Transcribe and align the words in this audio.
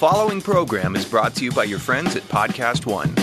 following 0.00 0.40
program 0.40 0.96
is 0.96 1.04
brought 1.04 1.34
to 1.34 1.44
you 1.44 1.52
by 1.52 1.62
your 1.62 1.78
friends 1.78 2.16
at 2.16 2.22
Podcast 2.22 2.86
One. 2.86 3.14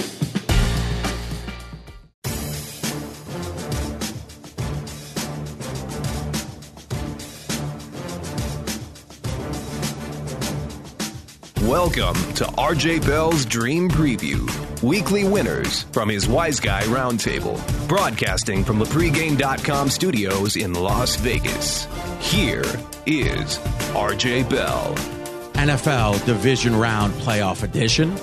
Welcome 11.68 12.14
to 12.36 12.44
RJ 12.60 13.08
Bell's 13.08 13.44
Dream 13.44 13.90
Preview. 13.90 14.48
Weekly 14.84 15.28
winners 15.28 15.82
from 15.92 16.10
his 16.10 16.28
Wise 16.28 16.60
Guy 16.60 16.84
Roundtable. 16.84 17.58
Broadcasting 17.88 18.64
from 18.64 18.78
the 18.78 18.86
pregame.com 18.86 19.90
studios 19.90 20.56
in 20.56 20.76
Las 20.76 21.16
Vegas. 21.16 21.88
Here 22.20 22.66
is 23.08 23.58
RJ 23.96 24.48
Bell. 24.48 25.17
NFL 25.58 26.24
Division 26.28 26.76
Round 26.76 27.12
Playoff 27.16 27.64
Edition 27.64 28.14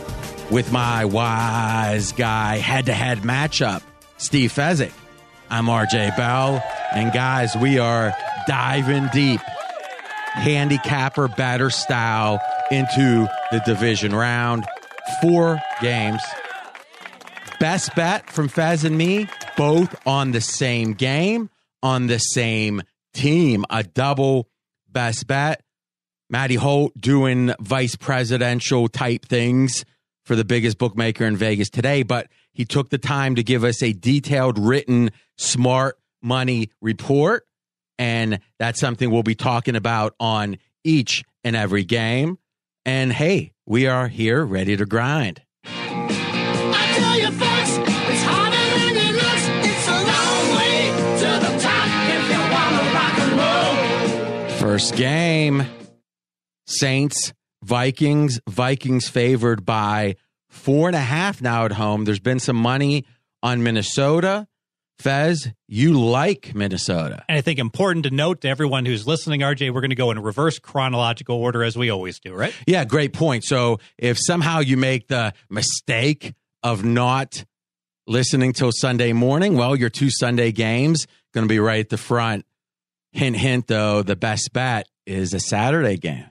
with 0.53 0.71
my 0.71 1.05
Wise 1.05 2.13
Guy 2.13 2.59
head 2.59 2.87
to 2.87 2.93
head 2.95 3.19
matchup, 3.19 3.83
Steve 4.19 4.53
Fezzik. 4.53 4.93
I'm 5.51 5.67
RJ 5.67 6.17
Bell. 6.17 6.63
And 6.93 7.13
guys, 7.13 7.57
we 7.57 7.81
are 7.81 8.15
diving 8.47 9.09
deep, 9.09 9.41
handicapper 10.35 11.27
batter 11.27 11.71
style 11.71 12.41
into 12.71 13.29
the 13.51 13.61
division 13.67 14.15
round. 14.15 14.65
Four 15.21 15.61
games. 15.83 16.23
Best 17.59 17.97
bet 17.97 18.31
from 18.31 18.47
Fez 18.47 18.85
and 18.85 18.97
me, 18.97 19.27
both 19.57 19.93
on 20.07 20.31
the 20.31 20.41
same 20.41 20.93
game, 20.93 21.51
on 21.83 22.07
the 22.07 22.19
same 22.19 22.83
team. 23.13 23.65
A 23.71 23.83
double 23.83 24.49
best 24.89 25.27
bet. 25.27 25.61
Matty 26.35 26.57
Holt 26.57 27.01
doing 27.01 27.55
vice 27.61 27.95
presidential 27.95 28.89
type 28.89 29.25
things 29.25 29.85
for 30.25 30.35
the 30.35 30.45
biggest 30.45 30.79
bookmaker 30.79 31.25
in 31.25 31.37
Vegas 31.37 31.71
today, 31.71 32.03
but 32.03 32.27
he 32.53 32.65
took 32.65 32.91
the 32.91 32.99
time 32.99 33.37
to 33.37 33.45
give 33.45 33.63
us 33.63 33.85
a 33.85 33.93
detailed, 33.93 34.59
written, 34.59 35.13
smart 35.39 35.97
money 36.21 36.73
report. 36.81 37.47
And 38.01 38.41
that's 38.59 38.81
something 38.81 39.13
we'll 39.13 39.23
be 39.23 39.37
talking 39.37 39.77
about 39.77 40.17
on 40.19 40.57
each 40.83 41.23
and 41.45 41.55
every 41.55 41.85
game. 41.85 42.39
And 42.85 43.13
hey, 43.13 43.53
we 43.65 43.87
are 43.87 44.09
here 44.09 44.45
ready 44.45 44.77
to 44.77 44.87
grind. 44.87 45.41
I 45.65 46.95
tell 46.97 47.17
you 47.17 47.31
folks, 47.31 47.79
it's 48.11 48.23
harder 48.25 48.57
than 48.81 48.97
it 48.97 49.15
looks. 49.15 49.47
It's 49.69 49.87
a 49.87 50.03
long 50.03 50.57
way 50.57 50.91
to 51.21 51.31
the 51.47 51.53
top 51.63 51.89
if 52.11 52.25
you 52.29 52.41
wanna 52.51 52.83
rock 52.93 53.19
and 53.21 54.51
roll. 54.51 54.59
First 54.59 54.97
game 54.97 55.65
Saints, 56.79 57.33
Vikings. 57.63 58.41
Vikings 58.49 59.09
favored 59.09 59.65
by 59.65 60.17
four 60.49 60.89
and 60.89 60.97
a 60.97 61.01
half 61.01 61.43
now 61.43 61.65
at 61.65 61.73
home. 61.73 62.05
There's 62.05 62.21
been 62.21 62.41
some 62.41 62.57
money 62.57 63.05
on 63.43 63.63
Minnesota. 63.63 64.47
Fez, 64.99 65.51
you 65.67 65.99
like 66.01 66.55
Minnesota. 66.55 67.25
And 67.29 67.37
I 67.37 67.41
think 67.41 67.59
important 67.59 68.05
to 68.05 68.11
note 68.11 68.43
to 68.43 68.49
everyone 68.49 68.87
who's 68.87 69.07
listening, 69.07 69.41
RJ, 69.41 69.73
we're 69.75 69.81
going 69.81 69.91
to 69.91 69.97
go 69.97 70.11
in 70.13 70.21
reverse 70.21 70.59
chronological 70.59 71.37
order 71.37 71.65
as 71.65 71.77
we 71.77 71.91
always 71.91 72.21
do, 72.21 72.33
right? 72.33 72.55
Yeah, 72.67 72.85
great 72.85 73.13
point. 73.13 73.45
So 73.45 73.81
if 73.99 74.19
somehow 74.21 74.61
you 74.61 74.77
make 74.77 75.09
the 75.09 75.35
mistake 75.51 76.35
of 76.63 76.85
not 76.85 77.45
listening 78.07 78.53
till 78.53 78.71
Sunday 78.73 79.13
morning, 79.13 79.57
well, 79.57 79.75
your 79.75 79.91
two 79.91 80.11
Sunday 80.11 80.53
games 80.53 81.07
going 81.33 81.45
to 81.45 81.53
be 81.53 81.59
right 81.59 81.81
at 81.81 81.89
the 81.89 81.99
front. 81.99 82.47
Hint, 83.13 83.37
hint, 83.37 83.67
though, 83.67 84.03
the 84.03 84.17
best 84.17 84.53
bet 84.53 84.89
is 85.07 85.35
a 85.35 85.41
Saturday 85.41 85.97
game. 85.97 86.27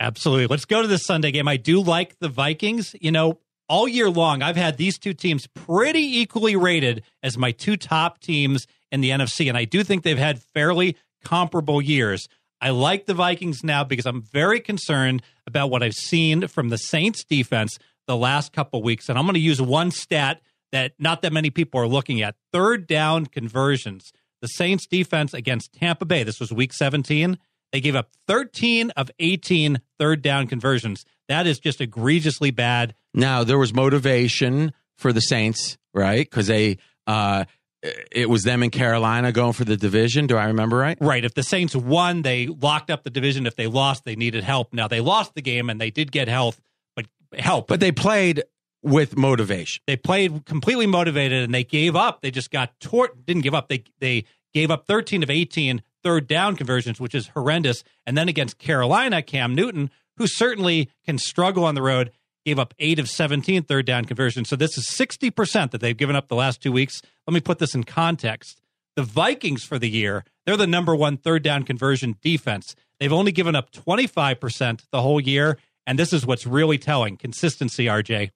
Absolutely. 0.00 0.46
Let's 0.46 0.64
go 0.64 0.80
to 0.80 0.88
the 0.88 0.98
Sunday 0.98 1.30
game. 1.30 1.46
I 1.46 1.58
do 1.58 1.80
like 1.82 2.18
the 2.18 2.28
Vikings. 2.28 2.96
You 3.00 3.12
know, 3.12 3.38
all 3.68 3.86
year 3.86 4.08
long, 4.08 4.42
I've 4.42 4.56
had 4.56 4.78
these 4.78 4.98
two 4.98 5.12
teams 5.12 5.46
pretty 5.46 6.20
equally 6.20 6.56
rated 6.56 7.02
as 7.22 7.36
my 7.36 7.52
two 7.52 7.76
top 7.76 8.18
teams 8.18 8.66
in 8.90 9.02
the 9.02 9.10
NFC. 9.10 9.48
And 9.48 9.58
I 9.58 9.66
do 9.66 9.84
think 9.84 10.02
they've 10.02 10.18
had 10.18 10.42
fairly 10.42 10.96
comparable 11.22 11.82
years. 11.82 12.28
I 12.62 12.70
like 12.70 13.06
the 13.06 13.14
Vikings 13.14 13.62
now 13.62 13.84
because 13.84 14.06
I'm 14.06 14.22
very 14.22 14.60
concerned 14.60 15.22
about 15.46 15.70
what 15.70 15.82
I've 15.82 15.94
seen 15.94 16.48
from 16.48 16.70
the 16.70 16.78
Saints 16.78 17.22
defense 17.22 17.78
the 18.06 18.16
last 18.16 18.52
couple 18.52 18.82
weeks. 18.82 19.08
And 19.08 19.18
I'm 19.18 19.24
going 19.24 19.34
to 19.34 19.40
use 19.40 19.60
one 19.60 19.90
stat 19.90 20.40
that 20.72 20.92
not 20.98 21.22
that 21.22 21.32
many 21.32 21.50
people 21.50 21.80
are 21.80 21.88
looking 21.88 22.22
at 22.22 22.36
third 22.52 22.86
down 22.86 23.26
conversions. 23.26 24.12
The 24.40 24.48
Saints 24.48 24.86
defense 24.86 25.34
against 25.34 25.72
Tampa 25.74 26.06
Bay, 26.06 26.22
this 26.22 26.40
was 26.40 26.52
week 26.52 26.72
17. 26.72 27.38
They 27.72 27.80
gave 27.80 27.94
up 27.94 28.10
13 28.26 28.90
of 28.90 29.10
18 29.18 29.80
third 29.98 30.22
down 30.22 30.46
conversions. 30.46 31.04
That 31.28 31.46
is 31.46 31.58
just 31.58 31.80
egregiously 31.80 32.50
bad. 32.50 32.94
Now 33.14 33.44
there 33.44 33.58
was 33.58 33.72
motivation 33.72 34.72
for 34.96 35.12
the 35.12 35.20
Saints, 35.20 35.78
right? 35.94 36.28
Because 36.28 36.48
they, 36.48 36.78
uh, 37.06 37.44
it 37.82 38.28
was 38.28 38.42
them 38.42 38.62
in 38.62 38.70
Carolina 38.70 39.32
going 39.32 39.52
for 39.52 39.64
the 39.64 39.76
division. 39.76 40.26
Do 40.26 40.36
I 40.36 40.46
remember 40.46 40.76
right? 40.76 40.98
Right. 41.00 41.24
If 41.24 41.34
the 41.34 41.42
Saints 41.42 41.74
won, 41.74 42.22
they 42.22 42.46
locked 42.46 42.90
up 42.90 43.04
the 43.04 43.10
division. 43.10 43.46
If 43.46 43.56
they 43.56 43.66
lost, 43.66 44.04
they 44.04 44.16
needed 44.16 44.44
help. 44.44 44.72
Now 44.72 44.88
they 44.88 45.00
lost 45.00 45.34
the 45.34 45.42
game 45.42 45.70
and 45.70 45.80
they 45.80 45.90
did 45.90 46.12
get 46.12 46.28
health, 46.28 46.60
but 46.94 47.06
help. 47.38 47.68
But 47.68 47.80
they 47.80 47.92
played 47.92 48.42
with 48.82 49.16
motivation. 49.16 49.82
they 49.86 49.96
played 49.96 50.46
completely 50.46 50.86
motivated 50.86 51.44
and 51.44 51.54
they 51.54 51.64
gave 51.64 51.94
up. 51.96 52.22
They 52.22 52.30
just 52.30 52.50
got 52.50 52.78
tort. 52.80 53.24
Didn't 53.26 53.42
give 53.42 53.54
up. 53.54 53.68
They 53.68 53.84
they 53.98 54.24
gave 54.52 54.70
up 54.70 54.86
13 54.86 55.22
of 55.22 55.30
18 55.30 55.82
third 56.02 56.26
down 56.26 56.56
conversions, 56.56 57.00
which 57.00 57.14
is 57.14 57.28
horrendous. 57.28 57.84
And 58.06 58.16
then 58.16 58.28
against 58.28 58.58
Carolina, 58.58 59.22
Cam 59.22 59.54
Newton, 59.54 59.90
who 60.16 60.26
certainly 60.26 60.90
can 61.04 61.18
struggle 61.18 61.64
on 61.64 61.74
the 61.74 61.82
road, 61.82 62.12
gave 62.44 62.58
up 62.58 62.74
eight 62.78 62.98
of 62.98 63.08
17 63.08 63.62
third 63.62 63.86
down 63.86 64.04
conversions. 64.04 64.48
So 64.48 64.56
this 64.56 64.76
is 64.78 64.86
60% 64.86 65.70
that 65.70 65.80
they've 65.80 65.96
given 65.96 66.16
up 66.16 66.28
the 66.28 66.36
last 66.36 66.62
two 66.62 66.72
weeks. 66.72 67.02
Let 67.26 67.34
me 67.34 67.40
put 67.40 67.58
this 67.58 67.74
in 67.74 67.84
context. 67.84 68.60
The 68.96 69.02
Vikings 69.02 69.64
for 69.64 69.78
the 69.78 69.88
year, 69.88 70.24
they're 70.44 70.56
the 70.56 70.66
number 70.66 70.94
one 70.94 71.16
third 71.16 71.42
down 71.42 71.62
conversion 71.62 72.16
defense. 72.22 72.74
They've 72.98 73.12
only 73.12 73.32
given 73.32 73.54
up 73.54 73.70
25% 73.72 74.82
the 74.90 75.02
whole 75.02 75.20
year. 75.20 75.58
And 75.86 75.98
this 75.98 76.12
is 76.12 76.26
what's 76.26 76.46
really 76.46 76.78
telling 76.78 77.16
consistency, 77.16 77.86
RJ. 77.86 78.30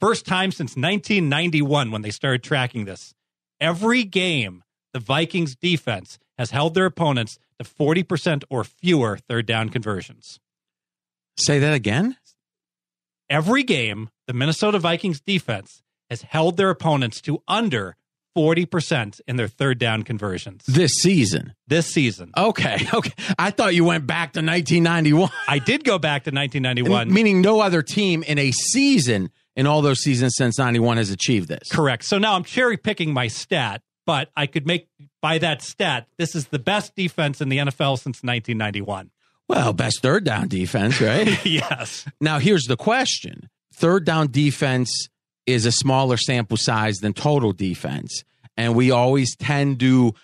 First 0.00 0.26
time 0.26 0.52
since 0.52 0.76
1991 0.76 1.90
when 1.90 2.02
they 2.02 2.10
started 2.10 2.42
tracking 2.42 2.84
this. 2.84 3.14
Every 3.60 4.04
game, 4.04 4.62
the 4.92 5.00
Vikings 5.00 5.56
defense 5.56 6.18
has 6.38 6.50
held 6.52 6.74
their 6.74 6.86
opponents 6.86 7.38
to 7.58 7.64
40% 7.64 8.44
or 8.48 8.64
fewer 8.64 9.18
third 9.28 9.44
down 9.46 9.68
conversions. 9.68 10.38
Say 11.36 11.58
that 11.58 11.74
again. 11.74 12.16
Every 13.28 13.62
game, 13.62 14.08
the 14.26 14.32
Minnesota 14.32 14.78
Vikings 14.78 15.20
defense 15.20 15.82
has 16.08 16.22
held 16.22 16.56
their 16.56 16.70
opponents 16.70 17.20
to 17.22 17.42
under 17.46 17.96
40% 18.36 19.20
in 19.26 19.36
their 19.36 19.48
third 19.48 19.78
down 19.78 20.02
conversions 20.04 20.64
This 20.66 20.92
season. 21.00 21.54
this 21.66 21.86
season. 21.88 22.30
Okay. 22.36 22.78
Okay. 22.94 23.12
I 23.38 23.50
thought 23.50 23.74
you 23.74 23.84
went 23.84 24.06
back 24.06 24.32
to 24.34 24.40
1991. 24.40 25.30
I 25.48 25.58
did 25.58 25.84
go 25.84 25.98
back 25.98 26.24
to 26.24 26.30
1991. 26.30 27.12
Meaning 27.12 27.40
no 27.42 27.60
other 27.60 27.82
team 27.82 28.22
in 28.22 28.38
a 28.38 28.50
season 28.52 29.30
in 29.56 29.66
all 29.66 29.82
those 29.82 30.00
seasons 30.00 30.34
since 30.36 30.56
91 30.58 30.96
has 30.98 31.10
achieved 31.10 31.48
this. 31.48 31.68
Correct. 31.70 32.04
So 32.04 32.18
now 32.18 32.34
I'm 32.34 32.44
cherry 32.44 32.76
picking 32.76 33.12
my 33.12 33.26
stat, 33.28 33.82
but 34.06 34.30
I 34.36 34.46
could 34.46 34.66
make 34.66 34.88
by 35.20 35.38
that 35.38 35.62
stat, 35.62 36.06
this 36.16 36.34
is 36.34 36.48
the 36.48 36.58
best 36.58 36.94
defense 36.94 37.40
in 37.40 37.48
the 37.48 37.58
NFL 37.58 37.98
since 37.98 38.22
1991. 38.22 39.10
Well, 39.48 39.72
best 39.72 40.02
third 40.02 40.24
down 40.24 40.48
defense, 40.48 41.00
right? 41.00 41.44
yes. 41.46 42.06
now, 42.20 42.38
here's 42.38 42.64
the 42.64 42.76
question 42.76 43.48
third 43.74 44.04
down 44.04 44.30
defense 44.30 45.08
is 45.46 45.64
a 45.64 45.72
smaller 45.72 46.16
sample 46.16 46.56
size 46.56 46.96
than 46.96 47.14
total 47.14 47.52
defense. 47.52 48.24
And 48.56 48.74
we 48.74 48.90
always 48.90 49.34
tend 49.36 49.80
to 49.80 50.14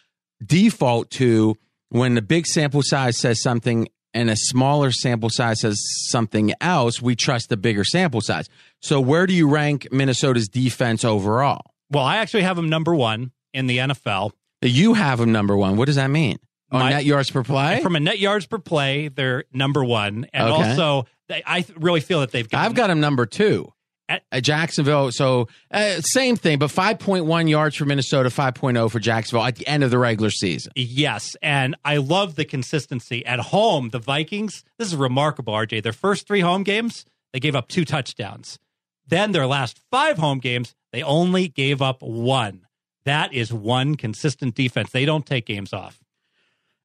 default 0.45 1.11
to 1.13 1.57
when 1.89 2.15
the 2.15 2.23
big 2.23 2.47
sample 2.47 2.83
size 2.83 3.17
says 3.17 3.41
something 3.41 3.89
and 4.13 4.29
a 4.29 4.37
smaller 4.37 4.93
sample 4.93 5.31
size 5.31 5.61
says 5.61 5.81
something 6.09 6.53
else, 6.61 7.01
we 7.01 7.17
trust 7.17 7.49
the 7.49 7.57
bigger 7.57 7.85
sample 7.85 8.21
size. 8.21 8.49
So, 8.81 9.01
where 9.01 9.27
do 9.27 9.35
you 9.35 9.49
rank 9.49 9.89
Minnesota's 9.91 10.49
defense 10.49 11.05
overall? 11.05 11.63
Well, 11.91 12.05
I 12.05 12.19
actually 12.19 12.43
have 12.43 12.57
them 12.57 12.69
number 12.69 12.95
one 12.95 13.33
in 13.53 13.67
the 13.67 13.79
NFL. 13.79 14.33
You 14.71 14.95
have 14.95 15.19
them 15.19 15.33
number 15.33 15.57
one. 15.57 15.77
What 15.77 15.87
does 15.87 15.97
that 15.97 16.09
mean? 16.11 16.39
On 16.71 16.81
My- 16.81 16.91
net 16.91 17.05
yards 17.05 17.31
per 17.31 17.43
play? 17.45 17.81
From 17.83 17.95
a 17.97 18.01
net 18.01 18.19
yards 18.19 18.47
per 18.47 18.59
play, 18.59 19.09
they're 19.09 19.45
number 19.53 19.85
one. 19.85 20.27
And 20.33 20.49
Okay. 20.49 20.71
also, 20.71 21.07
they, 21.29 21.43
I 21.47 21.65
really 21.77 22.01
feel 22.01 22.21
that 22.21 22.33
they've 22.33 22.49
gotten, 22.49 22.65
I've 22.65 22.75
got 22.75 22.89
them 22.89 23.01
number 23.01 23.27
two. 23.27 23.71
At- 24.09 24.23
At 24.31 24.43
Jacksonville, 24.43 25.11
so 25.13 25.49
uh, 25.71 26.01
same 26.03 26.37
thing, 26.37 26.59
but 26.59 26.69
5.1 26.71 27.49
yards 27.49 27.75
for 27.77 27.87
Minnesota, 27.87 28.29
5.0 28.29 28.91
for 28.91 28.99
Jacksonville 28.99 29.45
at 29.47 29.57
the 29.57 29.67
end 29.67 29.83
of 29.83 29.91
the 29.91 29.97
regular 29.99 30.29
season. 30.31 30.73
Yes, 30.77 31.37
and 31.41 31.75
I 31.87 31.97
love 31.97 32.35
the 32.35 32.45
consistency. 32.45 33.25
At 33.25 33.41
home, 33.41 33.89
the 33.91 33.99
Vikings, 33.99 34.63
this 34.79 34.89
is 34.89 34.97
remarkable, 34.97 35.55
RJ. 35.55 35.83
Their 35.83 35.95
first 35.95 36.27
three 36.27 36.41
home 36.41 36.65
games, 36.65 37.07
they 37.33 37.41
gave 37.41 37.57
up 37.57 37.69
two 37.69 37.87
touchdowns. 37.87 38.59
Then 39.07 39.33
their 39.33 39.47
last 39.47 39.81
five 39.91 40.19
home 40.19 40.39
games, 40.39 40.75
they 40.93 41.03
only 41.03 41.49
gave 41.49 41.81
up 41.81 42.03
one. 42.03 42.64
That 43.05 43.33
is 43.33 43.53
one 43.53 43.97
consistent 43.97 44.55
defense. 44.55 44.91
They 44.91 45.05
don't 45.05 45.27
take 45.27 45.47
games 45.47 45.73
off. 45.73 46.01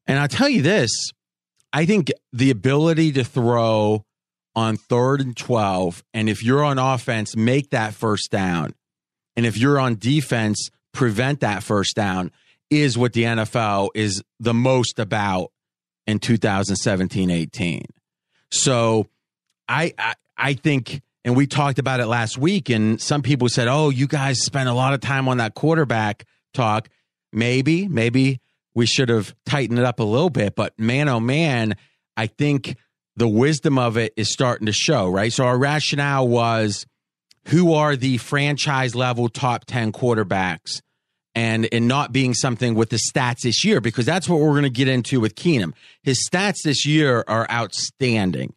And 0.08 0.20
I'll 0.20 0.28
tell 0.28 0.50
you 0.50 0.62
this 0.62 0.90
I 1.72 1.86
think 1.86 2.12
the 2.34 2.50
ability 2.50 3.12
to 3.14 3.24
throw 3.24 4.06
on 4.56 4.76
third 4.76 5.22
and 5.22 5.38
12. 5.38 6.04
And 6.14 6.28
if 6.28 6.44
you're 6.44 6.64
on 6.64 6.80
offense, 6.80 7.36
make 7.36 7.70
that 7.70 7.94
first 7.94 8.32
down. 8.32 8.74
And 9.36 9.46
if 9.46 9.58
you're 9.58 9.80
on 9.80 9.96
defense, 9.96 10.70
prevent 10.92 11.42
that 11.42 11.64
first 11.64 11.96
down 11.96 12.32
is 12.70 12.98
what 12.98 13.14
the 13.14 13.24
NFL 13.24 13.90
is 13.96 14.22
the 14.40 14.54
most 14.54 15.00
about 15.00 15.52
in 16.08 16.20
2017 16.20 17.30
18. 17.30 17.86
So 18.52 19.08
I, 19.68 19.94
I, 19.98 20.16
I 20.38 20.54
think, 20.54 21.02
and 21.26 21.36
we 21.36 21.48
talked 21.48 21.80
about 21.80 22.00
it 22.00 22.08
last 22.08 22.38
week, 22.38 22.70
and 22.70 23.02
some 23.02 23.22
people 23.22 23.50
said, 23.50 23.68
oh, 23.68 23.90
you 23.90 24.08
guys 24.08 24.42
spent 24.42 24.70
a 24.70 24.74
lot 24.74 24.94
of 24.94 25.02
time 25.02 25.28
on 25.28 25.38
that 25.38 25.54
quarterback 25.54 26.26
talk. 26.54 26.90
Maybe, 27.32 27.88
maybe 27.88 28.40
we 28.74 28.86
should 28.86 29.10
have 29.10 29.36
tightened 29.46 29.80
it 29.80 29.86
up 29.86 30.00
a 30.00 30.04
little 30.04 30.30
bit, 30.30 30.56
but 30.56 30.78
man, 30.80 31.10
oh 31.10 31.20
man, 31.20 31.76
I 32.16 32.28
think 32.28 32.76
the 33.16 33.28
wisdom 33.28 33.78
of 33.78 33.98
it 33.98 34.14
is 34.16 34.32
starting 34.32 34.66
to 34.68 34.72
show, 34.72 35.10
right? 35.10 35.32
So 35.32 35.46
our 35.46 35.58
rationale 35.58 36.28
was 36.28 36.86
who 37.48 37.74
are 37.74 37.96
the 37.96 38.18
franchise 38.18 38.96
level 38.96 39.28
top 39.30 39.66
10 39.66 39.92
quarterbacks 39.92 40.82
and 41.36 41.68
and 41.72 41.88
not 41.88 42.12
being 42.12 42.34
something 42.34 42.76
with 42.76 42.90
the 42.90 42.98
stats 42.98 43.42
this 43.44 43.64
year 43.64 43.82
because 43.82 44.06
that's 44.06 44.28
what 44.28 44.40
we're 44.40 44.52
going 44.52 44.64
to 44.64 44.70
get 44.70 44.88
into 44.88 45.20
with 45.20 45.36
Keenum. 45.36 45.74
His 46.02 46.28
stats 46.28 46.64
this 46.64 46.86
year 46.86 47.24
are 47.28 47.50
outstanding. 47.52 48.54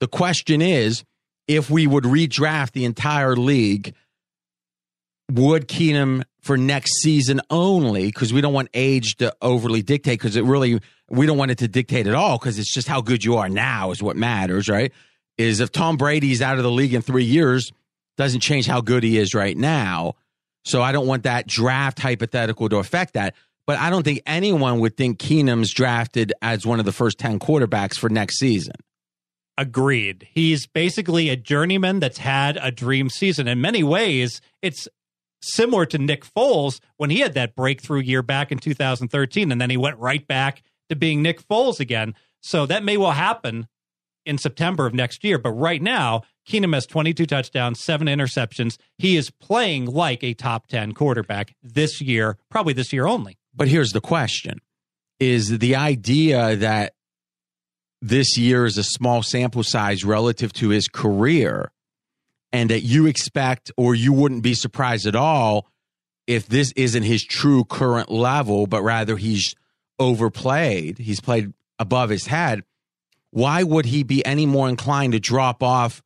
The 0.00 0.08
question 0.08 0.62
is 0.62 1.04
if 1.46 1.70
we 1.70 1.86
would 1.86 2.04
redraft 2.04 2.72
the 2.72 2.84
entire 2.84 3.36
league, 3.36 3.94
would 5.30 5.68
Keenum 5.68 6.24
for 6.40 6.56
next 6.56 7.00
season 7.00 7.40
only 7.50 8.06
because 8.06 8.32
we 8.32 8.40
don't 8.40 8.52
want 8.52 8.68
age 8.74 9.16
to 9.16 9.34
overly 9.40 9.82
dictate 9.82 10.18
because 10.18 10.36
it 10.36 10.44
really 10.44 10.80
we 11.08 11.26
don't 11.26 11.38
want 11.38 11.50
it 11.50 11.58
to 11.58 11.68
dictate 11.68 12.06
at 12.06 12.14
all 12.14 12.38
because 12.38 12.58
it's 12.58 12.72
just 12.72 12.88
how 12.88 13.00
good 13.00 13.24
you 13.24 13.36
are 13.36 13.48
now 13.48 13.90
is 13.90 14.02
what 14.02 14.16
matters, 14.16 14.68
right? 14.68 14.92
Is 15.38 15.60
if 15.60 15.72
Tom 15.72 15.96
Brady's 15.96 16.42
out 16.42 16.58
of 16.58 16.62
the 16.62 16.70
league 16.70 16.94
in 16.94 17.02
three 17.02 17.24
years, 17.24 17.72
doesn't 18.16 18.40
change 18.40 18.66
how 18.66 18.80
good 18.80 19.02
he 19.02 19.18
is 19.18 19.34
right 19.34 19.56
now. 19.56 20.14
So 20.64 20.82
I 20.82 20.92
don't 20.92 21.06
want 21.06 21.24
that 21.24 21.46
draft 21.46 21.98
hypothetical 21.98 22.68
to 22.68 22.76
affect 22.76 23.14
that. 23.14 23.34
But 23.66 23.78
I 23.78 23.90
don't 23.90 24.02
think 24.02 24.20
anyone 24.26 24.80
would 24.80 24.96
think 24.96 25.18
Keenum's 25.18 25.72
drafted 25.72 26.32
as 26.42 26.66
one 26.66 26.80
of 26.80 26.84
the 26.84 26.92
first 26.92 27.18
10 27.18 27.38
quarterbacks 27.38 27.98
for 27.98 28.10
next 28.10 28.38
season. 28.38 28.74
Agreed. 29.56 30.26
He's 30.32 30.66
basically 30.66 31.28
a 31.28 31.36
journeyman 31.36 32.00
that's 32.00 32.18
had 32.18 32.58
a 32.60 32.70
dream 32.70 33.08
season. 33.08 33.46
In 33.46 33.60
many 33.60 33.84
ways, 33.84 34.40
it's 34.62 34.88
similar 35.42 35.86
to 35.86 35.98
Nick 35.98 36.24
Foles 36.24 36.80
when 36.96 37.10
he 37.10 37.20
had 37.20 37.34
that 37.34 37.54
breakthrough 37.54 38.00
year 38.00 38.22
back 38.22 38.50
in 38.50 38.58
2013, 38.58 39.52
and 39.52 39.60
then 39.60 39.70
he 39.70 39.76
went 39.76 39.98
right 39.98 40.26
back 40.26 40.62
to 40.88 40.96
being 40.96 41.22
Nick 41.22 41.46
Foles 41.46 41.78
again. 41.78 42.14
So 42.42 42.66
that 42.66 42.84
may 42.84 42.96
well 42.96 43.12
happen 43.12 43.68
in 44.26 44.38
September 44.38 44.86
of 44.86 44.94
next 44.94 45.22
year. 45.22 45.38
But 45.38 45.52
right 45.52 45.80
now, 45.80 46.22
Keenum 46.48 46.74
has 46.74 46.86
22 46.86 47.26
touchdowns, 47.26 47.80
seven 47.80 48.06
interceptions. 48.06 48.76
He 48.98 49.16
is 49.16 49.30
playing 49.30 49.86
like 49.86 50.22
a 50.24 50.34
top 50.34 50.66
10 50.66 50.92
quarterback 50.92 51.54
this 51.62 52.00
year, 52.00 52.38
probably 52.50 52.72
this 52.72 52.92
year 52.92 53.06
only. 53.06 53.38
But 53.54 53.68
here's 53.68 53.92
the 53.92 54.00
question 54.00 54.60
is 55.20 55.58
the 55.58 55.76
idea 55.76 56.56
that 56.56 56.93
this 58.04 58.36
year 58.36 58.66
is 58.66 58.76
a 58.76 58.84
small 58.84 59.22
sample 59.22 59.62
size 59.62 60.04
relative 60.04 60.52
to 60.52 60.68
his 60.68 60.88
career 60.88 61.70
and 62.52 62.68
that 62.68 62.82
you 62.82 63.06
expect 63.06 63.72
or 63.78 63.94
you 63.94 64.12
wouldn't 64.12 64.42
be 64.42 64.52
surprised 64.52 65.06
at 65.06 65.16
all 65.16 65.66
if 66.26 66.46
this 66.46 66.70
isn't 66.76 67.04
his 67.04 67.24
true 67.24 67.64
current 67.64 68.10
level, 68.10 68.66
but 68.66 68.82
rather 68.82 69.16
he's 69.16 69.54
overplayed, 69.98 70.98
he's 70.98 71.20
played 71.20 71.54
above 71.78 72.10
his 72.10 72.26
head, 72.26 72.62
why 73.30 73.62
would 73.62 73.86
he 73.86 74.02
be 74.02 74.24
any 74.26 74.44
more 74.44 74.68
inclined 74.68 75.14
to 75.14 75.20
drop 75.20 75.62
off 75.62 76.02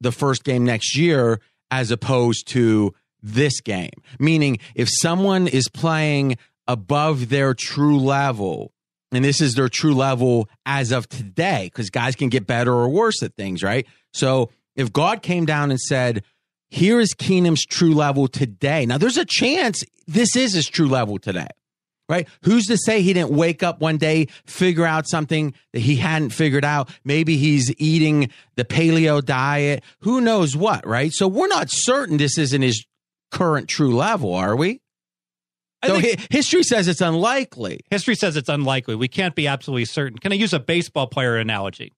the 0.00 0.12
first 0.12 0.44
game 0.44 0.64
next 0.64 0.96
year 0.96 1.38
as 1.70 1.90
opposed 1.90 2.48
to 2.48 2.94
this 3.22 3.60
game? 3.60 3.92
Meaning, 4.18 4.58
if 4.74 4.88
someone 4.90 5.48
is 5.48 5.68
playing 5.68 6.38
above 6.66 7.28
their 7.28 7.52
true 7.52 7.98
level, 7.98 8.72
and 9.12 9.24
this 9.24 9.40
is 9.40 9.54
their 9.54 9.68
true 9.68 9.94
level 9.94 10.48
as 10.66 10.90
of 10.90 11.08
today, 11.08 11.70
because 11.72 11.90
guys 11.90 12.16
can 12.16 12.28
get 12.28 12.46
better 12.46 12.72
or 12.72 12.88
worse 12.88 13.22
at 13.22 13.34
things, 13.34 13.62
right? 13.62 13.86
So 14.12 14.50
if 14.74 14.92
God 14.92 15.22
came 15.22 15.44
down 15.44 15.70
and 15.70 15.80
said, 15.80 16.24
here 16.70 16.98
is 16.98 17.14
Keenum's 17.14 17.64
true 17.64 17.94
level 17.94 18.26
today. 18.28 18.86
Now, 18.86 18.98
there's 18.98 19.18
a 19.18 19.26
chance 19.26 19.84
this 20.06 20.34
is 20.34 20.54
his 20.54 20.66
true 20.66 20.88
level 20.88 21.18
today 21.18 21.48
right? 22.12 22.28
Who's 22.42 22.66
to 22.66 22.76
say 22.76 23.00
he 23.00 23.14
didn't 23.14 23.30
wake 23.30 23.62
up 23.62 23.80
one 23.80 23.96
day, 23.96 24.26
figure 24.44 24.84
out 24.84 25.08
something 25.08 25.54
that 25.72 25.80
he 25.80 25.96
hadn't 25.96 26.28
figured 26.28 26.64
out? 26.64 26.90
Maybe 27.04 27.38
he's 27.38 27.72
eating 27.78 28.28
the 28.54 28.66
paleo 28.66 29.24
diet. 29.24 29.82
Who 30.00 30.20
knows 30.20 30.54
what, 30.54 30.86
right? 30.86 31.10
So 31.10 31.26
we're 31.26 31.48
not 31.48 31.70
certain 31.70 32.18
this 32.18 32.36
isn't 32.36 32.60
his 32.60 32.84
current 33.30 33.66
true 33.66 33.96
level, 33.96 34.34
are 34.34 34.54
we? 34.54 34.81
I 35.82 35.88
So 35.88 36.00
think- 36.00 36.30
history 36.32 36.62
says 36.62 36.86
it's 36.88 37.00
unlikely. 37.00 37.80
History 37.90 38.14
says 38.14 38.36
it's 38.36 38.48
unlikely. 38.48 38.94
We 38.94 39.08
can't 39.08 39.34
be 39.34 39.46
absolutely 39.46 39.84
certain. 39.86 40.18
Can 40.18 40.32
I 40.32 40.36
use 40.36 40.52
a 40.52 40.60
baseball 40.60 41.06
player 41.06 41.36
analogy? 41.36 41.92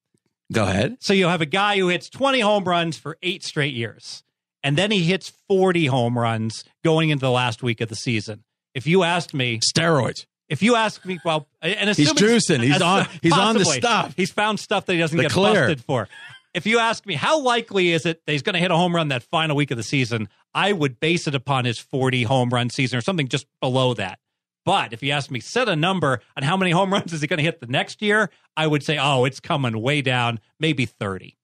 Go 0.53 0.65
ahead. 0.65 0.97
So 1.01 1.13
you 1.13 1.27
have 1.27 1.41
a 1.41 1.47
guy 1.47 1.79
who 1.79 1.89
hits 1.89 2.09
20 2.11 2.41
home 2.41 2.65
runs 2.65 2.97
for 2.99 3.19
eight 3.23 3.43
straight 3.45 3.75
years, 3.75 4.23
and 4.63 4.77
then 4.77 4.91
he 4.91 5.03
hits 5.05 5.33
40 5.49 5.87
home 5.87 6.19
runs 6.19 6.65
going 6.85 7.11
into 7.11 7.23
the 7.23 7.31
last 7.31 7.63
week 7.63 7.81
of 7.81 7.89
the 7.89 7.97
season. 7.97 8.45
If 8.75 8.87
you 8.87 9.03
asked 9.05 9.33
me, 9.35 9.61
Steroids. 9.61 10.27
if 10.49 10.63
you 10.63 10.75
ask 10.77 11.05
me, 11.05 11.19
well, 11.25 11.49
and 11.63 11.91
He's 11.97 12.13
juicing. 12.13 12.63
He's 12.63 12.81
on- 12.83 13.07
he's 13.23 13.33
on 13.33 13.57
the 13.57 13.65
stuff. 13.65 14.15
He's 14.17 14.31
found 14.33 14.61
stuff 14.61 14.87
that 14.87 14.93
he 14.95 14.99
doesn't 14.99 15.17
The 15.17 15.25
get 15.25 15.33
clear. 15.33 15.55
busted 15.67 15.85
for. 15.85 16.09
If 16.55 16.67
you 16.67 16.79
ask 16.79 17.05
me, 17.05 17.15
how 17.15 17.41
likely 17.41 17.91
is 17.91 18.07
it 18.07 18.25
that 18.25 18.33
he's 18.33 18.43
going 18.43 18.55
to 18.55 18.61
hit 18.61 18.71
a 18.71 18.77
home 18.77 18.95
run 18.95 19.09
that 19.09 19.25
final 19.25 19.57
week 19.57 19.73
of 19.73 19.77
the 19.77 19.83
season? 19.83 20.29
I 20.55 20.73
would 20.73 21.01
base 21.01 21.27
it 21.27 21.35
upon 21.35 21.65
his 21.65 21.79
40 21.79 22.23
home 22.23 22.51
run 22.51 22.71
season 22.71 22.97
or 22.97 23.03
something 23.03 23.27
just 23.27 23.47
below 23.61 23.93
that. 23.95 24.21
But 24.65 24.93
if 24.93 25.03
you 25.03 25.11
ask 25.11 25.31
me, 25.31 25.41
set 25.41 25.69
a 25.69 25.77
number 25.77 26.21
on 26.37 26.45
how 26.45 26.57
many 26.57 26.71
home 26.73 26.93
runs 26.93 27.13
is 27.13 27.21
he 27.21 27.27
going 27.27 27.39
to 27.39 27.45
hit 27.45 27.61
the 27.61 27.67
next 27.67 28.01
year, 28.01 28.31
I 28.57 28.67
would 28.67 28.83
say, 28.83 28.99
oh, 28.99 29.25
it's 29.25 29.41
coming 29.41 29.81
way 29.81 30.01
down, 30.01 30.39
maybe 30.61 30.87
30. 30.87 31.37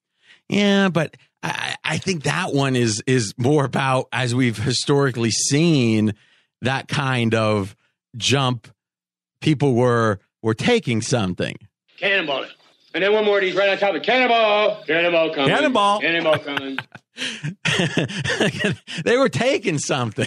Yeah, 0.49 0.89
but 0.89 1.17
I, 1.43 1.77
I 1.85 1.99
think 1.99 2.25
that 2.25 2.53
one 2.53 2.75
is 2.77 3.03
is 3.07 3.35
more 3.39 3.65
about 3.65 4.09
as 4.13 4.35
we've 4.35 4.59
historically 4.59 5.31
seen 5.31 6.15
that 6.63 6.89
kind 6.89 7.35
of 7.35 7.77
jump. 8.17 8.69
People 9.41 9.75
were 9.75 10.19
were 10.43 10.55
taking 10.55 11.03
something. 11.03 11.57
Cannonball 11.99 12.45
it. 12.45 12.51
And 12.93 13.05
then 13.05 13.13
one 13.13 13.25
more 13.25 13.41
he's 13.41 13.55
right 13.55 13.69
on 13.69 13.79
top 13.79 13.95
of. 13.95 14.03
Cannonball! 14.03 14.85
Cannonball 14.85 15.35
coming. 15.35 15.55
Cannonball. 15.55 16.01
Cannonball 16.01 16.39
coming. 16.39 16.79
they 19.05 19.17
were 19.17 19.29
taking 19.29 19.79
something. 19.79 20.27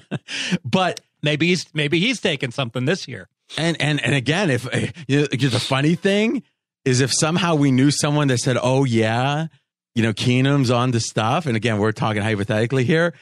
but 0.64 1.00
Maybe 1.22 1.48
he's 1.48 1.66
maybe 1.74 1.98
he's 1.98 2.20
taking 2.20 2.50
something 2.50 2.84
this 2.84 3.08
year. 3.08 3.28
and 3.56 3.80
and 3.80 4.02
and 4.04 4.14
again, 4.14 4.50
if 4.50 4.66
uh, 4.72 4.86
you 5.08 5.20
know, 5.20 5.26
the 5.26 5.60
funny 5.60 5.94
thing 5.94 6.42
is, 6.84 7.00
if 7.00 7.12
somehow 7.12 7.54
we 7.54 7.70
knew 7.72 7.90
someone 7.90 8.28
that 8.28 8.38
said, 8.38 8.56
"Oh 8.60 8.84
yeah, 8.84 9.48
you 9.94 10.02
know, 10.02 10.12
Keenum's 10.12 10.70
on 10.70 10.92
the 10.92 11.00
stuff," 11.00 11.46
and 11.46 11.56
again, 11.56 11.78
we're 11.78 11.92
talking 11.92 12.22
hypothetically 12.22 12.84
here, 12.84 13.14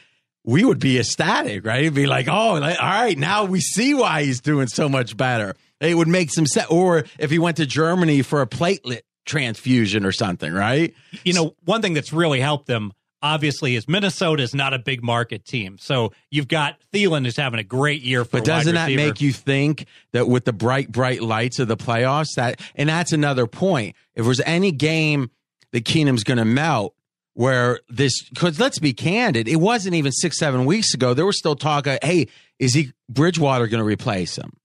we 0.43 0.63
would 0.63 0.79
be 0.79 0.99
ecstatic, 0.99 1.65
right? 1.65 1.81
It'd 1.81 1.95
be 1.95 2.05
like, 2.05 2.27
"Oh, 2.27 2.53
like, 2.55 2.79
all 2.79 2.87
right, 2.87 3.17
now 3.17 3.45
we 3.45 3.61
see 3.61 3.93
why 3.95 4.23
he's 4.23 4.41
doing 4.41 4.67
so 4.67 4.87
much 4.87 5.17
better." 5.17 5.55
It 5.79 5.95
would 5.95 6.07
make 6.07 6.31
some 6.31 6.45
sense. 6.45 6.67
Or 6.69 7.05
if 7.19 7.29
he 7.29 7.39
went 7.39 7.57
to 7.57 7.65
Germany 7.65 8.21
for 8.21 8.41
a 8.41 8.47
platelet 8.47 9.01
transfusion 9.25 10.05
or 10.05 10.11
something, 10.11 10.51
right? 10.51 10.93
You 11.23 11.33
know, 11.33 11.55
one 11.65 11.81
thing 11.81 11.93
that's 11.93 12.13
really 12.13 12.39
helped 12.39 12.67
them 12.67 12.93
obviously 13.21 13.75
is 13.75 13.87
Minnesota 13.87 14.43
is 14.43 14.53
not 14.53 14.73
a 14.73 14.79
big 14.79 15.03
market 15.03 15.45
team. 15.45 15.77
So 15.79 16.13
you've 16.29 16.47
got 16.47 16.77
Thielen 16.93 17.25
who's 17.25 17.37
having 17.37 17.59
a 17.59 17.63
great 17.63 18.01
year 18.01 18.23
for 18.23 18.37
But 18.37 18.45
doesn't 18.45 18.75
that 18.75 18.91
make 18.91 19.21
you 19.21 19.33
think 19.33 19.85
that 20.13 20.27
with 20.27 20.45
the 20.45 20.53
bright, 20.53 20.91
bright 20.91 21.21
lights 21.21 21.59
of 21.59 21.67
the 21.67 21.77
playoffs, 21.77 22.35
that 22.35 22.61
and 22.75 22.89
that's 22.89 23.11
another 23.11 23.47
point. 23.47 23.95
If 24.15 24.25
there's 24.25 24.41
any 24.41 24.71
game 24.71 25.31
that 25.71 25.83
Keenum's 25.83 26.23
going 26.23 26.37
to 26.37 26.45
melt, 26.45 26.93
where 27.33 27.81
this 27.87 28.27
because 28.29 28.59
let's 28.59 28.79
be 28.79 28.93
candid, 28.93 29.47
it 29.47 29.57
wasn't 29.57 29.93
even 29.93 30.11
six, 30.11 30.39
seven 30.39 30.65
weeks 30.65 30.95
ago. 30.95 31.13
There 31.13 31.25
was 31.25 31.37
still 31.37 31.55
talk. 31.55 31.85
Of, 31.85 31.99
hey, 32.01 32.27
is 32.57 32.73
he 32.73 32.93
Bridgewater 33.09 33.67
going 33.67 33.79
to 33.79 33.85
replace 33.85 34.35
him? 34.35 34.57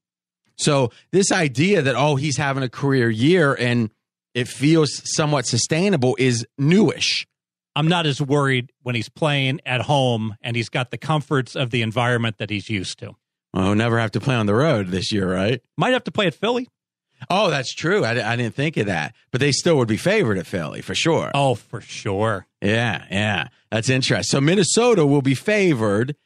So 0.57 0.91
this 1.11 1.33
idea 1.33 1.83
that 1.83 1.95
oh 1.97 2.17
he's 2.17 2.37
having 2.37 2.63
a 2.63 2.69
career 2.69 3.11
year 3.11 3.55
and 3.55 3.91
it 4.35 4.49
feels 4.49 5.03
somewhat 5.05 5.47
sustainable 5.47 6.17
is 6.19 6.47
newish. 6.59 7.27
I'm 7.75 7.89
not 7.89 8.07
as 8.07 8.21
worried 8.21 8.71
when 8.83 8.95
he's 8.95 9.09
playing 9.09 9.61
at 9.65 9.83
home 9.83 10.37
and 10.43 10.57
he's 10.57 10.69
got 10.69 10.91
the 10.91 10.99
comforts 10.99 11.57
of 11.57 11.71
the 11.71 11.83
environment 11.83 12.39
that 12.39 12.51
he's 12.51 12.69
used 12.69 12.99
to. 12.99 13.17
Well, 13.55 13.65
he'll 13.65 13.75
never 13.75 13.99
have 13.99 14.13
to 14.13 14.21
play 14.21 14.35
on 14.35 14.47
the 14.47 14.55
road 14.55 14.89
this 14.89 15.13
year, 15.13 15.31
right? 15.31 15.61
Might 15.77 15.93
have 15.93 16.05
to 16.05 16.13
play 16.13 16.27
at 16.27 16.35
Philly. 16.35 16.69
Oh, 17.31 17.51
that's 17.51 17.73
true. 17.75 18.05
I, 18.05 18.33
I 18.33 18.37
didn't 18.37 18.55
think 18.55 18.77
of 18.77 18.87
that, 18.87 19.15
but 19.31 19.41
they 19.41 19.53
still 19.53 19.77
would 19.79 19.89
be 19.89 19.97
favored 19.97 20.39
at 20.39 20.47
Philly 20.47 20.81
for 20.81 20.95
sure. 20.95 21.31
Oh, 21.35 21.55
for 21.55 21.81
sure. 21.81 22.47
Yeah, 22.61 23.05
yeah. 23.11 23.49
That's 23.71 23.89
interesting. 23.89 24.39
So 24.39 24.41
Minnesota 24.41 25.07
will 25.07 25.23
be 25.23 25.35
favored 25.35 26.17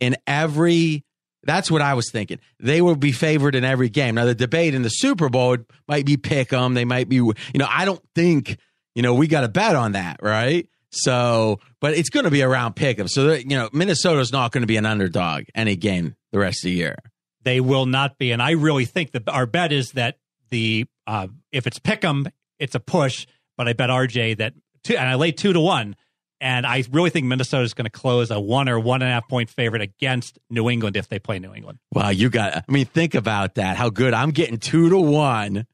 in 0.00 0.16
every 0.26 1.04
that's 1.46 1.70
what 1.70 1.82
I 1.82 1.94
was 1.94 2.10
thinking. 2.10 2.38
They 2.60 2.82
will 2.82 2.96
be 2.96 3.12
favored 3.12 3.54
in 3.54 3.64
every 3.64 3.88
game. 3.88 4.16
Now 4.16 4.24
the 4.24 4.34
debate 4.34 4.74
in 4.74 4.82
the 4.82 4.88
Super 4.88 5.28
Bowl 5.28 5.56
might 5.88 6.04
be 6.04 6.16
pick 6.16 6.52
'em. 6.52 6.74
They 6.74 6.84
might 6.84 7.08
be 7.08 7.16
you 7.16 7.34
know, 7.54 7.68
I 7.68 7.84
don't 7.84 8.02
think 8.14 8.58
you 8.96 9.02
know, 9.02 9.14
we 9.14 9.28
got 9.28 9.42
to 9.42 9.48
bet 9.48 9.76
on 9.76 9.92
that, 9.92 10.20
right? 10.22 10.66
So, 10.90 11.60
but 11.80 11.94
it's 11.94 12.08
going 12.08 12.24
to 12.24 12.30
be 12.30 12.42
around 12.42 12.74
pick'em. 12.74 13.08
So, 13.10 13.24
that, 13.24 13.42
you 13.42 13.56
know, 13.56 13.68
Minnesota's 13.72 14.32
not 14.32 14.52
going 14.52 14.62
to 14.62 14.66
be 14.66 14.78
an 14.78 14.86
underdog 14.86 15.44
any 15.54 15.76
game 15.76 16.16
the 16.32 16.38
rest 16.38 16.64
of 16.64 16.70
the 16.70 16.76
year. 16.76 16.96
They 17.42 17.60
will 17.60 17.84
not 17.84 18.16
be, 18.18 18.32
and 18.32 18.42
I 18.42 18.52
really 18.52 18.86
think 18.86 19.12
that 19.12 19.28
our 19.28 19.46
bet 19.46 19.70
is 19.70 19.92
that 19.92 20.18
the 20.48 20.86
uh, 21.06 21.28
if 21.52 21.66
it's 21.66 21.78
pick'em, 21.78 22.32
it's 22.58 22.74
a 22.74 22.80
push. 22.80 23.26
But 23.56 23.68
I 23.68 23.72
bet 23.74 23.90
RJ 23.90 24.38
that 24.38 24.54
two, 24.82 24.96
and 24.96 25.08
I 25.08 25.14
lay 25.14 25.30
two 25.30 25.52
to 25.52 25.60
one. 25.60 25.94
And 26.40 26.66
I 26.66 26.84
really 26.90 27.10
think 27.10 27.26
Minnesota 27.26 27.64
is 27.64 27.72
going 27.72 27.86
to 27.86 27.90
close 27.90 28.30
a 28.30 28.38
one 28.38 28.68
or 28.68 28.78
one 28.78 29.02
and 29.02 29.10
a 29.10 29.14
half 29.14 29.28
point 29.28 29.48
favorite 29.48 29.82
against 29.82 30.38
New 30.50 30.68
England 30.68 30.96
if 30.96 31.08
they 31.08 31.18
play 31.18 31.38
New 31.38 31.54
England. 31.54 31.78
Wow, 31.92 32.10
you 32.10 32.28
got, 32.28 32.56
I 32.56 32.62
mean, 32.68 32.86
think 32.86 33.14
about 33.14 33.54
that. 33.54 33.76
How 33.76 33.88
good. 33.88 34.12
I'm 34.12 34.30
getting 34.30 34.58
two 34.58 34.90
to 34.90 34.98
one. 34.98 35.66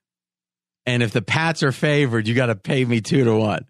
And 0.87 1.03
if 1.03 1.13
the 1.13 1.23
Pats 1.23 1.63
are 1.63 1.73
favored, 1.73 2.29
you 2.29 2.35
got 2.35 2.47
to 2.47 2.57
pay 2.57 2.85
me 2.85 3.01
two 3.01 3.25
to 3.25 3.35
one. 3.35 3.67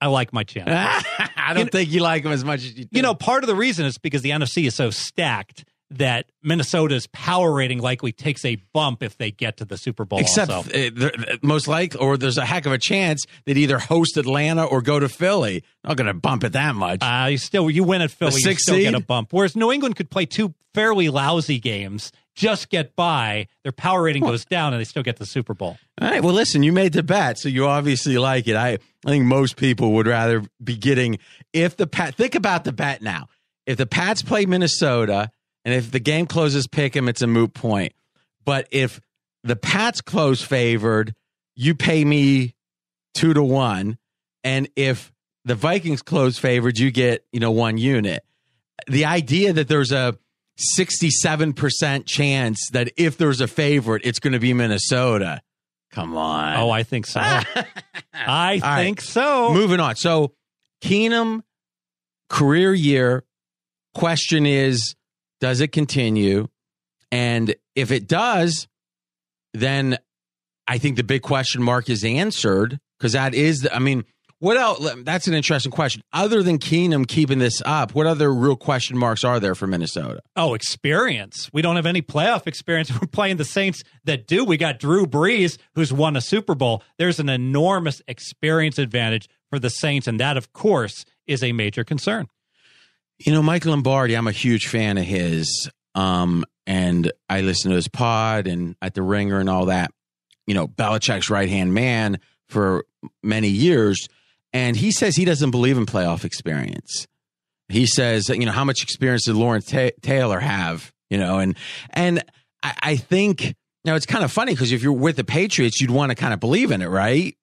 I 0.00 0.06
like 0.06 0.32
my 0.32 0.44
chance. 0.44 0.68
I 1.36 1.54
don't 1.54 1.72
think 1.72 1.90
you 1.90 2.00
like 2.00 2.22
them 2.22 2.32
as 2.32 2.44
much 2.44 2.60
as 2.60 2.68
you 2.68 2.84
think. 2.84 2.90
You 2.92 3.02
know, 3.02 3.14
part 3.14 3.42
of 3.42 3.48
the 3.48 3.56
reason 3.56 3.84
is 3.84 3.98
because 3.98 4.22
the 4.22 4.30
NFC 4.30 4.66
is 4.66 4.74
so 4.74 4.90
stacked 4.90 5.64
that 5.90 6.26
Minnesota's 6.42 7.06
power 7.08 7.52
rating 7.52 7.78
likely 7.78 8.12
takes 8.12 8.44
a 8.44 8.56
bump 8.74 9.02
if 9.02 9.16
they 9.16 9.30
get 9.30 9.56
to 9.58 9.64
the 9.64 9.76
Super 9.78 10.04
Bowl. 10.04 10.18
Except 10.18 10.50
also. 10.50 10.70
they're- 10.70 11.12
most 11.42 11.66
likely, 11.66 11.98
or 12.00 12.16
there's 12.16 12.36
a 12.38 12.44
heck 12.44 12.66
of 12.66 12.72
a 12.72 12.78
chance 12.78 13.24
they'd 13.46 13.56
either 13.56 13.78
host 13.78 14.16
Atlanta 14.16 14.64
or 14.64 14.82
go 14.82 14.98
to 14.98 15.08
Philly. 15.08 15.64
Not 15.84 15.96
going 15.96 16.06
to 16.06 16.14
bump 16.14 16.44
it 16.44 16.52
that 16.52 16.74
much. 16.74 17.02
Uh, 17.02 17.28
you 17.30 17.38
still 17.38 17.70
you 17.70 17.84
win 17.84 18.02
at 18.02 18.10
Philly, 18.10 18.40
you 18.42 18.54
still 18.54 18.78
get 18.78 18.94
a 18.94 19.00
bump. 19.00 19.32
Whereas 19.32 19.56
New 19.56 19.72
England 19.72 19.96
could 19.96 20.10
play 20.10 20.26
two 20.26 20.54
fairly 20.74 21.08
lousy 21.08 21.58
games, 21.58 22.12
just 22.34 22.68
get 22.68 22.94
by. 22.94 23.48
Their 23.62 23.72
power 23.72 24.02
rating 24.02 24.22
goes 24.22 24.44
down, 24.44 24.72
and 24.72 24.80
they 24.80 24.84
still 24.84 25.02
get 25.02 25.16
the 25.16 25.26
Super 25.26 25.54
Bowl. 25.54 25.78
All 26.00 26.10
right. 26.10 26.22
Well, 26.22 26.34
listen, 26.34 26.62
you 26.62 26.72
made 26.72 26.92
the 26.92 27.02
bet, 27.02 27.38
so 27.38 27.48
you 27.48 27.66
obviously 27.66 28.18
like 28.18 28.46
it. 28.46 28.56
I, 28.56 28.72
I 29.06 29.08
think 29.08 29.24
most 29.24 29.56
people 29.56 29.92
would 29.94 30.06
rather 30.06 30.44
be 30.62 30.76
getting 30.76 31.18
if 31.52 31.76
the 31.76 31.86
Pat. 31.86 32.14
Think 32.14 32.34
about 32.34 32.64
the 32.64 32.72
bet 32.72 33.00
now. 33.02 33.28
If 33.66 33.76
the 33.76 33.86
Pats 33.86 34.22
play 34.22 34.46
Minnesota, 34.46 35.30
and 35.68 35.76
if 35.76 35.90
the 35.90 36.00
game 36.00 36.26
closes, 36.26 36.66
pick 36.66 36.96
'em, 36.96 37.10
it's 37.10 37.20
a 37.20 37.26
moot 37.26 37.52
point. 37.52 37.92
But 38.46 38.66
if 38.70 39.02
the 39.44 39.54
Pats 39.54 40.00
close 40.00 40.40
favored, 40.40 41.14
you 41.54 41.74
pay 41.74 42.06
me 42.06 42.54
two 43.12 43.34
to 43.34 43.42
one, 43.42 43.98
and 44.42 44.66
if 44.76 45.12
the 45.44 45.54
Vikings 45.54 46.00
close 46.00 46.38
favored, 46.38 46.78
you 46.78 46.90
get 46.90 47.26
you 47.32 47.40
know 47.40 47.50
one 47.50 47.76
unit. 47.76 48.24
The 48.86 49.04
idea 49.04 49.52
that 49.52 49.68
there's 49.68 49.92
a 49.92 50.16
67% 50.78 52.06
chance 52.06 52.70
that 52.72 52.90
if 52.96 53.18
there's 53.18 53.42
a 53.42 53.46
favorite, 53.46 54.00
it's 54.06 54.20
going 54.20 54.32
to 54.32 54.38
be 54.38 54.54
Minnesota. 54.54 55.42
Come 55.92 56.16
on. 56.16 56.56
Oh, 56.56 56.70
I 56.70 56.82
think 56.82 57.04
so. 57.04 57.20
I 57.20 57.42
right. 58.14 58.62
think 58.62 59.02
so. 59.02 59.52
Moving 59.52 59.80
on. 59.80 59.96
So, 59.96 60.32
Keenum, 60.82 61.42
career 62.30 62.72
year. 62.72 63.24
Question 63.94 64.46
is, 64.46 64.94
does 65.40 65.60
it 65.60 65.72
continue? 65.72 66.48
And 67.10 67.54
if 67.74 67.90
it 67.90 68.06
does, 68.06 68.68
then 69.54 69.98
I 70.66 70.78
think 70.78 70.96
the 70.96 71.04
big 71.04 71.22
question 71.22 71.62
mark 71.62 71.88
is 71.88 72.04
answered 72.04 72.78
because 72.98 73.12
that 73.12 73.34
is, 73.34 73.60
the, 73.60 73.74
I 73.74 73.78
mean, 73.78 74.04
what 74.40 74.56
else? 74.56 74.88
That's 74.98 75.26
an 75.26 75.34
interesting 75.34 75.72
question. 75.72 76.00
Other 76.12 76.44
than 76.44 76.58
Keenum 76.58 77.08
keeping 77.08 77.40
this 77.40 77.60
up, 77.64 77.94
what 77.94 78.06
other 78.06 78.32
real 78.32 78.54
question 78.54 78.96
marks 78.96 79.24
are 79.24 79.40
there 79.40 79.56
for 79.56 79.66
Minnesota? 79.66 80.20
Oh, 80.36 80.54
experience. 80.54 81.50
We 81.52 81.60
don't 81.60 81.74
have 81.74 81.86
any 81.86 82.02
playoff 82.02 82.46
experience. 82.46 82.92
We're 83.00 83.08
playing 83.08 83.38
the 83.38 83.44
Saints 83.44 83.82
that 84.04 84.28
do. 84.28 84.44
We 84.44 84.56
got 84.56 84.78
Drew 84.78 85.06
Brees, 85.06 85.58
who's 85.74 85.92
won 85.92 86.14
a 86.14 86.20
Super 86.20 86.54
Bowl. 86.54 86.84
There's 86.98 87.18
an 87.18 87.28
enormous 87.28 88.00
experience 88.06 88.78
advantage 88.78 89.28
for 89.50 89.58
the 89.58 89.70
Saints, 89.70 90.06
and 90.06 90.20
that, 90.20 90.36
of 90.36 90.52
course, 90.52 91.04
is 91.26 91.42
a 91.42 91.52
major 91.52 91.82
concern. 91.82 92.28
You 93.18 93.32
know, 93.32 93.42
Mike 93.42 93.64
Lombardi, 93.64 94.16
I'm 94.16 94.28
a 94.28 94.32
huge 94.32 94.68
fan 94.68 94.98
of 94.98 95.04
his. 95.04 95.70
Um, 95.94 96.44
and 96.66 97.10
I 97.28 97.40
listen 97.40 97.70
to 97.70 97.76
his 97.76 97.88
pod 97.88 98.46
and 98.46 98.76
at 98.80 98.94
the 98.94 99.02
ringer 99.02 99.40
and 99.40 99.48
all 99.48 99.66
that. 99.66 99.90
You 100.46 100.54
know, 100.54 100.68
Belichick's 100.68 101.30
right 101.30 101.48
hand 101.48 101.74
man 101.74 102.20
for 102.48 102.84
many 103.22 103.48
years. 103.48 104.08
And 104.52 104.76
he 104.76 104.92
says 104.92 105.16
he 105.16 105.24
doesn't 105.24 105.50
believe 105.50 105.76
in 105.76 105.86
playoff 105.86 106.24
experience. 106.24 107.06
He 107.68 107.86
says, 107.86 108.28
you 108.28 108.46
know, 108.46 108.52
how 108.52 108.64
much 108.64 108.82
experience 108.82 109.24
did 109.24 109.34
Lawrence 109.34 109.66
Ta- 109.66 109.90
Taylor 110.00 110.40
have? 110.40 110.92
You 111.10 111.18
know, 111.18 111.38
and 111.38 111.56
and 111.90 112.22
I, 112.62 112.74
I 112.80 112.96
think 112.96 113.54
now 113.84 113.94
it's 113.94 114.06
kind 114.06 114.24
of 114.24 114.32
funny 114.32 114.52
because 114.52 114.72
if 114.72 114.82
you're 114.82 114.92
with 114.92 115.16
the 115.16 115.24
Patriots, 115.24 115.80
you'd 115.80 115.90
want 115.90 116.10
to 116.10 116.14
kind 116.14 116.32
of 116.32 116.40
believe 116.40 116.70
in 116.70 116.82
it, 116.82 116.88
right? 116.88 117.36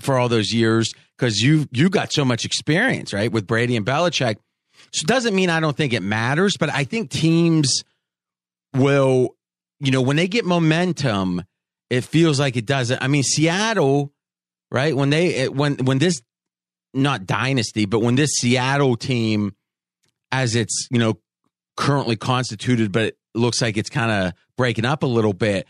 For 0.00 0.18
all 0.18 0.28
those 0.28 0.52
years, 0.52 0.92
because 1.16 1.40
you 1.40 1.66
you 1.70 1.88
got 1.88 2.12
so 2.12 2.24
much 2.24 2.44
experience, 2.44 3.12
right, 3.12 3.30
with 3.30 3.46
Brady 3.46 3.76
and 3.76 3.86
Belichick. 3.86 4.36
So 4.92 5.02
it 5.02 5.06
doesn't 5.06 5.34
mean 5.34 5.50
I 5.50 5.60
don't 5.60 5.76
think 5.76 5.92
it 5.92 6.02
matters, 6.02 6.56
but 6.58 6.68
I 6.70 6.84
think 6.84 7.10
teams 7.10 7.84
will, 8.74 9.36
you 9.78 9.90
know, 9.90 10.02
when 10.02 10.16
they 10.16 10.28
get 10.28 10.44
momentum, 10.44 11.42
it 11.88 12.02
feels 12.02 12.38
like 12.40 12.56
it 12.56 12.66
doesn't. 12.66 13.02
I 13.02 13.08
mean, 13.08 13.22
Seattle, 13.22 14.12
right? 14.70 14.94
When 14.94 15.10
they 15.10 15.34
it- 15.34 15.54
when 15.54 15.76
when 15.84 15.98
this 15.98 16.22
not 16.92 17.26
dynasty, 17.26 17.86
but 17.86 18.00
when 18.00 18.14
this 18.16 18.30
Seattle 18.34 18.96
team, 18.96 19.54
as 20.32 20.54
it's 20.54 20.88
you 20.90 20.98
know 20.98 21.18
currently 21.76 22.16
constituted, 22.16 22.92
but 22.92 23.02
it 23.04 23.18
looks 23.34 23.62
like 23.62 23.76
it's 23.76 23.90
kind 23.90 24.10
of 24.10 24.32
breaking 24.56 24.84
up 24.84 25.02
a 25.02 25.06
little 25.06 25.32
bit. 25.32 25.66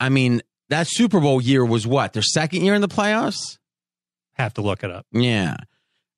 I 0.00 0.08
mean, 0.08 0.42
that 0.68 0.86
Super 0.88 1.20
Bowl 1.20 1.40
year 1.40 1.64
was 1.64 1.86
what 1.86 2.12
their 2.12 2.22
second 2.22 2.62
year 2.62 2.74
in 2.74 2.80
the 2.80 2.88
playoffs. 2.88 3.58
Have 4.34 4.54
to 4.54 4.60
look 4.62 4.82
it 4.84 4.90
up. 4.90 5.06
Yeah, 5.12 5.56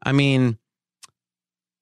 I 0.03 0.11
mean, 0.13 0.59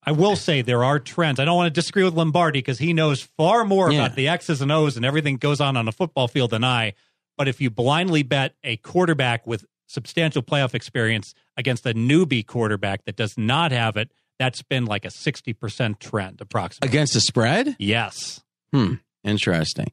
I 0.06 0.12
will 0.12 0.36
say 0.36 0.62
there 0.62 0.84
are 0.84 0.98
trends. 1.00 1.40
I 1.40 1.44
don't 1.44 1.56
want 1.56 1.66
to 1.74 1.80
disagree 1.80 2.04
with 2.04 2.14
Lombardi 2.14 2.60
because 2.60 2.78
he 2.78 2.92
knows 2.92 3.22
far 3.36 3.64
more 3.64 3.90
Yeah. 3.90 4.04
about 4.04 4.16
the 4.16 4.28
X's 4.28 4.60
and 4.62 4.70
O's 4.70 4.96
and 4.96 5.04
everything 5.04 5.36
goes 5.36 5.60
on 5.60 5.76
on 5.76 5.88
a 5.88 5.92
football 5.92 6.28
field 6.28 6.50
than 6.50 6.62
I. 6.62 6.94
But 7.36 7.48
if 7.48 7.60
you 7.60 7.70
blindly 7.70 8.22
bet 8.22 8.54
a 8.62 8.76
quarterback 8.78 9.46
with 9.46 9.64
substantial 9.88 10.42
playoff 10.42 10.74
experience 10.74 11.34
against 11.56 11.84
a 11.86 11.92
newbie 11.94 12.46
quarterback 12.46 13.04
that 13.04 13.16
does 13.16 13.36
not 13.36 13.72
have 13.72 13.96
it, 13.96 14.10
that's 14.38 14.62
been 14.62 14.84
like 14.84 15.04
a 15.04 15.08
60% 15.10 15.98
trend 15.98 16.40
approximately. 16.40 16.88
against 16.88 17.14
the 17.14 17.20
spread. 17.20 17.74
Yes. 17.78 18.40
Hmm. 18.72 18.94
Interesting. 19.24 19.88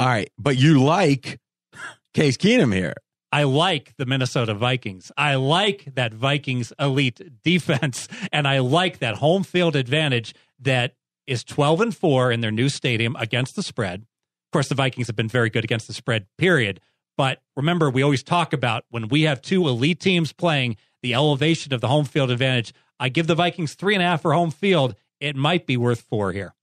All 0.00 0.08
right, 0.08 0.30
but 0.38 0.56
you 0.56 0.82
like 0.82 1.38
Case 2.14 2.36
Keenum 2.36 2.74
here. 2.74 2.94
I 3.34 3.42
like 3.42 3.94
the 3.96 4.06
Minnesota 4.06 4.54
Vikings. 4.54 5.10
I 5.16 5.34
like 5.34 5.96
that 5.96 6.14
Vikings 6.14 6.72
elite 6.78 7.20
defense, 7.42 8.06
and 8.32 8.46
I 8.46 8.60
like 8.60 9.00
that 9.00 9.16
home 9.16 9.42
field 9.42 9.74
advantage 9.74 10.36
that 10.60 10.94
is 11.26 11.42
12 11.42 11.80
and 11.80 11.96
4 11.96 12.30
in 12.30 12.42
their 12.42 12.52
new 12.52 12.68
stadium 12.68 13.16
against 13.18 13.56
the 13.56 13.64
spread. 13.64 14.02
Of 14.02 14.52
course, 14.52 14.68
the 14.68 14.76
Vikings 14.76 15.08
have 15.08 15.16
been 15.16 15.28
very 15.28 15.50
good 15.50 15.64
against 15.64 15.88
the 15.88 15.94
spread, 15.94 16.26
period. 16.38 16.80
But 17.16 17.42
remember, 17.56 17.90
we 17.90 18.04
always 18.04 18.22
talk 18.22 18.52
about 18.52 18.84
when 18.90 19.08
we 19.08 19.22
have 19.22 19.42
two 19.42 19.66
elite 19.66 19.98
teams 19.98 20.32
playing, 20.32 20.76
the 21.02 21.14
elevation 21.14 21.74
of 21.74 21.80
the 21.80 21.88
home 21.88 22.04
field 22.04 22.30
advantage. 22.30 22.72
I 23.00 23.08
give 23.08 23.26
the 23.26 23.34
Vikings 23.34 23.74
three 23.74 23.94
and 23.94 24.02
a 24.02 24.06
half 24.06 24.22
for 24.22 24.32
home 24.32 24.52
field. 24.52 24.94
It 25.18 25.34
might 25.34 25.66
be 25.66 25.76
worth 25.76 26.02
four 26.02 26.30
here. 26.30 26.54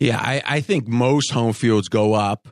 Yeah, 0.00 0.18
I, 0.18 0.42
I 0.44 0.60
think 0.60 0.88
most 0.88 1.30
home 1.30 1.52
fields 1.52 1.88
go 1.88 2.14
up 2.14 2.48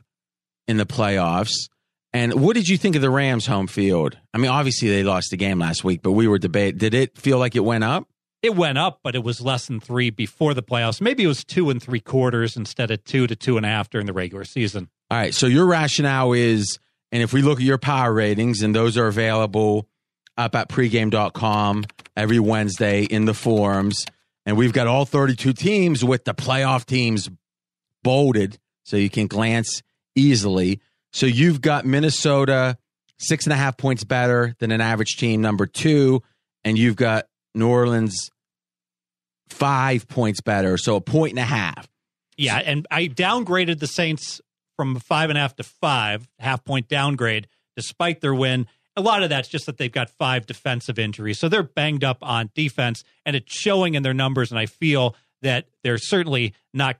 in 0.65 0.77
the 0.77 0.85
playoffs. 0.85 1.67
And 2.13 2.41
what 2.41 2.55
did 2.55 2.69
you 2.69 2.77
think 2.77 2.95
of 2.95 3.01
the 3.01 3.09
Rams' 3.09 3.47
home 3.47 3.67
field? 3.67 4.17
I 4.33 4.37
mean, 4.37 4.51
obviously 4.51 4.89
they 4.89 5.03
lost 5.03 5.31
the 5.31 5.37
game 5.37 5.59
last 5.59 5.83
week, 5.83 6.01
but 6.03 6.11
we 6.11 6.27
were 6.27 6.37
debating. 6.37 6.77
Did 6.77 6.93
it 6.93 7.17
feel 7.17 7.39
like 7.39 7.55
it 7.55 7.61
went 7.61 7.83
up? 7.83 8.07
It 8.43 8.55
went 8.55 8.77
up, 8.77 8.99
but 9.03 9.15
it 9.15 9.23
was 9.23 9.41
less 9.41 9.67
than 9.67 9.79
three 9.79 10.09
before 10.09 10.53
the 10.53 10.61
playoffs. 10.61 11.01
Maybe 11.01 11.23
it 11.23 11.27
was 11.27 11.43
two 11.43 11.69
and 11.69 11.81
three 11.81 12.01
quarters 12.01 12.55
instead 12.57 12.91
of 12.91 13.03
two 13.03 13.25
to 13.25 13.35
two 13.35 13.57
and 13.57 13.65
a 13.65 13.69
half 13.69 13.89
during 13.89 14.05
the 14.05 14.13
regular 14.13 14.43
season. 14.43 14.89
All 15.09 15.17
right. 15.17 15.33
So 15.33 15.47
your 15.47 15.65
rationale 15.65 16.33
is, 16.33 16.77
and 17.11 17.23
if 17.23 17.33
we 17.33 17.41
look 17.41 17.59
at 17.59 17.65
your 17.65 17.77
power 17.77 18.13
ratings, 18.13 18.61
and 18.61 18.75
those 18.75 18.97
are 18.97 19.07
available 19.07 19.87
up 20.37 20.55
at 20.55 20.67
pregame.com 20.67 21.85
every 22.17 22.39
Wednesday 22.39 23.03
in 23.03 23.25
the 23.25 23.33
forums, 23.33 24.05
and 24.45 24.57
we've 24.57 24.73
got 24.73 24.87
all 24.87 25.05
32 25.05 25.53
teams 25.53 26.03
with 26.03 26.25
the 26.25 26.33
playoff 26.33 26.85
teams 26.85 27.29
bolded 28.03 28.59
so 28.83 28.97
you 28.97 29.09
can 29.09 29.27
glance 29.27 29.81
easily. 30.15 30.81
So 31.13 31.25
you've 31.25 31.61
got 31.61 31.85
Minnesota 31.85 32.77
six 33.19 33.45
and 33.45 33.53
a 33.53 33.55
half 33.55 33.77
points 33.77 34.03
better 34.03 34.55
than 34.59 34.71
an 34.71 34.81
average 34.81 35.15
team, 35.17 35.41
number 35.41 35.65
two, 35.65 36.21
and 36.63 36.77
you've 36.77 36.95
got 36.95 37.27
New 37.55 37.69
Orleans 37.69 38.29
five 39.49 40.07
points 40.07 40.41
better, 40.41 40.77
so 40.77 40.95
a 40.95 41.01
point 41.01 41.33
and 41.33 41.39
a 41.39 41.43
half. 41.43 41.87
Yeah, 42.37 42.57
and 42.57 42.87
I 42.89 43.07
downgraded 43.07 43.79
the 43.79 43.87
Saints 43.87 44.41
from 44.75 44.99
five 44.99 45.29
and 45.29 45.37
a 45.37 45.41
half 45.41 45.55
to 45.57 45.63
five, 45.63 46.27
half 46.39 46.65
point 46.65 46.87
downgrade, 46.87 47.47
despite 47.75 48.21
their 48.21 48.33
win. 48.33 48.67
A 48.95 49.01
lot 49.01 49.23
of 49.23 49.29
that's 49.29 49.47
just 49.47 49.65
that 49.67 49.77
they've 49.77 49.91
got 49.91 50.09
five 50.09 50.45
defensive 50.45 50.99
injuries. 50.99 51.39
So 51.39 51.49
they're 51.49 51.63
banged 51.63 52.03
up 52.03 52.17
on 52.21 52.49
defense, 52.55 53.03
and 53.25 53.35
it's 53.35 53.53
showing 53.53 53.93
in 53.93 54.03
their 54.03 54.13
numbers. 54.13 54.51
And 54.51 54.59
I 54.59 54.65
feel 54.65 55.15
that 55.41 55.67
they're 55.83 55.97
certainly 55.97 56.53
not, 56.73 56.97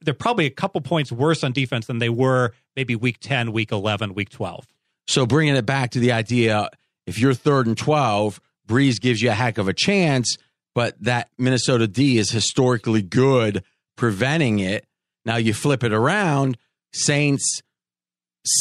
they're 0.00 0.14
probably 0.14 0.46
a 0.46 0.50
couple 0.50 0.80
points 0.80 1.10
worse 1.10 1.42
on 1.42 1.52
defense 1.52 1.86
than 1.86 1.98
they 1.98 2.08
were 2.08 2.52
maybe 2.76 2.94
week 2.94 3.18
10, 3.20 3.52
week 3.52 3.72
11, 3.72 4.14
week 4.14 4.30
12. 4.30 4.66
So 5.06 5.26
bringing 5.26 5.56
it 5.56 5.66
back 5.66 5.90
to 5.92 6.00
the 6.00 6.12
idea, 6.12 6.70
if 7.06 7.18
you're 7.18 7.34
third 7.34 7.66
and 7.66 7.76
12, 7.76 8.40
Brees 8.66 9.00
gives 9.00 9.22
you 9.22 9.30
a 9.30 9.34
heck 9.34 9.58
of 9.58 9.66
a 9.66 9.72
chance, 9.72 10.36
but 10.74 11.00
that 11.02 11.30
Minnesota 11.38 11.88
D 11.88 12.18
is 12.18 12.30
historically 12.30 13.02
good 13.02 13.64
preventing 13.96 14.58
it. 14.60 14.86
Now 15.24 15.36
you 15.36 15.54
flip 15.54 15.82
it 15.82 15.92
around, 15.92 16.58
Saints 16.92 17.62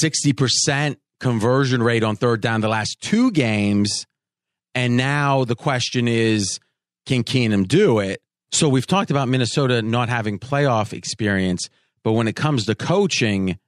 60% 0.04 0.98
conversion 1.20 1.84
rate 1.84 2.04
on 2.04 2.16
third 2.16 2.42
down 2.42 2.62
the 2.62 2.68
last 2.68 3.00
two 3.02 3.32
games. 3.32 4.06
And 4.76 4.98
now 4.98 5.46
the 5.46 5.56
question 5.56 6.08
is, 6.08 6.60
can 7.06 7.24
Keenum 7.24 7.68
do 7.68 8.00
it? 8.00 8.22
So 8.52 8.70
we've 8.70 8.88
talked 8.88 9.12
about 9.12 9.28
Minnesota 9.28 9.82
not 9.82 10.10
having 10.10 10.40
playoff 10.40 10.94
experience, 10.94 11.70
but 12.04 12.14
when 12.14 12.28
it 12.28 12.36
comes 12.36 12.66
to 12.66 12.76
coaching, 12.76 13.60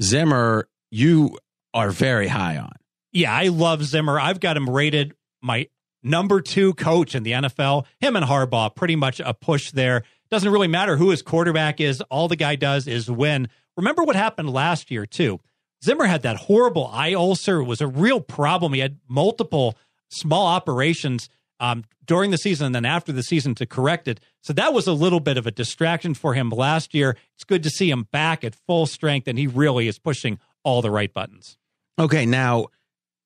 Zimmer, 0.00 0.68
you 0.90 1.38
are 1.74 1.90
very 1.90 2.28
high 2.28 2.56
on. 2.56 2.72
Yeah, 3.12 3.32
I 3.32 3.48
love 3.48 3.84
Zimmer. 3.84 4.18
I've 4.18 4.40
got 4.40 4.56
him 4.56 4.68
rated 4.68 5.14
my 5.42 5.68
number 6.02 6.40
two 6.40 6.74
coach 6.74 7.14
in 7.14 7.22
the 7.22 7.32
NFL. 7.32 7.84
Him 8.00 8.16
and 8.16 8.24
Harbaugh, 8.24 8.74
pretty 8.74 8.96
much 8.96 9.20
a 9.20 9.34
push 9.34 9.70
there. 9.72 10.04
Doesn't 10.30 10.52
really 10.52 10.68
matter 10.68 10.96
who 10.96 11.10
his 11.10 11.22
quarterback 11.22 11.80
is. 11.80 12.00
All 12.02 12.28
the 12.28 12.36
guy 12.36 12.56
does 12.56 12.86
is 12.86 13.10
win. 13.10 13.48
Remember 13.76 14.04
what 14.04 14.16
happened 14.16 14.50
last 14.50 14.90
year, 14.90 15.06
too. 15.06 15.40
Zimmer 15.82 16.06
had 16.06 16.22
that 16.22 16.36
horrible 16.36 16.88
eye 16.88 17.14
ulcer. 17.14 17.60
It 17.60 17.64
was 17.64 17.80
a 17.80 17.86
real 17.86 18.20
problem. 18.20 18.72
He 18.72 18.80
had 18.80 18.98
multiple 19.08 19.76
small 20.08 20.46
operations 20.46 21.28
um, 21.60 21.84
during 22.04 22.30
the 22.30 22.38
season 22.38 22.66
and 22.66 22.74
then 22.74 22.84
after 22.84 23.12
the 23.12 23.22
season 23.22 23.54
to 23.56 23.66
correct 23.66 24.08
it. 24.08 24.20
So 24.42 24.52
that 24.54 24.72
was 24.72 24.86
a 24.86 24.92
little 24.92 25.20
bit 25.20 25.36
of 25.36 25.46
a 25.46 25.50
distraction 25.50 26.14
for 26.14 26.34
him 26.34 26.50
last 26.50 26.94
year. 26.94 27.16
It's 27.34 27.44
good 27.44 27.62
to 27.64 27.70
see 27.70 27.90
him 27.90 28.04
back 28.10 28.44
at 28.44 28.54
full 28.54 28.86
strength, 28.86 29.28
and 29.28 29.38
he 29.38 29.46
really 29.46 29.88
is 29.88 29.98
pushing 29.98 30.38
all 30.62 30.82
the 30.82 30.90
right 30.90 31.12
buttons. 31.12 31.58
Okay, 31.98 32.26
now 32.26 32.66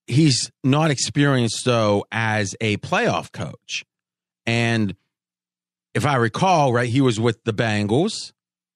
he's 0.06 0.50
not 0.64 0.90
experienced 0.90 1.62
though 1.64 2.04
as 2.10 2.54
a 2.60 2.76
playoff 2.78 3.32
coach. 3.32 3.84
And 4.46 4.96
if 5.94 6.06
I 6.06 6.16
recall, 6.16 6.72
right, 6.72 6.88
he 6.88 7.00
was 7.00 7.20
with 7.20 7.44
the 7.44 7.52
Bengals, 7.52 8.32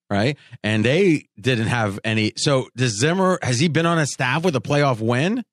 right? 0.09 0.37
And 0.63 0.85
they 0.85 1.27
didn't 1.39 1.67
have 1.67 1.99
any. 2.03 2.33
So 2.37 2.69
does 2.75 2.99
Zimmer 2.99 3.39
has 3.41 3.59
he 3.59 3.67
been 3.67 3.85
on 3.85 3.99
a 3.99 4.05
staff 4.05 4.45
with 4.45 4.55
a 4.55 4.61
playoff 4.61 4.99
win? 5.01 5.43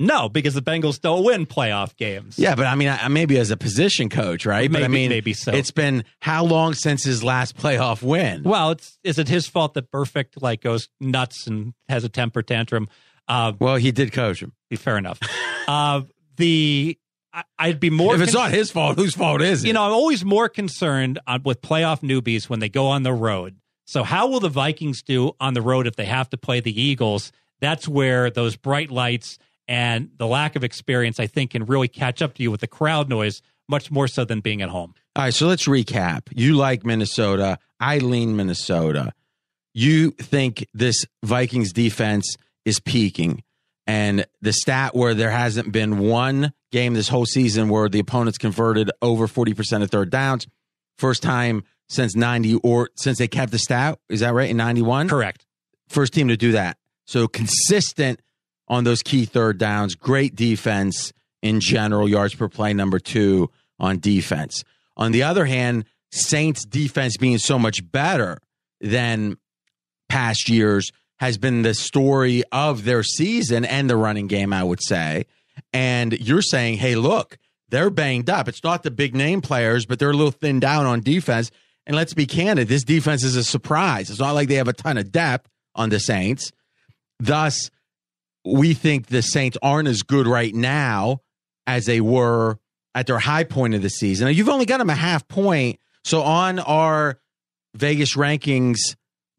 No, 0.00 0.28
because 0.28 0.54
the 0.54 0.62
Bengals 0.62 1.00
don't 1.00 1.24
win 1.24 1.44
playoff 1.44 1.96
games. 1.96 2.38
Yeah, 2.38 2.54
but 2.54 2.66
I 2.66 2.74
mean, 2.76 2.88
I, 2.88 3.08
maybe 3.08 3.36
as 3.38 3.50
a 3.50 3.56
position 3.56 4.08
coach, 4.08 4.46
right? 4.46 4.70
but 4.70 4.78
I 4.82 4.88
Maybe- 4.88 4.92
mean, 5.02 5.08
maybe 5.10 5.32
so. 5.32 5.52
It's 5.52 5.72
been 5.72 6.04
how 6.20 6.44
long 6.44 6.74
since 6.74 7.02
his 7.04 7.24
last 7.24 7.56
playoff 7.56 8.00
win? 8.02 8.44
Well, 8.44 8.70
it's 8.70 8.98
is 9.02 9.18
it 9.18 9.28
his 9.28 9.48
fault 9.48 9.74
that 9.74 9.90
Burfict 9.90 10.40
like 10.40 10.60
goes 10.62 10.88
nuts 11.00 11.46
and 11.48 11.74
has 11.88 12.04
a 12.04 12.08
temper 12.08 12.42
tantrum? 12.42 12.86
Uh, 13.26 13.52
Well, 13.58 13.76
he 13.76 13.90
did 13.90 14.12
coach 14.12 14.40
him. 14.40 14.52
fair 14.76 14.98
enough. 14.98 15.18
uh, 15.66 16.02
the 16.36 16.96
I, 17.32 17.42
I'd 17.58 17.80
be 17.80 17.90
more. 17.90 18.14
if 18.14 18.20
it's 18.20 18.32
con- 18.32 18.42
not 18.44 18.50
his 18.52 18.70
fault, 18.70 18.96
whose 18.96 19.14
fault 19.14 19.42
is 19.42 19.64
it? 19.64 19.66
you 19.66 19.72
know, 19.72 19.82
I'm 19.84 19.92
always 19.92 20.24
more 20.24 20.48
concerned 20.48 21.18
on, 21.26 21.42
with 21.42 21.60
playoff 21.60 22.00
newbies 22.02 22.48
when 22.48 22.60
they 22.60 22.68
go 22.68 22.86
on 22.86 23.02
the 23.02 23.12
road. 23.12 23.56
So, 23.86 24.02
how 24.04 24.28
will 24.28 24.40
the 24.40 24.48
Vikings 24.48 25.02
do 25.02 25.32
on 25.40 25.54
the 25.54 25.62
road 25.62 25.86
if 25.88 25.96
they 25.96 26.04
have 26.04 26.30
to 26.30 26.36
play 26.36 26.60
the 26.60 26.80
Eagles? 26.80 27.32
That's 27.60 27.88
where 27.88 28.30
those 28.30 28.54
bright 28.56 28.90
lights 28.92 29.38
and 29.68 30.10
the 30.16 30.26
lack 30.26 30.56
of 30.56 30.64
experience, 30.64 31.20
I 31.20 31.26
think, 31.26 31.50
can 31.50 31.66
really 31.66 31.88
catch 31.88 32.22
up 32.22 32.34
to 32.34 32.42
you 32.42 32.50
with 32.50 32.62
the 32.62 32.66
crowd 32.66 33.08
noise 33.08 33.42
much 33.68 33.90
more 33.90 34.08
so 34.08 34.24
than 34.24 34.40
being 34.40 34.62
at 34.62 34.70
home. 34.70 34.94
All 35.14 35.24
right, 35.24 35.34
so 35.34 35.46
let's 35.46 35.66
recap. 35.66 36.22
You 36.34 36.54
like 36.54 36.86
Minnesota. 36.86 37.58
I 37.78 37.98
lean 37.98 38.34
Minnesota. 38.34 39.12
You 39.74 40.12
think 40.12 40.66
this 40.72 41.04
Vikings 41.22 41.72
defense 41.72 42.36
is 42.64 42.80
peaking. 42.80 43.42
And 43.86 44.26
the 44.40 44.52
stat 44.52 44.94
where 44.94 45.14
there 45.14 45.30
hasn't 45.30 45.70
been 45.70 45.98
one 45.98 46.52
game 46.72 46.94
this 46.94 47.08
whole 47.08 47.26
season 47.26 47.68
where 47.68 47.88
the 47.88 47.98
opponents 47.98 48.38
converted 48.38 48.90
over 49.00 49.26
40% 49.26 49.82
of 49.82 49.90
third 49.90 50.10
downs. 50.10 50.46
First 50.96 51.22
time 51.22 51.64
since 51.88 52.14
90 52.14 52.56
or 52.56 52.90
since 52.96 53.18
they 53.18 53.28
kept 53.28 53.52
the 53.52 53.58
stat. 53.58 53.98
Is 54.08 54.20
that 54.20 54.34
right? 54.34 54.50
In 54.50 54.56
91? 54.56 55.08
Correct. 55.08 55.46
First 55.88 56.12
team 56.12 56.28
to 56.28 56.36
do 56.36 56.52
that. 56.52 56.76
So 57.06 57.28
consistent 57.28 58.20
on 58.68 58.84
those 58.84 59.02
key 59.02 59.24
third 59.24 59.58
downs. 59.58 59.94
Great 59.94 60.34
defense 60.34 61.12
in 61.42 61.60
general, 61.60 62.08
yards 62.08 62.34
per 62.34 62.48
play, 62.48 62.72
number 62.72 62.98
two 62.98 63.50
on 63.78 63.98
defense. 63.98 64.64
On 64.96 65.12
the 65.12 65.22
other 65.22 65.44
hand, 65.44 65.84
Saints 66.10 66.64
defense 66.64 67.16
being 67.16 67.38
so 67.38 67.58
much 67.58 67.88
better 67.90 68.38
than 68.80 69.36
past 70.08 70.48
years 70.48 70.90
has 71.18 71.38
been 71.38 71.62
the 71.62 71.74
story 71.74 72.42
of 72.52 72.84
their 72.84 73.02
season 73.02 73.64
and 73.64 73.90
the 73.90 73.96
running 73.96 74.26
game, 74.26 74.52
I 74.52 74.62
would 74.64 74.82
say. 74.82 75.26
And 75.72 76.18
you're 76.20 76.42
saying, 76.42 76.78
hey, 76.78 76.94
look, 76.94 77.38
they're 77.68 77.90
banged 77.90 78.30
up. 78.30 78.48
It's 78.48 78.62
not 78.64 78.82
the 78.82 78.90
big 78.90 79.14
name 79.14 79.40
players, 79.40 79.84
but 79.84 79.98
they're 79.98 80.10
a 80.10 80.16
little 80.16 80.30
thinned 80.30 80.60
down 80.60 80.86
on 80.86 81.00
defense. 81.00 81.50
And 81.86 81.96
let's 81.96 82.14
be 82.14 82.26
candid, 82.26 82.68
this 82.68 82.84
defense 82.84 83.24
is 83.24 83.36
a 83.36 83.44
surprise. 83.44 84.10
It's 84.10 84.20
not 84.20 84.32
like 84.32 84.48
they 84.48 84.56
have 84.56 84.68
a 84.68 84.72
ton 84.72 84.98
of 84.98 85.10
depth 85.10 85.48
on 85.74 85.88
the 85.88 85.98
Saints. 85.98 86.52
Thus, 87.18 87.70
we 88.44 88.74
think 88.74 89.06
the 89.06 89.22
Saints 89.22 89.58
aren't 89.62 89.88
as 89.88 90.02
good 90.02 90.26
right 90.26 90.54
now 90.54 91.20
as 91.66 91.86
they 91.86 92.00
were 92.00 92.58
at 92.94 93.06
their 93.06 93.18
high 93.18 93.44
point 93.44 93.74
of 93.74 93.82
the 93.82 93.90
season. 93.90 94.26
Now, 94.26 94.30
you've 94.30 94.48
only 94.48 94.66
got 94.66 94.78
them 94.78 94.90
a 94.90 94.94
half 94.94 95.28
point. 95.28 95.78
So 96.04 96.22
on 96.22 96.58
our 96.58 97.20
Vegas 97.74 98.16
rankings 98.16 98.78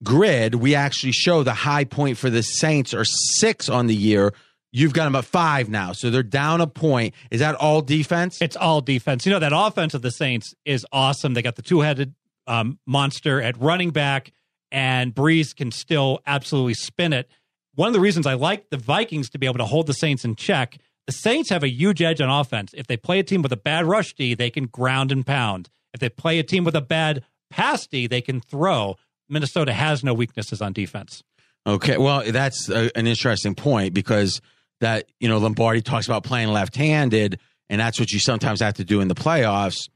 grid, 0.04 0.56
we 0.56 0.76
actually 0.76 1.12
show 1.12 1.44
the 1.44 1.54
high 1.54 1.84
point 1.84 2.18
for 2.18 2.30
the 2.30 2.44
Saints 2.44 2.94
are 2.94 3.06
six 3.06 3.68
on 3.70 3.88
the 3.88 3.96
year. 3.96 4.34
You've 4.72 4.94
got 4.94 5.06
them 5.06 5.16
at 5.16 5.26
five 5.26 5.68
now. 5.68 5.94
So 5.94 6.12
they're 6.12 6.22
down 6.22 6.62
a 6.62 6.68
point. 6.68 7.16
Is 7.32 7.40
that 7.40 7.56
all 7.56 7.82
defense? 7.82 8.40
It's 8.42 8.56
all 8.56 8.82
defense. 8.82 9.26
You 9.26 9.32
know, 9.32 9.40
that 9.40 9.52
offense 9.54 9.94
of 9.96 10.04
the 10.04 10.12
Saints 10.12 10.54
is 10.64 10.86
awesome. 10.92 11.34
They 11.34 11.42
got 11.42 11.56
the 11.56 11.64
two 11.64 11.82
headed 11.82 12.14
um, 12.46 12.80
monster 12.86 13.42
at 13.42 13.60
running 13.60 13.90
back, 13.90 14.32
and 14.72 15.14
Brees 15.14 15.56
can 15.56 15.72
still 15.72 16.20
absolutely 16.28 16.76
spin 16.76 17.14
it. 17.14 17.30
One 17.76 17.88
of 17.88 17.94
the 17.94 18.00
reasons 18.00 18.28
I 18.28 18.34
like 18.34 18.70
the 18.70 18.78
Vikings 18.78 19.30
to 19.30 19.40
be 19.40 19.46
able 19.46 19.60
to 19.60 19.66
hold 19.66 19.88
the 19.88 19.94
Saints 19.94 20.26
in 20.26 20.36
check, 20.36 20.78
the 21.06 21.14
Saints 21.14 21.50
have 21.50 21.64
a 21.64 21.70
huge 21.70 22.02
edge 22.02 22.22
on 22.22 22.30
offense. 22.30 22.72
If 22.74 22.88
they 22.88 22.98
play 22.98 23.20
a 23.20 23.24
team 23.24 23.42
with 23.42 23.52
a 23.52 23.58
bad 23.58 23.86
rush 23.86 24.14
D, 24.14 24.36
they 24.36 24.50
can 24.50 24.66
ground 24.66 25.12
and 25.12 25.26
pound. 25.26 25.70
If 25.94 26.00
they 26.00 26.10
play 26.10 26.40
a 26.40 26.44
team 26.44 26.64
with 26.64 26.76
a 26.76 26.82
bad 26.82 27.24
pass 27.50 27.88
D, 27.88 28.08
they 28.08 28.22
can 28.22 28.42
throw. 28.42 28.96
Minnesota 29.28 29.74
has 29.74 30.04
no 30.04 30.14
weaknesses 30.14 30.62
on 30.62 30.74
defense. 30.74 31.24
Okay, 31.66 31.98
well, 31.98 32.24
that's 32.32 32.70
a, 32.70 32.96
an 32.98 33.08
interesting 33.08 33.56
point 33.56 33.94
because 33.94 34.42
that 34.82 35.10
you 35.20 35.28
know 35.28 35.38
Lombardi 35.38 35.82
talks 35.82 36.08
about 36.08 36.24
playing 36.24 36.50
left-handed, 36.50 37.40
and 37.70 37.82
that's 37.82 38.00
what 38.00 38.12
you 38.12 38.20
sometimes 38.20 38.62
have 38.62 38.76
to 38.76 38.84
do 38.84 39.02
in 39.02 39.08
the 39.08 39.16
playoffs. 39.16 39.90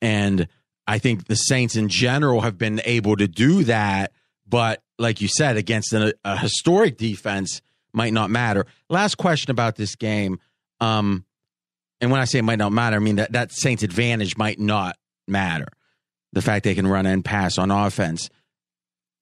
And 0.00 0.48
I 0.86 0.98
think 0.98 1.26
the 1.26 1.34
Saints 1.34 1.76
in 1.76 1.88
general 1.88 2.40
have 2.42 2.58
been 2.58 2.80
able 2.84 3.16
to 3.16 3.26
do 3.26 3.64
that, 3.64 4.12
but 4.46 4.82
like 4.98 5.20
you 5.20 5.28
said, 5.28 5.56
against 5.56 5.92
a, 5.92 6.14
a 6.24 6.36
historic 6.36 6.96
defense, 6.96 7.62
might 7.92 8.12
not 8.12 8.30
matter. 8.30 8.66
Last 8.88 9.16
question 9.16 9.50
about 9.50 9.76
this 9.76 9.94
game, 9.96 10.40
um, 10.80 11.24
and 12.00 12.10
when 12.10 12.20
I 12.20 12.24
say 12.24 12.38
it 12.38 12.42
might 12.42 12.58
not 12.58 12.72
matter, 12.72 12.96
I 12.96 13.00
mean 13.00 13.16
that 13.16 13.32
that 13.32 13.52
Saints 13.52 13.82
advantage 13.82 14.36
might 14.36 14.60
not 14.60 14.96
matter. 15.26 15.68
The 16.32 16.42
fact 16.42 16.64
they 16.64 16.74
can 16.74 16.86
run 16.86 17.06
and 17.06 17.24
pass 17.24 17.58
on 17.58 17.70
offense 17.70 18.28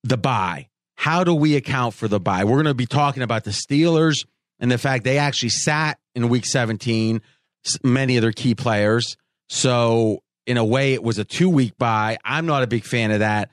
the 0.06 0.16
bye. 0.16 0.68
How 0.94 1.24
do 1.24 1.34
we 1.34 1.56
account 1.56 1.94
for 1.94 2.08
the 2.08 2.20
bye? 2.20 2.44
We're 2.44 2.54
going 2.54 2.66
to 2.66 2.74
be 2.74 2.86
talking 2.86 3.22
about 3.22 3.44
the 3.44 3.50
Steelers 3.50 4.24
and 4.58 4.70
the 4.70 4.78
fact 4.78 5.04
they 5.04 5.18
actually 5.18 5.50
sat 5.50 5.98
in 6.14 6.28
week 6.28 6.46
17, 6.46 7.20
many 7.82 8.16
of 8.16 8.22
their 8.22 8.32
key 8.32 8.54
players. 8.54 9.16
So, 9.48 10.22
in 10.46 10.56
a 10.56 10.64
way, 10.64 10.94
it 10.94 11.02
was 11.02 11.18
a 11.18 11.24
two 11.24 11.50
week 11.50 11.76
bye. 11.76 12.18
I'm 12.24 12.46
not 12.46 12.62
a 12.62 12.66
big 12.66 12.84
fan 12.84 13.10
of 13.10 13.18
that. 13.18 13.50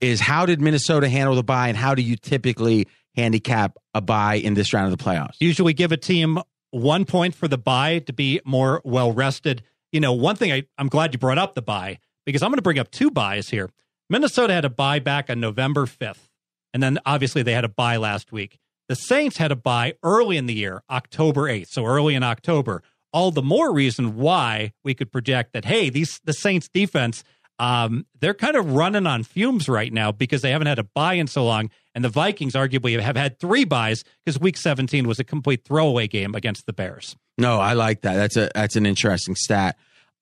Is 0.00 0.20
how 0.20 0.44
did 0.44 0.60
Minnesota 0.60 1.08
handle 1.08 1.34
the 1.34 1.42
bye 1.42 1.68
and 1.68 1.76
how 1.76 1.94
do 1.94 2.02
you 2.02 2.16
typically 2.16 2.86
handicap 3.14 3.78
a 3.94 4.00
bye 4.00 4.34
in 4.34 4.54
this 4.54 4.72
round 4.72 4.92
of 4.92 4.98
the 4.98 5.02
playoffs? 5.02 5.36
usually 5.40 5.72
give 5.72 5.92
a 5.92 5.96
team 5.96 6.38
one 6.70 7.04
point 7.04 7.34
for 7.34 7.46
the 7.46 7.56
bye 7.56 8.00
to 8.00 8.12
be 8.12 8.40
more 8.44 8.82
well 8.84 9.12
rested. 9.12 9.62
You 9.92 10.00
know, 10.00 10.12
one 10.12 10.36
thing 10.36 10.52
I, 10.52 10.64
I'm 10.76 10.88
glad 10.88 11.14
you 11.14 11.18
brought 11.18 11.38
up 11.38 11.54
the 11.54 11.62
bye 11.62 11.98
because 12.26 12.42
I'm 12.42 12.50
going 12.50 12.58
to 12.58 12.62
bring 12.62 12.78
up 12.78 12.90
two 12.90 13.10
byes 13.10 13.48
here. 13.50 13.70
Minnesota 14.10 14.52
had 14.52 14.64
a 14.64 14.70
bye 14.70 14.98
back 14.98 15.30
on 15.30 15.40
November 15.40 15.86
5th, 15.86 16.28
and 16.72 16.82
then 16.82 16.98
obviously 17.06 17.42
they 17.42 17.52
had 17.52 17.64
a 17.64 17.68
bye 17.68 17.96
last 17.96 18.32
week. 18.32 18.58
The 18.88 18.96
Saints 18.96 19.38
had 19.38 19.50
a 19.50 19.56
bye 19.56 19.94
early 20.02 20.36
in 20.36 20.46
the 20.46 20.54
year, 20.54 20.82
October 20.90 21.42
8th, 21.42 21.68
so 21.68 21.86
early 21.86 22.14
in 22.14 22.22
October. 22.22 22.82
All 23.12 23.30
the 23.30 23.42
more 23.42 23.72
reason 23.72 24.16
why 24.16 24.72
we 24.82 24.92
could 24.94 25.10
project 25.12 25.52
that 25.52 25.64
hey, 25.64 25.88
these 25.88 26.20
the 26.24 26.32
Saints 26.32 26.68
defense 26.68 27.22
um, 27.58 28.06
they're 28.20 28.34
kind 28.34 28.56
of 28.56 28.72
running 28.72 29.06
on 29.06 29.22
fumes 29.22 29.68
right 29.68 29.92
now 29.92 30.12
because 30.12 30.42
they 30.42 30.50
haven't 30.50 30.66
had 30.66 30.78
a 30.78 30.84
bye 30.84 31.14
in 31.14 31.26
so 31.26 31.44
long. 31.44 31.70
And 31.94 32.04
the 32.04 32.08
Vikings 32.08 32.54
arguably 32.54 32.98
have 33.00 33.16
had 33.16 33.38
three 33.38 33.64
byes 33.64 34.04
because 34.24 34.40
week 34.40 34.56
17 34.56 35.06
was 35.06 35.20
a 35.20 35.24
complete 35.24 35.64
throwaway 35.64 36.08
game 36.08 36.34
against 36.34 36.66
the 36.66 36.72
Bears. 36.72 37.16
No, 37.38 37.60
I 37.60 37.74
like 37.74 38.02
that. 38.02 38.14
That's 38.14 38.36
a 38.36 38.50
that's 38.54 38.76
an 38.76 38.86
interesting 38.86 39.34
stat. 39.34 39.76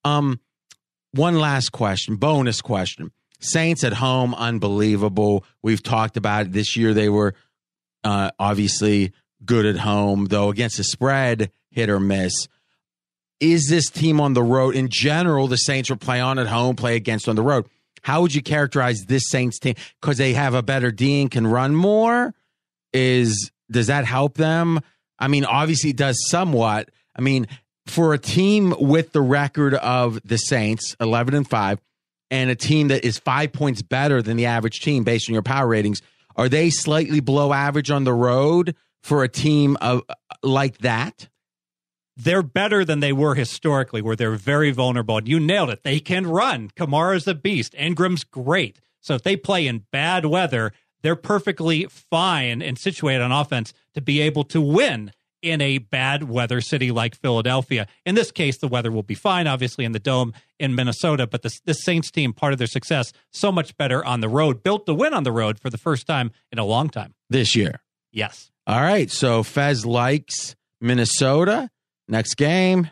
Um, 0.04 0.40
one 1.12 1.38
last 1.38 1.72
question, 1.72 2.16
bonus 2.16 2.60
question. 2.60 3.12
Saints 3.40 3.84
at 3.84 3.92
home, 3.94 4.34
unbelievable. 4.34 5.44
We've 5.62 5.82
talked 5.82 6.16
about 6.16 6.46
it 6.46 6.52
this 6.52 6.76
year. 6.76 6.94
They 6.94 7.08
were 7.08 7.34
uh, 8.04 8.30
obviously 8.38 9.12
good 9.44 9.66
at 9.66 9.76
home, 9.76 10.26
though 10.26 10.48
against 10.48 10.76
the 10.76 10.84
spread. 10.84 11.50
hit 11.70 11.90
or 11.90 12.00
miss. 12.00 12.32
Is 13.42 13.66
this 13.68 13.90
team 13.90 14.20
on 14.20 14.34
the 14.34 14.42
road 14.42 14.76
in 14.76 14.88
general? 14.88 15.48
The 15.48 15.56
Saints 15.56 15.90
will 15.90 15.96
play 15.96 16.20
on 16.20 16.38
at 16.38 16.46
home, 16.46 16.76
play 16.76 16.94
against 16.94 17.28
on 17.28 17.34
the 17.34 17.42
road. 17.42 17.66
How 18.02 18.22
would 18.22 18.32
you 18.32 18.40
characterize 18.40 19.00
this 19.08 19.24
Saints 19.28 19.58
team? 19.58 19.74
Because 20.00 20.16
they 20.16 20.32
have 20.34 20.54
a 20.54 20.62
better 20.62 20.92
D 20.92 21.20
and 21.20 21.28
can 21.28 21.48
run 21.48 21.74
more. 21.74 22.34
Is 22.92 23.50
does 23.68 23.88
that 23.88 24.04
help 24.04 24.36
them? 24.36 24.78
I 25.18 25.26
mean, 25.26 25.44
obviously 25.44 25.90
it 25.90 25.96
does 25.96 26.24
somewhat. 26.28 26.90
I 27.16 27.20
mean, 27.20 27.48
for 27.86 28.14
a 28.14 28.18
team 28.18 28.74
with 28.78 29.10
the 29.10 29.20
record 29.20 29.74
of 29.74 30.20
the 30.24 30.36
Saints, 30.36 30.94
eleven 31.00 31.34
and 31.34 31.48
five, 31.48 31.80
and 32.30 32.48
a 32.48 32.54
team 32.54 32.88
that 32.88 33.04
is 33.04 33.18
five 33.18 33.52
points 33.52 33.82
better 33.82 34.22
than 34.22 34.36
the 34.36 34.46
average 34.46 34.80
team 34.82 35.02
based 35.02 35.28
on 35.28 35.32
your 35.32 35.42
power 35.42 35.66
ratings, 35.66 36.00
are 36.36 36.48
they 36.48 36.70
slightly 36.70 37.18
below 37.18 37.52
average 37.52 37.90
on 37.90 38.04
the 38.04 38.14
road 38.14 38.76
for 39.02 39.24
a 39.24 39.28
team 39.28 39.76
of 39.80 40.02
like 40.44 40.78
that? 40.78 41.28
They're 42.16 42.42
better 42.42 42.84
than 42.84 43.00
they 43.00 43.12
were 43.12 43.34
historically, 43.34 44.02
where 44.02 44.16
they're 44.16 44.36
very 44.36 44.70
vulnerable. 44.70 45.18
And 45.18 45.28
you 45.28 45.40
nailed 45.40 45.70
it. 45.70 45.82
They 45.82 46.00
can 46.00 46.26
run. 46.26 46.70
Kamara's 46.76 47.26
a 47.26 47.34
beast. 47.34 47.74
Ingram's 47.76 48.24
great. 48.24 48.80
So 49.00 49.14
if 49.14 49.22
they 49.22 49.36
play 49.36 49.66
in 49.66 49.86
bad 49.90 50.26
weather, 50.26 50.72
they're 51.02 51.16
perfectly 51.16 51.86
fine 51.86 52.62
and 52.62 52.78
situated 52.78 53.22
on 53.22 53.32
offense 53.32 53.72
to 53.94 54.00
be 54.00 54.20
able 54.20 54.44
to 54.44 54.60
win 54.60 55.12
in 55.42 55.60
a 55.60 55.78
bad 55.78 56.22
weather 56.28 56.60
city 56.60 56.92
like 56.92 57.16
Philadelphia. 57.16 57.88
In 58.06 58.14
this 58.14 58.30
case, 58.30 58.58
the 58.58 58.68
weather 58.68 58.92
will 58.92 59.02
be 59.02 59.14
fine, 59.14 59.48
obviously, 59.48 59.84
in 59.84 59.90
the 59.90 59.98
dome 59.98 60.32
in 60.60 60.74
Minnesota. 60.74 61.26
But 61.26 61.42
the, 61.42 61.58
the 61.64 61.74
Saints 61.74 62.12
team, 62.12 62.32
part 62.32 62.52
of 62.52 62.58
their 62.58 62.68
success, 62.68 63.12
so 63.32 63.50
much 63.50 63.76
better 63.76 64.04
on 64.04 64.20
the 64.20 64.28
road, 64.28 64.62
built 64.62 64.86
to 64.86 64.94
win 64.94 65.12
on 65.12 65.24
the 65.24 65.32
road 65.32 65.58
for 65.58 65.68
the 65.68 65.78
first 65.78 66.06
time 66.06 66.30
in 66.52 66.60
a 66.60 66.64
long 66.64 66.88
time. 66.88 67.14
This 67.28 67.56
year. 67.56 67.80
Yes. 68.12 68.52
All 68.66 68.80
right. 68.80 69.10
So 69.10 69.42
Fez 69.42 69.84
likes 69.84 70.54
Minnesota. 70.80 71.70
Next 72.08 72.34
game, 72.34 72.90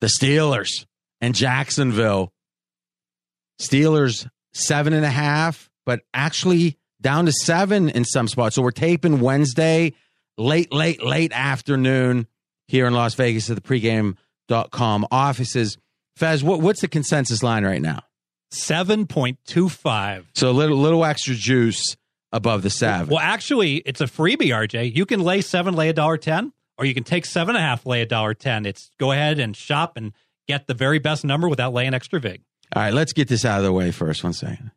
the 0.00 0.06
Steelers 0.06 0.86
and 1.20 1.34
Jacksonville. 1.34 2.32
Steelers 3.60 4.28
seven 4.52 4.92
and 4.92 5.04
a 5.04 5.10
half, 5.10 5.70
but 5.86 6.00
actually 6.12 6.78
down 7.00 7.26
to 7.26 7.32
seven 7.32 7.88
in 7.88 8.04
some 8.04 8.28
spots. 8.28 8.56
So 8.56 8.62
we're 8.62 8.70
taping 8.70 9.20
Wednesday, 9.20 9.92
late, 10.38 10.72
late, 10.72 11.02
late 11.02 11.32
afternoon 11.32 12.26
here 12.66 12.86
in 12.86 12.94
Las 12.94 13.14
Vegas 13.14 13.50
at 13.50 13.56
the 13.56 13.62
pregame.com 13.62 15.06
offices. 15.10 15.76
Fez, 16.16 16.42
what, 16.42 16.60
what's 16.60 16.80
the 16.80 16.88
consensus 16.88 17.42
line 17.42 17.64
right 17.64 17.82
now? 17.82 18.00
7.25. 18.54 20.24
So 20.34 20.50
a 20.50 20.52
little, 20.52 20.78
little 20.78 21.04
extra 21.04 21.34
juice 21.34 21.96
above 22.32 22.62
the 22.62 22.70
seven. 22.70 23.08
Well, 23.08 23.20
actually, 23.20 23.76
it's 23.76 24.00
a 24.00 24.06
freebie, 24.06 24.48
RJ. 24.48 24.94
You 24.94 25.06
can 25.06 25.20
lay 25.20 25.40
seven, 25.40 25.74
lay 25.74 25.88
a 25.88 25.92
dollar 25.92 26.16
ten, 26.16 26.52
or 26.78 26.84
you 26.84 26.94
can 26.94 27.04
take 27.04 27.24
seven 27.26 27.56
and 27.56 27.64
a 27.64 27.66
half, 27.66 27.86
lay 27.86 28.02
a 28.02 28.06
dollar 28.06 28.34
ten. 28.34 28.66
It's 28.66 28.90
go 28.98 29.12
ahead 29.12 29.38
and 29.38 29.56
shop 29.56 29.96
and 29.96 30.12
get 30.48 30.66
the 30.66 30.74
very 30.74 30.98
best 30.98 31.24
number 31.24 31.48
without 31.48 31.72
laying 31.72 31.94
extra 31.94 32.20
vig. 32.20 32.42
All 32.74 32.82
right, 32.82 32.92
let's 32.92 33.12
get 33.12 33.28
this 33.28 33.44
out 33.44 33.58
of 33.58 33.64
the 33.64 33.72
way 33.72 33.90
first. 33.90 34.24
One 34.24 34.32
second. 34.32 34.70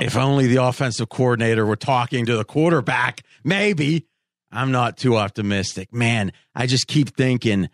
If 0.00 0.18
only 0.18 0.48
the 0.48 0.62
offensive 0.62 1.08
coordinator 1.08 1.64
were 1.64 1.76
talking 1.76 2.26
to 2.26 2.36
the 2.36 2.44
quarterback, 2.44 3.22
maybe. 3.42 4.06
I'm 4.52 4.70
not 4.70 4.98
too 4.98 5.16
optimistic. 5.16 5.92
Man, 5.94 6.30
I 6.54 6.66
just 6.66 6.86
keep 6.86 7.16
thinking 7.16 7.70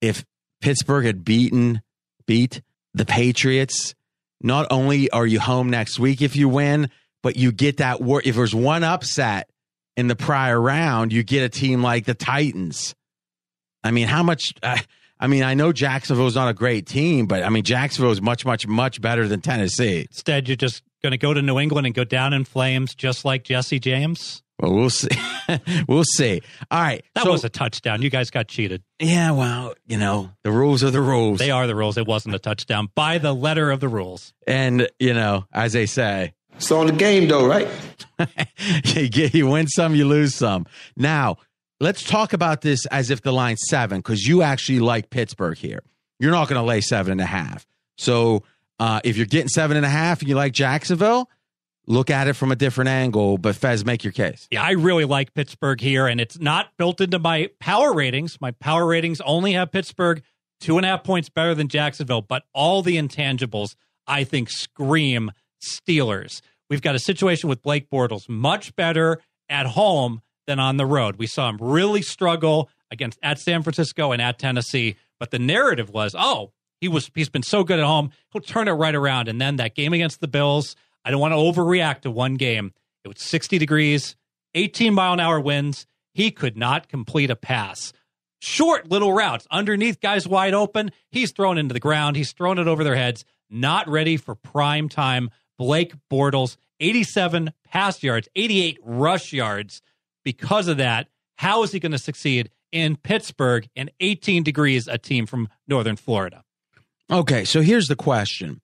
if 0.00 0.24
Pittsburgh 0.62 1.04
had 1.04 1.24
beaten 1.24 1.82
beat 2.26 2.62
the 2.94 3.04
Patriots, 3.04 3.94
not 4.40 4.66
only 4.70 5.10
are 5.10 5.26
you 5.26 5.40
home 5.40 5.70
next 5.70 5.98
week 5.98 6.22
if 6.22 6.36
you 6.36 6.48
win, 6.48 6.90
but 7.22 7.36
you 7.36 7.52
get 7.52 7.78
that 7.78 8.00
war. 8.00 8.22
If 8.24 8.36
there's 8.36 8.54
one 8.54 8.84
upset 8.84 9.48
in 9.96 10.06
the 10.08 10.16
prior 10.16 10.60
round, 10.60 11.12
you 11.12 11.22
get 11.22 11.42
a 11.42 11.48
team 11.48 11.82
like 11.82 12.04
the 12.04 12.14
Titans. 12.14 12.94
I 13.82 13.90
mean, 13.90 14.06
how 14.06 14.22
much? 14.22 14.52
Uh, 14.62 14.78
I 15.18 15.26
mean, 15.26 15.42
I 15.42 15.54
know 15.54 15.72
Jacksonville's 15.72 16.34
not 16.34 16.48
a 16.48 16.54
great 16.54 16.86
team, 16.86 17.26
but 17.26 17.42
I 17.42 17.48
mean, 17.48 17.64
Jacksonville 17.64 18.12
is 18.12 18.20
much, 18.20 18.44
much, 18.44 18.66
much 18.66 19.00
better 19.00 19.26
than 19.26 19.40
Tennessee. 19.40 20.06
Instead, 20.10 20.48
you're 20.48 20.56
just 20.56 20.82
going 21.02 21.12
to 21.12 21.18
go 21.18 21.32
to 21.32 21.40
New 21.40 21.58
England 21.58 21.86
and 21.86 21.94
go 21.94 22.04
down 22.04 22.32
in 22.32 22.44
flames, 22.44 22.94
just 22.94 23.24
like 23.24 23.44
Jesse 23.44 23.78
James. 23.78 24.42
Well, 24.60 24.72
we'll 24.72 24.90
see. 24.90 25.08
we'll 25.88 26.04
see. 26.04 26.40
All 26.70 26.80
right. 26.80 27.04
That 27.14 27.24
so- 27.24 27.32
was 27.32 27.44
a 27.44 27.48
touchdown. 27.48 28.02
You 28.02 28.10
guys 28.10 28.30
got 28.30 28.48
cheated. 28.48 28.82
yeah. 29.00 29.32
Well, 29.32 29.74
you 29.86 29.98
know, 29.98 30.30
the 30.42 30.52
rules 30.52 30.84
are 30.84 30.90
the 30.90 31.00
rules. 31.00 31.38
They 31.38 31.50
are 31.50 31.66
the 31.66 31.74
rules. 31.74 31.96
It 31.98 32.06
wasn't 32.06 32.34
a 32.34 32.38
touchdown 32.38 32.88
by 32.94 33.18
the 33.18 33.32
letter 33.34 33.70
of 33.70 33.80
the 33.80 33.88
rules. 33.88 34.32
and 34.46 34.88
you 34.98 35.12
know, 35.14 35.44
as 35.52 35.72
they 35.72 35.86
say, 35.86 36.34
It's 36.54 36.70
on 36.70 36.86
the 36.86 36.92
game, 36.92 37.26
though, 37.28 37.46
right? 37.46 37.68
you 38.84 39.08
get 39.08 39.34
you 39.34 39.48
win 39.48 39.66
some, 39.66 39.94
you 39.94 40.06
lose 40.06 40.34
some. 40.36 40.66
Now, 40.96 41.38
let's 41.80 42.04
talk 42.04 42.32
about 42.32 42.60
this 42.60 42.86
as 42.86 43.10
if 43.10 43.22
the 43.22 43.32
line's 43.32 43.60
seven, 43.68 43.98
because 43.98 44.26
you 44.26 44.42
actually 44.42 44.78
like 44.78 45.10
Pittsburgh 45.10 45.58
here. 45.58 45.82
You're 46.20 46.30
not 46.30 46.48
going 46.48 46.60
to 46.60 46.66
lay 46.66 46.80
seven 46.80 47.10
and 47.12 47.20
a 47.20 47.26
half. 47.26 47.66
So 47.98 48.44
uh, 48.78 49.00
if 49.02 49.16
you're 49.16 49.26
getting 49.26 49.48
seven 49.48 49.76
and 49.76 49.84
a 49.84 49.88
half 49.90 50.20
and 50.20 50.28
you 50.28 50.36
like 50.36 50.52
Jacksonville, 50.52 51.28
look 51.86 52.10
at 52.10 52.28
it 52.28 52.34
from 52.34 52.52
a 52.52 52.56
different 52.56 52.88
angle. 52.88 53.38
But 53.38 53.56
Fez, 53.56 53.84
make 53.84 54.04
your 54.04 54.12
case. 54.12 54.48
Yeah, 54.50 54.62
I 54.62 54.72
really 54.72 55.04
like 55.04 55.34
Pittsburgh 55.34 55.80
here, 55.80 56.06
and 56.06 56.20
it's 56.20 56.38
not 56.38 56.76
built 56.76 57.00
into 57.00 57.18
my 57.18 57.50
power 57.60 57.92
ratings. 57.92 58.40
My 58.40 58.52
power 58.52 58.86
ratings 58.86 59.20
only 59.22 59.52
have 59.52 59.72
Pittsburgh 59.72 60.22
two 60.60 60.76
and 60.76 60.86
a 60.86 60.88
half 60.88 61.04
points 61.04 61.28
better 61.28 61.54
than 61.54 61.68
Jacksonville, 61.68 62.22
but 62.22 62.44
all 62.54 62.82
the 62.82 62.96
intangibles 62.96 63.74
I 64.06 64.24
think 64.24 64.50
scream 64.50 65.30
Steelers. 65.62 66.40
We've 66.70 66.82
got 66.82 66.94
a 66.94 66.98
situation 66.98 67.48
with 67.48 67.62
Blake 67.62 67.90
Bortles 67.90 68.28
much 68.28 68.74
better 68.76 69.20
at 69.48 69.66
home 69.66 70.22
than 70.46 70.58
on 70.58 70.76
the 70.76 70.86
road. 70.86 71.16
We 71.16 71.26
saw 71.26 71.48
him 71.48 71.58
really 71.60 72.02
struggle 72.02 72.70
against 72.90 73.18
at 73.22 73.38
San 73.38 73.62
Francisco 73.62 74.12
and 74.12 74.20
at 74.20 74.38
Tennessee, 74.38 74.96
but 75.18 75.30
the 75.30 75.38
narrative 75.38 75.90
was, 75.90 76.14
oh, 76.16 76.52
he 76.80 76.88
was 76.88 77.10
he's 77.14 77.28
been 77.28 77.42
so 77.42 77.64
good 77.64 77.78
at 77.78 77.84
home, 77.84 78.10
he'll 78.32 78.42
turn 78.42 78.68
it 78.68 78.72
right 78.72 78.94
around. 78.94 79.28
And 79.28 79.40
then 79.40 79.56
that 79.56 79.74
game 79.74 79.92
against 79.92 80.20
the 80.20 80.28
Bills, 80.28 80.76
I 81.04 81.10
don't 81.10 81.20
want 81.20 81.32
to 81.32 81.36
overreact 81.36 82.02
to 82.02 82.10
one 82.10 82.34
game. 82.34 82.72
It 83.04 83.08
was 83.08 83.20
60 83.20 83.58
degrees, 83.58 84.16
18 84.54 84.94
mile 84.94 85.12
an 85.12 85.20
hour 85.20 85.38
winds. 85.40 85.86
He 86.14 86.30
could 86.30 86.56
not 86.56 86.88
complete 86.88 87.30
a 87.30 87.36
pass. 87.36 87.92
Short 88.40 88.90
little 88.90 89.12
routes 89.12 89.46
underneath 89.50 90.00
guys 90.00 90.28
wide 90.28 90.54
open. 90.54 90.92
He's 91.10 91.32
thrown 91.32 91.58
into 91.58 91.72
the 91.72 91.80
ground. 91.80 92.16
He's 92.16 92.32
thrown 92.32 92.58
it 92.58 92.68
over 92.68 92.84
their 92.84 92.96
heads. 92.96 93.24
Not 93.50 93.88
ready 93.88 94.16
for 94.16 94.34
prime 94.34 94.88
time. 94.88 95.30
Blake 95.58 95.94
Bortles, 96.10 96.56
87 96.80 97.52
pass 97.66 98.02
yards, 98.02 98.28
88 98.34 98.78
rush 98.82 99.32
yards. 99.32 99.80
Because 100.24 100.68
of 100.68 100.78
that, 100.78 101.08
how 101.36 101.62
is 101.62 101.72
he 101.72 101.80
going 101.80 101.92
to 101.92 101.98
succeed 101.98 102.50
in 102.72 102.96
Pittsburgh 102.96 103.68
in 103.74 103.90
18 104.00 104.42
degrees, 104.42 104.88
a 104.88 104.98
team 104.98 105.26
from 105.26 105.48
Northern 105.68 105.96
Florida? 105.96 106.44
Okay, 107.10 107.44
so 107.44 107.60
here's 107.60 107.86
the 107.86 107.96
question. 107.96 108.60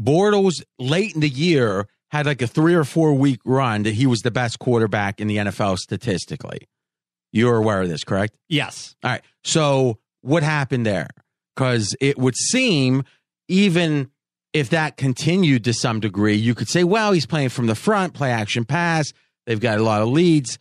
Bortles 0.00 0.62
late 0.78 1.14
in 1.14 1.20
the 1.20 1.28
year 1.28 1.86
had 2.10 2.26
like 2.26 2.42
a 2.42 2.46
three 2.46 2.74
or 2.74 2.84
four 2.84 3.14
week 3.14 3.40
run 3.44 3.82
that 3.82 3.94
he 3.94 4.06
was 4.06 4.20
the 4.20 4.30
best 4.30 4.58
quarterback 4.58 5.20
in 5.20 5.28
the 5.28 5.36
NFL 5.36 5.78
statistically. 5.78 6.68
You're 7.32 7.56
aware 7.56 7.82
of 7.82 7.88
this, 7.88 8.04
correct? 8.04 8.34
Yes. 8.48 8.96
All 9.04 9.10
right. 9.10 9.22
So 9.44 9.98
what 10.22 10.42
happened 10.42 10.86
there? 10.86 11.08
Because 11.54 11.94
it 12.00 12.18
would 12.18 12.36
seem, 12.36 13.04
even 13.48 14.10
if 14.52 14.70
that 14.70 14.96
continued 14.96 15.64
to 15.64 15.74
some 15.74 16.00
degree, 16.00 16.36
you 16.36 16.54
could 16.54 16.68
say, 16.68 16.84
well, 16.84 17.12
he's 17.12 17.26
playing 17.26 17.50
from 17.50 17.66
the 17.66 17.74
front, 17.74 18.14
play 18.14 18.30
action 18.30 18.64
pass. 18.64 19.12
They've 19.46 19.60
got 19.60 19.78
a 19.78 19.82
lot 19.82 20.02
of 20.02 20.08
leads. 20.08 20.58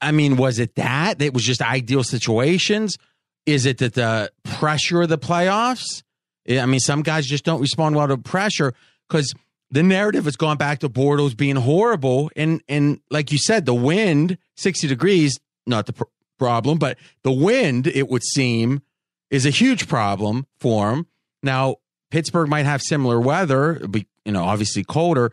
I 0.00 0.12
mean, 0.12 0.36
was 0.36 0.58
it 0.58 0.74
that? 0.76 1.20
It 1.20 1.34
was 1.34 1.44
just 1.44 1.62
ideal 1.62 2.04
situations? 2.04 2.98
Is 3.46 3.66
it 3.66 3.78
that 3.78 3.94
the 3.94 4.32
pressure 4.44 5.02
of 5.02 5.08
the 5.08 5.18
playoffs? 5.18 6.02
I 6.48 6.66
mean, 6.66 6.80
some 6.80 7.02
guys 7.02 7.26
just 7.26 7.44
don't 7.44 7.60
respond 7.60 7.96
well 7.96 8.08
to 8.08 8.18
pressure 8.18 8.74
because 9.08 9.32
the 9.70 9.82
narrative 9.82 10.24
has 10.26 10.36
gone 10.36 10.56
back 10.56 10.80
to 10.80 10.88
Bortles 10.88 11.36
being 11.36 11.56
horrible. 11.56 12.30
And, 12.36 12.62
and 12.68 13.00
like 13.10 13.32
you 13.32 13.38
said, 13.38 13.64
the 13.64 13.74
wind, 13.74 14.38
60 14.56 14.88
degrees, 14.88 15.38
not 15.66 15.86
the 15.86 15.94
pr- 15.94 16.04
problem, 16.38 16.78
but 16.78 16.98
the 17.22 17.32
wind, 17.32 17.86
it 17.86 18.08
would 18.08 18.22
seem, 18.22 18.82
is 19.30 19.46
a 19.46 19.50
huge 19.50 19.88
problem 19.88 20.46
for 20.60 20.92
him. 20.92 21.06
Now, 21.42 21.76
Pittsburgh 22.10 22.48
might 22.48 22.66
have 22.66 22.82
similar 22.82 23.18
weather, 23.18 23.74
be, 23.88 24.06
you 24.24 24.32
know, 24.32 24.44
obviously 24.44 24.84
colder. 24.84 25.32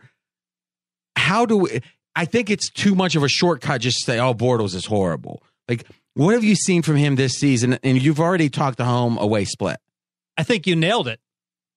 How 1.16 1.44
do 1.44 1.58
we, 1.58 1.80
I 2.16 2.24
think 2.24 2.48
it's 2.48 2.70
too 2.70 2.94
much 2.94 3.16
of 3.16 3.22
a 3.22 3.28
shortcut 3.28 3.82
just 3.82 3.98
to 3.98 4.04
say, 4.04 4.18
oh, 4.18 4.32
Bortles 4.32 4.74
is 4.74 4.86
horrible. 4.86 5.42
Like, 5.68 5.86
what 6.14 6.34
have 6.34 6.44
you 6.44 6.54
seen 6.54 6.82
from 6.82 6.96
him 6.96 7.16
this 7.16 7.34
season? 7.34 7.78
And 7.82 8.00
you've 8.00 8.20
already 8.20 8.48
talked 8.48 8.78
the 8.78 8.84
home 8.84 9.18
away 9.18 9.44
split. 9.44 9.78
I 10.40 10.42
think 10.42 10.66
you 10.66 10.74
nailed 10.74 11.06
it. 11.06 11.20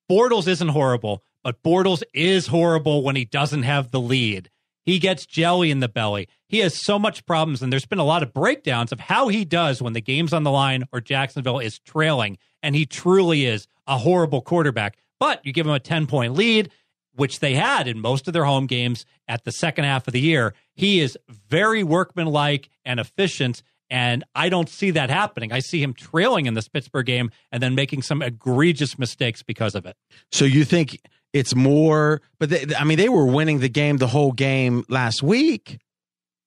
Bortles 0.09 0.47
isn't 0.47 0.69
horrible, 0.69 1.21
but 1.43 1.61
Bortles 1.63 2.01
is 2.13 2.47
horrible 2.47 3.03
when 3.03 3.17
he 3.17 3.25
doesn't 3.25 3.63
have 3.63 3.91
the 3.91 3.99
lead. 3.99 4.49
He 4.85 4.99
gets 4.99 5.25
jelly 5.25 5.69
in 5.69 5.81
the 5.81 5.89
belly. 5.89 6.29
He 6.47 6.59
has 6.59 6.81
so 6.81 6.97
much 6.97 7.25
problems, 7.25 7.61
and 7.61 7.73
there's 7.73 7.85
been 7.85 7.99
a 7.99 8.05
lot 8.05 8.23
of 8.23 8.31
breakdowns 8.33 8.93
of 8.93 9.01
how 9.01 9.27
he 9.27 9.43
does 9.43 9.81
when 9.81 9.91
the 9.91 9.99
game's 9.99 10.31
on 10.31 10.43
the 10.43 10.51
line 10.51 10.85
or 10.93 11.01
Jacksonville 11.01 11.59
is 11.59 11.77
trailing. 11.79 12.37
And 12.61 12.73
he 12.73 12.85
truly 12.85 13.45
is 13.45 13.67
a 13.85 13.97
horrible 13.97 14.39
quarterback. 14.39 14.95
But 15.19 15.45
you 15.45 15.51
give 15.51 15.67
him 15.67 15.73
a 15.73 15.79
10 15.81 16.07
point 16.07 16.33
lead, 16.33 16.71
which 17.13 17.41
they 17.41 17.55
had 17.55 17.89
in 17.89 17.99
most 17.99 18.29
of 18.29 18.33
their 18.33 18.45
home 18.45 18.65
games 18.65 19.05
at 19.27 19.43
the 19.43 19.51
second 19.51 19.83
half 19.83 20.07
of 20.07 20.13
the 20.13 20.21
year. 20.21 20.53
He 20.73 21.01
is 21.01 21.17
very 21.27 21.83
workmanlike 21.83 22.69
and 22.85 23.01
efficient. 23.01 23.61
And 23.89 24.23
I 24.33 24.49
don't 24.49 24.69
see 24.69 24.91
that 24.91 25.09
happening. 25.09 25.51
I 25.51 25.59
see 25.59 25.81
him 25.81 25.93
trailing 25.93 26.45
in 26.47 26.53
this 26.55 26.67
Pittsburgh 26.67 27.05
game 27.05 27.29
and 27.51 27.61
then 27.61 27.75
making 27.75 28.01
some 28.01 28.21
egregious 28.21 28.97
mistakes 28.97 29.43
because 29.43 29.75
of 29.75 29.85
it. 29.85 29.95
So 30.31 30.45
you 30.45 30.65
think 30.65 30.99
it's 31.31 31.53
more, 31.55 32.21
but 32.39 32.49
they, 32.49 32.65
I 32.77 32.83
mean, 32.85 32.97
they 32.97 33.09
were 33.09 33.25
winning 33.25 33.59
the 33.59 33.69
game 33.69 33.97
the 33.97 34.07
whole 34.07 34.31
game 34.31 34.83
last 34.89 35.21
week. 35.21 35.79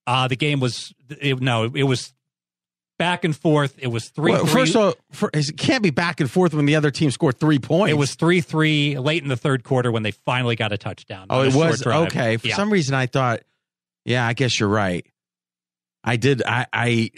Uh, 0.07 0.29
the 0.29 0.37
game 0.37 0.61
was, 0.61 0.93
it, 1.21 1.41
no, 1.41 1.65
it 1.73 1.83
was 1.85 2.13
back 2.99 3.25
and 3.25 3.37
forth. 3.37 3.75
It 3.79 3.89
was 3.89 4.09
3 4.09 4.33
Well, 4.33 4.47
three. 4.47 4.53
first 4.63 4.75
of 4.77 4.83
all, 4.83 4.95
for, 5.13 5.31
it 5.35 5.57
can't 5.59 5.83
be 5.83 5.91
back 5.91 6.21
and 6.21 6.31
forth 6.31 6.55
when 6.55 6.65
the 6.67 6.77
other 6.77 6.91
team 6.91 7.11
scored 7.11 7.39
three 7.39 7.59
points. 7.59 7.91
It 7.91 7.95
was 7.99 8.15
3 8.15 8.41
3 8.41 8.99
late 8.99 9.23
in 9.23 9.29
the 9.29 9.37
third 9.37 9.65
quarter 9.65 9.93
when 9.93 10.03
they 10.03 10.13
finally 10.13 10.57
got 10.57 10.73
a 10.73 10.79
touchdown. 10.79 11.27
Oh, 11.31 11.43
it 11.43 11.55
was 11.55 11.85
okay. 11.87 12.37
For 12.39 12.47
Yeah. 12.49 12.57
some 12.57 12.73
reason, 12.73 12.95
I 12.95 13.07
thought, 13.07 13.43
yeah, 14.05 14.27
I 14.27 14.33
guess 14.33 14.59
you're 14.59 14.69
right. 14.69 15.05
I 16.07 16.17
did. 16.17 16.43
I 16.47 16.67
I 16.73 17.11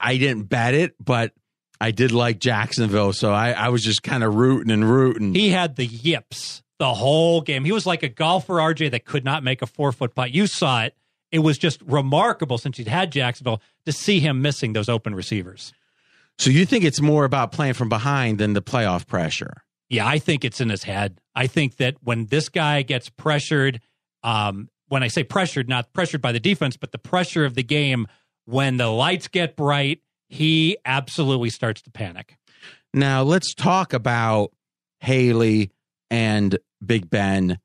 I 0.00 0.16
didn't 0.16 0.44
bet 0.44 0.74
it, 0.74 0.94
but 1.04 1.32
I 1.80 1.90
did 1.90 2.12
like 2.12 2.38
Jacksonville, 2.38 3.12
so 3.12 3.32
I 3.32 3.50
I 3.50 3.68
was 3.68 3.82
just 3.82 4.02
kind 4.02 4.22
of 4.24 4.34
rooting 4.36 4.70
and 4.70 4.88
rooting. 4.88 5.34
He 5.34 5.50
had 5.50 5.76
the 5.76 5.84
yips 5.84 6.62
the 6.78 6.94
whole 6.94 7.40
game. 7.40 7.64
He 7.64 7.72
was 7.72 7.86
like 7.86 8.02
a 8.02 8.08
golfer, 8.08 8.54
RJ, 8.54 8.90
that 8.92 9.04
could 9.04 9.24
not 9.24 9.42
make 9.42 9.62
a 9.62 9.66
four 9.66 9.92
foot 9.92 10.14
putt. 10.14 10.32
You 10.32 10.46
saw 10.46 10.84
it. 10.84 10.94
It 11.32 11.40
was 11.40 11.58
just 11.58 11.82
remarkable 11.82 12.56
since 12.58 12.76
he'd 12.78 12.88
had 12.88 13.10
Jacksonville 13.10 13.60
to 13.84 13.92
see 13.92 14.20
him 14.20 14.42
missing 14.42 14.72
those 14.74 14.88
open 14.88 15.14
receivers. 15.14 15.72
so 16.38 16.50
you 16.50 16.64
think 16.64 16.84
it's 16.84 17.00
more 17.00 17.24
about 17.24 17.50
playing 17.50 17.74
from 17.74 17.88
behind 17.88 18.38
than 18.38 18.52
the 18.52 18.62
playoff 18.62 19.06
pressure? 19.06 19.62
Yeah, 19.88 20.06
I 20.06 20.18
think 20.18 20.44
it's 20.44 20.60
in 20.60 20.68
his 20.68 20.84
head. 20.84 21.20
I 21.34 21.46
think 21.46 21.76
that 21.76 21.96
when 22.02 22.26
this 22.26 22.48
guy 22.48 22.82
gets 22.82 23.08
pressured, 23.08 23.80
um, 24.22 24.68
when 24.88 25.02
I 25.02 25.08
say 25.08 25.24
pressured, 25.24 25.68
not 25.68 25.92
pressured 25.92 26.22
by 26.22 26.32
the 26.32 26.40
defense, 26.40 26.76
but 26.76 26.92
the 26.92 26.98
pressure 26.98 27.44
of 27.44 27.54
the 27.54 27.62
game, 27.62 28.06
when 28.46 28.78
the 28.78 28.88
lights 28.88 29.28
get 29.28 29.56
bright, 29.56 30.00
he 30.28 30.78
absolutely 30.84 31.50
starts 31.50 31.82
to 31.82 31.90
panic. 31.90 32.36
Now 32.94 33.22
let's 33.22 33.54
talk 33.54 33.92
about 33.92 34.52
Haley 35.00 35.70
and 36.10 36.58
Big 36.84 37.10
Ben. 37.10 37.58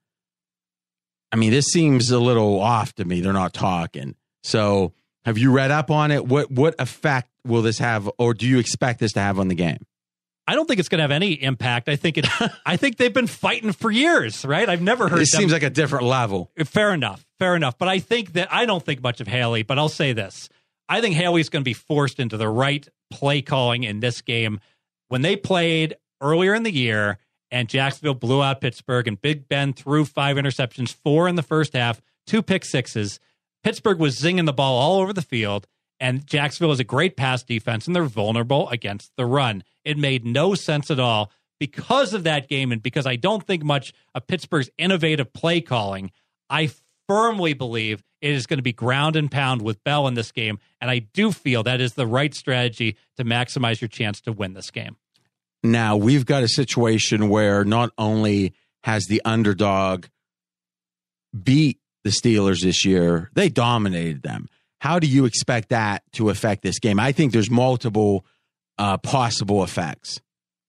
I 1.31 1.37
mean, 1.37 1.51
this 1.51 1.67
seems 1.67 2.11
a 2.11 2.19
little 2.19 2.59
off 2.59 2.93
to 2.95 3.05
me. 3.05 3.21
They're 3.21 3.31
not 3.31 3.53
talking. 3.53 4.15
So, 4.43 4.93
have 5.23 5.37
you 5.37 5.51
read 5.51 5.71
up 5.71 5.89
on 5.89 6.11
it? 6.11 6.25
What 6.25 6.51
what 6.51 6.75
effect 6.79 7.29
will 7.45 7.61
this 7.61 7.79
have, 7.79 8.09
or 8.17 8.33
do 8.33 8.47
you 8.47 8.59
expect 8.59 8.99
this 8.99 9.13
to 9.13 9.19
have 9.21 9.39
on 9.39 9.47
the 9.47 9.55
game? 9.55 9.85
I 10.47 10.55
don't 10.55 10.65
think 10.67 10.79
it's 10.79 10.89
going 10.89 10.97
to 10.97 11.03
have 11.03 11.11
any 11.11 11.33
impact. 11.33 11.87
I 11.87 11.95
think 11.95 12.17
it. 12.17 12.27
I 12.65 12.75
think 12.75 12.97
they've 12.97 13.13
been 13.13 13.27
fighting 13.27 13.71
for 13.71 13.89
years, 13.91 14.43
right? 14.43 14.67
I've 14.67 14.81
never 14.81 15.07
heard. 15.07 15.21
It 15.21 15.31
them- 15.31 15.39
seems 15.41 15.53
like 15.53 15.63
a 15.63 15.69
different 15.69 16.05
level. 16.05 16.51
fair 16.65 16.93
enough, 16.93 17.25
fair 17.39 17.55
enough. 17.55 17.77
But 17.77 17.87
I 17.87 17.99
think 17.99 18.33
that 18.33 18.51
I 18.51 18.65
don't 18.65 18.83
think 18.83 19.01
much 19.01 19.21
of 19.21 19.27
Haley. 19.27 19.63
But 19.63 19.77
I'll 19.79 19.87
say 19.89 20.11
this: 20.13 20.49
I 20.91 20.99
think 20.99 21.15
Haley's 21.15 21.47
going 21.47 21.63
to 21.63 21.69
be 21.69 21.73
forced 21.73 22.19
into 22.19 22.35
the 22.35 22.49
right 22.49 22.85
play 23.09 23.41
calling 23.41 23.83
in 23.83 24.01
this 24.01 24.19
game. 24.19 24.59
When 25.07 25.21
they 25.21 25.37
played 25.37 25.95
earlier 26.19 26.53
in 26.53 26.63
the 26.63 26.73
year, 26.73 27.17
and 27.49 27.69
Jacksonville 27.69 28.13
blew 28.13 28.43
out 28.43 28.59
Pittsburgh, 28.59 29.07
and 29.07 29.21
Big 29.21 29.47
Ben 29.47 29.71
threw 29.71 30.03
five 30.03 30.35
interceptions, 30.35 30.93
four 30.93 31.29
in 31.29 31.35
the 31.35 31.43
first 31.43 31.71
half, 31.71 32.01
two 32.27 32.41
pick 32.41 32.65
sixes. 32.65 33.21
Pittsburgh 33.63 33.99
was 33.99 34.19
zinging 34.19 34.45
the 34.45 34.51
ball 34.51 34.77
all 34.77 34.99
over 34.99 35.13
the 35.13 35.21
field, 35.21 35.65
and 36.01 36.27
Jacksonville 36.27 36.73
is 36.73 36.81
a 36.81 36.83
great 36.83 37.15
pass 37.15 37.41
defense, 37.41 37.87
and 37.87 37.95
they're 37.95 38.03
vulnerable 38.03 38.67
against 38.67 39.13
the 39.15 39.25
run. 39.25 39.63
It 39.85 39.97
made 39.97 40.25
no 40.25 40.55
sense 40.55 40.91
at 40.91 40.99
all 40.99 41.31
because 41.57 42.13
of 42.13 42.25
that 42.25 42.49
game, 42.49 42.73
and 42.73 42.83
because 42.83 43.05
I 43.05 43.15
don't 43.15 43.47
think 43.47 43.63
much 43.63 43.93
of 44.13 44.27
Pittsburgh's 44.27 44.69
innovative 44.77 45.31
play 45.31 45.61
calling. 45.61 46.11
I 46.49 46.69
firmly 47.07 47.53
believe 47.53 48.03
it 48.21 48.31
is 48.31 48.45
going 48.45 48.59
to 48.59 48.63
be 48.63 48.73
ground 48.73 49.15
and 49.15 49.29
pound 49.29 49.61
with 49.61 49.83
Bell 49.83 50.07
in 50.07 50.13
this 50.13 50.31
game, 50.31 50.59
and 50.79 50.89
I 50.89 50.99
do 50.99 51.31
feel 51.31 51.63
that 51.63 51.81
is 51.81 51.93
the 51.93 52.07
right 52.07 52.33
strategy 52.33 52.95
to 53.17 53.23
maximize 53.23 53.81
your 53.81 53.87
chance 53.87 54.21
to 54.21 54.31
win 54.31 54.53
this 54.53 54.71
game. 54.71 54.97
Now 55.63 55.95
we've 55.97 56.25
got 56.25 56.43
a 56.43 56.47
situation 56.47 57.29
where 57.29 57.63
not 57.63 57.91
only 57.97 58.53
has 58.83 59.05
the 59.05 59.21
underdog 59.25 60.05
beat 61.43 61.79
the 62.03 62.09
Steelers 62.09 62.63
this 62.63 62.83
year, 62.83 63.29
they 63.33 63.49
dominated 63.49 64.23
them. 64.23 64.49
How 64.79 64.97
do 64.97 65.05
you 65.05 65.25
expect 65.25 65.69
that 65.69 66.03
to 66.13 66.29
affect 66.29 66.63
this 66.63 66.79
game? 66.79 66.99
I 66.99 67.11
think 67.11 67.31
there's 67.31 67.51
multiple 67.51 68.25
uh, 68.79 68.97
possible 68.97 69.63
effects. 69.63 70.19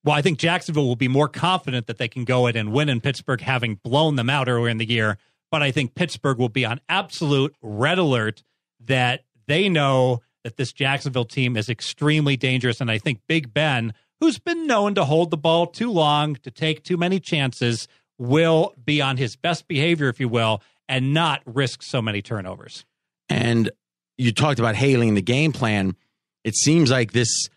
Well, 0.05 0.15
I 0.15 0.21
think 0.21 0.39
Jacksonville 0.39 0.87
will 0.87 0.97
be 0.97 1.09
more 1.09 1.29
confident 1.29 1.87
that 1.87 1.97
they 1.97 2.09
can 2.09 2.25
go 2.25 2.47
in 2.47 2.57
and 2.57 2.73
win 2.73 2.89
in 2.89 3.01
Pittsburgh, 3.01 3.41
having 3.41 3.77
blown 3.77 4.17
them 4.17 4.29
out 4.29 4.49
earlier 4.49 4.69
in 4.69 4.79
the 4.79 4.89
year. 4.89 5.17
But 5.53 5.63
I 5.63 5.71
think 5.71 5.95
Pittsburgh 5.95 6.39
will 6.39 6.49
be 6.49 6.65
on 6.65 6.81
absolute 6.89 7.55
red 7.61 7.99
alert 7.99 8.43
that 8.81 9.25
they 9.47 9.69
know 9.69 10.23
that 10.45 10.57
this 10.57 10.73
Jacksonville 10.73 11.27
team 11.27 11.59
is 11.59 11.69
extremely 11.69 12.39
dangerous. 12.39 12.81
And 12.81 12.91
I 12.91 12.97
think 12.97 13.21
Big 13.29 13.53
Ben, 13.53 13.93
who's 14.19 14.39
been 14.39 14.67
known 14.67 14.95
to 14.95 15.05
hold 15.05 15.31
the 15.31 15.37
ball 15.37 15.67
too 15.67 15.93
long, 15.93 16.37
to 16.37 16.51
take 16.51 16.83
too 16.83 16.97
many 16.97 17.21
chances, 17.21 17.87
will 18.19 18.75
be 18.83 19.03
on 19.03 19.19
his 19.19 19.37
best 19.37 19.69
behavior, 19.69 20.09
if 20.09 20.19
you 20.19 20.29
will, 20.29 20.63
and 20.89 21.13
not 21.13 21.43
risk 21.45 21.83
so 21.83 22.01
many 22.01 22.23
turnovers. 22.23 22.87
And 23.29 23.71
you 24.17 24.33
talked 24.33 24.59
about 24.59 24.75
hailing 24.75 25.15
the 25.15 25.23
game 25.23 25.53
plan. 25.53 25.97
It 26.45 26.57
seems 26.57 26.91
like 26.91 27.13
this, 27.13 27.49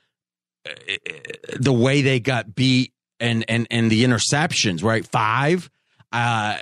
uh, 0.67 0.73
the 1.57 1.73
way 1.73 2.01
they 2.01 2.19
got 2.19 2.55
beat 2.55 2.91
and 3.21 3.45
and 3.47 3.67
and 3.71 3.89
the 3.89 4.03
interceptions, 4.03 4.83
right? 4.83 5.05
Five, 5.05 5.69
uh, 6.11 6.57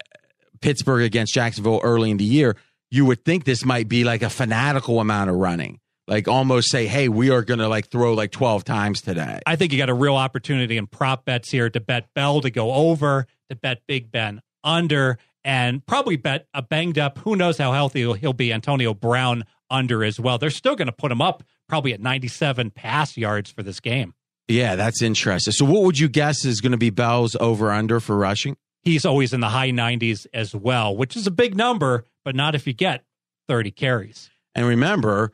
Pittsburgh 0.63 1.03
against 1.03 1.33
Jacksonville 1.33 1.81
early 1.83 2.09
in 2.09 2.17
the 2.17 2.23
year. 2.23 2.55
You 2.89 3.05
would 3.05 3.25
think 3.25 3.43
this 3.43 3.65
might 3.65 3.89
be 3.89 4.03
like 4.03 4.21
a 4.21 4.29
fanatical 4.29 4.99
amount 4.99 5.29
of 5.29 5.35
running, 5.35 5.79
like 6.07 6.27
almost 6.27 6.69
say, 6.69 6.87
"Hey, 6.87 7.09
we 7.09 7.29
are 7.31 7.41
going 7.43 7.59
to 7.59 7.67
like 7.67 7.89
throw 7.89 8.13
like 8.13 8.31
twelve 8.31 8.63
times 8.63 9.01
today." 9.01 9.39
I 9.45 9.55
think 9.55 9.71
you 9.73 9.77
got 9.77 9.89
a 9.89 9.93
real 9.93 10.15
opportunity 10.15 10.77
in 10.77 10.87
prop 10.87 11.25
bets 11.25 11.49
here 11.51 11.69
to 11.69 11.79
bet 11.79 12.07
Bell 12.15 12.39
to 12.41 12.49
go 12.49 12.71
over, 12.73 13.27
to 13.49 13.55
bet 13.55 13.81
Big 13.87 14.11
Ben 14.11 14.41
under, 14.63 15.17
and 15.43 15.85
probably 15.85 16.15
bet 16.15 16.47
a 16.53 16.61
banged 16.61 16.97
up, 16.97 17.17
who 17.19 17.35
knows 17.35 17.57
how 17.57 17.73
healthy 17.73 17.99
he'll- 18.01 18.13
he'll 18.13 18.31
be, 18.33 18.53
Antonio 18.53 18.93
Brown 18.93 19.43
under 19.69 20.03
as 20.03 20.19
well. 20.19 20.37
They're 20.37 20.49
still 20.51 20.75
going 20.75 20.85
to 20.85 20.91
put 20.93 21.11
him 21.11 21.21
up 21.21 21.43
probably 21.67 21.93
at 21.93 21.99
97 21.99 22.69
pass 22.71 23.17
yards 23.17 23.51
for 23.51 23.63
this 23.63 23.79
game. 23.79 24.13
Yeah, 24.47 24.75
that's 24.75 25.01
interesting. 25.01 25.51
So, 25.51 25.65
what 25.65 25.81
would 25.83 25.97
you 25.99 26.07
guess 26.09 26.45
is 26.45 26.61
going 26.61 26.73
to 26.73 26.77
be 26.77 26.89
Bell's 26.91 27.35
over 27.39 27.71
under 27.71 27.99
for 27.99 28.15
rushing? 28.15 28.55
He's 28.83 29.05
always 29.05 29.33
in 29.33 29.39
the 29.39 29.49
high 29.49 29.71
90s 29.71 30.27
as 30.33 30.53
well, 30.53 30.95
which 30.95 31.15
is 31.15 31.25
a 31.25 31.31
big 31.31 31.55
number, 31.55 32.05
but 32.25 32.35
not 32.35 32.53
if 32.53 32.67
you 32.67 32.73
get 32.73 33.03
30 33.47 33.71
carries. 33.71 34.29
And 34.55 34.67
remember, 34.67 35.31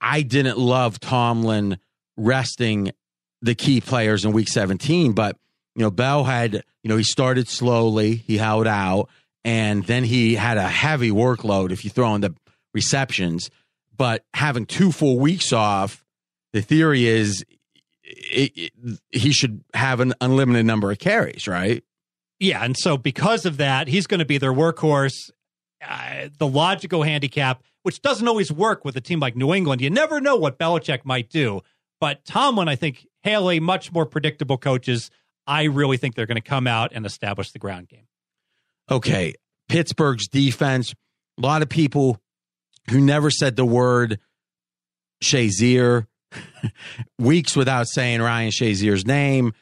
I 0.00 0.22
didn't 0.22 0.58
love 0.58 1.00
Tomlin 1.00 1.78
resting 2.16 2.92
the 3.42 3.54
key 3.54 3.80
players 3.80 4.24
in 4.24 4.32
week 4.32 4.48
17, 4.48 5.12
but 5.12 5.36
you 5.74 5.82
know, 5.82 5.90
Bell 5.90 6.24
had, 6.24 6.54
you 6.54 6.88
know, 6.88 6.96
he 6.96 7.02
started 7.02 7.48
slowly, 7.48 8.16
he 8.16 8.38
held 8.38 8.66
out, 8.66 9.10
and 9.44 9.84
then 9.84 10.04
he 10.04 10.34
had 10.34 10.56
a 10.56 10.66
heavy 10.66 11.10
workload 11.10 11.70
if 11.70 11.84
you 11.84 11.90
throw 11.90 12.14
in 12.14 12.22
the 12.22 12.34
receptions. 12.72 13.50
But 13.94 14.24
having 14.34 14.66
two 14.66 14.90
full 14.90 15.18
weeks 15.18 15.52
off, 15.52 16.02
the 16.52 16.62
theory 16.62 17.06
is 17.06 17.44
it, 18.02 18.52
it, 18.56 19.00
he 19.10 19.32
should 19.32 19.62
have 19.74 20.00
an 20.00 20.14
unlimited 20.20 20.64
number 20.64 20.90
of 20.90 20.98
carries, 20.98 21.46
right? 21.46 21.84
Yeah, 22.38 22.64
and 22.64 22.76
so 22.76 22.96
because 22.96 23.46
of 23.46 23.56
that, 23.56 23.88
he's 23.88 24.06
going 24.06 24.18
to 24.18 24.26
be 24.26 24.38
their 24.38 24.52
workhorse. 24.52 25.30
Uh, 25.86 26.28
the 26.38 26.46
logical 26.46 27.02
handicap, 27.02 27.62
which 27.82 28.02
doesn't 28.02 28.26
always 28.26 28.50
work 28.50 28.84
with 28.84 28.96
a 28.96 29.00
team 29.00 29.20
like 29.20 29.36
New 29.36 29.54
England, 29.54 29.80
you 29.80 29.90
never 29.90 30.20
know 30.20 30.36
what 30.36 30.58
Belichick 30.58 31.04
might 31.04 31.30
do. 31.30 31.62
But 32.00 32.24
Tomlin, 32.24 32.68
I 32.68 32.76
think, 32.76 33.06
Haley, 33.22 33.60
much 33.60 33.92
more 33.92 34.06
predictable 34.06 34.58
coaches. 34.58 35.10
I 35.46 35.64
really 35.64 35.96
think 35.96 36.14
they're 36.14 36.26
going 36.26 36.36
to 36.36 36.40
come 36.40 36.66
out 36.66 36.92
and 36.94 37.06
establish 37.06 37.52
the 37.52 37.58
ground 37.58 37.88
game. 37.88 38.06
okay, 38.90 39.34
Pittsburgh's 39.68 40.28
defense, 40.28 40.94
a 41.38 41.42
lot 41.42 41.62
of 41.62 41.68
people 41.68 42.20
who 42.90 43.00
never 43.00 43.30
said 43.30 43.56
the 43.56 43.64
word 43.64 44.20
Shazier, 45.22 46.06
weeks 47.18 47.56
without 47.56 47.88
saying 47.88 48.20
Ryan 48.22 48.50
Shazier's 48.50 49.06
name, 49.06 49.52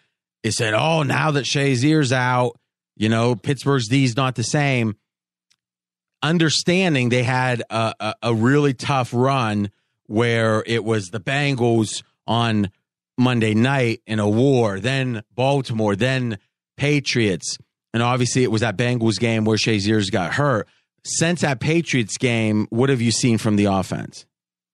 they 0.42 0.50
said, 0.50 0.74
oh, 0.74 1.02
now 1.02 1.30
that 1.32 1.44
Shazier's 1.44 2.12
out, 2.12 2.58
you 2.96 3.08
know, 3.08 3.34
Pittsburgh's 3.34 3.88
D's 3.88 4.16
not 4.16 4.34
the 4.34 4.44
same. 4.44 4.96
Understanding 6.22 7.08
they 7.08 7.22
had 7.22 7.62
a, 7.70 7.94
a, 8.00 8.14
a 8.22 8.34
really 8.34 8.72
tough 8.72 9.10
run 9.12 9.70
where 10.06 10.62
it 10.66 10.84
was 10.84 11.08
the 11.08 11.20
Bengals 11.20 12.02
on 12.26 12.70
Monday 13.18 13.54
night 13.54 14.00
in 14.06 14.18
a 14.18 14.28
war, 14.28 14.80
then 14.80 15.22
Baltimore, 15.34 15.96
then 15.96 16.38
Patriots. 16.76 17.58
And 17.92 18.02
obviously, 18.02 18.42
it 18.42 18.50
was 18.50 18.62
that 18.62 18.76
Bengals 18.76 19.20
game 19.20 19.44
where 19.44 19.56
Shazier's 19.56 20.10
got 20.10 20.34
hurt. 20.34 20.66
since 21.04 21.42
that 21.42 21.60
Patriots 21.60 22.16
game, 22.16 22.66
what 22.70 22.88
have 22.90 23.00
you 23.00 23.10
seen 23.10 23.38
from 23.38 23.56
the 23.56 23.66
offense 23.66 24.26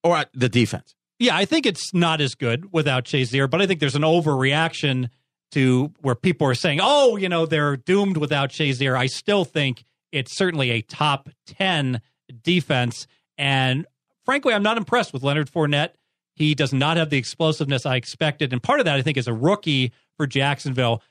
or 0.03 0.17
uh, 0.17 0.25
the 0.33 0.49
defense? 0.49 0.95
Yeah, 1.19 1.35
I 1.35 1.45
think 1.45 1.65
it's 1.65 1.93
not 1.93 2.19
as 2.21 2.33
good 2.33 2.73
without 2.73 3.05
Shazier, 3.05 3.49
but 3.49 3.61
I 3.61 3.67
think 3.67 3.79
there's 3.79 3.95
an 3.95 4.01
overreaction 4.01 5.09
to 5.51 5.91
where 6.01 6.15
people 6.15 6.47
are 6.47 6.55
saying, 6.55 6.79
oh, 6.81 7.17
you 7.17 7.29
know, 7.29 7.45
they're 7.45 7.77
doomed 7.77 8.17
without 8.17 8.49
Shazier. 8.49 8.97
I 8.97 9.07
still 9.07 9.45
think 9.45 9.83
it's 10.11 10.35
certainly 10.35 10.71
a 10.71 10.81
top 10.81 11.29
10 11.47 12.01
defense. 12.43 13.07
And 13.37 13.85
frankly, 14.25 14.53
I'm 14.53 14.63
not 14.63 14.77
impressed 14.77 15.13
with 15.13 15.23
Leonard 15.23 15.51
Fournette. 15.51 15.91
He 16.35 16.55
does 16.55 16.73
not 16.73 16.97
have 16.97 17.09
the 17.09 17.17
explosiveness 17.17 17.85
I 17.85 17.97
expected. 17.97 18.53
And 18.53 18.63
part 18.63 18.79
of 18.79 18.85
that, 18.85 18.97
I 18.97 19.01
think, 19.01 19.17
is 19.17 19.27
a 19.27 19.33
rookie 19.33 19.91
for 20.17 20.25
Jacksonville. 20.25 21.01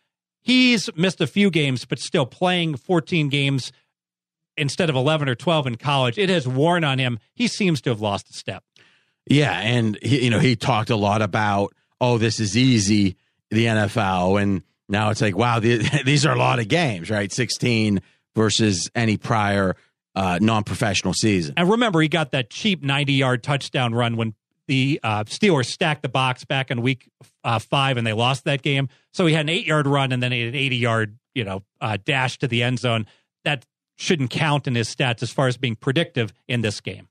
He's 0.40 0.88
missed 0.96 1.20
a 1.20 1.26
few 1.26 1.50
games, 1.50 1.84
but 1.84 1.98
still 1.98 2.26
playing 2.26 2.76
14 2.76 3.28
games 3.28 3.72
instead 4.56 4.90
of 4.90 4.96
11 4.96 5.28
or 5.28 5.34
12 5.34 5.66
in 5.66 5.76
college. 5.76 6.18
It 6.18 6.30
has 6.30 6.48
worn 6.48 6.84
on 6.84 6.98
him. 6.98 7.18
He 7.34 7.46
seems 7.46 7.80
to 7.82 7.90
have 7.90 8.00
lost 8.00 8.30
a 8.30 8.32
step. 8.32 8.64
Yeah, 9.26 9.58
and 9.60 9.98
he, 10.02 10.24
you 10.24 10.30
know 10.30 10.38
he 10.38 10.56
talked 10.56 10.90
a 10.90 10.96
lot 10.96 11.22
about 11.22 11.74
oh 12.00 12.18
this 12.18 12.40
is 12.40 12.56
easy 12.56 13.16
the 13.50 13.66
NFL, 13.66 14.40
and 14.40 14.62
now 14.88 15.10
it's 15.10 15.20
like 15.20 15.36
wow 15.36 15.60
the, 15.60 15.78
these 16.04 16.26
are 16.26 16.34
a 16.34 16.38
lot 16.38 16.58
of 16.58 16.68
games, 16.68 17.10
right? 17.10 17.30
Sixteen 17.32 18.00
versus 18.34 18.90
any 18.94 19.16
prior 19.16 19.76
uh, 20.14 20.38
non-professional 20.40 21.14
season. 21.14 21.54
And 21.56 21.70
remember, 21.70 22.00
he 22.00 22.08
got 22.08 22.32
that 22.32 22.50
cheap 22.50 22.82
90 22.82 23.12
yard 23.12 23.42
touchdown 23.42 23.94
run 23.94 24.16
when 24.16 24.34
the 24.66 25.00
uh, 25.02 25.24
Steelers 25.24 25.66
stacked 25.66 26.02
the 26.02 26.08
box 26.08 26.44
back 26.44 26.70
in 26.70 26.80
week 26.82 27.10
uh, 27.42 27.58
five 27.58 27.96
and 27.96 28.06
they 28.06 28.12
lost 28.12 28.44
that 28.44 28.62
game. 28.62 28.88
So 29.12 29.26
he 29.26 29.34
had 29.34 29.42
an 29.42 29.48
eight 29.48 29.66
yard 29.66 29.86
run 29.86 30.12
and 30.12 30.22
then 30.22 30.32
an 30.32 30.54
80 30.54 30.76
yard, 30.76 31.18
you 31.34 31.44
know, 31.44 31.62
uh, 31.80 31.98
dash 32.04 32.38
to 32.38 32.48
the 32.48 32.62
end 32.62 32.78
zone. 32.78 33.06
That 33.44 33.66
shouldn't 33.96 34.30
count 34.30 34.66
in 34.66 34.74
his 34.74 34.94
stats 34.94 35.22
as 35.22 35.30
far 35.30 35.48
as 35.48 35.56
being 35.56 35.76
predictive 35.76 36.32
in 36.46 36.60
this 36.60 36.80
game. 36.80 37.08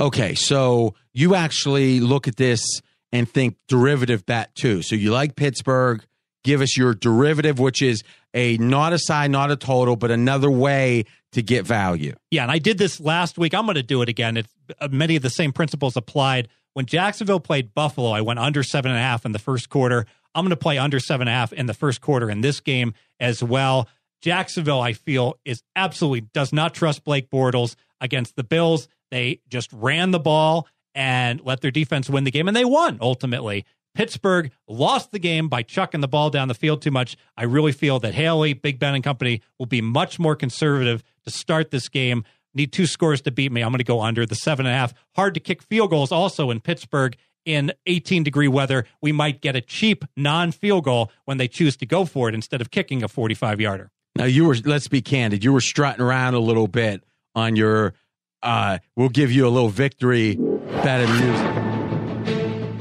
Okay, 0.00 0.34
so 0.34 0.94
you 1.12 1.34
actually 1.34 1.98
look 2.00 2.28
at 2.28 2.36
this 2.36 2.82
and 3.12 3.28
think 3.28 3.56
derivative 3.68 4.26
bet 4.26 4.54
too. 4.54 4.82
So 4.82 4.94
you 4.94 5.10
like 5.12 5.36
Pittsburgh. 5.36 6.04
Give 6.44 6.60
us 6.60 6.76
your 6.76 6.94
derivative, 6.94 7.58
which 7.58 7.82
is 7.82 8.02
a 8.32 8.56
not 8.58 8.92
a 8.92 8.98
side, 8.98 9.30
not 9.30 9.50
a 9.50 9.56
total, 9.56 9.96
but 9.96 10.10
another 10.10 10.50
way 10.50 11.04
to 11.32 11.42
get 11.42 11.66
value. 11.66 12.14
Yeah, 12.30 12.42
and 12.42 12.50
I 12.50 12.58
did 12.58 12.78
this 12.78 13.00
last 13.00 13.38
week. 13.38 13.54
I'm 13.54 13.66
going 13.66 13.74
to 13.74 13.82
do 13.82 14.02
it 14.02 14.08
again. 14.08 14.36
It's, 14.36 14.54
uh, 14.80 14.88
many 14.90 15.16
of 15.16 15.22
the 15.22 15.30
same 15.30 15.52
principles 15.52 15.96
applied. 15.96 16.48
When 16.74 16.86
Jacksonville 16.86 17.40
played 17.40 17.74
Buffalo, 17.74 18.10
I 18.10 18.20
went 18.20 18.38
under 18.38 18.62
seven 18.62 18.90
and 18.90 18.98
a 18.98 19.02
half 19.02 19.26
in 19.26 19.32
the 19.32 19.38
first 19.38 19.68
quarter. 19.68 20.06
I'm 20.34 20.44
going 20.44 20.50
to 20.50 20.56
play 20.56 20.78
under 20.78 21.00
seven 21.00 21.26
and 21.26 21.34
a 21.34 21.38
half 21.38 21.52
in 21.52 21.66
the 21.66 21.74
first 21.74 22.00
quarter 22.00 22.30
in 22.30 22.40
this 22.40 22.60
game 22.60 22.94
as 23.18 23.42
well. 23.42 23.88
Jacksonville, 24.22 24.80
I 24.80 24.92
feel, 24.92 25.38
is 25.44 25.62
absolutely 25.74 26.22
does 26.32 26.52
not 26.52 26.74
trust 26.74 27.04
Blake 27.04 27.30
Bortles 27.30 27.74
against 28.00 28.36
the 28.36 28.44
Bills. 28.44 28.88
They 29.10 29.40
just 29.48 29.72
ran 29.72 30.12
the 30.12 30.18
ball 30.18 30.66
and 30.94 31.40
let 31.44 31.60
their 31.60 31.70
defense 31.70 32.08
win 32.10 32.24
the 32.24 32.30
game, 32.30 32.48
and 32.48 32.56
they 32.56 32.64
won 32.64 32.98
ultimately. 33.00 33.64
Pittsburgh 33.94 34.52
lost 34.68 35.10
the 35.10 35.18
game 35.18 35.48
by 35.48 35.62
chucking 35.62 36.00
the 36.00 36.08
ball 36.08 36.30
down 36.30 36.48
the 36.48 36.54
field 36.54 36.82
too 36.82 36.90
much. 36.90 37.16
I 37.36 37.44
really 37.44 37.72
feel 37.72 37.98
that 38.00 38.14
Haley, 38.14 38.52
Big 38.52 38.78
Ben, 38.78 38.94
and 38.94 39.02
company 39.02 39.42
will 39.58 39.66
be 39.66 39.80
much 39.80 40.18
more 40.18 40.36
conservative 40.36 41.02
to 41.24 41.30
start 41.30 41.70
this 41.70 41.88
game. 41.88 42.24
Need 42.54 42.72
two 42.72 42.86
scores 42.86 43.20
to 43.22 43.30
beat 43.30 43.50
me. 43.50 43.60
I'm 43.60 43.70
going 43.70 43.78
to 43.78 43.84
go 43.84 44.00
under 44.00 44.24
the 44.24 44.34
seven 44.34 44.66
and 44.66 44.74
a 44.74 44.78
half. 44.78 44.94
Hard 45.16 45.34
to 45.34 45.40
kick 45.40 45.62
field 45.62 45.90
goals 45.90 46.12
also 46.12 46.50
in 46.50 46.60
Pittsburgh 46.60 47.16
in 47.44 47.72
18 47.86 48.22
degree 48.22 48.46
weather. 48.46 48.84
We 49.00 49.10
might 49.10 49.40
get 49.40 49.56
a 49.56 49.60
cheap 49.60 50.04
non 50.16 50.52
field 50.52 50.84
goal 50.84 51.10
when 51.24 51.38
they 51.38 51.48
choose 51.48 51.76
to 51.78 51.86
go 51.86 52.04
for 52.04 52.28
it 52.28 52.34
instead 52.34 52.60
of 52.60 52.70
kicking 52.70 53.02
a 53.02 53.08
45 53.08 53.60
yarder. 53.60 53.90
Now 54.16 54.24
you 54.24 54.44
were 54.44 54.56
let's 54.64 54.88
be 54.88 55.02
candid, 55.02 55.42
you 55.44 55.52
were 55.52 55.60
strutting 55.60 56.02
around 56.02 56.34
a 56.34 56.40
little 56.40 56.68
bit 56.68 57.02
on 57.34 57.56
your 57.56 57.94
uh 58.42 58.78
we'll 58.96 59.08
give 59.08 59.32
you 59.32 59.46
a 59.46 59.50
little 59.50 59.68
victory 59.68 60.38
of 60.70 61.10
music. 61.20 62.78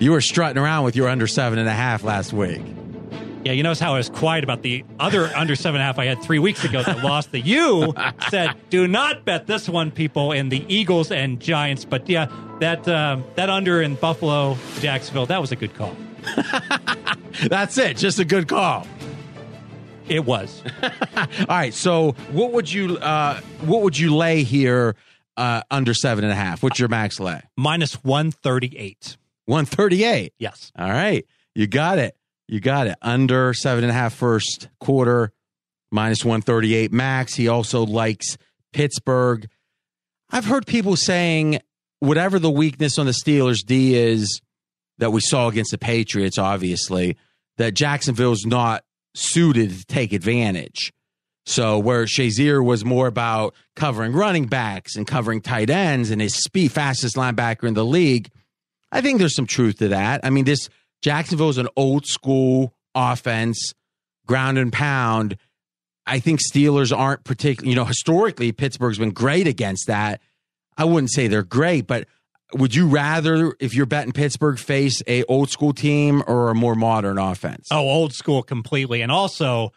You 0.00 0.12
were 0.12 0.20
strutting 0.20 0.60
around 0.60 0.84
with 0.84 0.96
your 0.96 1.08
under 1.08 1.26
seven 1.26 1.58
and 1.58 1.68
a 1.68 1.72
half 1.72 2.04
last 2.04 2.32
week. 2.32 2.62
Yeah, 3.44 3.52
you 3.52 3.62
notice 3.62 3.80
how 3.80 3.94
I 3.94 3.98
was 3.98 4.10
quiet 4.10 4.44
about 4.44 4.62
the 4.62 4.84
other 4.98 5.26
under 5.34 5.56
seven 5.56 5.80
and 5.80 5.82
a 5.82 5.86
half 5.86 5.98
I 5.98 6.04
had 6.04 6.22
three 6.22 6.38
weeks 6.38 6.62
ago 6.64 6.82
that 6.82 7.02
lost. 7.02 7.32
That 7.32 7.46
you 7.46 7.94
said, 8.28 8.54
"Do 8.68 8.86
not 8.86 9.24
bet 9.24 9.46
this 9.46 9.68
one, 9.68 9.90
people." 9.90 10.32
In 10.32 10.50
the 10.50 10.64
Eagles 10.68 11.10
and 11.10 11.40
Giants, 11.40 11.86
but 11.86 12.08
yeah, 12.08 12.26
that 12.60 12.86
um, 12.86 13.24
that 13.36 13.48
under 13.48 13.80
in 13.80 13.94
Buffalo, 13.94 14.58
Jacksonville, 14.80 15.26
that 15.26 15.40
was 15.40 15.52
a 15.52 15.56
good 15.56 15.74
call. 15.74 15.96
That's 17.48 17.78
it, 17.78 17.96
just 17.96 18.18
a 18.18 18.26
good 18.26 18.46
call. 18.46 18.86
It 20.08 20.24
was. 20.24 20.62
All 20.82 21.46
right, 21.48 21.72
so 21.72 22.12
what 22.32 22.52
would 22.52 22.70
you 22.70 22.98
uh 22.98 23.40
what 23.62 23.82
would 23.82 23.98
you 23.98 24.14
lay 24.14 24.42
here 24.42 24.96
uh 25.40 25.62
under 25.70 25.94
seven 25.94 26.24
and 26.24 26.32
a 26.32 26.36
half? 26.36 26.62
What's 26.62 26.78
your 26.78 26.88
max 26.88 27.18
lay? 27.18 27.42
Minus 27.56 27.94
138. 28.04 29.16
138. 29.46 30.34
Yes. 30.38 30.70
All 30.78 30.90
right. 30.90 31.24
You 31.54 31.66
got 31.66 31.98
it. 31.98 32.16
You 32.46 32.60
got 32.60 32.86
it. 32.86 32.96
Under 33.00 33.54
seven 33.54 33.84
and 33.84 33.90
a 33.90 33.94
half 33.94 34.14
first 34.14 34.68
quarter, 34.80 35.32
minus 35.90 36.24
138 36.24 36.92
max. 36.92 37.34
He 37.34 37.48
also 37.48 37.86
likes 37.86 38.36
Pittsburgh. 38.72 39.48
I've 40.30 40.44
heard 40.44 40.66
people 40.66 40.96
saying 40.96 41.60
whatever 42.00 42.38
the 42.38 42.50
weakness 42.50 42.98
on 42.98 43.06
the 43.06 43.12
Steelers 43.12 43.64
D 43.64 43.94
is 43.96 44.40
that 44.98 45.10
we 45.10 45.20
saw 45.20 45.48
against 45.48 45.70
the 45.70 45.78
Patriots, 45.78 46.38
obviously, 46.38 47.16
that 47.56 47.74
Jacksonville's 47.74 48.44
not 48.44 48.84
suited 49.14 49.70
to 49.70 49.84
take 49.86 50.12
advantage. 50.12 50.92
So 51.46 51.78
where 51.78 52.04
Shazier 52.04 52.64
was 52.64 52.84
more 52.84 53.06
about 53.06 53.54
covering 53.74 54.12
running 54.12 54.46
backs 54.46 54.96
and 54.96 55.06
covering 55.06 55.40
tight 55.40 55.70
ends 55.70 56.10
and 56.10 56.20
his 56.20 56.34
speed 56.34 56.72
fastest 56.72 57.16
linebacker 57.16 57.66
in 57.66 57.74
the 57.74 57.84
league, 57.84 58.30
I 58.92 59.00
think 59.00 59.18
there's 59.18 59.34
some 59.34 59.46
truth 59.46 59.78
to 59.78 59.88
that. 59.88 60.20
I 60.22 60.30
mean, 60.30 60.44
this 60.44 60.68
Jacksonville 61.02 61.48
is 61.48 61.58
an 61.58 61.68
old 61.76 62.06
school 62.06 62.74
offense, 62.94 63.72
ground 64.26 64.58
and 64.58 64.72
pound. 64.72 65.36
I 66.06 66.18
think 66.18 66.40
Steelers 66.40 66.96
aren't 66.96 67.24
particularly, 67.24 67.70
you 67.70 67.76
know, 67.76 67.84
historically 67.84 68.52
Pittsburgh's 68.52 68.98
been 68.98 69.10
great 69.10 69.46
against 69.46 69.86
that. 69.86 70.20
I 70.76 70.84
wouldn't 70.84 71.10
say 71.10 71.28
they're 71.28 71.42
great, 71.42 71.86
but 71.86 72.06
would 72.54 72.74
you 72.74 72.88
rather, 72.88 73.54
if 73.60 73.74
you're 73.74 73.86
betting 73.86 74.12
Pittsburgh, 74.12 74.58
face 74.58 75.02
a 75.06 75.22
old 75.24 75.50
school 75.50 75.72
team 75.72 76.22
or 76.26 76.50
a 76.50 76.54
more 76.54 76.74
modern 76.74 77.18
offense? 77.18 77.68
Oh, 77.70 77.78
old 77.78 78.12
school 78.12 78.42
completely. 78.42 79.02
And 79.02 79.12
also, 79.12 79.72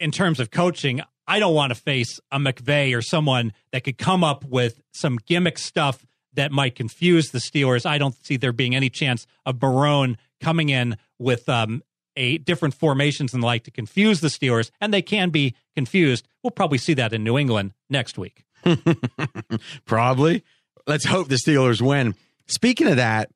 in 0.00 0.10
terms 0.10 0.40
of 0.40 0.50
coaching, 0.50 1.02
I 1.28 1.38
don't 1.38 1.54
want 1.54 1.70
to 1.70 1.78
face 1.78 2.18
a 2.32 2.38
McVay 2.38 2.96
or 2.96 3.02
someone 3.02 3.52
that 3.70 3.84
could 3.84 3.98
come 3.98 4.24
up 4.24 4.44
with 4.44 4.80
some 4.92 5.18
gimmick 5.26 5.58
stuff 5.58 6.04
that 6.34 6.50
might 6.50 6.74
confuse 6.74 7.30
the 7.30 7.38
Steelers. 7.38 7.86
I 7.86 7.98
don't 7.98 8.16
see 8.24 8.36
there 8.36 8.52
being 8.52 8.74
any 8.74 8.90
chance 8.90 9.26
of 9.46 9.56
Marrone 9.56 10.16
coming 10.40 10.70
in 10.70 10.96
with 11.18 11.48
um, 11.48 11.82
a 12.16 12.38
different 12.38 12.74
formations 12.74 13.34
and 13.34 13.42
the 13.42 13.46
like 13.46 13.64
to 13.64 13.70
confuse 13.70 14.20
the 14.20 14.28
Steelers, 14.28 14.70
and 14.80 14.92
they 14.92 15.02
can 15.02 15.30
be 15.30 15.54
confused. 15.76 16.26
We'll 16.42 16.50
probably 16.50 16.78
see 16.78 16.94
that 16.94 17.12
in 17.12 17.22
New 17.22 17.38
England 17.38 17.72
next 17.88 18.18
week. 18.18 18.44
Probably. 19.84 20.42
Let's 20.86 21.04
hope 21.04 21.28
the 21.28 21.36
Steelers 21.36 21.80
win. 21.80 22.14
Speaking 22.46 22.88
of 22.88 22.96
that, 22.96 23.30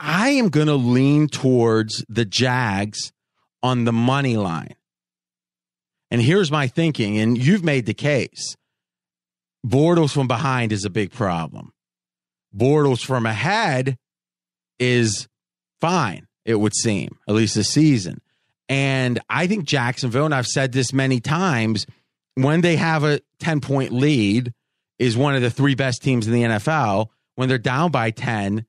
I 0.00 0.30
am 0.30 0.48
going 0.48 0.66
to 0.66 0.74
lean 0.74 1.28
towards 1.28 2.04
the 2.08 2.24
Jags 2.24 3.12
on 3.62 3.84
the 3.84 3.92
money 3.92 4.36
line. 4.36 4.74
Here's 6.26 6.50
my 6.50 6.66
thinking, 6.66 7.18
and 7.18 7.38
you've 7.38 7.62
made 7.62 7.86
the 7.86 7.94
case. 7.94 8.56
Bortles 9.64 10.12
from 10.12 10.26
behind 10.26 10.72
is 10.72 10.84
a 10.84 10.90
big 10.90 11.12
problem. 11.12 11.72
Bortles 12.52 13.04
from 13.04 13.26
ahead 13.26 13.96
is 14.80 15.28
fine, 15.80 16.26
it 16.44 16.56
would 16.56 16.74
seem, 16.74 17.16
at 17.28 17.36
least 17.36 17.54
this 17.54 17.68
season. 17.68 18.20
And 18.68 19.20
I 19.30 19.46
think 19.46 19.66
Jacksonville, 19.66 20.24
and 20.24 20.34
I've 20.34 20.48
said 20.48 20.72
this 20.72 20.92
many 20.92 21.20
times, 21.20 21.86
when 22.34 22.60
they 22.60 22.74
have 22.74 23.04
a 23.04 23.20
10 23.38 23.60
point 23.60 23.92
lead, 23.92 24.52
is 24.98 25.16
one 25.16 25.36
of 25.36 25.42
the 25.42 25.50
three 25.50 25.76
best 25.76 26.02
teams 26.02 26.26
in 26.26 26.32
the 26.32 26.42
NFL. 26.42 27.06
When 27.36 27.48
they're 27.48 27.56
down 27.56 27.92
by 27.92 28.10
10, 28.10 28.66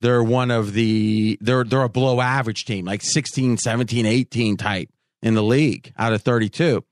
they're 0.00 0.24
one 0.24 0.50
of 0.50 0.72
the 0.72 1.38
they're 1.40 1.62
they're 1.62 1.84
a 1.84 1.88
below 1.88 2.20
average 2.20 2.64
team, 2.64 2.86
like 2.86 3.02
16, 3.02 3.58
17, 3.58 4.04
18 4.04 4.56
type 4.56 4.88
in 5.22 5.34
the 5.34 5.42
league 5.42 5.92
out 5.96 6.12
of 6.12 6.22
32. 6.22 6.84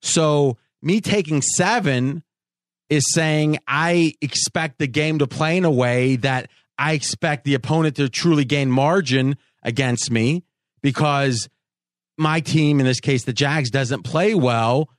So 0.00 0.56
me 0.80 1.00
taking 1.00 1.42
7 1.42 2.22
is 2.90 3.04
saying 3.12 3.58
I 3.66 4.14
expect 4.20 4.78
the 4.78 4.86
game 4.86 5.18
to 5.20 5.26
play 5.26 5.56
in 5.56 5.64
a 5.64 5.70
way 5.70 6.16
that 6.16 6.50
I 6.78 6.92
expect 6.92 7.44
the 7.44 7.54
opponent 7.54 7.96
to 7.96 8.08
truly 8.08 8.44
gain 8.44 8.70
margin 8.70 9.36
against 9.62 10.10
me 10.10 10.44
because 10.82 11.48
my 12.18 12.40
team, 12.40 12.80
in 12.80 12.86
this 12.86 13.00
case 13.00 13.24
the 13.24 13.32
Jags, 13.32 13.70
doesn't 13.70 14.02
play 14.02 14.34
well 14.34 14.90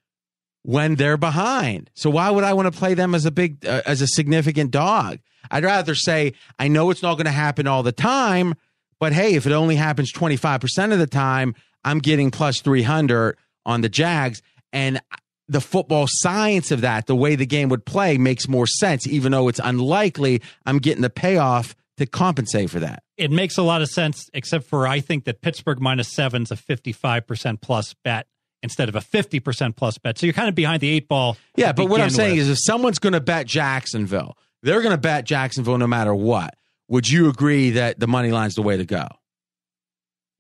when 0.64 0.96
they're 0.96 1.18
behind. 1.18 1.90
So 1.94 2.10
why 2.10 2.30
would 2.30 2.44
I 2.44 2.54
want 2.54 2.74
to 2.74 2.78
play 2.78 2.94
them 2.94 3.14
as 3.14 3.26
a 3.26 3.32
big 3.32 3.66
uh, 3.66 3.82
as 3.86 4.02
a 4.02 4.08
significant 4.08 4.72
dog? 4.72 5.20
I'd 5.52 5.66
rather 5.66 5.94
say 5.94 6.34
I 6.58 6.70
know 6.70 6.90
it's 6.90 7.04
not 7.04 7.16
going 7.16 7.26
to 7.26 7.32
happen 7.32 7.68
all 7.68 7.84
the 7.84 7.92
time, 7.92 8.56
but 9.00 9.14
hey, 9.14 9.36
if 9.36 9.46
it 9.46 9.52
only 9.52 9.76
happens 9.76 10.12
25% 10.14 10.94
of 10.94 11.00
the 11.00 11.08
time, 11.08 11.54
I'm 11.84 12.00
getting 12.00 12.32
plus 12.32 12.62
300 12.62 13.38
on 13.66 13.82
the 13.82 13.90
Jags 13.90 14.42
and 14.72 15.02
the 15.48 15.62
football 15.62 16.06
science 16.08 16.72
of 16.72 16.82
that, 16.82 17.06
the 17.06 17.16
way 17.16 17.36
the 17.36 17.46
game 17.46 17.70
would 17.70 17.86
play, 17.86 18.18
makes 18.18 18.48
more 18.48 18.68
sense. 18.68 19.06
Even 19.08 19.32
though 19.32 19.48
it's 19.48 19.60
unlikely, 19.64 20.42
I'm 20.66 20.80
getting 20.80 21.02
the 21.02 21.10
payoff 21.10 21.76
to 21.98 22.06
compensate 22.06 22.70
for 22.70 22.80
that. 22.80 23.04
It 23.18 23.32
makes 23.32 23.58
a 23.58 23.64
lot 23.64 23.82
of 23.82 23.90
sense, 23.90 24.30
except 24.34 24.66
for 24.66 24.88
I 24.88 25.00
think 25.00 25.26
that 25.26 25.42
Pittsburgh 25.42 25.80
seven 26.04 26.44
is 26.44 26.52
a 26.52 26.56
55% 26.56 27.62
plus 27.62 27.94
bet 28.04 28.28
instead 28.64 28.90
of 28.90 28.96
a 28.96 29.00
50% 29.00 29.76
plus 29.76 29.98
bet. 29.98 30.18
So 30.18 30.26
you're 30.26 30.34
kind 30.34 30.50
of 30.50 30.56
behind 30.56 30.82
the 30.82 30.90
eight 30.90 31.08
ball. 31.08 31.38
Yeah, 31.56 31.74
but 31.74 31.90
what 31.90 32.02
I'm 32.02 32.10
saying 32.10 32.38
with. 32.38 32.44
is 32.44 32.50
if 32.50 32.58
someone's 32.62 33.00
going 33.00 33.14
to 33.14 33.22
bet 33.22 33.46
Jacksonville, 33.46 34.38
they're 34.64 34.82
going 34.82 34.96
to 34.96 35.02
bet 35.02 35.26
Jacksonville 35.26 35.78
no 35.78 35.88
matter 35.88 36.16
what. 36.16 36.56
Would 36.88 37.10
you 37.10 37.30
agree 37.30 37.72
that 37.72 38.00
the 38.00 38.08
money 38.08 38.32
line's 38.32 38.56
the 38.56 38.62
way 38.62 38.78
to 38.78 38.86
go? 38.86 39.08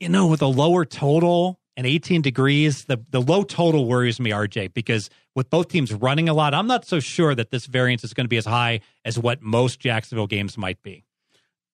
You 0.03 0.09
know, 0.09 0.27
with 0.27 0.41
a 0.41 0.47
lower 0.47 0.83
total 0.83 1.61
and 1.77 1.87
18 1.87 2.21
degrees, 2.21 2.83
the, 2.85 3.01
the 3.09 3.21
low 3.21 3.43
total 3.43 3.87
worries 3.87 4.19
me, 4.19 4.31
RJ, 4.31 4.73
because 4.73 5.09
with 5.33 5.49
both 5.49 5.69
teams 5.69 5.93
running 5.93 6.27
a 6.27 6.33
lot, 6.33 6.53
I'm 6.53 6.67
not 6.67 6.85
so 6.85 6.99
sure 6.99 7.33
that 7.33 7.51
this 7.51 7.67
variance 7.67 8.03
is 8.03 8.13
going 8.13 8.25
to 8.25 8.29
be 8.29 8.35
as 8.35 8.45
high 8.45 8.81
as 9.05 9.17
what 9.17 9.41
most 9.41 9.79
Jacksonville 9.79 10.27
games 10.27 10.57
might 10.57 10.83
be. 10.83 11.05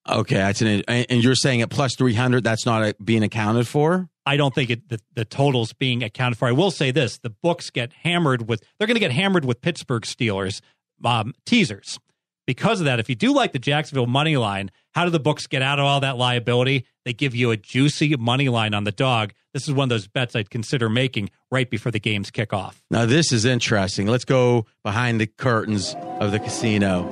Okay, 0.08 0.36
that's 0.36 0.62
an 0.62 0.82
and 0.86 1.22
you're 1.22 1.34
saying 1.34 1.60
at 1.60 1.70
plus 1.70 1.94
300 1.96 2.42
that's 2.44 2.64
not 2.64 2.82
uh, 2.82 2.92
being 3.04 3.22
accounted 3.22 3.66
for? 3.66 4.08
I 4.24 4.36
don't 4.36 4.54
think 4.54 4.70
it, 4.70 4.88
the, 4.88 5.00
the 5.14 5.24
totals 5.24 5.72
being 5.72 6.02
accounted 6.04 6.38
for. 6.38 6.48
I 6.48 6.52
will 6.52 6.70
say 6.70 6.90
this: 6.90 7.18
the 7.18 7.28
books 7.28 7.68
get 7.68 7.92
hammered 7.92 8.48
with. 8.48 8.62
They're 8.78 8.86
going 8.86 8.94
to 8.94 9.00
get 9.00 9.12
hammered 9.12 9.44
with 9.44 9.60
Pittsburgh 9.60 10.04
Steelers 10.04 10.62
um, 11.04 11.34
teasers 11.44 11.98
because 12.46 12.80
of 12.80 12.86
that. 12.86 13.00
If 13.00 13.08
you 13.08 13.14
do 13.14 13.32
like 13.32 13.52
the 13.52 13.58
Jacksonville 13.58 14.06
money 14.06 14.36
line, 14.36 14.70
how 14.92 15.04
do 15.04 15.10
the 15.10 15.20
books 15.20 15.46
get 15.46 15.62
out 15.62 15.78
of 15.78 15.84
all 15.84 16.00
that 16.00 16.16
liability? 16.16 16.86
They 17.04 17.12
give 17.12 17.34
you 17.34 17.50
a 17.50 17.56
juicy 17.56 18.16
money 18.16 18.48
line 18.48 18.74
on 18.74 18.84
the 18.84 18.92
dog. 18.92 19.32
This 19.52 19.68
is 19.68 19.74
one 19.74 19.84
of 19.84 19.90
those 19.90 20.06
bets 20.06 20.36
I'd 20.36 20.50
consider 20.50 20.88
making 20.88 21.30
right 21.50 21.68
before 21.68 21.92
the 21.92 22.00
games 22.00 22.30
kick 22.30 22.52
off. 22.52 22.82
Now 22.90 23.06
this 23.06 23.32
is 23.32 23.44
interesting. 23.44 24.06
Let's 24.06 24.24
go 24.24 24.66
behind 24.82 25.20
the 25.20 25.26
curtains 25.26 25.94
of 26.20 26.32
the 26.32 26.38
casino. 26.38 27.02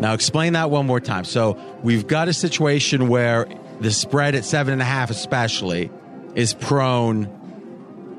Now 0.00 0.14
explain 0.14 0.52
that 0.52 0.70
one 0.70 0.86
more 0.86 1.00
time. 1.00 1.24
So 1.24 1.58
we've 1.82 2.06
got 2.06 2.28
a 2.28 2.32
situation 2.32 3.08
where 3.08 3.46
the 3.80 3.90
spread 3.90 4.34
at 4.34 4.44
seven 4.44 4.72
and 4.72 4.82
a 4.82 4.84
half, 4.84 5.10
especially, 5.10 5.90
is 6.34 6.54
prone 6.54 7.34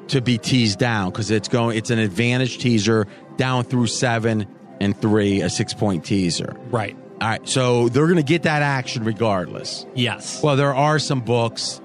to 0.10 0.22
be 0.22 0.38
teased 0.38 0.80
down 0.80 1.12
because 1.12 1.32
it's 1.32 1.48
going. 1.48 1.78
It's 1.78 1.90
an 1.90 2.00
advantage 2.00 2.58
teaser 2.58 3.08
down 3.38 3.64
through 3.64 3.88
seven 3.88 4.48
and 4.80 5.00
three, 5.00 5.42
a 5.42 5.50
six 5.50 5.74
point 5.74 6.06
teaser. 6.06 6.56
Right. 6.70 6.96
All 7.22 7.28
right, 7.28 7.50
so 7.50 7.90
they're 7.90 8.06
going 8.06 8.16
to 8.16 8.24
get 8.24 8.44
that 8.44 8.62
action 8.62 9.04
regardless. 9.04 9.86
Yes. 9.94 10.42
Well, 10.42 10.56
there 10.56 10.74
are 10.74 11.00
some 11.00 11.20
books 11.20 11.82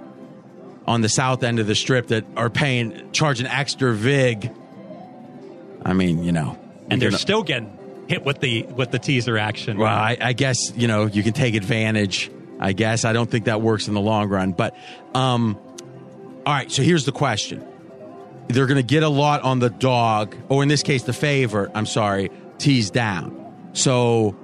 on 0.87 1.01
the 1.01 1.09
south 1.09 1.43
end 1.43 1.59
of 1.59 1.67
the 1.67 1.75
strip 1.75 2.07
that 2.09 2.25
are 2.37 2.49
paying, 2.51 3.11
charging 3.11 3.47
extra 3.49 3.93
vig. 3.95 4.49
I 5.85 5.93
mean, 5.93 6.23
you 6.23 6.31
know, 6.31 6.57
and 6.89 7.03
they're 7.03 7.11
gonna- 7.11 7.19
still 7.19 7.43
getting 7.43 7.77
hit 8.07 8.25
with 8.25 8.39
the 8.41 8.63
with 8.63 8.91
the 8.91 8.99
teaser 8.99 9.37
action. 9.37 9.79
Well, 9.79 9.89
I, 9.93 10.17
I 10.21 10.33
guess 10.35 10.73
you 10.77 10.87
know 10.89 11.07
you 11.07 11.23
can 11.23 11.33
take 11.33 11.55
advantage. 11.57 12.31
I 12.61 12.73
guess 12.73 13.05
I 13.05 13.13
don't 13.13 13.29
think 13.31 13.47
that 13.47 13.61
works 13.61 13.89
in 13.89 13.95
the 13.95 14.01
long 14.01 14.29
run, 14.29 14.53
but 14.53 14.77
um, 15.15 15.59
all 16.47 16.53
right. 16.55 16.71
So 16.71 16.83
here's 16.83 17.05
the 17.07 17.13
question: 17.13 17.67
They're 18.49 18.67
going 18.67 18.77
to 18.77 18.83
get 18.85 19.03
a 19.03 19.09
lot 19.09 19.43
on 19.43 19.59
the 19.59 19.71
dog, 19.71 20.37
or 20.49 20.63
in 20.63 20.69
this 20.69 20.83
case, 20.85 21.03
the 21.03 21.13
favorite. 21.13 21.73
I'm 21.75 21.87
sorry, 21.87 22.31
teased 22.59 22.95
down. 22.95 23.41
So 23.73 24.37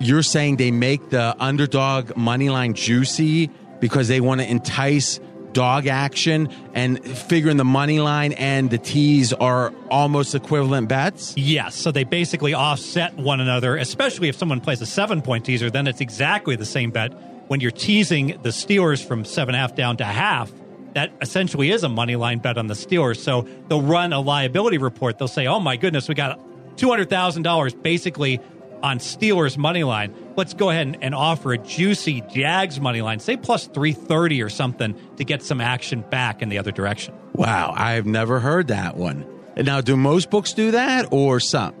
you're 0.00 0.22
saying 0.22 0.56
they 0.56 0.70
make 0.70 1.10
the 1.10 1.36
underdog 1.38 2.16
money 2.16 2.50
line 2.50 2.74
juicy 2.74 3.50
because 3.80 4.08
they 4.08 4.20
want 4.20 4.40
to 4.40 4.50
entice 4.50 5.20
dog 5.52 5.86
action 5.86 6.48
and 6.74 7.04
figuring 7.04 7.56
the 7.56 7.64
money 7.64 8.00
line 8.00 8.32
and 8.32 8.70
the 8.70 8.78
tease 8.78 9.32
are 9.32 9.72
almost 9.90 10.34
equivalent 10.34 10.88
bets? 10.88 11.34
Yes, 11.36 11.74
so 11.74 11.92
they 11.92 12.04
basically 12.04 12.54
offset 12.54 13.14
one 13.16 13.40
another, 13.40 13.76
especially 13.76 14.28
if 14.28 14.36
someone 14.36 14.60
plays 14.60 14.80
a 14.80 14.86
seven 14.86 15.22
point 15.22 15.44
teaser, 15.44 15.70
then 15.70 15.86
it's 15.86 16.00
exactly 16.00 16.56
the 16.56 16.64
same 16.64 16.90
bet. 16.90 17.12
When 17.48 17.60
you're 17.60 17.70
teasing 17.70 18.38
the 18.42 18.48
Steelers 18.48 19.04
from 19.04 19.24
seven 19.24 19.54
half 19.54 19.74
down 19.74 19.98
to 19.98 20.04
half, 20.04 20.50
that 20.94 21.12
essentially 21.20 21.70
is 21.70 21.84
a 21.84 21.88
money 21.88 22.16
line 22.16 22.38
bet 22.38 22.58
on 22.58 22.66
the 22.66 22.74
Steelers. 22.74 23.18
So 23.18 23.46
they'll 23.68 23.82
run 23.82 24.12
a 24.12 24.20
liability 24.20 24.78
report. 24.78 25.18
They'll 25.18 25.28
say, 25.28 25.46
oh 25.46 25.60
my 25.60 25.76
goodness, 25.76 26.08
we 26.08 26.14
got 26.14 26.40
$200,000 26.76 27.82
basically 27.82 28.40
on 28.82 28.98
Steelers 28.98 29.56
money 29.56 29.84
line. 29.84 30.14
Let's 30.36 30.54
go 30.54 30.70
ahead 30.70 30.86
and, 30.88 31.02
and 31.02 31.14
offer 31.14 31.52
a 31.52 31.58
juicy 31.58 32.22
Jags 32.22 32.80
money 32.80 33.00
line, 33.02 33.20
say 33.20 33.36
plus 33.36 33.66
330 33.68 34.42
or 34.42 34.48
something 34.48 34.96
to 35.16 35.24
get 35.24 35.42
some 35.42 35.60
action 35.60 36.02
back 36.10 36.42
in 36.42 36.48
the 36.48 36.58
other 36.58 36.72
direction. 36.72 37.14
Wow, 37.34 37.72
I've 37.76 38.06
never 38.06 38.40
heard 38.40 38.68
that 38.68 38.96
one. 38.96 39.26
Now, 39.56 39.80
do 39.80 39.96
most 39.96 40.30
books 40.30 40.52
do 40.52 40.72
that 40.72 41.08
or 41.12 41.38
some? 41.40 41.74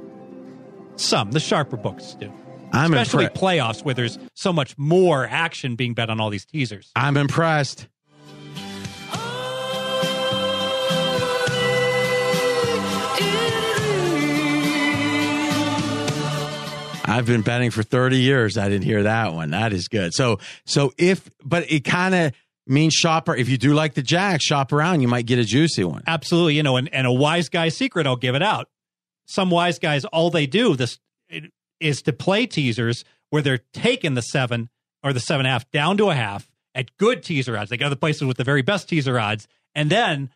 Some, 0.96 1.32
the 1.32 1.40
sharper 1.40 1.76
books 1.76 2.14
do. 2.14 2.32
I'm 2.72 2.92
Especially 2.94 3.26
impre- 3.26 3.34
playoffs 3.34 3.84
where 3.84 3.94
there's 3.94 4.18
so 4.34 4.52
much 4.52 4.76
more 4.78 5.26
action 5.26 5.76
being 5.76 5.94
bet 5.94 6.08
on 6.08 6.20
all 6.20 6.30
these 6.30 6.44
teasers. 6.46 6.90
I'm 6.96 7.16
impressed. 7.16 7.88
I've 17.04 17.26
been 17.26 17.42
betting 17.42 17.70
for 17.70 17.82
30 17.82 18.18
years. 18.18 18.56
I 18.56 18.68
didn't 18.68 18.84
hear 18.84 19.02
that 19.04 19.34
one. 19.34 19.50
That 19.50 19.72
is 19.72 19.88
good. 19.88 20.14
So, 20.14 20.38
so 20.64 20.92
if, 20.96 21.28
but 21.44 21.70
it 21.70 21.84
kind 21.84 22.14
of 22.14 22.32
means 22.66 22.94
shopper. 22.94 23.34
If 23.34 23.48
you 23.48 23.58
do 23.58 23.74
like 23.74 23.94
the 23.94 24.02
Jack, 24.02 24.40
shop 24.40 24.72
around. 24.72 25.00
You 25.00 25.08
might 25.08 25.26
get 25.26 25.38
a 25.38 25.44
juicy 25.44 25.84
one. 25.84 26.02
Absolutely, 26.06 26.54
you 26.54 26.62
know, 26.62 26.76
and, 26.76 26.92
and 26.92 27.06
a 27.06 27.12
wise 27.12 27.48
guy 27.48 27.68
secret, 27.68 28.06
I'll 28.06 28.16
give 28.16 28.34
it 28.34 28.42
out. 28.42 28.68
Some 29.26 29.50
wise 29.50 29.78
guys, 29.78 30.04
all 30.06 30.30
they 30.30 30.46
do 30.46 30.76
this 30.76 30.98
is 31.80 32.02
to 32.02 32.12
play 32.12 32.46
teasers 32.46 33.04
where 33.30 33.42
they're 33.42 33.60
taking 33.72 34.14
the 34.14 34.22
seven 34.22 34.68
or 35.02 35.12
the 35.12 35.20
seven 35.20 35.46
and 35.46 35.48
a 35.48 35.52
half 35.52 35.70
down 35.70 35.96
to 35.96 36.10
a 36.10 36.14
half 36.14 36.48
at 36.74 36.96
good 36.96 37.22
teaser 37.22 37.56
odds. 37.56 37.70
They 37.70 37.76
go 37.76 37.86
to 37.86 37.90
the 37.90 37.96
places 37.96 38.24
with 38.24 38.36
the 38.36 38.44
very 38.44 38.62
best 38.62 38.88
teaser 38.88 39.18
odds, 39.18 39.48
and 39.74 39.90
then 39.90 40.30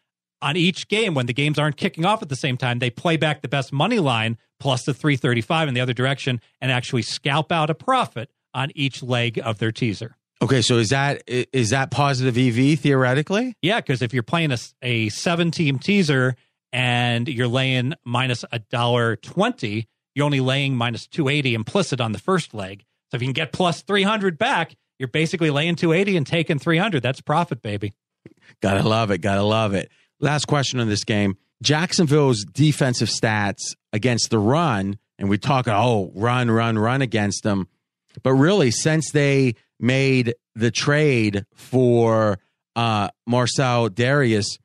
on 0.46 0.56
each 0.56 0.86
game 0.86 1.12
when 1.12 1.26
the 1.26 1.32
games 1.32 1.58
aren't 1.58 1.76
kicking 1.76 2.04
off 2.04 2.22
at 2.22 2.28
the 2.28 2.36
same 2.36 2.56
time, 2.56 2.78
they 2.78 2.88
play 2.88 3.16
back 3.16 3.42
the 3.42 3.48
best 3.48 3.72
money 3.72 3.98
line 3.98 4.38
plus 4.60 4.84
the 4.84 4.94
335 4.94 5.66
in 5.66 5.74
the 5.74 5.80
other 5.80 5.92
direction 5.92 6.40
and 6.60 6.70
actually 6.70 7.02
scalp 7.02 7.50
out 7.50 7.68
a 7.68 7.74
profit 7.74 8.30
on 8.54 8.70
each 8.76 9.02
leg 9.02 9.40
of 9.42 9.58
their 9.58 9.72
teaser. 9.72 10.16
Okay. 10.40 10.62
So 10.62 10.76
is 10.76 10.90
that, 10.90 11.24
is 11.26 11.70
that 11.70 11.90
positive 11.90 12.38
EV 12.38 12.78
theoretically? 12.78 13.56
Yeah, 13.60 13.80
because 13.80 14.02
if 14.02 14.14
you're 14.14 14.22
playing 14.22 14.52
a, 14.52 14.58
a 14.82 15.08
seven 15.08 15.50
team 15.50 15.80
teaser 15.80 16.36
and 16.72 17.26
you're 17.26 17.48
laying 17.48 17.94
minus 18.04 18.44
a 18.52 18.60
dollar 18.60 19.16
twenty, 19.16 19.88
you're 20.14 20.26
only 20.26 20.40
laying 20.40 20.76
minus 20.76 21.08
two 21.08 21.28
eighty 21.28 21.54
implicit 21.54 22.00
on 22.00 22.12
the 22.12 22.18
first 22.18 22.54
leg. 22.54 22.84
So 23.10 23.16
if 23.16 23.22
you 23.22 23.26
can 23.26 23.32
get 23.32 23.52
plus 23.52 23.82
three 23.82 24.02
hundred 24.04 24.38
back, 24.38 24.76
you're 24.98 25.08
basically 25.08 25.50
laying 25.50 25.74
two 25.74 25.92
eighty 25.92 26.16
and 26.16 26.26
taking 26.26 26.58
three 26.58 26.78
hundred. 26.78 27.02
That's 27.02 27.20
profit, 27.20 27.62
baby. 27.62 27.94
Gotta 28.60 28.86
love 28.86 29.10
it. 29.10 29.18
Gotta 29.18 29.42
love 29.42 29.74
it. 29.74 29.90
Last 30.20 30.46
question 30.46 30.80
on 30.80 30.88
this 30.88 31.04
game. 31.04 31.36
Jacksonville's 31.62 32.44
defensive 32.44 33.08
stats 33.08 33.74
against 33.92 34.30
the 34.30 34.38
run, 34.38 34.98
and 35.18 35.28
we 35.28 35.38
talk, 35.38 35.68
oh, 35.68 36.12
run, 36.14 36.50
run, 36.50 36.78
run 36.78 37.02
against 37.02 37.42
them. 37.42 37.68
But 38.22 38.34
really, 38.34 38.70
since 38.70 39.10
they 39.10 39.54
made 39.78 40.34
the 40.54 40.70
trade 40.70 41.44
for 41.54 42.38
uh, 42.74 43.08
Marcell 43.26 43.88
Dareus, 43.88 44.58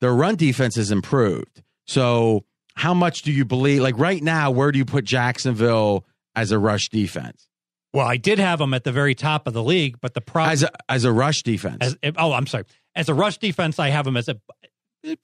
their 0.00 0.14
run 0.14 0.36
defense 0.36 0.76
has 0.76 0.90
improved. 0.90 1.62
So, 1.86 2.44
how 2.74 2.94
much 2.94 3.22
do 3.22 3.32
you 3.32 3.44
believe? 3.44 3.82
Like 3.82 3.98
right 3.98 4.22
now, 4.22 4.50
where 4.50 4.72
do 4.72 4.78
you 4.78 4.84
put 4.84 5.04
Jacksonville 5.04 6.06
as 6.34 6.52
a 6.52 6.58
rush 6.58 6.88
defense? 6.88 7.48
Well, 7.92 8.06
I 8.06 8.16
did 8.16 8.38
have 8.38 8.60
them 8.60 8.72
at 8.72 8.84
the 8.84 8.92
very 8.92 9.14
top 9.14 9.46
of 9.46 9.52
the 9.52 9.62
league, 9.62 10.00
but 10.00 10.14
the 10.14 10.20
problem 10.20 10.52
As 10.52 10.62
a, 10.62 10.70
as 10.88 11.04
a 11.04 11.12
rush 11.12 11.42
defense, 11.42 11.78
as 11.80 11.96
oh, 12.16 12.32
I'm 12.32 12.46
sorry, 12.46 12.64
as 12.94 13.08
a 13.08 13.14
rush 13.14 13.38
defense, 13.38 13.78
I 13.78 13.88
have 13.88 14.04
them 14.04 14.16
as 14.16 14.28
a 14.28 14.36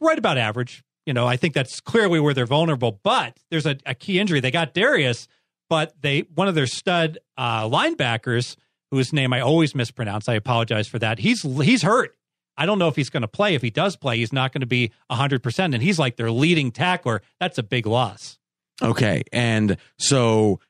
right 0.01 0.19
about 0.19 0.39
average. 0.39 0.83
You 1.05 1.15
know, 1.15 1.27
I 1.27 1.37
think 1.37 1.55
that's 1.55 1.81
clearly 1.81 2.19
where 2.19 2.35
they're 2.35 2.47
vulnerable. 2.47 3.01
But 3.03 3.39
there's 3.51 3.67
a, 3.67 3.77
a 3.87 3.95
key 3.95 4.19
injury. 4.19 4.41
They 4.41 4.51
got 4.51 4.75
Dareus, 4.75 5.29
but 5.71 5.95
they 6.01 6.21
one 6.35 6.49
of 6.49 6.55
their 6.55 6.67
stud 6.67 7.19
uh, 7.37 7.69
linebackers, 7.69 8.57
whose 8.91 9.13
name 9.13 9.33
I 9.33 9.41
always 9.41 9.75
mispronounce. 9.75 10.29
I 10.29 10.35
apologize 10.35 10.89
for 10.89 10.99
that. 10.99 11.21
He's 11.21 11.43
he's 11.43 11.83
hurt. 11.83 12.17
I 12.59 12.67
don't 12.67 12.79
know 12.79 12.89
if 12.89 12.97
he's 12.97 13.11
going 13.11 13.21
to 13.23 13.29
play. 13.29 13.55
If 13.55 13.63
he 13.63 13.71
does 13.71 13.97
play, 13.97 14.17
he's 14.17 14.33
not 14.33 14.53
going 14.53 14.63
to 14.63 14.67
be 14.67 14.91
100%. 15.11 15.59
And 15.59 15.83
he's 15.83 15.99
like 15.99 16.17
their 16.17 16.31
leading 16.31 16.73
tackler. 16.73 17.21
That's 17.39 17.59
a 17.59 17.63
big 17.63 17.87
loss. 17.87 18.39
Okay. 18.83 19.23
And 19.33 19.77
so 19.99 20.61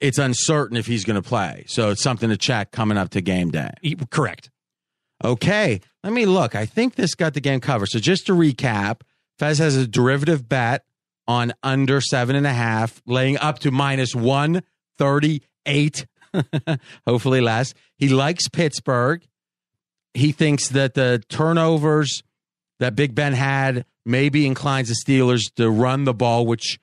it's 0.00 0.18
uncertain 0.18 0.76
if 0.76 0.86
he's 0.86 1.04
going 1.04 1.20
to 1.20 1.28
play. 1.28 1.64
So 1.66 1.90
it's 1.90 2.02
something 2.02 2.28
to 2.28 2.36
check 2.36 2.70
coming 2.70 2.96
up 2.96 3.10
to 3.10 3.20
game 3.20 3.50
day. 3.50 3.72
Correct. 4.10 4.50
Okay. 5.24 5.80
Let 6.02 6.12
me 6.12 6.26
look. 6.26 6.54
I 6.54 6.66
think 6.66 6.96
this 6.96 7.14
got 7.14 7.34
the 7.34 7.40
game 7.40 7.60
covered. 7.60 7.88
So 7.88 7.98
just 7.98 8.26
to 8.26 8.32
recap, 8.32 9.02
Fez 9.38 9.58
has 9.58 9.76
a 9.76 9.86
derivative 9.86 10.48
bet 10.48 10.84
on 11.28 11.52
under 11.62 12.00
seven 12.00 12.34
and 12.34 12.46
a 12.46 12.52
half, 12.52 13.00
laying 13.06 13.38
up 13.38 13.60
to 13.60 13.70
minus 13.70 14.14
138, 14.14 16.06
hopefully 17.06 17.40
less. 17.40 17.74
He 17.96 18.08
likes 18.08 18.48
Pittsburgh. 18.48 19.24
He 20.14 20.32
thinks 20.32 20.68
that 20.70 20.94
the 20.94 21.22
turnovers, 21.28 22.22
that 22.80 22.96
Big 22.96 23.14
Ben 23.14 23.32
had 23.32 23.84
maybe 24.04 24.46
inclines 24.46 24.88
the 24.88 24.96
Steelers 24.96 25.52
to 25.54 25.70
run 25.70 26.04
the 26.04 26.14
ball, 26.14 26.44
which 26.44 26.80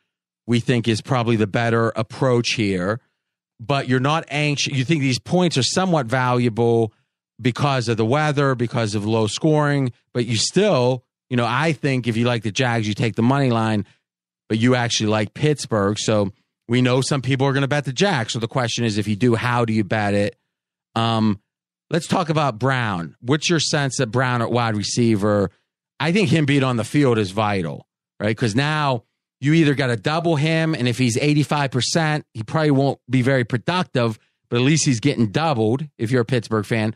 we 0.47 0.59
think 0.59 0.87
is 0.87 1.01
probably 1.01 1.35
the 1.35 1.47
better 1.47 1.89
approach 1.95 2.51
here. 2.51 3.01
But 3.59 3.89
you're 3.89 3.99
not 3.99 4.23
anxious. 4.29 4.73
You 4.73 4.85
think 4.85 5.01
these 5.01 5.19
points 5.19 5.57
are 5.57 5.63
somewhat 5.63 6.05
valuable 6.05 6.93
because 7.41 7.87
of 7.87 7.97
the 7.97 8.05
weather, 8.05 8.55
because 8.55 8.95
of 8.95 9.05
low 9.05 9.27
scoring, 9.27 9.91
but 10.13 10.25
you 10.25 10.35
still, 10.35 11.03
you 11.29 11.37
know, 11.37 11.45
I 11.47 11.73
think 11.73 12.07
if 12.07 12.17
you 12.17 12.25
like 12.25 12.43
the 12.43 12.51
Jags, 12.51 12.87
you 12.87 12.93
take 12.93 13.15
the 13.15 13.21
money 13.21 13.49
line, 13.49 13.85
but 14.49 14.57
you 14.57 14.75
actually 14.75 15.09
like 15.09 15.33
Pittsburgh. 15.33 15.97
So 15.99 16.31
we 16.67 16.81
know 16.81 17.01
some 17.01 17.21
people 17.21 17.47
are 17.47 17.53
going 17.53 17.61
to 17.61 17.67
bet 17.67 17.85
the 17.85 17.93
Jags. 17.93 18.33
So 18.33 18.39
the 18.39 18.47
question 18.47 18.83
is, 18.83 18.97
if 18.97 19.07
you 19.07 19.15
do, 19.15 19.35
how 19.35 19.65
do 19.65 19.73
you 19.73 19.83
bet 19.83 20.13
it? 20.13 20.35
Um, 20.95 21.39
let's 21.89 22.07
talk 22.07 22.29
about 22.29 22.59
Brown. 22.59 23.15
What's 23.21 23.49
your 23.49 23.59
sense 23.59 23.97
that 23.97 24.07
Brown 24.07 24.41
at 24.41 24.51
wide 24.51 24.75
receiver? 24.75 25.51
I 25.99 26.11
think 26.11 26.29
him 26.29 26.45
being 26.45 26.63
on 26.63 26.77
the 26.77 26.83
field 26.83 27.17
is 27.17 27.31
vital, 27.31 27.87
right? 28.19 28.29
Because 28.29 28.55
now 28.55 29.03
you 29.41 29.53
either 29.53 29.73
got 29.73 29.87
to 29.87 29.95
double 29.95 30.35
him, 30.35 30.73
and 30.75 30.87
if 30.87 30.97
he's 30.97 31.17
85%, 31.17 32.23
he 32.33 32.43
probably 32.43 32.71
won't 32.71 32.99
be 33.09 33.21
very 33.21 33.45
productive, 33.45 34.19
but 34.49 34.57
at 34.57 34.63
least 34.63 34.85
he's 34.85 34.99
getting 34.99 35.27
doubled 35.27 35.85
if 35.97 36.11
you're 36.11 36.21
a 36.21 36.25
Pittsburgh 36.25 36.65
fan. 36.65 36.95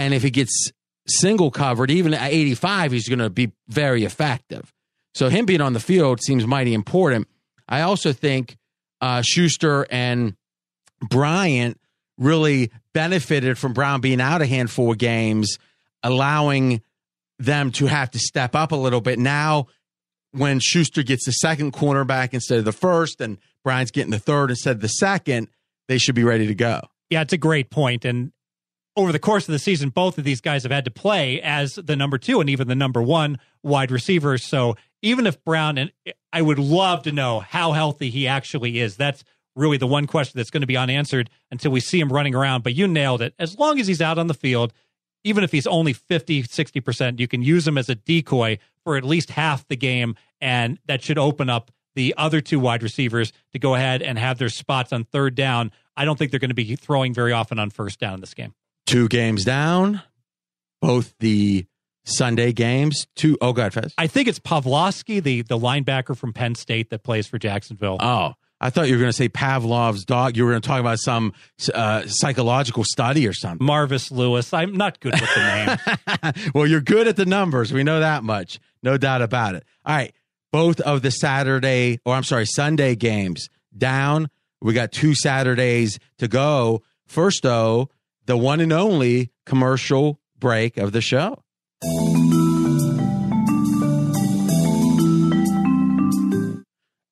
And 0.00 0.14
if 0.14 0.22
he 0.22 0.30
gets 0.30 0.72
single 1.06 1.50
covered, 1.50 1.90
even 1.90 2.14
at 2.14 2.32
85, 2.32 2.92
he's 2.92 3.06
going 3.06 3.18
to 3.18 3.28
be 3.28 3.52
very 3.68 4.04
effective. 4.04 4.72
So 5.14 5.28
him 5.28 5.44
being 5.44 5.60
on 5.60 5.74
the 5.74 5.80
field 5.80 6.22
seems 6.22 6.46
mighty 6.46 6.72
important. 6.72 7.28
I 7.68 7.82
also 7.82 8.14
think 8.14 8.56
uh, 9.02 9.20
Schuster 9.20 9.86
and 9.90 10.36
Bryant 11.06 11.78
really 12.16 12.70
benefited 12.94 13.58
from 13.58 13.74
Brown 13.74 14.00
being 14.00 14.22
out 14.22 14.40
a 14.40 14.46
handful 14.46 14.90
of 14.90 14.96
games, 14.96 15.58
allowing 16.02 16.80
them 17.38 17.70
to 17.72 17.84
have 17.84 18.10
to 18.12 18.18
step 18.18 18.54
up 18.54 18.72
a 18.72 18.76
little 18.76 19.02
bit. 19.02 19.18
Now, 19.18 19.66
when 20.32 20.60
Schuster 20.60 21.02
gets 21.02 21.26
the 21.26 21.32
second 21.32 21.74
cornerback 21.74 22.32
instead 22.32 22.58
of 22.58 22.64
the 22.64 22.72
first, 22.72 23.20
and 23.20 23.36
Bryant's 23.64 23.90
getting 23.90 24.12
the 24.12 24.18
third 24.18 24.48
instead 24.48 24.76
of 24.76 24.80
the 24.80 24.88
second, 24.88 25.48
they 25.88 25.98
should 25.98 26.14
be 26.14 26.24
ready 26.24 26.46
to 26.46 26.54
go. 26.54 26.80
Yeah, 27.10 27.20
it's 27.20 27.34
a 27.34 27.38
great 27.38 27.68
point. 27.68 28.06
And 28.06 28.32
over 28.96 29.12
the 29.12 29.18
course 29.18 29.48
of 29.48 29.52
the 29.52 29.58
season, 29.58 29.90
both 29.90 30.18
of 30.18 30.24
these 30.24 30.40
guys 30.40 30.64
have 30.64 30.72
had 30.72 30.84
to 30.84 30.90
play 30.90 31.40
as 31.40 31.76
the 31.76 31.96
number 31.96 32.18
two 32.18 32.40
and 32.40 32.50
even 32.50 32.68
the 32.68 32.74
number 32.74 33.00
one 33.02 33.38
wide 33.62 33.90
receivers. 33.90 34.44
So 34.44 34.76
even 35.02 35.26
if 35.26 35.42
Brown, 35.44 35.78
and 35.78 35.92
I 36.32 36.42
would 36.42 36.58
love 36.58 37.02
to 37.02 37.12
know 37.12 37.40
how 37.40 37.72
healthy 37.72 38.10
he 38.10 38.26
actually 38.26 38.80
is. 38.80 38.96
That's 38.96 39.24
really 39.56 39.76
the 39.76 39.86
one 39.86 40.06
question 40.06 40.38
that's 40.38 40.50
going 40.50 40.60
to 40.60 40.66
be 40.66 40.76
unanswered 40.76 41.30
until 41.50 41.72
we 41.72 41.80
see 41.80 42.00
him 42.00 42.12
running 42.12 42.34
around. 42.34 42.62
But 42.62 42.74
you 42.74 42.86
nailed 42.86 43.22
it. 43.22 43.34
As 43.38 43.58
long 43.58 43.80
as 43.80 43.86
he's 43.86 44.00
out 44.00 44.18
on 44.18 44.26
the 44.26 44.34
field, 44.34 44.72
even 45.24 45.44
if 45.44 45.52
he's 45.52 45.66
only 45.66 45.92
50, 45.92 46.44
60%, 46.44 47.18
you 47.18 47.28
can 47.28 47.42
use 47.42 47.66
him 47.66 47.76
as 47.76 47.88
a 47.88 47.94
decoy 47.94 48.58
for 48.84 48.96
at 48.96 49.04
least 49.04 49.30
half 49.30 49.66
the 49.68 49.76
game. 49.76 50.16
And 50.40 50.78
that 50.86 51.02
should 51.02 51.18
open 51.18 51.50
up 51.50 51.70
the 51.94 52.14
other 52.16 52.40
two 52.40 52.60
wide 52.60 52.82
receivers 52.82 53.32
to 53.52 53.58
go 53.58 53.74
ahead 53.74 54.02
and 54.02 54.18
have 54.18 54.38
their 54.38 54.48
spots 54.48 54.92
on 54.92 55.04
third 55.04 55.34
down. 55.34 55.72
I 55.96 56.04
don't 56.04 56.18
think 56.18 56.30
they're 56.30 56.40
going 56.40 56.50
to 56.50 56.54
be 56.54 56.76
throwing 56.76 57.12
very 57.12 57.32
often 57.32 57.58
on 57.58 57.70
first 57.70 57.98
down 57.98 58.14
in 58.14 58.20
this 58.20 58.34
game. 58.34 58.54
Two 58.90 59.06
games 59.06 59.44
down, 59.44 60.02
both 60.80 61.14
the 61.20 61.64
Sunday 62.02 62.52
games. 62.52 63.06
Two, 63.14 63.38
oh, 63.40 63.52
God, 63.52 63.72
Fez. 63.72 63.94
I 63.96 64.08
think 64.08 64.26
it's 64.26 64.40
Pavlovsky, 64.40 65.20
the, 65.20 65.42
the 65.42 65.56
linebacker 65.56 66.16
from 66.16 66.32
Penn 66.32 66.56
State 66.56 66.90
that 66.90 67.04
plays 67.04 67.28
for 67.28 67.38
Jacksonville. 67.38 67.98
Oh, 68.00 68.34
I 68.60 68.70
thought 68.70 68.88
you 68.88 68.94
were 68.94 69.00
going 69.00 69.12
to 69.12 69.16
say 69.16 69.28
Pavlov's 69.28 70.04
dog. 70.04 70.36
You 70.36 70.44
were 70.44 70.50
going 70.50 70.60
to 70.62 70.68
talk 70.68 70.80
about 70.80 70.98
some 70.98 71.34
uh, 71.72 72.02
psychological 72.06 72.82
study 72.84 73.28
or 73.28 73.32
something. 73.32 73.64
Marvis 73.64 74.10
Lewis. 74.10 74.52
I'm 74.52 74.72
not 74.72 74.98
good 74.98 75.14
with 75.14 75.34
the 75.34 75.78
name. 76.24 76.50
well, 76.54 76.66
you're 76.66 76.80
good 76.80 77.06
at 77.06 77.14
the 77.14 77.26
numbers. 77.26 77.72
We 77.72 77.84
know 77.84 78.00
that 78.00 78.24
much. 78.24 78.58
No 78.82 78.96
doubt 78.96 79.22
about 79.22 79.54
it. 79.54 79.64
All 79.86 79.94
right. 79.94 80.12
Both 80.52 80.80
of 80.80 81.02
the 81.02 81.12
Saturday, 81.12 82.00
or 82.04 82.16
I'm 82.16 82.24
sorry, 82.24 82.44
Sunday 82.44 82.96
games 82.96 83.48
down. 83.76 84.30
We 84.60 84.74
got 84.74 84.90
two 84.90 85.14
Saturdays 85.14 86.00
to 86.18 86.26
go. 86.26 86.82
First, 87.06 87.44
though, 87.44 87.88
the 88.26 88.36
one 88.36 88.60
and 88.60 88.72
only 88.72 89.30
commercial 89.46 90.20
break 90.38 90.76
of 90.76 90.92
the 90.92 91.00
show. 91.00 91.42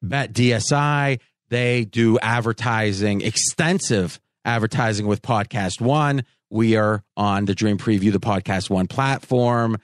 Bet 0.02 0.32
DSI, 0.32 1.20
they 1.50 1.84
do 1.84 2.18
advertising, 2.20 3.20
extensive 3.20 4.18
advertising 4.44 5.06
with 5.06 5.20
Podcast 5.20 5.80
One. 5.80 6.24
We 6.50 6.76
are 6.76 7.02
on 7.16 7.44
the 7.44 7.54
Dream 7.54 7.76
Preview, 7.76 8.12
the 8.12 8.20
Podcast 8.20 8.70
One 8.70 8.86
platform. 8.86 9.76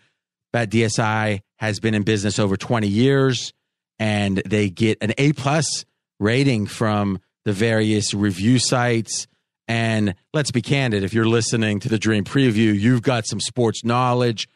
Bet 0.52 0.70
DSI 0.70 1.40
has 1.58 1.80
been 1.80 1.94
in 1.94 2.02
business 2.04 2.38
over 2.38 2.56
20 2.56 2.86
years 2.88 3.52
and 3.98 4.38
they 4.46 4.70
get 4.70 4.98
an 5.02 5.12
A 5.18 5.32
plus 5.32 5.84
rating 6.18 6.66
from 6.66 7.20
the 7.44 7.52
various 7.52 8.14
review 8.14 8.58
sites. 8.58 9.26
And 9.66 10.14
let's 10.32 10.50
be 10.50 10.62
candid, 10.62 11.04
if 11.04 11.14
you're 11.14 11.24
listening 11.26 11.80
to 11.80 11.88
the 11.88 11.98
Dream 11.98 12.24
Preview, 12.24 12.78
you've 12.78 13.02
got 13.02 13.26
some 13.26 13.40
sports 13.40 13.84
knowledge. 13.84 14.48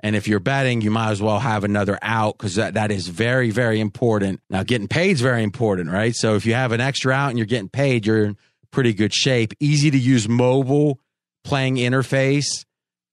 And 0.00 0.14
if 0.14 0.28
you're 0.28 0.40
betting, 0.40 0.80
you 0.80 0.90
might 0.90 1.10
as 1.10 1.22
well 1.22 1.40
have 1.40 1.64
another 1.64 1.98
out 2.02 2.38
because 2.38 2.54
that, 2.54 2.74
that 2.74 2.90
is 2.90 3.08
very, 3.08 3.50
very 3.50 3.80
important. 3.80 4.40
Now, 4.48 4.62
getting 4.62 4.88
paid 4.88 5.12
is 5.12 5.20
very 5.20 5.42
important, 5.42 5.90
right? 5.90 6.14
So 6.14 6.34
if 6.36 6.46
you 6.46 6.54
have 6.54 6.72
an 6.72 6.80
extra 6.80 7.12
out 7.12 7.30
and 7.30 7.38
you're 7.38 7.46
getting 7.46 7.68
paid, 7.68 8.06
you're 8.06 8.24
in 8.24 8.36
pretty 8.70 8.94
good 8.94 9.14
shape. 9.14 9.54
Easy 9.60 9.90
to 9.90 9.98
use 9.98 10.28
mobile 10.28 11.00
playing 11.44 11.76
interface. 11.76 12.64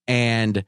And 0.07 0.65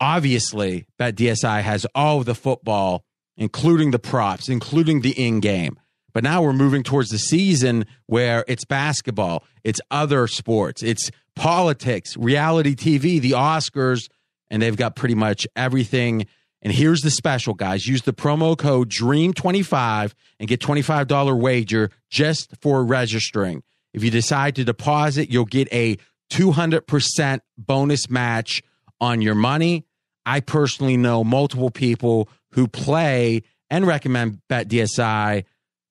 obviously, 0.00 0.86
Bet 0.98 1.16
DSI 1.16 1.62
has 1.62 1.86
all 1.94 2.22
the 2.22 2.34
football, 2.34 3.04
including 3.36 3.90
the 3.90 3.98
props, 3.98 4.48
including 4.48 5.02
the 5.02 5.10
in 5.10 5.40
game. 5.40 5.78
But 6.16 6.24
now 6.24 6.40
we're 6.40 6.54
moving 6.54 6.82
towards 6.82 7.10
the 7.10 7.18
season 7.18 7.84
where 8.06 8.42
it's 8.48 8.64
basketball, 8.64 9.44
it's 9.64 9.82
other 9.90 10.26
sports, 10.26 10.82
it's 10.82 11.10
politics, 11.34 12.16
reality 12.16 12.74
TV, 12.74 13.20
the 13.20 13.32
Oscars 13.32 14.08
and 14.48 14.62
they've 14.62 14.78
got 14.78 14.96
pretty 14.96 15.14
much 15.14 15.46
everything. 15.54 16.26
And 16.62 16.72
here's 16.72 17.02
the 17.02 17.10
special, 17.10 17.52
guys. 17.52 17.86
Use 17.86 18.00
the 18.00 18.14
promo 18.14 18.56
code 18.56 18.88
DREAM25 18.88 20.14
and 20.40 20.48
get 20.48 20.60
$25 20.60 21.38
wager 21.38 21.90
just 22.08 22.56
for 22.62 22.82
registering. 22.82 23.62
If 23.92 24.02
you 24.02 24.10
decide 24.10 24.56
to 24.56 24.64
deposit, 24.64 25.28
you'll 25.30 25.44
get 25.44 25.70
a 25.70 25.98
200% 26.32 27.40
bonus 27.58 28.08
match 28.08 28.62
on 29.02 29.20
your 29.20 29.34
money. 29.34 29.84
I 30.24 30.40
personally 30.40 30.96
know 30.96 31.24
multiple 31.24 31.70
people 31.70 32.30
who 32.52 32.68
play 32.68 33.42
and 33.68 33.86
recommend 33.86 34.40
Bet 34.48 34.68
DSI. 34.68 35.44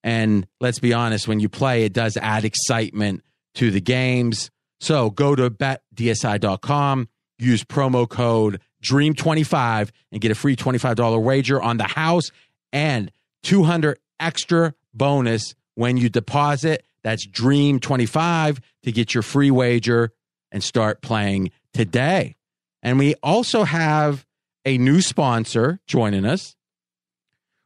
And 0.06 0.48
let's 0.62 0.80
be 0.80 0.94
honest, 0.94 1.28
when 1.28 1.42
you 1.42 1.50
play, 1.50 1.84
it 1.84 1.92
does 1.92 2.16
add 2.16 2.46
excitement 2.46 3.24
to 3.56 3.72
the 3.72 3.82
games. 3.82 4.50
So 4.80 5.10
go 5.10 5.36
to 5.36 5.50
betdsi.com 5.50 7.10
use 7.38 7.64
promo 7.64 8.08
code 8.08 8.62
DREAM25 8.84 9.90
and 10.12 10.22
get 10.22 10.32
a 10.32 10.36
free 10.36 10.56
$25 10.56 11.22
wager 11.22 11.62
on 11.62 11.78
the 11.78 11.86
house 11.86 12.30
and 12.72 13.12
200 13.44 13.98
extra 14.20 14.74
bonus 14.94 15.56
when 15.76 15.98
you 15.98 16.10
deposit. 16.10 16.86
That's 17.04 17.28
DREAM25 17.28 18.60
to 18.84 18.92
get 18.92 19.14
your 19.14 19.24
free 19.24 19.52
wager 19.52 20.12
and 20.52 20.64
start 20.64 21.02
playing 21.02 21.52
today. 21.74 22.36
And 22.82 23.00
we 23.00 23.16
also 23.24 23.64
have 23.64 24.26
a 24.64 24.78
new 24.78 25.02
sponsor 25.02 25.80
joining 25.88 26.26
us. 26.26 26.56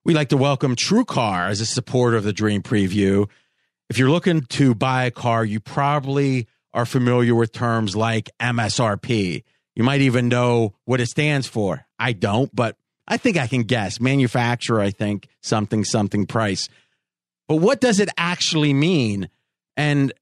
We'd 0.05 0.13
like 0.13 0.29
to 0.29 0.37
welcome 0.37 0.77
TrueCar 0.77 1.49
as 1.49 1.59
a 1.59 1.65
supporter 1.65 2.15
of 2.15 2.23
the 2.23 2.31
Dream 2.31 2.63
Preview. 2.63 3.29
If 3.89 3.97
you're 3.97 4.09
looking 4.09 4.43
to 4.43 4.73
buy 4.73 5.03
a 5.03 5.11
car, 5.11 5.43
you 5.43 5.59
probably 5.59 6.47
are 6.73 6.85
familiar 6.85 7.35
with 7.35 7.51
terms 7.51 7.97
like 7.97 8.29
MSRP. 8.39 9.43
You 9.75 9.83
might 9.83 9.99
even 9.99 10.29
know 10.29 10.73
what 10.85 11.01
it 11.01 11.07
stands 11.07 11.47
for. 11.47 11.85
I 11.99 12.13
don't, 12.13 12.49
but 12.55 12.77
I 13.09 13.17
think 13.17 13.35
I 13.35 13.47
can 13.47 13.63
guess. 13.63 13.99
Manufacturer, 13.99 14.79
I 14.79 14.91
think, 14.91 15.27
something, 15.41 15.83
something 15.83 16.25
price. 16.25 16.69
But 17.49 17.57
what 17.57 17.81
does 17.81 17.99
it 17.99 18.09
actually 18.17 18.73
mean? 18.73 19.29
And 19.75 20.13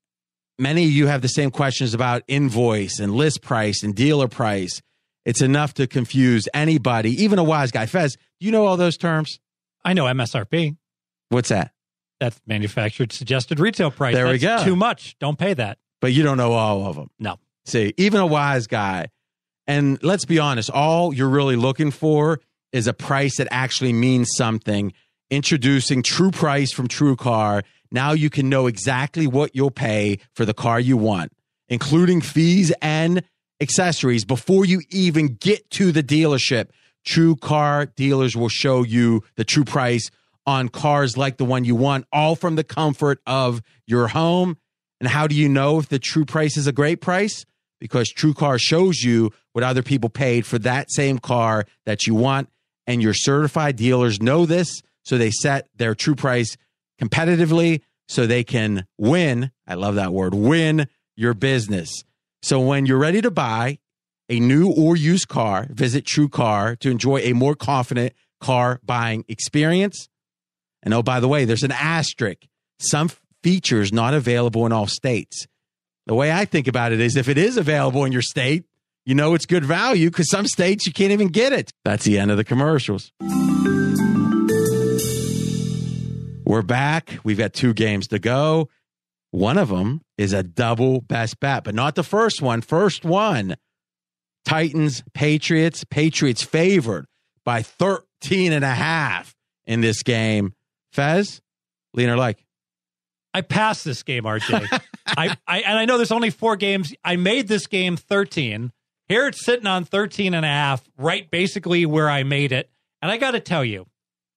many 0.58 0.86
of 0.86 0.92
you 0.92 1.06
have 1.06 1.22
the 1.22 1.28
same 1.28 1.52
questions 1.52 1.94
about 1.94 2.24
invoice 2.28 3.00
and 3.00 3.14
list 3.14 3.44
price 3.44 3.84
and 3.84 3.94
dealer 3.94 4.28
price. 4.28 4.82
It's 5.24 5.42
enough 5.42 5.76
to 5.76 5.86
confuse 5.86 6.50
anybody, 6.52 7.12
even 7.24 7.38
a 7.38 7.44
wise 7.44 7.70
guy. 7.70 7.86
Fez, 7.86 8.16
do 8.40 8.46
you 8.48 8.52
know 8.52 8.66
all 8.66 8.76
those 8.76 8.98
terms? 8.98 9.40
I 9.88 9.94
know 9.94 10.04
MSRP. 10.04 10.76
What's 11.30 11.48
that? 11.48 11.72
That's 12.20 12.42
manufactured 12.46 13.14
suggested 13.14 13.58
retail 13.58 13.90
price. 13.90 14.16
There 14.16 14.28
we 14.28 14.38
go. 14.38 14.62
Too 14.62 14.76
much. 14.76 15.18
Don't 15.18 15.40
pay 15.40 15.54
that. 15.54 15.78
But 16.02 16.12
you 16.12 16.24
don't 16.24 16.36
know 16.36 16.52
all 16.52 16.86
of 16.86 16.98
them. 16.98 17.10
No. 17.20 17.40
See, 17.66 17.94
even 17.96 18.20
a 18.20 18.28
wise 18.28 18.68
guy. 18.68 19.08
And 19.66 19.98
let's 20.04 20.26
be 20.26 20.40
honest, 20.40 20.70
all 20.70 21.14
you're 21.14 21.30
really 21.30 21.56
looking 21.56 21.92
for 21.92 22.42
is 22.74 22.88
a 22.88 22.94
price 22.94 23.38
that 23.38 23.48
actually 23.50 23.94
means 23.94 24.28
something. 24.36 24.92
Introducing 25.30 26.04
True 26.04 26.32
Price 26.32 26.74
from 26.74 26.90
True 26.90 27.16
Car. 27.16 27.64
Now 27.90 28.12
you 28.12 28.30
can 28.30 28.50
know 28.50 28.68
exactly 28.68 29.26
what 29.26 29.56
you'll 29.56 29.72
pay 29.72 30.20
for 30.34 30.44
the 30.44 30.54
car 30.54 30.82
you 30.82 30.98
want, 30.98 31.32
including 31.70 32.20
fees 32.20 32.74
and 32.82 33.24
accessories 33.62 34.26
before 34.26 34.66
you 34.66 34.82
even 34.90 35.36
get 35.36 35.70
to 35.72 35.94
the 35.94 36.04
dealership. 36.04 36.72
True 37.08 37.38
car 37.38 37.86
dealers 37.86 38.36
will 38.36 38.50
show 38.50 38.84
you 38.84 39.24
the 39.38 39.46
true 39.46 39.64
price 39.64 40.12
on 40.46 40.68
cars 40.68 41.16
like 41.16 41.38
the 41.38 41.46
one 41.46 41.64
you 41.64 41.74
want, 41.74 42.06
all 42.12 42.36
from 42.36 42.58
the 42.58 42.66
comfort 42.66 43.22
of 43.26 43.62
your 43.86 44.10
home. 44.10 44.58
And 45.00 45.08
how 45.08 45.26
do 45.26 45.34
you 45.34 45.48
know 45.48 45.80
if 45.80 45.88
the 45.88 46.00
true 46.00 46.26
price 46.26 46.58
is 46.58 46.68
a 46.68 46.74
great 46.74 47.00
price? 47.00 47.46
Because 47.80 48.10
True 48.10 48.34
Car 48.34 48.60
shows 48.60 49.04
you 49.04 49.32
what 49.54 49.64
other 49.64 49.84
people 49.84 50.10
paid 50.10 50.46
for 50.46 50.60
that 50.60 50.92
same 50.92 51.18
car 51.18 51.66
that 51.86 52.08
you 52.08 52.14
want. 52.14 52.50
And 52.86 53.02
your 53.02 53.14
certified 53.14 53.78
dealers 53.78 54.22
know 54.22 54.46
this. 54.46 54.82
So 55.04 55.18
they 55.18 55.32
set 55.32 55.70
their 55.78 55.96
true 55.96 56.16
price 56.16 56.58
competitively 57.02 57.84
so 58.10 58.28
they 58.28 58.44
can 58.44 58.86
win. 58.98 59.52
I 59.66 59.76
love 59.76 59.96
that 59.96 60.12
word 60.12 60.34
win 60.34 60.90
your 61.16 61.34
business. 61.34 62.04
So 62.42 62.60
when 62.60 62.86
you're 62.86 62.98
ready 62.98 63.22
to 63.22 63.32
buy 63.32 63.80
a 64.30 64.40
new 64.40 64.72
or 64.72 64.96
used 64.96 65.28
car, 65.28 65.68
visit 65.70 66.06
True 66.06 66.30
Car 66.30 66.76
to 66.78 66.90
enjoy 66.90 67.18
a 67.20 67.34
more 67.34 67.56
confident 67.56 68.14
car 68.40 68.80
buying 68.84 69.24
experience. 69.28 70.10
And 70.84 70.94
oh, 70.94 71.04
by 71.04 71.20
the 71.20 71.28
way, 71.28 71.46
there's 71.46 71.64
an 71.64 71.72
asterisk. 71.72 72.44
Some 72.80 73.10
features 73.44 73.92
not 73.92 74.14
available 74.14 74.66
in 74.66 74.72
all 74.72 74.88
states. 74.88 75.48
The 76.06 76.16
way 76.16 76.32
I 76.32 76.46
think 76.46 76.68
about 76.68 76.92
it 76.92 77.00
is 77.00 77.16
if 77.16 77.28
it 77.28 77.38
is 77.38 77.58
available 77.58 78.06
in 78.06 78.12
your 78.12 78.22
state, 78.22 78.66
you 79.06 79.16
know 79.16 79.34
it's 79.34 79.46
good 79.46 79.66
value 79.66 80.10
because 80.10 80.30
some 80.30 80.48
states 80.48 80.86
you 80.86 80.94
can't 80.94 81.12
even 81.12 81.30
get 81.30 81.54
it. 81.54 81.72
That's 81.84 82.04
the 82.04 82.20
end 82.20 82.32
of 82.32 82.38
the 82.38 82.44
commercials. 82.44 83.12
We're 86.46 86.62
back. 86.62 87.20
We've 87.24 87.38
got 87.38 87.54
two 87.54 87.74
games 87.74 88.08
to 88.08 88.20
go. 88.20 88.70
One 89.32 89.58
of 89.58 89.70
them 89.70 90.02
is 90.18 90.32
a 90.32 90.44
double 90.44 91.02
best 91.02 91.40
bet, 91.40 91.66
but 91.66 91.76
not 91.76 91.96
the 91.96 92.04
first 92.04 92.42
one. 92.42 92.62
First 92.62 93.04
one 93.04 93.58
Titans, 94.48 95.04
Patriots. 95.14 95.84
Patriots 95.84 96.42
favored 96.42 97.06
by 97.44 97.62
13 97.62 98.54
and 98.54 98.64
a 98.64 98.74
half 98.74 99.36
in 99.66 99.82
this 99.82 100.04
game. 100.04 100.54
Fez, 100.94 101.42
lean 101.94 102.10
or 102.10 102.16
like? 102.16 102.46
I 103.34 103.42
passed 103.42 103.84
this 103.84 104.04
game, 104.04 104.24
RJ. 104.24 104.82
I, 105.06 105.36
I 105.46 105.60
and 105.60 105.78
I 105.78 105.86
know 105.86 105.98
there's 105.98 106.14
only 106.14 106.30
four 106.30 106.56
games. 106.56 106.94
I 107.04 107.18
made 107.18 107.48
this 107.48 107.68
game 107.68 107.98
13. 107.98 108.72
Here 109.10 109.28
it's 109.28 109.46
sitting 109.46 109.68
on 109.68 109.84
13 109.84 110.34
and 110.34 110.46
a 110.46 110.50
half, 110.50 110.90
right 110.98 111.30
basically 111.30 111.86
where 111.86 112.10
I 112.10 112.24
made 112.24 112.52
it. 112.52 112.70
And 113.02 113.12
I 113.12 113.18
got 113.18 113.32
to 113.32 113.40
tell 113.40 113.64
you, 113.64 113.86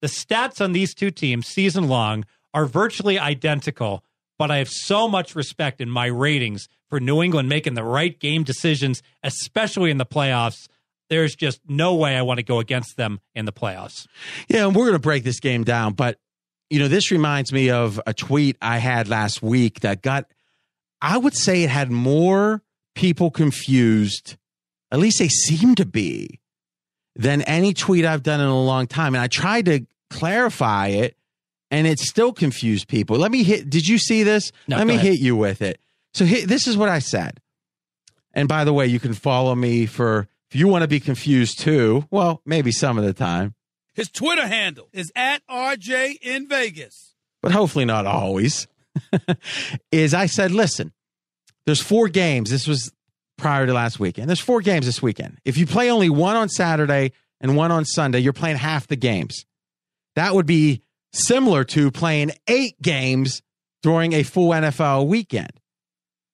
the 0.03 0.09
stats 0.09 0.63
on 0.63 0.73
these 0.73 0.93
two 0.93 1.11
teams 1.11 1.47
season 1.47 1.89
long 1.89 2.25
are 2.53 2.67
virtually 2.67 3.19
identical, 3.19 4.05
but 4.39 4.51
I 4.51 4.59
have 4.59 4.69
so 4.69 5.09
much 5.09 5.37
respect 5.37 5.81
in 5.81 5.89
my 5.89 6.07
ratings 6.07 6.69
for 6.91 7.01
New 7.01 7.22
England 7.22 7.49
making 7.49 7.74
the 7.74 7.84
right 7.84 8.18
game 8.18 8.43
decisions, 8.43 9.03
especially 9.22 9.91
in 9.91 9.97
the 9.97 10.05
playoffs. 10.07 10.68
There's 11.09 11.34
just 11.34 11.61
no 11.66 11.95
way 11.95 12.16
I 12.16 12.22
want 12.22 12.38
to 12.38 12.45
go 12.45 12.61
against 12.61 12.97
them 12.97 13.20
in 13.34 13.45
the 13.47 13.53
playoffs. 13.53 14.07
Yeah, 14.49 14.66
and 14.66 14.76
we're 14.76 14.84
going 14.84 14.93
to 14.95 14.99
break 14.99 15.24
this 15.24 15.41
game 15.41 15.64
down, 15.64 15.95
but 15.95 16.18
you 16.68 16.78
know, 16.78 16.86
this 16.88 17.11
reminds 17.11 17.53
me 17.53 17.70
of 17.70 18.01
a 18.07 18.14
tweet 18.14 18.57
I 18.62 18.78
had 18.78 19.09
last 19.09 19.43
week 19.43 19.80
that 19.80 20.03
got 20.03 20.26
I 21.03 21.16
would 21.16 21.34
say 21.34 21.62
it 21.62 21.70
had 21.70 21.91
more 21.91 22.62
people 22.95 23.30
confused, 23.30 24.36
at 24.93 24.99
least 24.99 25.18
they 25.18 25.28
seem 25.28 25.74
to 25.76 25.86
be, 25.86 26.41
than 27.16 27.43
any 27.43 27.72
tweet 27.72 28.05
I've 28.05 28.22
done 28.22 28.41
in 28.41 28.47
a 28.47 28.62
long 28.62 28.86
time. 28.86 29.14
And 29.14 29.22
I 29.22 29.26
tried 29.26 29.64
to 29.64 29.86
clarify 30.11 30.88
it 30.88 31.16
and 31.70 31.86
it 31.86 31.99
still 31.99 32.32
confused 32.32 32.86
people. 32.88 33.16
Let 33.16 33.30
me 33.30 33.43
hit 33.43 33.68
did 33.70 33.88
you 33.88 33.99
see 33.99 34.22
this? 34.22 34.53
No, 34.68 34.76
Let 34.76 34.86
me 34.86 34.95
ahead. 34.95 35.07
hit 35.07 35.20
you 35.20 35.36
with 35.36 35.62
it. 35.62 35.80
So 36.15 36.25
hit, 36.25 36.49
this 36.49 36.67
is 36.67 36.77
what 36.77 36.89
I 36.89 36.99
said. 36.99 37.41
And 38.33 38.49
by 38.49 38.65
the 38.65 38.73
way, 38.73 38.87
you 38.87 39.01
can 39.01 39.15
follow 39.15 39.55
me 39.55 39.87
for 39.87 40.29
if 40.51 40.57
you 40.57 40.69
want 40.69 40.83
to 40.83 40.89
be 40.89 41.01
confused 41.01 41.61
too. 41.61 42.07
Well, 42.11 42.43
maybe 42.45 42.73
some 42.73 42.99
of 42.99 43.05
the 43.05 43.13
time. 43.13 43.55
His 43.95 44.09
Twitter 44.09 44.47
handle 44.47 44.89
is 44.93 45.13
at 45.15 45.47
RJ 45.49 46.19
in 46.23 46.49
Vegas. 46.49 47.15
but 47.43 47.53
hopefully 47.53 47.85
not 47.85 48.07
always, 48.07 48.67
is 49.93 50.15
I 50.15 50.27
said, 50.27 50.53
listen, 50.53 50.93
there's 51.67 51.83
four 51.83 52.09
games. 52.09 52.51
This 52.51 52.67
was 52.67 52.93
prior 53.37 53.67
to 53.67 53.73
last 53.73 53.99
weekend. 53.99 54.29
There's 54.29 54.41
four 54.41 54.61
games 54.61 54.87
this 54.87 55.03
weekend. 55.03 55.39
If 55.45 55.57
you 55.57 55.67
play 55.67 55.91
only 55.91 56.11
one 56.11 56.37
on 56.37 56.49
Saturday 56.49 57.13
and 57.41 57.57
one 57.57 57.73
on 57.73 57.85
Sunday, 57.85 58.21
you're 58.21 58.33
playing 58.33 58.57
half 58.57 58.87
the 58.87 58.97
games. 58.97 59.45
That 60.15 60.35
would 60.35 60.47
be 60.47 60.83
similar 61.13 61.65
to 61.65 61.91
playing 61.91 62.33
eight 62.47 62.81
games 62.81 63.43
during 63.83 64.13
a 64.13 64.23
full 64.23 64.51
NFL 64.51 65.07
weekend. 65.07 65.60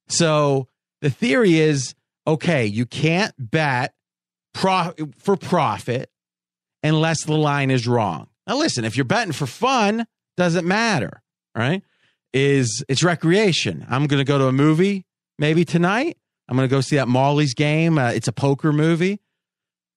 So 0.08 0.68
the 1.00 1.10
theory 1.10 1.58
is 1.58 1.94
okay, 2.26 2.66
you 2.66 2.86
can't 2.86 3.34
bet 3.38 3.94
for 4.54 5.36
profit 5.36 6.10
unless 6.82 7.24
the 7.24 7.36
line 7.36 7.70
is 7.70 7.86
wrong. 7.86 8.28
Now, 8.46 8.56
listen, 8.56 8.84
if 8.84 8.96
you're 8.96 9.04
betting 9.04 9.32
for 9.32 9.46
fun, 9.46 10.06
doesn't 10.36 10.66
matter, 10.66 11.22
right? 11.56 11.82
Is 12.32 12.84
it's 12.88 13.02
recreation. 13.02 13.86
I'm 13.88 14.06
going 14.06 14.18
to 14.18 14.24
go 14.24 14.38
to 14.38 14.46
a 14.46 14.52
movie 14.52 15.06
maybe 15.38 15.64
tonight. 15.64 16.16
I'm 16.48 16.56
going 16.56 16.68
to 16.68 16.74
go 16.74 16.80
see 16.80 16.96
that 16.96 17.08
Molly's 17.08 17.54
game. 17.54 17.98
Uh, 17.98 18.10
it's 18.10 18.28
a 18.28 18.32
poker 18.32 18.72
movie. 18.72 19.20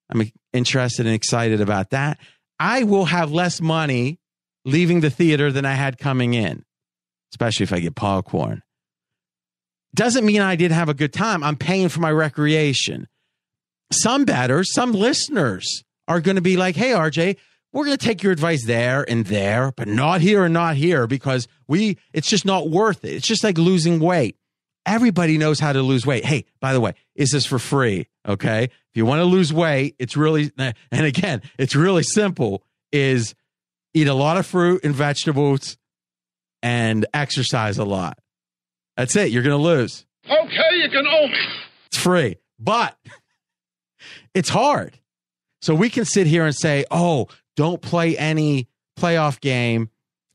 I'm 0.10 0.32
interested 0.53 1.05
and 1.05 1.14
excited 1.14 1.62
about 1.62 1.91
that. 1.91 2.18
I 2.60 2.84
will 2.84 3.05
have 3.05 3.32
less 3.32 3.62
money 3.62 4.20
leaving 4.66 5.01
the 5.01 5.10
theater 5.10 5.51
than 5.51 5.66
I 5.66 5.74
had 5.74 5.97
coming 5.97 6.34
in, 6.34 6.66
especially 7.34 7.66
if 7.66 7.74
I 7.74 7.80
get 7.80 7.95
popcorn. 7.95 8.64
Doesn't 9.96 10.26
mean 10.26 10.42
I 10.42 10.56
didn't 10.56 10.76
have 10.76 10.90
a 10.90 10.94
good 10.94 11.14
time. 11.14 11.44
I'm 11.44 11.56
paying 11.56 11.90
for 11.90 12.00
my 12.00 12.12
recreation. 12.12 13.08
Some 13.92 14.26
betters, 14.26 14.74
some 14.74 14.92
listeners 14.92 15.84
are 16.08 16.22
going 16.22 16.36
to 16.36 16.42
be 16.42 16.58
like, 16.58 16.76
hey, 16.76 16.92
RJ, 16.92 17.38
we're 17.72 17.86
going 17.86 17.98
to 17.98 18.06
take 18.06 18.24
your 18.24 18.32
advice 18.32 18.66
there 18.66 19.06
and 19.10 19.26
there, 19.26 19.72
but 19.76 19.88
not 19.88 20.22
here 20.22 20.44
and 20.46 20.54
not 20.54 20.76
here 20.76 21.08
because 21.08 21.48
we, 21.68 21.98
it's 22.14 22.30
just 22.30 22.46
not 22.46 22.70
worth 22.70 23.04
it. 23.04 23.14
It's 23.14 23.28
just 23.28 23.44
like 23.44 23.58
losing 23.58 24.00
weight. 24.00 24.38
Everybody 24.86 25.38
knows 25.38 25.60
how 25.60 25.74
to 25.74 25.82
lose 25.82 26.06
weight. 26.06 26.26
Hey, 26.26 26.46
by 26.60 26.74
the 26.74 26.82
way, 26.82 26.94
is 27.16 27.32
this 27.32 27.46
for 27.46 27.60
free? 27.60 28.08
Okay. 28.28 28.64
If 28.64 28.96
you 28.96 29.06
want 29.06 29.20
to 29.20 29.26
lose 29.26 29.54
weight, 29.54 29.96
it's 30.00 30.18
really, 30.18 30.52
and 30.58 30.74
again, 30.92 31.42
it's 31.58 31.76
really 31.76 32.04
simple 32.04 32.64
is 32.92 33.36
eat 33.94 34.08
a 34.08 34.14
lot 34.14 34.38
of 34.38 34.46
fruit 34.46 34.84
and 34.84 34.96
vegetables 34.96 35.78
and 36.64 37.06
exercise 37.14 37.78
a 37.78 37.86
lot. 37.86 38.18
That's 39.00 39.16
it. 39.16 39.32
You're 39.32 39.43
going 39.43 39.58
to 39.58 39.64
lose. 39.64 40.06
Okay, 40.30 40.76
you 40.84 40.89
can 40.89 41.08
own 41.08 41.32
me. 41.32 41.38
It's 41.86 41.97
free, 41.97 42.36
but 42.60 42.97
it's 44.34 44.50
hard. 44.50 45.00
So 45.62 45.74
we 45.74 45.89
can 45.89 46.04
sit 46.04 46.28
here 46.28 46.43
and 46.45 46.54
say, 46.54 46.84
oh, 46.91 47.30
don't 47.56 47.82
play 47.82 48.18
any 48.18 48.68
playoff 49.00 49.39
game 49.39 49.89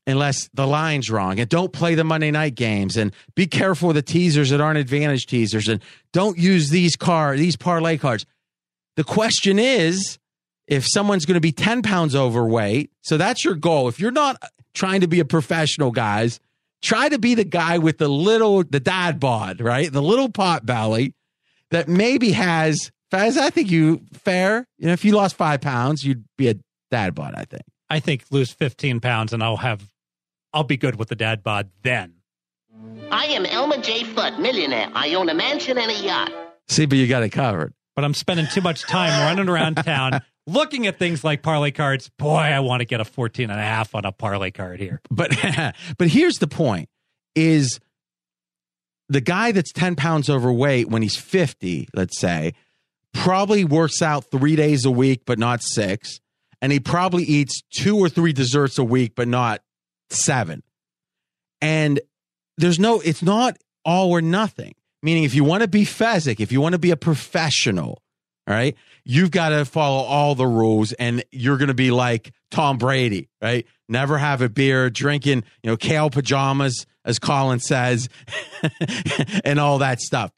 unless 0.07 0.49
the 0.55 0.67
line's 0.67 1.11
wrong. 1.11 1.41
And 1.41 1.49
don't 1.51 1.75
play 1.75 1.95
the 1.95 2.05
Monday 2.05 2.31
night 2.31 2.55
games. 2.55 2.97
And 2.97 3.13
be 3.35 3.47
careful 3.47 3.89
with 3.89 3.97
the 3.97 4.03
teasers 4.03 4.49
that 4.49 4.63
aren't 4.63 4.79
advantage 4.79 5.27
teasers. 5.27 5.69
And 5.69 5.83
don't 6.15 6.39
use 6.39 6.71
these 6.71 6.97
car, 6.97 7.37
these 7.37 7.57
parlay 7.57 7.99
cards. 7.99 8.25
The 8.97 9.05
question 9.05 9.59
is, 9.59 10.19
if 10.67 10.87
someone's 10.89 11.27
going 11.27 11.35
to 11.35 11.41
be 11.41 11.53
10 11.53 11.83
pounds 11.83 12.17
overweight, 12.17 12.93
so 13.03 13.19
that's 13.19 13.45
your 13.45 13.57
goal. 13.57 13.89
If 13.89 14.01
you're 14.01 14.11
not 14.11 14.43
trying 14.73 15.03
to 15.03 15.07
be 15.07 15.21
a 15.21 15.27
professional, 15.27 15.91
guys, 15.91 16.41
try 16.85 17.09
to 17.09 17.19
be 17.19 17.35
the 17.35 17.45
guy 17.45 17.79
with 17.79 17.99
the 17.99 18.09
little, 18.09 18.63
the 18.63 18.79
dad 18.79 19.19
bod, 19.19 19.61
right? 19.61 19.91
The 19.91 20.03
little 20.03 20.29
pot 20.29 20.65
belly 20.65 21.15
that 21.71 21.89
maybe 21.89 22.33
has, 22.33 22.93
Faz, 23.11 23.37
I 23.37 23.51
think 23.51 23.71
you 23.71 24.03
fair. 24.13 24.67
You 24.79 24.87
know, 24.87 24.93
if 24.93 25.05
you 25.05 25.13
lost 25.13 25.35
five 25.37 25.61
pounds, 25.61 26.05
you'd 26.05 26.25
be 26.37 26.49
a 26.49 26.55
dad 26.91 27.15
bod, 27.15 27.35
I 27.37 27.45
think. 27.45 27.63
I 27.89 28.01
think 28.01 28.25
lose 28.31 28.53
15 28.53 29.01
pounds 29.01 29.33
and 29.33 29.43
I'll 29.43 29.57
have, 29.57 29.83
I'll 30.53 30.65
be 30.65 30.77
good 30.77 30.97
with 30.97 31.09
the 31.09 31.17
dad 31.17 31.43
bod 31.43 31.71
then. 31.83 32.15
I 33.11 33.27
am 33.27 33.47
Elmer 33.47 33.79
J. 33.79 34.05
Fudd, 34.05 34.39
millionaire. 34.39 34.91
I 34.95 35.15
own 35.15 35.29
a 35.29 35.35
mansion 35.35 35.79
and 35.79 35.91
a 35.91 35.95
yacht. 35.95 36.33
See, 36.69 36.87
but 36.87 36.99
you 36.99 37.07
got 37.07 37.23
it 37.23 37.31
covered. 37.31 37.73
But 37.97 38.05
I'm 38.05 38.15
spending 38.15 38.47
too 38.49 38.61
much 38.61 38.83
time 38.83 39.11
running 39.21 39.49
around 39.49 39.77
town 39.77 40.23
looking 40.47 40.87
at 40.87 40.99
things 40.99 41.25
like 41.25 41.43
parlay 41.43 41.71
cards. 41.71 42.11
Boy, 42.19 42.37
I 42.37 42.61
want 42.61 42.81
to 42.81 42.85
get 42.85 43.01
a 43.01 43.05
14 43.05 43.51
and 43.51 43.59
a 43.59 43.63
half 43.63 43.95
on 43.95 44.05
a 44.05 44.13
parlay 44.13 44.51
card 44.51 44.81
here. 44.81 45.01
But 45.11 45.33
but 45.99 46.09
here's 46.09 46.39
the 46.39 46.47
point 46.47 46.89
is 47.35 47.81
the 49.09 49.21
guy 49.21 49.53
that's 49.53 49.73
10 49.73 49.97
pounds 49.97 50.31
overweight 50.31 50.89
when 50.89 51.03
he's 51.03 51.17
50, 51.17 51.89
let's 51.95 52.19
say, 52.19 52.55
probably 53.13 53.65
works 53.65 54.03
out 54.03 54.31
three 54.31 54.57
days 54.57 54.85
a 54.85 54.91
week, 54.91 55.23
but 55.27 55.39
not 55.39 55.63
six. 55.63 56.21
And 56.61 56.73
he 56.73 56.81
probably 56.81 57.25
eats 57.25 57.63
two 57.77 57.99
or 57.99 58.09
three 58.09 58.33
desserts 58.33 58.79
a 58.79 58.85
week, 58.85 59.15
but 59.15 59.29
not 59.29 59.61
seven. 60.11 60.63
And 61.61 62.01
there's 62.57 62.79
no, 62.79 63.01
it's 63.01 63.23
not 63.23 63.59
all 63.85 64.11
or 64.11 64.23
nothing. 64.23 64.75
Meaning, 65.03 65.25
if 65.25 65.35
you 65.35 65.45
want 65.45 65.61
to 65.61 65.69
be 65.69 65.85
Fezzik, 65.85 66.41
if 66.41 66.51
you 66.51 66.63
want 66.63 66.73
to 66.73 66.79
be 66.79 66.91
a 66.91 66.97
professional, 66.97 68.01
all 68.47 68.55
right, 68.55 68.77
you've 69.05 69.31
got 69.31 69.51
to 69.51 69.65
follow 69.65 70.03
all 70.03 70.35
the 70.35 70.47
rules 70.47 70.93
and 70.93 71.25
you're 71.31 71.57
going 71.57 71.69
to 71.69 71.75
be 71.75 71.91
like 71.91 72.33
Tom 72.51 72.77
Brady, 72.79 73.29
right? 73.41 73.67
Never 73.89 74.19
have 74.19 74.43
a 74.43 74.49
beer, 74.49 74.91
drinking, 74.91 75.45
you 75.63 75.71
know, 75.71 75.77
kale 75.77 76.11
pajamas, 76.11 76.87
as 77.05 77.19
Colin 77.19 77.61
says, 77.61 78.09
and 79.45 79.59
all 79.59 79.79
that 79.79 80.01
stuff. 80.01 80.31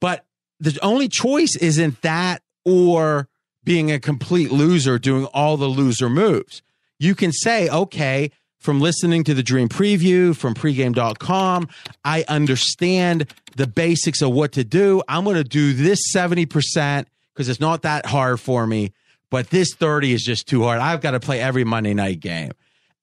But 0.00 0.24
the 0.60 0.78
only 0.82 1.08
choice 1.08 1.56
isn't 1.56 2.02
that 2.02 2.42
or 2.64 3.28
being 3.64 3.90
a 3.90 3.98
complete 3.98 4.50
loser, 4.50 4.98
doing 4.98 5.26
all 5.26 5.56
the 5.56 5.66
loser 5.66 6.08
moves. 6.08 6.62
You 6.98 7.14
can 7.14 7.32
say, 7.32 7.68
okay, 7.68 8.30
from 8.58 8.80
listening 8.80 9.24
to 9.24 9.34
the 9.34 9.42
dream 9.42 9.68
preview 9.68 10.36
from 10.36 10.54
pregame.com, 10.54 11.68
I 12.04 12.24
understand 12.28 13.26
the 13.56 13.66
basics 13.66 14.20
of 14.20 14.30
what 14.32 14.52
to 14.52 14.64
do. 14.64 15.02
I'm 15.08 15.24
going 15.24 15.36
to 15.36 15.44
do 15.44 15.72
this 15.72 16.12
70% 16.14 17.06
because 17.38 17.48
it's 17.48 17.60
not 17.60 17.82
that 17.82 18.04
hard 18.04 18.40
for 18.40 18.66
me, 18.66 18.90
but 19.30 19.50
this 19.50 19.72
30 19.72 20.12
is 20.12 20.24
just 20.24 20.48
too 20.48 20.64
hard. 20.64 20.80
I've 20.80 21.00
got 21.00 21.12
to 21.12 21.20
play 21.20 21.40
every 21.40 21.62
Monday 21.62 21.94
night 21.94 22.18
game. 22.18 22.50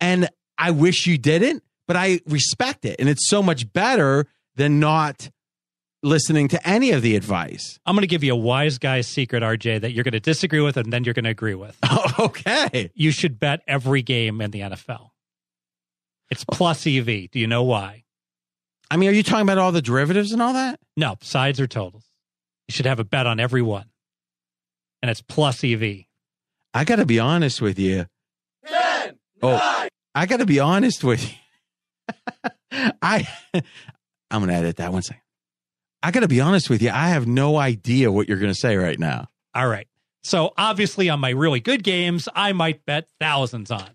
And 0.01 0.27
I 0.57 0.71
wish 0.71 1.07
you 1.07 1.17
didn't, 1.17 1.63
but 1.87 1.95
I 1.95 2.19
respect 2.27 2.83
it. 2.83 2.97
And 2.99 3.07
it's 3.07 3.29
so 3.29 3.41
much 3.41 3.71
better 3.71 4.27
than 4.57 4.81
not 4.81 5.29
listening 6.03 6.49
to 6.49 6.67
any 6.67 6.91
of 6.91 7.01
the 7.01 7.15
advice. 7.15 7.79
I'm 7.85 7.95
going 7.95 8.01
to 8.01 8.07
give 8.07 8.25
you 8.25 8.33
a 8.33 8.37
wise 8.37 8.77
guy's 8.77 9.07
secret, 9.07 9.41
RJ, 9.41 9.79
that 9.79 9.93
you're 9.93 10.03
going 10.03 10.11
to 10.11 10.19
disagree 10.19 10.59
with 10.59 10.75
and 10.75 10.91
then 10.91 11.05
you're 11.05 11.13
going 11.13 11.23
to 11.23 11.31
agree 11.31 11.55
with. 11.55 11.77
okay. 12.19 12.91
You 12.93 13.11
should 13.11 13.39
bet 13.39 13.61
every 13.69 14.01
game 14.01 14.41
in 14.41 14.51
the 14.51 14.59
NFL. 14.59 15.11
It's 16.29 16.43
plus 16.43 16.85
EV. 16.85 17.31
Do 17.31 17.39
you 17.39 17.47
know 17.47 17.63
why? 17.63 18.03
I 18.91 18.97
mean, 18.97 19.07
are 19.07 19.13
you 19.13 19.23
talking 19.23 19.43
about 19.43 19.59
all 19.59 19.71
the 19.71 19.81
derivatives 19.81 20.33
and 20.33 20.41
all 20.41 20.53
that? 20.53 20.81
No, 20.97 21.15
sides 21.21 21.61
or 21.61 21.67
totals. 21.67 22.03
You 22.67 22.73
should 22.73 22.85
have 22.85 22.99
a 22.99 23.05
bet 23.05 23.27
on 23.27 23.39
every 23.39 23.61
one. 23.61 23.85
And 25.05 25.11
it's 25.11 25.21
plus 25.21 25.63
EV. 25.63 26.05
I 26.73 26.83
got 26.83 26.95
to 26.95 27.05
be 27.05 27.19
honest 27.19 27.61
with 27.61 27.77
you. 27.77 28.07
oh, 29.43 29.87
I 30.15 30.25
got 30.25 30.37
to 30.37 30.47
be 30.47 30.59
honest 30.59 31.03
with 31.03 31.23
you. 31.29 32.49
I, 33.03 33.27
I'm 34.31 34.41
going 34.41 34.47
to 34.47 34.55
edit 34.55 34.77
that 34.77 34.91
one 34.91 35.03
second. 35.03 35.21
I 36.01 36.09
got 36.09 36.21
to 36.21 36.27
be 36.27 36.41
honest 36.41 36.71
with 36.71 36.81
you. 36.81 36.89
I 36.89 37.09
have 37.09 37.27
no 37.27 37.55
idea 37.55 38.11
what 38.11 38.27
you're 38.27 38.39
going 38.39 38.51
to 38.51 38.59
say 38.59 38.77
right 38.77 38.97
now. 38.97 39.27
All 39.53 39.67
right. 39.67 39.87
So 40.23 40.53
obviously, 40.57 41.07
on 41.07 41.19
my 41.19 41.29
really 41.29 41.59
good 41.59 41.83
games, 41.83 42.27
I 42.33 42.53
might 42.53 42.83
bet 42.87 43.07
thousands 43.19 43.69
on, 43.69 43.91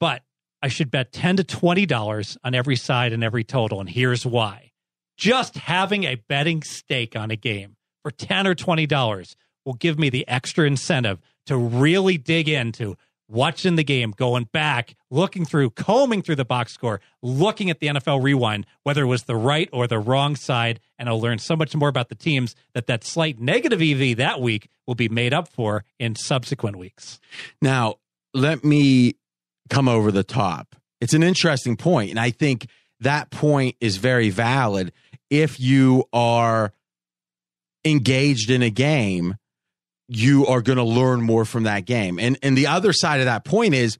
but 0.00 0.22
I 0.60 0.66
should 0.66 0.90
bet 0.90 1.12
ten 1.12 1.36
to 1.36 1.44
twenty 1.44 1.86
dollars 1.86 2.36
on 2.42 2.56
every 2.56 2.74
side 2.74 3.12
and 3.12 3.22
every 3.22 3.44
total. 3.44 3.78
And 3.78 3.88
here's 3.88 4.26
why: 4.26 4.72
just 5.16 5.58
having 5.58 6.02
a 6.02 6.16
betting 6.16 6.64
stake 6.64 7.14
on 7.14 7.30
a 7.30 7.36
game 7.36 7.76
for 8.02 8.10
ten 8.10 8.48
or 8.48 8.56
twenty 8.56 8.86
dollars 8.88 9.36
will 9.70 9.76
give 9.76 10.00
me 10.00 10.10
the 10.10 10.26
extra 10.26 10.66
incentive 10.66 11.20
to 11.46 11.56
really 11.56 12.18
dig 12.18 12.48
into 12.48 12.96
watching 13.28 13.76
the 13.76 13.84
game, 13.84 14.12
going 14.16 14.42
back, 14.52 14.96
looking 15.12 15.44
through, 15.44 15.70
combing 15.70 16.22
through 16.22 16.34
the 16.34 16.44
box 16.44 16.74
score, 16.74 17.00
looking 17.22 17.70
at 17.70 17.78
the 17.78 17.86
NFL 17.86 18.20
rewind, 18.20 18.66
whether 18.82 19.04
it 19.04 19.06
was 19.06 19.22
the 19.22 19.36
right 19.36 19.68
or 19.72 19.86
the 19.86 20.00
wrong 20.00 20.34
side, 20.34 20.80
and 20.98 21.08
I'll 21.08 21.20
learn 21.20 21.38
so 21.38 21.54
much 21.54 21.72
more 21.76 21.88
about 21.88 22.08
the 22.08 22.16
teams 22.16 22.56
that 22.74 22.88
that 22.88 23.04
slight 23.04 23.38
negative 23.38 23.80
EV 23.80 24.16
that 24.16 24.40
week 24.40 24.68
will 24.88 24.96
be 24.96 25.08
made 25.08 25.32
up 25.32 25.46
for 25.46 25.84
in 26.00 26.16
subsequent 26.16 26.76
weeks. 26.76 27.20
Now, 27.62 27.98
let 28.34 28.64
me 28.64 29.14
come 29.68 29.88
over 29.88 30.10
the 30.10 30.24
top. 30.24 30.74
It's 31.00 31.14
an 31.14 31.22
interesting 31.22 31.76
point, 31.76 32.10
and 32.10 32.18
I 32.18 32.30
think 32.30 32.66
that 32.98 33.30
point 33.30 33.76
is 33.80 33.98
very 33.98 34.30
valid 34.30 34.90
if 35.30 35.60
you 35.60 36.06
are 36.12 36.72
engaged 37.84 38.50
in 38.50 38.62
a 38.62 38.70
game 38.70 39.36
you 40.10 40.46
are 40.46 40.60
going 40.60 40.78
to 40.78 40.84
learn 40.84 41.22
more 41.22 41.44
from 41.44 41.62
that 41.64 41.84
game. 41.84 42.18
And 42.18 42.38
and 42.42 42.56
the 42.56 42.66
other 42.66 42.92
side 42.92 43.20
of 43.20 43.26
that 43.26 43.44
point 43.44 43.74
is 43.74 43.98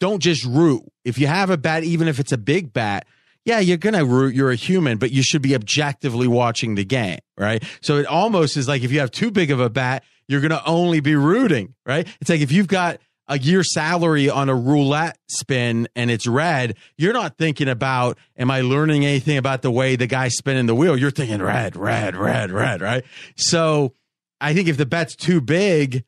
don't 0.00 0.20
just 0.20 0.44
root. 0.44 0.82
If 1.04 1.18
you 1.18 1.28
have 1.28 1.50
a 1.50 1.56
bat, 1.56 1.84
even 1.84 2.08
if 2.08 2.18
it's 2.18 2.32
a 2.32 2.38
big 2.38 2.72
bat, 2.72 3.06
yeah, 3.44 3.60
you're 3.60 3.76
going 3.76 3.94
to 3.94 4.04
root, 4.04 4.34
you're 4.34 4.50
a 4.50 4.56
human, 4.56 4.98
but 4.98 5.10
you 5.10 5.22
should 5.22 5.42
be 5.42 5.54
objectively 5.54 6.26
watching 6.26 6.74
the 6.74 6.84
game, 6.84 7.18
right? 7.36 7.62
So 7.80 7.98
it 7.98 8.06
almost 8.06 8.56
is 8.56 8.68
like 8.68 8.82
if 8.82 8.92
you 8.92 9.00
have 9.00 9.10
too 9.10 9.30
big 9.30 9.50
of 9.50 9.60
a 9.60 9.70
bat, 9.70 10.04
you're 10.28 10.40
going 10.40 10.50
to 10.50 10.64
only 10.64 11.00
be 11.00 11.14
rooting, 11.14 11.74
right? 11.86 12.06
It's 12.20 12.30
like 12.30 12.40
if 12.40 12.52
you've 12.52 12.68
got 12.68 12.98
a 13.28 13.38
year 13.38 13.62
salary 13.62 14.28
on 14.28 14.48
a 14.48 14.54
roulette 14.54 15.18
spin 15.28 15.88
and 15.96 16.10
it's 16.10 16.26
red, 16.26 16.76
you're 16.96 17.12
not 17.12 17.38
thinking 17.38 17.68
about, 17.68 18.18
am 18.36 18.50
I 18.50 18.60
learning 18.60 19.04
anything 19.04 19.38
about 19.38 19.62
the 19.62 19.70
way 19.70 19.96
the 19.96 20.06
guy's 20.06 20.36
spinning 20.36 20.66
the 20.66 20.74
wheel? 20.74 20.96
You're 20.96 21.10
thinking 21.10 21.40
red, 21.40 21.76
red, 21.76 22.16
red, 22.16 22.50
red, 22.50 22.80
right? 22.80 23.04
So 23.36 23.94
I 24.42 24.54
think 24.54 24.68
if 24.68 24.76
the 24.76 24.86
bet's 24.86 25.14
too 25.14 25.40
big, 25.40 26.04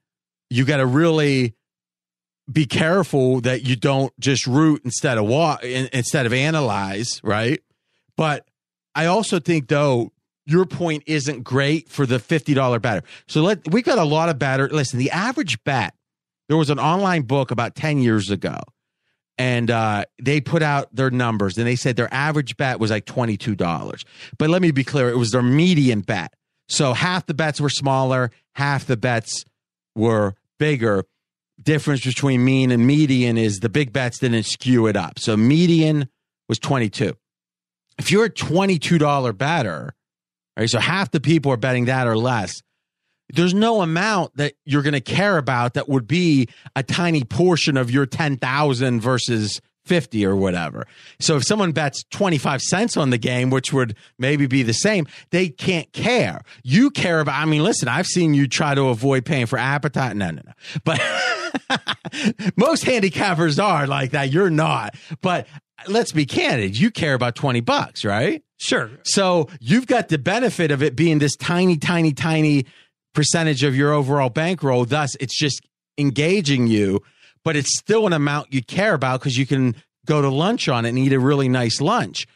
you 0.51 0.65
got 0.65 0.79
to 0.79 0.87
really 0.87 1.55
be 2.51 2.67
careful 2.67 3.41
that 3.43 3.63
you 3.63 3.77
don't 3.77 4.13
just 4.21 4.47
root 4.47 4.83
instead 4.85 5.17
of 5.17 5.25
walk 5.25 5.63
instead 5.63 6.27
of 6.27 6.33
analyze, 6.33 7.21
right? 7.23 7.61
But 8.17 8.47
I 8.95 9.07
also 9.07 9.39
think 9.39 9.69
though 9.69 10.13
your 10.47 10.67
point 10.67 11.05
isn't 11.07 11.43
great 11.43 11.89
for 11.89 12.07
the 12.07 12.19
fifty 12.19 12.53
dollar 12.53 12.79
batter. 12.81 13.03
So 13.29 13.41
let 13.41 13.73
we 13.73 13.83
got 13.83 13.99
a 13.99 14.05
lot 14.05 14.29
of 14.29 14.39
batter. 14.39 14.69
Listen, 14.69 14.99
the 14.99 15.11
average 15.11 15.63
bet. 15.65 15.95
There 16.49 16.59
was 16.59 16.69
an 16.69 16.79
online 16.79 17.23
book 17.23 17.51
about 17.51 17.75
ten 17.75 17.99
years 17.99 18.31
ago, 18.31 18.59
and 19.39 19.71
uh, 19.71 20.05
they 20.23 20.43
put 20.43 20.63
out 20.63 20.95
their 20.95 21.11
numbers, 21.11 21.57
and 21.57 21.67
they 21.67 21.77
said 21.77 21.97
their 21.97 22.13
average 22.13 22.59
bet 22.59 22.79
was 22.79 22.91
like 22.91 23.07
twenty 23.07 23.39
two 23.39 23.55
dollars. 23.55 24.05
But 24.37 24.51
let 24.51 24.61
me 24.61 24.71
be 24.71 24.85
clear, 24.85 25.09
it 25.09 25.17
was 25.17 25.31
their 25.31 25.43
median 25.43 26.03
bet. 26.03 26.35
So 26.69 26.93
half 26.93 27.27
the 27.27 27.35
bets 27.35 27.61
were 27.61 27.71
smaller, 27.71 28.31
half 28.55 28.87
the 28.87 28.97
bets 28.97 29.45
were 29.95 30.35
bigger. 30.59 31.05
Difference 31.63 32.05
between 32.05 32.45
mean 32.45 32.71
and 32.71 32.87
median 32.87 33.39
is 33.39 33.61
the 33.61 33.69
big 33.69 33.93
bets 33.93 34.19
didn't 34.19 34.45
skew 34.45 34.87
it 34.87 34.97
up. 34.97 35.19
So 35.19 35.37
median 35.37 36.09
was 36.49 36.59
22. 36.59 37.15
If 37.99 38.11
you're 38.11 38.25
a 38.25 38.31
$22 38.31 39.39
better, 39.39 39.95
right, 40.57 40.69
so 40.69 40.81
half 40.81 41.11
the 41.11 41.21
people 41.21 41.53
are 41.53 41.57
betting 41.57 41.85
that 41.85 42.07
or 42.09 42.19
less, 42.19 42.61
there's 43.33 43.55
no 43.55 43.83
amount 43.83 44.37
that 44.37 44.55
you're 44.65 44.83
going 44.83 44.95
to 44.95 45.01
care 45.01 45.39
about 45.39 45.75
that 45.75 45.89
would 45.89 46.07
be 46.07 46.49
a 46.77 46.83
tiny 46.83 47.25
portion 47.25 47.77
of 47.77 47.91
your 47.91 48.05
10,000 48.05 49.01
versus 49.01 49.61
50 49.87 50.25
or 50.25 50.35
whatever. 50.35 50.87
So 51.21 51.37
if 51.37 51.45
someone 51.45 51.73
bets 51.73 52.05
25 52.11 52.63
cents 52.63 52.97
on 52.97 53.11
the 53.11 53.19
game, 53.19 53.51
which 53.51 53.73
would 53.73 53.97
maybe 54.19 54.47
be 54.47 54.63
the 54.63 54.73
same, 54.73 55.07
they 55.31 55.49
can't 55.49 55.93
care. 55.93 56.43
You 56.63 56.91
care 56.91 57.21
about, 57.21 57.41
I 57.41 57.45
mean, 57.45 57.63
listen, 57.63 57.89
I've 57.89 58.07
seen 58.07 58.35
you 58.35 58.49
try 58.49 58.75
to 58.75 58.89
avoid 58.89 59.25
paying 59.25 59.47
for 59.47 59.59
appetite. 59.59 60.17
No, 60.17 60.31
no, 60.31 60.43
no. 60.45 60.53
But 60.85 61.01
most 62.57 62.85
handicappers 62.85 63.63
are 63.63 63.87
like 63.87 64.13
that. 64.13 64.33
You're 64.33 64.51
not. 64.51 64.97
But 65.21 65.47
let's 65.89 66.13
be 66.13 66.27
candid. 66.27 66.79
You 66.79 66.91
care 66.91 67.15
about 67.15 67.35
20 67.35 67.61
bucks, 67.61 68.05
right? 68.05 68.43
Sure. 68.59 68.91
So 69.05 69.49
you've 69.61 69.87
got 69.87 70.09
the 70.09 70.19
benefit 70.19 70.71
of 70.71 70.83
it 70.83 70.97
being 70.97 71.19
this 71.19 71.37
tiny, 71.37 71.77
tiny, 71.77 72.13
tiny 72.13 72.65
percentage 73.15 73.63
of 73.63 73.77
your 73.77 73.93
overall 73.93 74.31
bankroll. 74.31 74.85
Thus, 74.85 75.15
it's 75.17 75.39
just 75.39 75.61
engaging 75.99 76.67
you, 76.67 77.01
but 77.45 77.57
it's 77.57 77.79
still 77.79 78.07
an 78.07 78.13
amount 78.13 78.53
you 78.53 78.63
care 78.63 78.95
about 78.95 79.21
because 79.21 79.37
you 79.37 79.47
can 79.47 79.75
go 80.07 80.21
to 80.21 80.29
lunch 80.29 80.69
on 80.69 80.85
it 80.85 80.91
and 80.91 80.99
eat 80.99 81.13
a 81.13 81.21
really 81.21 81.49
nice 81.49 81.81
lunch. 81.81 82.27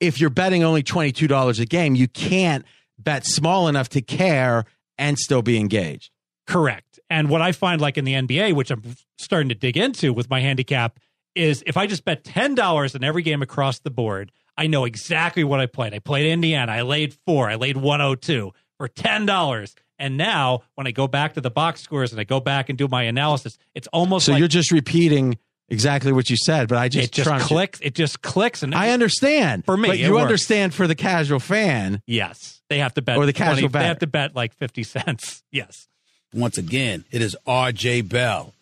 If 0.00 0.20
you're 0.20 0.30
betting 0.30 0.64
only 0.64 0.82
$22 0.82 1.60
a 1.60 1.64
game, 1.66 1.94
you 1.94 2.08
can't 2.08 2.64
bet 2.98 3.24
small 3.26 3.68
enough 3.68 3.88
to 3.90 4.02
care 4.02 4.64
and 4.98 5.18
still 5.18 5.42
be 5.42 5.58
engaged. 5.58 6.10
Correct. 6.46 6.98
And 7.10 7.28
what 7.28 7.42
I 7.42 7.52
find, 7.52 7.80
like 7.80 7.96
in 7.96 8.04
the 8.04 8.14
NBA, 8.14 8.54
which 8.54 8.70
I'm 8.70 8.82
starting 9.18 9.48
to 9.48 9.54
dig 9.54 9.76
into 9.76 10.12
with 10.12 10.28
my 10.28 10.40
handicap, 10.40 10.98
is 11.34 11.62
if 11.66 11.76
I 11.76 11.86
just 11.86 12.04
bet 12.04 12.24
ten 12.24 12.54
dollars 12.54 12.94
on 12.94 13.02
every 13.02 13.22
game 13.22 13.42
across 13.42 13.78
the 13.80 13.90
board, 13.90 14.30
I 14.56 14.66
know 14.66 14.84
exactly 14.84 15.44
what 15.44 15.60
I 15.60 15.66
played. 15.66 15.94
I 15.94 15.98
played 15.98 16.26
Indiana. 16.26 16.72
I 16.72 16.82
laid 16.82 17.16
four. 17.26 17.48
I 17.48 17.56
laid 17.56 17.76
102 17.76 18.52
for 18.78 18.88
ten 18.88 19.26
dollars. 19.26 19.74
And 19.98 20.16
now, 20.16 20.62
when 20.74 20.86
I 20.86 20.90
go 20.90 21.06
back 21.06 21.34
to 21.34 21.40
the 21.40 21.50
box 21.50 21.80
scores 21.80 22.12
and 22.12 22.20
I 22.20 22.24
go 22.24 22.40
back 22.40 22.68
and 22.68 22.76
do 22.76 22.88
my 22.88 23.04
analysis, 23.04 23.58
it's 23.74 23.86
almost 23.88 24.26
So 24.26 24.32
like 24.32 24.38
you're 24.40 24.48
just 24.48 24.72
repeating 24.72 25.38
exactly 25.68 26.12
what 26.12 26.28
you 26.30 26.36
said, 26.36 26.68
but 26.68 26.78
I 26.78 26.88
just 26.88 27.08
it 27.08 27.12
just 27.12 27.46
clicks. 27.46 27.80
It 27.80 27.94
just 27.94 28.22
clicks, 28.22 28.62
and 28.62 28.74
I 28.74 28.90
understand. 28.90 29.64
For 29.64 29.76
me, 29.76 29.88
but 29.88 29.98
you 29.98 30.12
works. 30.12 30.22
understand 30.22 30.74
for 30.74 30.86
the 30.86 30.94
casual 30.94 31.40
fan. 31.40 32.02
Yes, 32.06 32.60
they 32.68 32.78
have 32.78 32.94
to 32.94 33.02
bet 33.02 33.16
Or 33.16 33.26
the 33.26 33.32
casual 33.32 33.68
20. 33.68 33.82
They 33.82 33.88
have 33.88 33.98
to 34.00 34.06
bet 34.06 34.34
like 34.34 34.54
fifty 34.54 34.82
cents. 34.82 35.42
Yes. 35.52 35.86
Once 36.32 36.58
again, 36.58 37.04
it 37.12 37.22
is 37.22 37.36
R.J. 37.46 38.00
Bell. 38.00 38.52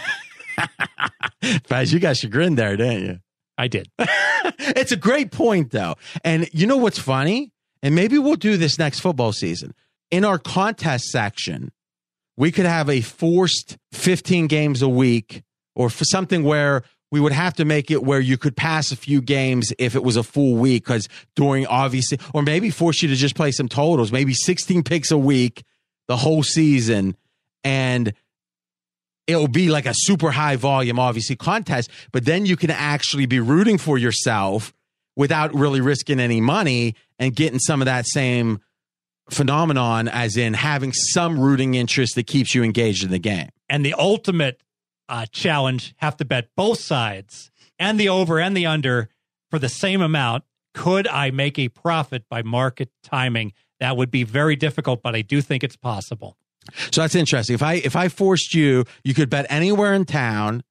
Faz, 1.42 1.94
you 1.94 2.00
got 2.00 2.18
chagrin 2.18 2.56
there, 2.56 2.76
didn't 2.76 3.06
you? 3.06 3.20
I 3.58 3.68
did. 3.68 3.90
it's 4.00 4.92
a 4.92 4.98
great 4.98 5.32
point, 5.32 5.72
though. 5.72 5.96
And 6.24 6.50
you 6.52 6.68
know 6.68 6.78
what's 6.78 7.00
funny? 7.00 7.52
And 7.82 7.96
maybe 7.96 8.18
we'll 8.18 8.36
do 8.36 8.58
this 8.58 8.78
next 8.78 9.00
football 9.00 9.32
season. 9.32 9.74
In 10.12 10.26
our 10.26 10.38
contest 10.38 11.06
section, 11.06 11.72
we 12.38 12.52
could 12.52 12.66
have 12.66 12.90
a 12.90 13.02
forced 13.02 13.78
15 13.94 14.48
games 14.48 14.82
a 14.82 14.90
week 14.90 15.44
or 15.76 15.90
for 15.90 16.04
something 16.04 16.44
where 16.44 16.84
we 17.12 17.20
would 17.20 17.34
have 17.34 17.54
to 17.56 17.66
make 17.66 17.92
it 17.92 18.04
where 18.04 18.20
you 18.20 18.38
could 18.38 18.56
pass 18.56 18.92
a 18.92 18.96
few 18.96 19.22
games 19.22 19.74
if 19.78 19.96
it 19.96 20.04
was 20.04 20.16
a 20.16 20.24
full 20.24 20.56
week 20.56 20.84
because 20.84 21.08
during 21.36 21.66
obviously 21.68 22.20
or 22.34 22.42
maybe 22.42 22.70
force 22.70 23.02
you 23.02 23.10
to 23.10 23.16
just 23.16 23.36
play 23.36 23.52
some 23.52 23.68
totals 23.68 24.12
maybe 24.12 24.34
16 24.34 24.84
picks 24.84 25.12
a 25.12 25.18
week 25.18 25.64
the 26.08 26.18
whole 26.18 26.44
season. 26.44 27.16
And 27.64 28.14
it'll 29.28 29.48
be 29.48 29.70
like 29.70 29.86
a 29.86 29.94
super 29.94 30.32
high 30.32 30.56
volume 30.56 31.00
obviously 31.00 31.36
contest 31.36 31.90
but 32.12 32.26
then 32.26 32.46
you 32.46 32.58
can 32.58 32.72
actually 32.72 33.26
be 33.26 33.40
rooting 33.40 33.78
for 33.78 33.98
yourself 33.98 34.74
without 35.16 35.54
really 35.54 35.80
risking 35.80 36.20
any 36.20 36.42
money 36.42 36.96
and 37.20 37.36
getting 37.36 37.60
some 37.60 37.82
of 37.82 37.86
that 37.86 38.08
same 38.08 38.60
phenomenon, 39.32 40.08
as 40.08 40.38
in 40.38 40.54
having 40.54 40.94
some 40.94 41.40
rooting 41.40 41.74
interest 41.76 42.16
that 42.16 42.28
keeps 42.28 42.54
you 42.54 42.64
engaged 42.64 43.04
in 43.04 43.12
the 43.12 43.20
game. 43.20 43.50
And 43.70 43.86
the 43.86 43.94
ultimate 43.94 44.62
uh, 45.10 45.26
challenge 45.32 45.94
have 45.98 46.18
to 46.18 46.26
bet 46.26 46.50
both 46.56 46.80
sides 46.80 47.52
and 47.80 48.00
the 48.00 48.10
over 48.10 48.40
and 48.40 48.56
the 48.56 48.66
under 48.66 49.10
for 49.50 49.60
the 49.60 49.70
same 49.70 50.02
amount. 50.02 50.44
Could 50.74 51.08
I 51.08 51.32
make 51.32 51.60
a 51.60 51.70
profit 51.70 52.24
by 52.30 52.44
market 52.44 52.90
timing? 53.04 53.54
That 53.80 53.98
would 53.98 54.12
be 54.12 54.24
very 54.24 54.56
difficult, 54.56 55.02
but 55.02 55.16
I 55.16 55.22
do 55.22 55.42
think 55.42 55.64
it's 55.64 55.76
possible. 55.76 56.38
So 56.92 57.02
that's 57.02 57.16
interesting. 57.16 57.56
If 57.56 57.64
I 57.64 57.76
if 57.76 57.96
I 57.96 58.08
forced 58.08 58.54
you, 58.54 58.86
you 59.04 59.14
could 59.14 59.30
bet 59.30 59.48
anywhere 59.50 59.94
in 59.94 60.06
town, 60.06 60.64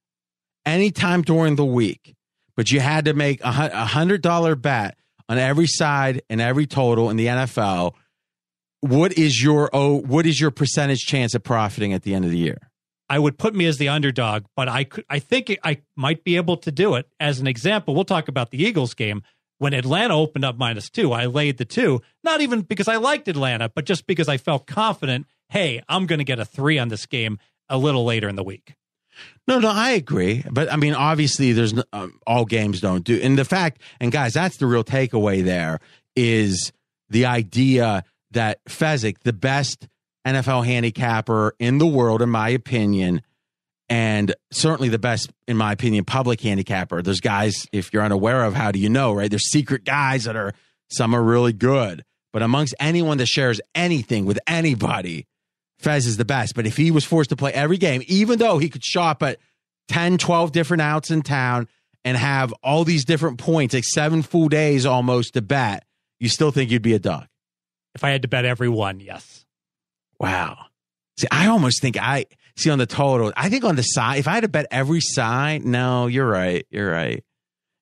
anytime 0.65 1.21
during 1.21 1.55
the 1.55 1.65
week, 1.65 2.15
but 2.55 2.71
you 2.71 2.79
had 2.79 3.05
to 3.05 3.13
make 3.13 3.41
a 3.41 3.49
a 3.73 3.85
hundred 3.85 4.21
dollar 4.21 4.55
bet 4.55 4.97
on 5.27 5.37
every 5.37 5.67
side 5.67 6.21
and 6.29 6.41
every 6.41 6.65
total 6.65 7.09
in 7.09 7.17
the 7.17 7.27
NFL. 7.27 7.93
What 8.81 9.17
is 9.17 9.41
your 9.41 9.69
oh 9.73 10.01
what 10.01 10.25
is 10.25 10.39
your 10.39 10.51
percentage 10.51 11.05
chance 11.05 11.33
of 11.35 11.43
profiting 11.43 11.93
at 11.93 12.03
the 12.03 12.13
end 12.13 12.25
of 12.25 12.31
the 12.31 12.37
year? 12.37 12.69
I 13.09 13.19
would 13.19 13.37
put 13.37 13.53
me 13.53 13.65
as 13.65 13.77
the 13.77 13.89
underdog, 13.89 14.45
but 14.55 14.67
I 14.67 14.85
could 14.85 15.05
I 15.09 15.19
think 15.19 15.55
I 15.63 15.81
might 15.95 16.23
be 16.23 16.35
able 16.35 16.57
to 16.57 16.71
do 16.71 16.95
it. 16.95 17.07
As 17.19 17.39
an 17.39 17.47
example, 17.47 17.93
we'll 17.93 18.05
talk 18.05 18.27
about 18.27 18.51
the 18.51 18.63
Eagles 18.63 18.93
game. 18.93 19.21
When 19.59 19.75
Atlanta 19.75 20.15
opened 20.15 20.43
up 20.43 20.57
minus 20.57 20.89
two, 20.89 21.11
I 21.11 21.27
laid 21.27 21.59
the 21.59 21.65
two, 21.65 22.01
not 22.23 22.41
even 22.41 22.61
because 22.61 22.87
I 22.87 22.95
liked 22.95 23.27
Atlanta, 23.27 23.69
but 23.69 23.85
just 23.85 24.07
because 24.07 24.27
I 24.27 24.37
felt 24.37 24.65
confident, 24.65 25.27
hey, 25.49 25.83
I'm 25.87 26.07
going 26.07 26.17
to 26.17 26.25
get 26.25 26.39
a 26.39 26.45
three 26.45 26.79
on 26.79 26.87
this 26.87 27.05
game 27.05 27.37
a 27.69 27.77
little 27.77 28.03
later 28.03 28.27
in 28.27 28.35
the 28.35 28.43
week. 28.43 28.73
No, 29.47 29.59
no, 29.59 29.69
I 29.69 29.91
agree. 29.91 30.43
But 30.49 30.71
I 30.71 30.77
mean, 30.77 30.95
obviously, 30.95 31.51
there's 31.51 31.73
um, 31.93 32.19
all 32.25 32.45
games 32.45 32.81
don't 32.81 33.03
do. 33.03 33.19
And 33.21 33.37
the 33.37 33.45
fact, 33.45 33.81
and 33.99 34.11
guys, 34.11 34.33
that's 34.33 34.57
the 34.57 34.65
real 34.65 34.83
takeaway 34.83 35.43
there 35.43 35.79
is 36.15 36.71
the 37.09 37.25
idea 37.25 38.03
that 38.31 38.63
Fezzik, 38.65 39.19
the 39.23 39.33
best 39.33 39.87
NFL 40.25 40.65
handicapper 40.65 41.55
in 41.59 41.77
the 41.77 41.87
world, 41.87 42.21
in 42.21 42.29
my 42.29 42.49
opinion, 42.49 43.21
and 43.89 44.33
certainly 44.51 44.89
the 44.89 44.99
best, 44.99 45.31
in 45.47 45.57
my 45.57 45.73
opinion, 45.73 46.05
public 46.05 46.39
handicapper. 46.39 47.01
There's 47.01 47.19
guys, 47.19 47.65
if 47.71 47.91
you're 47.91 48.03
unaware 48.03 48.45
of, 48.45 48.53
how 48.53 48.71
do 48.71 48.79
you 48.79 48.89
know, 48.89 49.13
right? 49.13 49.29
There's 49.29 49.51
secret 49.51 49.83
guys 49.83 50.23
that 50.23 50.35
are, 50.35 50.53
some 50.89 51.13
are 51.13 51.21
really 51.21 51.53
good. 51.53 52.03
But 52.31 52.41
amongst 52.41 52.73
anyone 52.79 53.17
that 53.17 53.25
shares 53.25 53.59
anything 53.75 54.25
with 54.25 54.39
anybody, 54.47 55.27
Fez 55.79 56.07
is 56.07 56.17
the 56.17 56.25
best. 56.25 56.55
But 56.55 56.65
if 56.65 56.77
he 56.77 56.91
was 56.91 57.03
forced 57.03 57.31
to 57.31 57.35
play 57.35 57.51
every 57.51 57.77
game, 57.77 58.01
even 58.07 58.39
though 58.39 58.59
he 58.59 58.69
could 58.69 58.83
shop 58.83 59.21
at 59.23 59.39
10, 59.89 60.17
12 60.17 60.53
different 60.53 60.81
outs 60.81 61.11
in 61.11 61.21
town 61.21 61.67
and 62.05 62.15
have 62.15 62.53
all 62.63 62.85
these 62.85 63.03
different 63.03 63.39
points, 63.39 63.73
like 63.73 63.83
seven 63.83 64.21
full 64.21 64.47
days 64.47 64.85
almost 64.85 65.33
to 65.33 65.41
bet, 65.41 65.83
you 66.19 66.29
still 66.29 66.51
think 66.51 66.71
you'd 66.71 66.81
be 66.81 66.93
a 66.93 66.99
dog. 66.99 67.27
If 67.95 68.03
I 68.03 68.09
had 68.11 68.21
to 68.21 68.27
bet 68.27 68.45
every 68.45 68.69
one, 68.69 68.99
yes. 68.99 69.45
Wow. 70.19 70.57
See, 71.19 71.27
I 71.31 71.47
almost 71.47 71.81
think 71.81 71.97
I 71.97 72.25
see 72.55 72.69
on 72.69 72.79
the 72.79 72.85
total. 72.85 73.33
I 73.35 73.49
think 73.49 73.63
on 73.63 73.75
the 73.75 73.83
side, 73.83 74.19
if 74.19 74.27
I 74.27 74.33
had 74.33 74.41
to 74.41 74.49
bet 74.49 74.67
every 74.71 75.01
side, 75.01 75.65
no, 75.65 76.07
you're 76.07 76.27
right. 76.27 76.65
You're 76.69 76.91
right. 76.91 77.23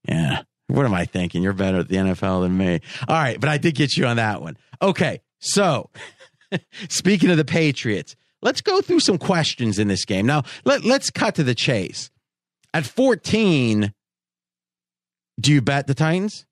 Yeah. 0.07 0.43
What 0.67 0.85
am 0.85 0.93
I 0.93 1.05
thinking? 1.05 1.41
You're 1.41 1.53
better 1.53 1.79
at 1.79 1.87
the 1.87 1.95
NFL 1.95 2.43
than 2.43 2.55
me. 2.55 2.79
All 3.07 3.15
right, 3.15 3.39
but 3.39 3.49
I 3.49 3.57
did 3.57 3.75
get 3.75 3.97
you 3.97 4.05
on 4.05 4.17
that 4.17 4.41
one. 4.41 4.55
Okay, 4.81 5.21
so 5.39 5.89
speaking 6.89 7.31
of 7.31 7.37
the 7.37 7.45
Patriots, 7.45 8.15
let's 8.41 8.61
go 8.61 8.79
through 8.79 8.99
some 8.99 9.17
questions 9.17 9.79
in 9.79 9.87
this 9.87 10.05
game. 10.05 10.27
Now, 10.27 10.43
let, 10.65 10.85
let's 10.85 11.09
cut 11.09 11.35
to 11.35 11.43
the 11.43 11.55
chase. 11.55 12.11
At 12.71 12.85
14, 12.85 13.93
do 15.39 15.51
you 15.51 15.61
bet 15.61 15.87
the 15.87 15.95
Titans? 15.95 16.45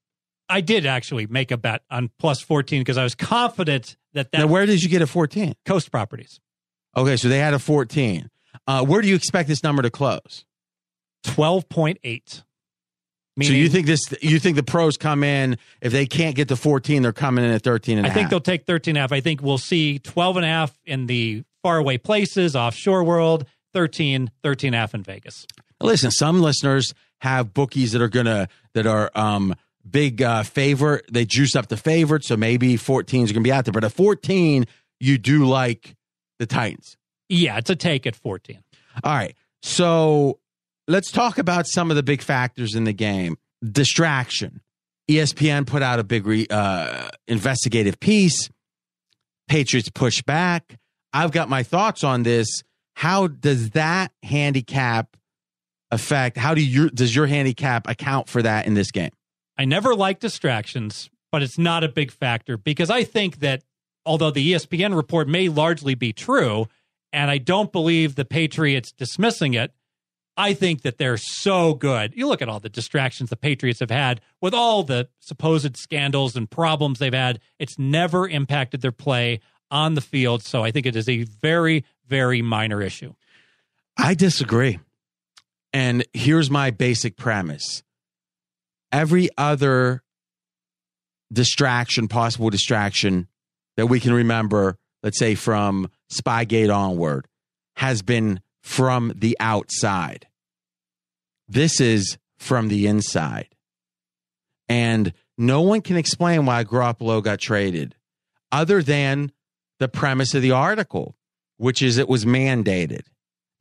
I 0.50 0.62
did 0.62 0.86
actually 0.86 1.28
make 1.28 1.52
a 1.52 1.58
bet 1.58 1.82
on 1.92 2.10
plus 2.20 2.42
14 2.42 2.82
because 2.82 2.98
I 2.98 3.04
was 3.04 3.16
confident 3.16 3.98
that 4.14 4.32
that 4.32 4.38
Now, 4.40 4.48
where 4.48 4.66
did 4.66 4.82
you 4.84 4.90
get 4.90 5.02
a 5.02 5.08
14? 5.08 5.54
coast 5.66 5.92
properties 5.92 6.40
Okay, 6.96 7.16
so 7.18 7.28
they 7.30 7.40
had 7.40 7.54
a 7.54 7.60
14. 7.60 8.30
Uh, 8.66 8.84
where 8.84 9.02
do 9.02 9.08
you 9.08 9.16
expect 9.16 9.48
this 9.48 9.62
number 9.62 9.82
to 9.84 9.90
close? 9.92 10.46
12.8. 11.26 12.44
so 13.44 13.54
you 13.54 13.70
think 13.70 13.86
this? 13.86 14.02
You 14.22 14.40
think 14.40 14.56
the 14.56 14.64
pros 14.64 14.98
come 14.98 15.24
in 15.24 15.58
if 15.82 15.92
they 15.92 16.06
can't 16.06 16.36
get 16.36 16.48
to 16.48 16.56
14, 16.56 17.02
they're 17.04 17.14
coming 17.14 17.46
in 17.46 17.52
at 17.52 17.62
13 17.62 17.98
and 18.00 18.08
I 18.08 18.10
think 18.10 18.24
half. 18.24 18.30
they'll 18.32 18.40
take 18.40 18.66
13 18.66 18.94
and 18.94 18.98
a 18.98 19.02
half. 19.02 19.12
I 19.12 19.20
think 19.22 19.42
we'll 19.42 19.58
see 19.58 20.00
12 20.00 20.38
and 20.38 20.46
a 20.46 20.50
half 20.50 20.78
in 20.86 21.06
the 21.08 21.44
faraway 21.62 21.98
places, 21.98 22.56
offshore 22.56 23.04
world, 23.04 23.46
13, 23.74 24.32
13 24.44 24.70
and 24.70 24.76
a 24.76 24.80
half 24.80 24.96
in 24.96 25.04
Vegas. 25.04 25.46
Listen, 25.80 26.10
some 26.10 26.42
listeners 26.42 26.94
have 27.20 27.54
bookies 27.54 27.92
that 27.92 28.02
are 28.02 28.08
gonna 28.10 28.48
that 28.74 28.88
are 28.88 29.12
um 29.14 29.54
big 29.92 30.22
uh 30.22 30.44
favorite. 30.44 31.06
They 31.12 31.26
juice 31.26 31.56
up 31.56 31.68
the 31.68 31.78
favorite, 31.78 32.24
so 32.24 32.38
maybe 32.38 32.78
14 32.78 33.24
is 33.26 33.32
gonna 33.32 33.44
be 33.44 33.52
out 33.52 33.66
there. 33.66 33.72
But 33.72 33.84
at 33.84 33.94
14, 33.94 34.66
you 35.00 35.18
do 35.18 35.46
like 35.46 35.96
the 36.40 36.46
Titans. 36.46 36.98
Yeah, 37.30 37.58
it's 37.58 37.70
a 37.70 37.76
take 37.76 38.06
at 38.06 38.16
14. 38.16 38.64
All 39.04 39.14
right. 39.14 39.36
So 39.62 40.40
let's 40.88 41.12
talk 41.12 41.38
about 41.38 41.68
some 41.68 41.90
of 41.90 41.98
the 41.98 42.04
big 42.04 42.22
factors 42.22 42.76
in 42.76 42.84
the 42.86 42.94
game. 42.94 43.38
Distraction. 43.64 44.62
ESPN 45.10 45.66
put 45.66 45.82
out 45.82 46.00
a 46.00 46.04
big 46.04 46.26
re, 46.26 46.48
uh, 46.50 47.10
investigative 47.28 48.00
piece. 48.00 48.50
Patriots 49.48 49.90
push 49.90 50.22
back. 50.22 50.78
I've 51.14 51.32
got 51.32 51.50
my 51.50 51.64
thoughts 51.64 52.04
on 52.04 52.24
this. 52.24 52.48
How 52.96 53.28
does 53.28 53.72
that 53.72 54.12
handicap 54.24 55.16
affect? 55.92 56.38
How 56.38 56.54
do 56.54 56.64
you 56.64 56.90
does 56.90 57.16
your 57.16 57.28
handicap 57.28 57.88
account 57.88 58.28
for 58.28 58.42
that 58.42 58.68
in 58.68 58.74
this 58.74 58.92
game? 58.92 59.12
I 59.58 59.66
never 59.66 59.96
like 59.96 60.20
distractions, 60.20 61.10
but 61.32 61.42
it's 61.42 61.58
not 61.58 61.84
a 61.84 61.90
big 61.90 62.12
factor 62.12 62.58
because 62.58 62.90
I 62.90 63.04
think 63.04 63.40
that 63.40 63.64
although 64.06 64.32
the 64.32 64.54
ESPN 64.54 64.96
report 64.96 65.28
may 65.28 65.50
largely 65.50 65.96
be 65.96 66.14
true, 66.14 66.68
and 67.12 67.32
I 67.32 67.38
don't 67.38 67.72
believe 67.72 68.16
the 68.16 68.26
Patriots 68.26 68.92
dismissing 68.92 69.54
it, 69.54 69.74
I 70.38 70.54
think 70.54 70.84
that 70.84 71.00
they're 71.00 71.18
so 71.18 71.74
good. 71.74 72.14
You 72.16 72.28
look 72.28 72.44
at 72.44 72.50
all 72.50 72.60
the 72.60 72.70
distractions 72.70 73.32
the 73.32 73.36
Patriots 73.36 73.80
have 73.80 73.90
had 73.90 74.22
with 74.40 74.54
all 74.54 74.84
the 74.84 75.10
supposed 75.20 75.76
scandals 75.78 76.36
and 76.36 76.50
problems 76.50 77.00
they've 77.00 77.14
had, 77.14 77.40
it's 77.58 77.80
never 77.80 78.28
impacted 78.28 78.82
their 78.82 78.92
play 78.92 79.40
on 79.72 79.96
the 79.96 80.02
field. 80.02 80.44
So 80.44 80.64
I 80.64 80.70
think 80.70 80.86
it 80.86 80.96
is 80.96 81.10
a 81.10 81.24
very, 81.24 81.84
very 82.08 82.44
minor 82.44 82.82
issue. 82.82 83.14
I 83.98 84.14
disagree. 84.14 84.80
And 85.74 86.06
here's 86.14 86.52
my 86.52 86.70
basic 86.70 87.18
premise 87.18 87.84
every 88.92 89.30
other 89.38 90.04
distraction, 91.32 92.08
possible 92.08 92.50
distraction 92.50 93.28
that 93.76 93.88
we 93.88 94.00
can 94.00 94.14
remember, 94.14 94.78
let's 95.04 95.20
say 95.20 95.36
from 95.36 95.90
Spygate 96.12 96.74
onward, 96.74 97.28
has 97.76 98.02
been 98.02 98.42
from 98.62 99.14
the 99.16 99.38
outside. 99.40 100.28
This 101.48 101.80
is 101.80 102.18
from 102.38 102.68
the 102.68 102.88
inside. 102.88 103.50
And 104.70 105.14
no 105.38 105.62
one 105.62 105.82
can 105.82 105.98
explain 105.98 106.46
why 106.46 106.64
Garoppolo 106.64 107.24
got 107.24 107.40
traded 107.40 107.96
other 108.52 108.82
than 108.82 109.32
the 109.80 109.88
premise 109.88 110.34
of 110.34 110.42
the 110.42 110.52
article, 110.52 111.16
which 111.58 111.82
is 111.82 111.98
it 111.98 112.10
was 112.10 112.26
mandated. 112.26 113.04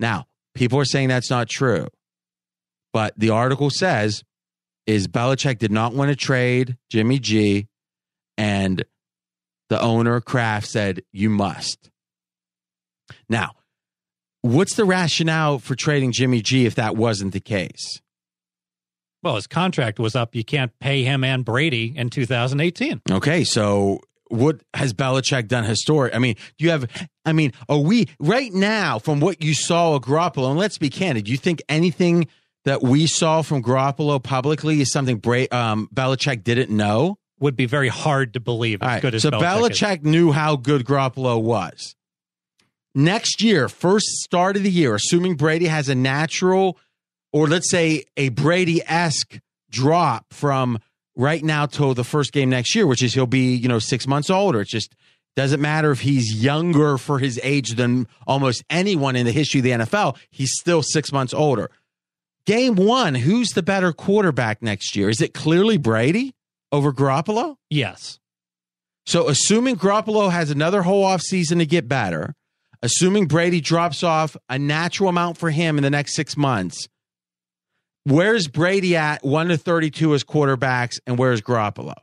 Now, 0.01 0.27
people 0.55 0.79
are 0.79 0.85
saying 0.85 1.09
that's 1.09 1.31
not 1.31 1.49
true. 1.49 1.89
But 2.93 3.15
the 3.17 3.31
article 3.31 3.71
says 3.71 4.25
is 4.87 5.09
Belichick 5.09 5.59
did 5.59 5.73
not 5.73 5.95
want 5.95 6.11
to 6.11 6.17
trade 6.17 6.77
Jimmy 6.91 7.19
G 7.19 7.69
and 8.39 8.85
the 9.69 9.81
owner 9.81 10.21
Kraft 10.21 10.69
said 10.69 11.03
you 11.13 11.29
must. 11.29 11.91
Now, 13.29 13.53
what's 14.43 14.75
the 14.75 14.85
rationale 14.85 15.59
for 15.59 15.75
trading 15.75 16.13
Jimmy 16.13 16.41
G 16.41 16.67
if 16.67 16.77
that 16.77 16.97
wasn't 16.97 17.33
the 17.33 17.41
case? 17.41 18.01
Well, 19.23 19.35
his 19.35 19.47
contract 19.47 19.99
was 19.99 20.15
up. 20.15 20.37
You 20.37 20.45
can't 20.45 20.79
pay 20.79 21.03
him 21.03 21.25
and 21.25 21.45
Brady 21.45 21.93
in 21.97 22.11
2018. 22.11 23.03
Okay, 23.11 23.43
so 23.43 24.01
what 24.29 24.61
has 24.75 24.93
Belichick 24.93 25.49
done 25.49 25.65
historic? 25.65 26.15
I 26.15 26.19
mean, 26.19 26.37
do 26.59 26.65
you 26.65 26.71
have? 26.71 26.89
I 27.25 27.33
mean, 27.33 27.53
are 27.69 27.79
we 27.79 28.09
right 28.21 28.53
now 28.53 29.01
from 29.01 29.19
what 29.19 29.43
you 29.43 29.55
saw 29.55 29.97
of 29.97 30.03
Garoppolo? 30.03 30.51
And 30.51 30.59
let's 30.59 30.79
be 30.79 30.91
candid. 30.91 31.25
Do 31.25 31.33
you 31.33 31.39
think 31.39 31.61
anything 31.69 32.29
that 32.67 32.83
we 32.83 33.07
saw 33.07 33.43
from 33.43 33.63
Garoppolo 33.63 34.23
publicly 34.23 34.81
is 34.81 34.93
something 34.93 35.19
Bra- 35.19 35.47
um, 35.53 35.89
Belichick 35.95 36.45
didn't 36.45 36.69
know? 36.69 37.17
Would 37.39 37.57
be 37.57 37.67
very 37.67 37.89
hard 37.89 38.35
to 38.35 38.41
believe 38.41 38.83
as 38.83 38.87
right, 38.87 39.03
good 39.03 39.15
as 39.15 39.23
so 39.23 39.31
Belichick. 39.31 39.41
Belichick 39.43 40.03
knew 40.05 40.33
how 40.33 40.57
good 40.57 40.85
Garoppolo 40.85 41.41
was. 41.41 41.95
Next 42.95 43.43
year, 43.43 43.69
first 43.69 44.07
start 44.07 44.57
of 44.57 44.63
the 44.63 44.71
year, 44.71 44.95
assuming 44.95 45.37
Brady 45.37 45.67
has 45.67 45.89
a 45.89 45.95
natural, 45.95 46.79
or 47.33 47.47
let's 47.47 47.71
say 47.71 48.05
a 48.17 48.31
Brady 48.31 48.81
esque 48.87 49.39
drop 49.71 50.33
from 50.33 50.79
right 51.15 51.45
now 51.45 51.67
till 51.67 51.93
the 51.95 52.05
first 52.05 52.33
game 52.33 52.49
next 52.49 52.75
year, 52.75 52.87
which 52.87 53.03
is 53.03 53.15
he'll 53.15 53.27
be 53.27 53.55
you 53.55 53.69
know 53.69 53.79
six 53.79 54.07
months 54.07 54.31
older. 54.31 54.63
It 54.63 54.69
just 54.69 54.97
doesn't 55.37 55.61
matter 55.61 55.91
if 55.91 56.01
he's 56.01 56.43
younger 56.43 56.97
for 56.97 57.19
his 57.19 57.39
age 57.43 57.75
than 57.75 58.09
almost 58.27 58.65
anyone 58.71 59.15
in 59.15 59.27
the 59.27 59.33
history 59.33 59.61
of 59.61 59.65
the 59.65 59.71
NFL. 59.71 60.17
He's 60.31 60.53
still 60.59 60.83
six 60.83 61.13
months 61.13 61.35
older. 61.35 61.71
Game 62.47 62.77
one, 62.77 63.17
who's 63.17 63.51
the 63.51 63.63
better 63.63 63.93
quarterback 63.93 64.63
next 64.63 64.95
year? 64.95 65.09
Is 65.09 65.21
it 65.21 65.35
clearly 65.35 65.79
Brady 65.79 66.33
over 66.71 66.93
Garoppolo? 66.93 67.57
Yes. 67.71 68.21
So 69.05 69.29
assuming 69.29 69.77
Garoppolo 69.77 70.31
has 70.31 70.51
another 70.51 70.83
whole 70.83 71.05
off 71.05 71.23
season 71.23 71.59
to 71.59 71.67
get 71.67 71.89
better, 71.89 72.35
assuming 72.83 73.27
Brady 73.27 73.61
drops 73.61 74.03
off 74.03 74.37
a 74.49 74.59
natural 74.59 75.09
amount 75.09 75.39
for 75.39 75.51
him 75.51 75.77
in 75.77 75.83
the 75.83 75.91
next 75.91 76.15
six 76.15 76.37
months, 76.37 76.89
where's 78.05 78.47
Brady 78.47 78.95
at 78.97 79.25
one 79.25 79.49
to 79.49 79.57
thirty-two 79.57 80.15
as 80.15 80.23
quarterbacks, 80.23 81.01
and 81.07 81.19
where's 81.19 81.41
Garoppolo? 81.41 81.95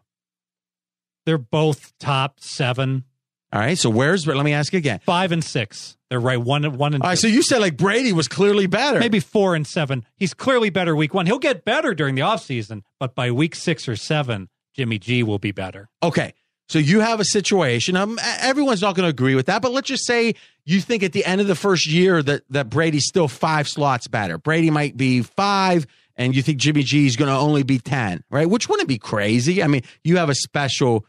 They're 1.26 1.38
both 1.38 1.98
top 2.00 2.42
seven, 2.42 3.06
All 3.54 3.60
right. 3.60 3.78
So 3.78 3.90
where's? 3.92 4.26
Let 4.26 4.44
me 4.44 4.52
ask 4.54 4.74
you 4.74 4.78
again. 4.80 5.00
five 5.06 5.32
and 5.32 5.44
six. 5.44 5.96
They're 6.10 6.20
right 6.20 6.42
one 6.42 6.66
and 6.66 6.76
one 6.76 6.94
and 6.96 7.04
All 7.04 7.10
right. 7.10 7.16
two. 7.18 7.28
So 7.30 7.34
you 7.34 7.44
said 7.44 7.60
like 7.60 7.78
Brady 7.78 8.12
was 8.12 8.28
clearly 8.28 8.66
better. 8.68 9.00
maybe 9.00 9.20
four 9.20 9.54
and 9.56 9.66
seven. 9.66 10.06
He's 10.18 10.34
clearly 10.34 10.72
better 10.72 10.96
week 10.96 11.14
one. 11.14 11.28
He'll 11.28 11.40
get 11.40 11.64
better 11.64 11.94
during 11.94 12.16
the 12.16 12.22
offseason, 12.22 12.82
but 13.00 13.14
by 13.16 13.30
week 13.32 13.54
six 13.56 13.88
or 13.88 13.96
seven, 13.96 14.50
Jimmy 14.76 14.98
G 14.98 15.22
will 15.24 15.40
be 15.40 15.52
better. 15.52 15.88
Okay. 16.02 16.34
So 16.70 16.80
you 16.80 17.02
have 17.02 17.20
a 17.20 17.26
situation. 17.26 17.96
Um, 17.96 18.18
everyone's 18.40 18.82
not 18.82 18.96
going 18.96 19.04
to 19.04 19.10
agree 19.10 19.36
with 19.36 19.46
that, 19.48 19.62
but 19.62 19.72
let's 19.72 19.88
just 19.88 20.06
say 20.08 20.34
you 20.66 20.80
think 20.82 21.04
at 21.04 21.12
the 21.12 21.24
end 21.26 21.40
of 21.42 21.46
the 21.48 21.56
first 21.56 21.86
year 21.88 22.24
that 22.24 22.42
that 22.50 22.70
Brady's 22.72 23.06
still 23.06 23.28
five 23.28 23.68
slots 23.68 24.08
better. 24.08 24.38
Brady 24.40 24.72
might 24.72 24.98
be 24.98 25.22
five, 25.22 25.86
and 26.16 26.36
you 26.36 26.42
think 26.42 26.58
Jimmy 26.58 26.82
G 26.84 27.06
is 27.06 27.18
going 27.18 27.30
to 27.30 27.38
only 27.38 27.62
be 27.64 27.78
ten, 27.78 28.24
right? 28.32 28.50
Which 28.50 28.68
wouldn't 28.70 28.88
be 28.88 28.98
crazy. 28.98 29.62
I 29.62 29.68
mean, 29.68 29.84
you 30.04 30.18
have 30.18 30.30
a 30.30 30.36
special 30.36 31.06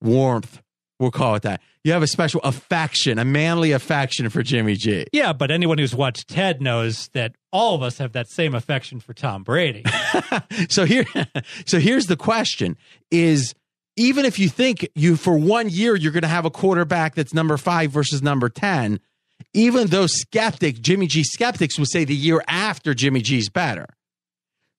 warmth. 0.00 0.62
We'll 0.98 1.12
call 1.12 1.36
it 1.36 1.42
that. 1.42 1.60
You 1.84 1.92
have 1.92 2.02
a 2.02 2.08
special 2.08 2.40
affection, 2.42 3.18
a 3.18 3.24
manly 3.24 3.72
affection 3.72 4.28
for 4.30 4.42
Jimmy 4.42 4.74
G. 4.74 5.06
Yeah, 5.12 5.32
but 5.32 5.50
anyone 5.50 5.78
who's 5.78 5.94
watched 5.94 6.28
Ted 6.28 6.60
knows 6.60 7.08
that 7.14 7.36
all 7.52 7.76
of 7.76 7.82
us 7.82 7.98
have 7.98 8.12
that 8.12 8.28
same 8.28 8.54
affection 8.54 8.98
for 8.98 9.14
Tom 9.14 9.44
Brady. 9.44 9.84
so 10.68 10.84
here 10.84 11.04
so 11.66 11.78
here's 11.78 12.06
the 12.06 12.16
question 12.16 12.76
is 13.10 13.54
even 13.96 14.24
if 14.24 14.38
you 14.38 14.48
think 14.48 14.88
you 14.94 15.16
for 15.16 15.38
one 15.38 15.68
year 15.68 15.94
you're 15.94 16.12
going 16.12 16.22
to 16.22 16.28
have 16.28 16.44
a 16.44 16.50
quarterback 16.50 17.14
that's 17.14 17.34
number 17.34 17.56
5 17.56 17.90
versus 17.90 18.22
number 18.22 18.48
10 18.48 19.00
even 19.54 19.86
those 19.88 20.12
skeptics 20.12 20.78
Jimmy 20.78 21.06
G 21.06 21.22
skeptics 21.24 21.78
would 21.78 21.88
say 21.88 22.04
the 22.04 22.14
year 22.14 22.42
after 22.46 22.92
Jimmy 22.94 23.22
G's 23.22 23.48
better 23.48 23.86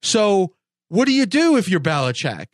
so 0.01 0.53
what 0.89 1.05
do 1.05 1.13
you 1.13 1.25
do 1.25 1.57
if 1.57 1.69
you're 1.69 1.79
Belichick 1.79 2.47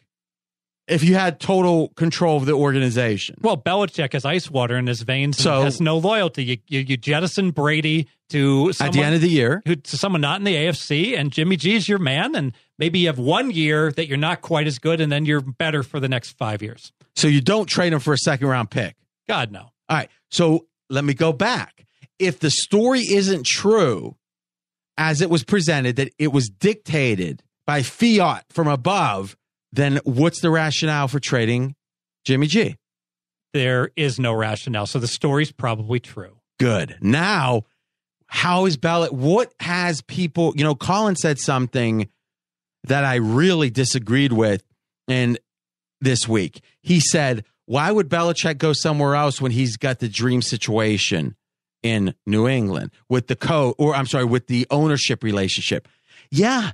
if 0.88 1.03
you 1.03 1.15
had 1.15 1.39
total 1.39 1.89
control 1.95 2.38
of 2.38 2.45
the 2.45 2.53
organization 2.53 3.36
well, 3.41 3.57
Belichick 3.57 4.13
has 4.13 4.23
ice 4.25 4.49
water 4.51 4.77
in 4.77 4.88
his 4.88 5.01
veins 5.01 5.38
and 5.38 5.43
So- 5.43 5.61
has 5.63 5.81
no 5.81 5.97
loyalty. 5.97 6.43
You, 6.43 6.57
you, 6.67 6.79
you 6.81 6.97
jettison 6.97 7.51
Brady 7.51 8.07
to 8.29 8.71
someone, 8.73 8.89
at 8.89 8.93
the 8.99 9.03
end 9.05 9.15
of 9.15 9.21
the 9.21 9.29
year 9.29 9.61
who, 9.65 9.75
to 9.75 9.97
someone 9.97 10.21
not 10.21 10.39
in 10.39 10.45
the 10.45 10.55
AFC, 10.55 11.17
and 11.17 11.31
Jimmy 11.31 11.57
G 11.57 11.75
is 11.75 11.88
your 11.88 11.99
man, 11.99 12.36
and 12.36 12.53
maybe 12.79 12.99
you 12.99 13.07
have 13.07 13.19
one 13.19 13.51
year 13.51 13.91
that 13.91 14.07
you're 14.07 14.17
not 14.17 14.41
quite 14.41 14.65
as 14.67 14.79
good, 14.79 14.99
and 15.01 15.11
then 15.11 15.25
you're 15.25 15.41
better 15.41 15.83
for 15.83 15.99
the 15.99 16.07
next 16.09 16.31
five 16.38 16.61
years. 16.61 16.91
so 17.15 17.27
you 17.27 17.41
don't 17.41 17.67
trade 17.67 17.93
him 17.93 17.99
for 17.99 18.13
a 18.13 18.17
second 18.17 18.47
round 18.47 18.69
pick 18.71 18.95
God, 19.27 19.51
no. 19.51 19.59
All 19.89 19.97
right. 19.97 20.09
So 20.29 20.67
let 20.89 21.03
me 21.03 21.13
go 21.13 21.33
back. 21.33 21.86
If 22.19 22.39
the 22.39 22.49
story 22.51 23.01
isn't 23.01 23.45
true, 23.45 24.15
as 24.97 25.21
it 25.21 25.29
was 25.29 25.43
presented, 25.43 25.95
that 25.97 26.11
it 26.17 26.31
was 26.31 26.47
dictated 26.49 27.43
by 27.67 27.81
fiat 27.81 28.45
from 28.49 28.67
above, 28.67 29.36
then 29.76 29.99
what's 30.03 30.41
the 30.41 30.49
rationale 30.49 31.07
for 31.07 31.19
trading 31.19 31.76
Jimmy 32.26 32.47
G? 32.47 32.76
There 33.53 33.91
is 33.95 34.19
no 34.19 34.34
rationale. 34.34 34.86
So 34.86 34.99
the 34.99 35.07
story's 35.07 35.51
probably 35.51 35.99
true. 35.99 36.39
Good. 36.59 36.97
Now, 37.01 37.63
how 38.28 38.65
is 38.65 38.78
Bell? 38.78 39.05
What 39.07 39.53
has 39.59 40.01
people, 40.01 40.53
you 40.55 40.63
know, 40.63 40.76
Colin 40.76 41.15
said 41.15 41.39
something 41.39 42.09
that 42.86 43.03
I 43.03 43.15
really 43.15 43.69
disagreed 43.69 44.32
with 44.32 44.63
and 45.07 45.39
this 46.01 46.28
week. 46.28 46.61
He 46.82 46.99
said, 46.99 47.43
Why 47.65 47.91
would 47.91 48.09
Belichick 48.09 48.57
go 48.57 48.73
somewhere 48.73 49.15
else 49.15 49.41
when 49.41 49.51
he's 49.51 49.78
got 49.78 49.99
the 49.99 50.09
dream 50.09 50.41
situation 50.41 51.36
in 51.84 52.15
New 52.26 52.47
England 52.47 52.91
with 53.09 53.28
the 53.28 53.36
co 53.36 53.76
or 53.78 53.95
I'm 53.95 54.07
sorry, 54.07 54.26
with 54.26 54.47
the 54.47 54.67
ownership 54.69 55.23
relationship? 55.23 55.88
Yeah, 56.32 56.71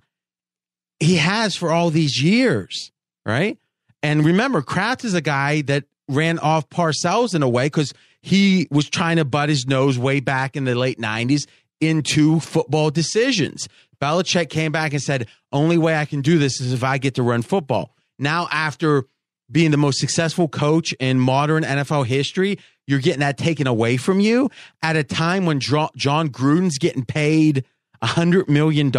he 0.99 1.17
has 1.17 1.55
for 1.55 1.71
all 1.71 1.89
these 1.89 2.21
years, 2.21 2.90
right? 3.25 3.57
And 4.03 4.25
remember, 4.25 4.61
Kraft 4.61 5.05
is 5.05 5.13
a 5.13 5.21
guy 5.21 5.61
that 5.63 5.85
ran 6.07 6.39
off 6.39 6.69
Parcells 6.69 7.35
in 7.35 7.43
a 7.43 7.49
way 7.49 7.67
because 7.67 7.93
he 8.21 8.67
was 8.71 8.89
trying 8.89 9.17
to 9.17 9.25
butt 9.25 9.49
his 9.49 9.65
nose 9.65 9.97
way 9.97 10.19
back 10.19 10.55
in 10.55 10.65
the 10.65 10.75
late 10.75 10.99
90s 10.99 11.47
into 11.79 12.39
football 12.39 12.89
decisions. 12.91 13.67
Belichick 14.01 14.49
came 14.49 14.71
back 14.71 14.93
and 14.93 15.01
said, 15.01 15.27
Only 15.51 15.77
way 15.77 15.95
I 15.95 16.05
can 16.05 16.21
do 16.21 16.37
this 16.37 16.59
is 16.59 16.73
if 16.73 16.83
I 16.83 16.97
get 16.97 17.15
to 17.15 17.23
run 17.23 17.41
football. 17.41 17.95
Now, 18.17 18.47
after 18.51 19.05
being 19.51 19.71
the 19.71 19.77
most 19.77 19.99
successful 19.99 20.47
coach 20.47 20.93
in 20.93 21.19
modern 21.19 21.63
NFL 21.63 22.05
history, 22.05 22.57
you're 22.87 22.99
getting 22.99 23.19
that 23.19 23.37
taken 23.37 23.67
away 23.67 23.97
from 23.97 24.19
you 24.19 24.49
at 24.81 24.95
a 24.95 25.03
time 25.03 25.45
when 25.45 25.59
Jon 25.59 25.89
Gruden's 25.95 26.77
getting 26.77 27.05
paid 27.05 27.65
$100 28.03 28.47
million 28.47 28.91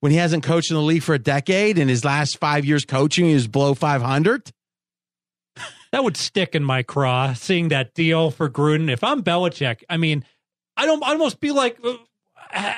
when 0.00 0.12
he 0.12 0.18
hasn't 0.18 0.42
coached 0.42 0.70
in 0.70 0.76
the 0.76 0.82
league 0.82 1.02
for 1.02 1.14
a 1.14 1.18
decade 1.18 1.78
and 1.78 1.88
his 1.88 2.04
last 2.04 2.38
five 2.38 2.64
years 2.64 2.84
coaching 2.84 3.30
is 3.30 3.46
below 3.46 3.74
500 3.74 4.50
That 5.92 6.04
would 6.04 6.16
stick 6.16 6.54
in 6.54 6.64
my 6.64 6.82
craw 6.82 7.34
seeing 7.34 7.68
that 7.68 7.94
deal 7.94 8.30
for 8.30 8.48
Gruden. 8.48 8.90
If 8.90 9.02
I'm 9.02 9.22
Belichick, 9.22 9.82
I 9.88 9.96
mean, 9.96 10.24
I 10.76 10.86
don't 10.86 11.02
I'd 11.02 11.12
almost 11.12 11.40
be 11.40 11.50
like, 11.50 11.78
uh, 11.84 11.94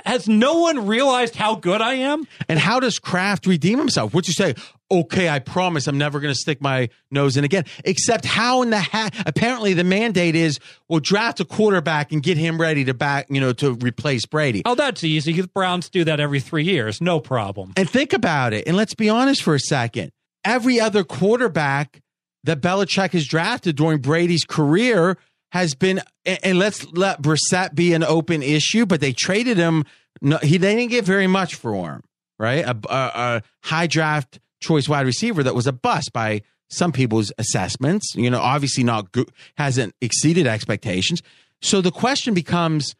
has 0.04 0.28
no 0.28 0.60
one 0.60 0.86
realized 0.86 1.36
how 1.36 1.54
good 1.54 1.80
I 1.80 1.94
am? 1.94 2.26
and 2.48 2.58
how 2.58 2.80
does 2.80 2.98
kraft 2.98 3.46
redeem 3.46 3.78
himself 3.78 4.14
would 4.14 4.26
you 4.26 4.34
say 4.34 4.54
okay 4.92 5.28
i 5.28 5.38
promise 5.38 5.86
i'm 5.88 5.98
never 5.98 6.20
going 6.20 6.32
to 6.32 6.38
stick 6.38 6.60
my 6.60 6.88
nose 7.10 7.36
in 7.36 7.44
again 7.44 7.64
except 7.84 8.24
how 8.24 8.62
in 8.62 8.70
the 8.70 8.78
ha- 8.80 9.10
apparently 9.26 9.72
the 9.72 9.82
mandate 9.84 10.36
is 10.36 10.58
well 10.88 11.00
draft 11.00 11.40
a 11.40 11.44
quarterback 11.44 12.12
and 12.12 12.22
get 12.22 12.36
him 12.36 12.60
ready 12.60 12.84
to 12.84 12.94
back 12.94 13.26
you 13.30 13.40
know 13.40 13.52
to 13.52 13.72
replace 13.76 14.26
brady 14.26 14.62
Oh, 14.64 14.74
that's 14.74 15.02
easy. 15.02 15.32
The 15.40 15.48
Browns 15.48 15.88
do 15.88 16.04
that 16.04 16.20
every 16.20 16.38
three 16.40 16.64
years, 16.64 17.00
no 17.00 17.18
problem. 17.20 17.72
And 17.76 17.88
think 17.88 18.12
about 18.12 18.52
it. 18.52 18.66
And 18.68 18.76
let's 18.76 18.94
be 18.94 19.08
honest 19.08 19.42
for 19.42 19.54
a 19.54 19.58
second. 19.58 20.12
Every 20.44 20.78
other 20.78 21.04
quarterback 21.04 22.00
that 22.44 22.60
Belichick 22.60 23.12
has 23.12 23.26
drafted 23.26 23.76
during 23.76 23.98
Brady's 23.98 24.44
career 24.44 25.16
has 25.52 25.74
been, 25.74 26.00
and 26.24 26.38
and 26.42 26.58
let's 26.58 26.86
let 26.92 27.22
Brissett 27.22 27.74
be 27.74 27.92
an 27.94 28.02
open 28.04 28.42
issue, 28.42 28.84
but 28.86 29.00
they 29.00 29.12
traded 29.12 29.56
him. 29.58 29.84
No, 30.20 30.38
he 30.38 30.58
they 30.58 30.76
didn't 30.76 30.90
get 30.90 31.04
very 31.04 31.26
much 31.26 31.54
for 31.54 31.92
him, 31.92 32.02
right? 32.38 32.64
A, 32.64 32.76
a, 32.88 32.94
a 33.14 33.42
high 33.62 33.86
draft 33.86 34.38
choice 34.62 34.88
wide 34.88 35.06
receiver 35.06 35.42
that 35.42 35.54
was 35.54 35.66
a 35.66 35.72
bust 35.72 36.12
by 36.12 36.42
some 36.70 36.92
people's 36.92 37.32
assessments. 37.36 38.14
You 38.14 38.30
know, 38.30 38.40
obviously 38.40 38.84
not 38.84 39.12
good, 39.12 39.30
hasn't 39.56 39.94
exceeded 40.00 40.46
expectations. 40.46 41.22
So 41.60 41.80
the 41.80 41.90
question 41.90 42.34
becomes, 42.34 42.94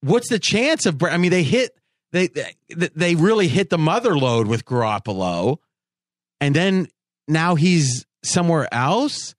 what's 0.00 0.28
the 0.28 0.38
chance 0.38 0.86
of? 0.86 1.02
I 1.02 1.18
mean, 1.18 1.30
they 1.30 1.42
hit 1.42 1.76
they 2.12 2.28
they 2.28 2.54
they 2.94 3.14
really 3.14 3.48
hit 3.48 3.70
the 3.70 3.78
mother 3.78 4.16
load 4.16 4.46
with 4.46 4.64
Garoppolo, 4.64 5.58
and 6.40 6.54
then 6.54 6.88
now 7.28 7.54
he's 7.54 8.06
somewhere 8.24 8.72
else. 8.72 9.34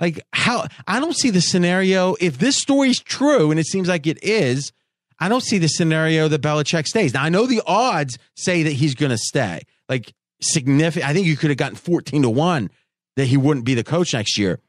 Like 0.00 0.20
how 0.32 0.66
I 0.86 1.00
don't 1.00 1.16
see 1.16 1.30
the 1.30 1.40
scenario 1.40 2.16
if 2.20 2.38
this 2.38 2.56
story's 2.56 3.00
true, 3.00 3.50
and 3.50 3.58
it 3.58 3.66
seems 3.66 3.88
like 3.88 4.06
it 4.06 4.22
is. 4.22 4.72
I 5.22 5.28
don't 5.28 5.42
see 5.42 5.58
the 5.58 5.68
scenario 5.68 6.28
that 6.28 6.40
Belichick 6.40 6.86
stays. 6.86 7.12
Now 7.12 7.24
I 7.24 7.28
know 7.28 7.46
the 7.46 7.62
odds 7.66 8.18
say 8.36 8.62
that 8.62 8.72
he's 8.72 8.94
going 8.94 9.10
to 9.10 9.18
stay. 9.18 9.60
Like 9.86 10.14
significant. 10.42 11.08
I 11.08 11.12
think 11.14 11.26
you 11.26 11.36
could 11.36 11.50
have 11.50 11.56
gotten 11.58 11.76
fourteen 11.76 12.22
to 12.22 12.30
one 12.30 12.70
that 13.16 13.26
he 13.26 13.36
wouldn't 13.36 13.64
be 13.66 13.74
the 13.74 13.84
coach 13.84 14.12
next 14.14 14.38
year. 14.38 14.60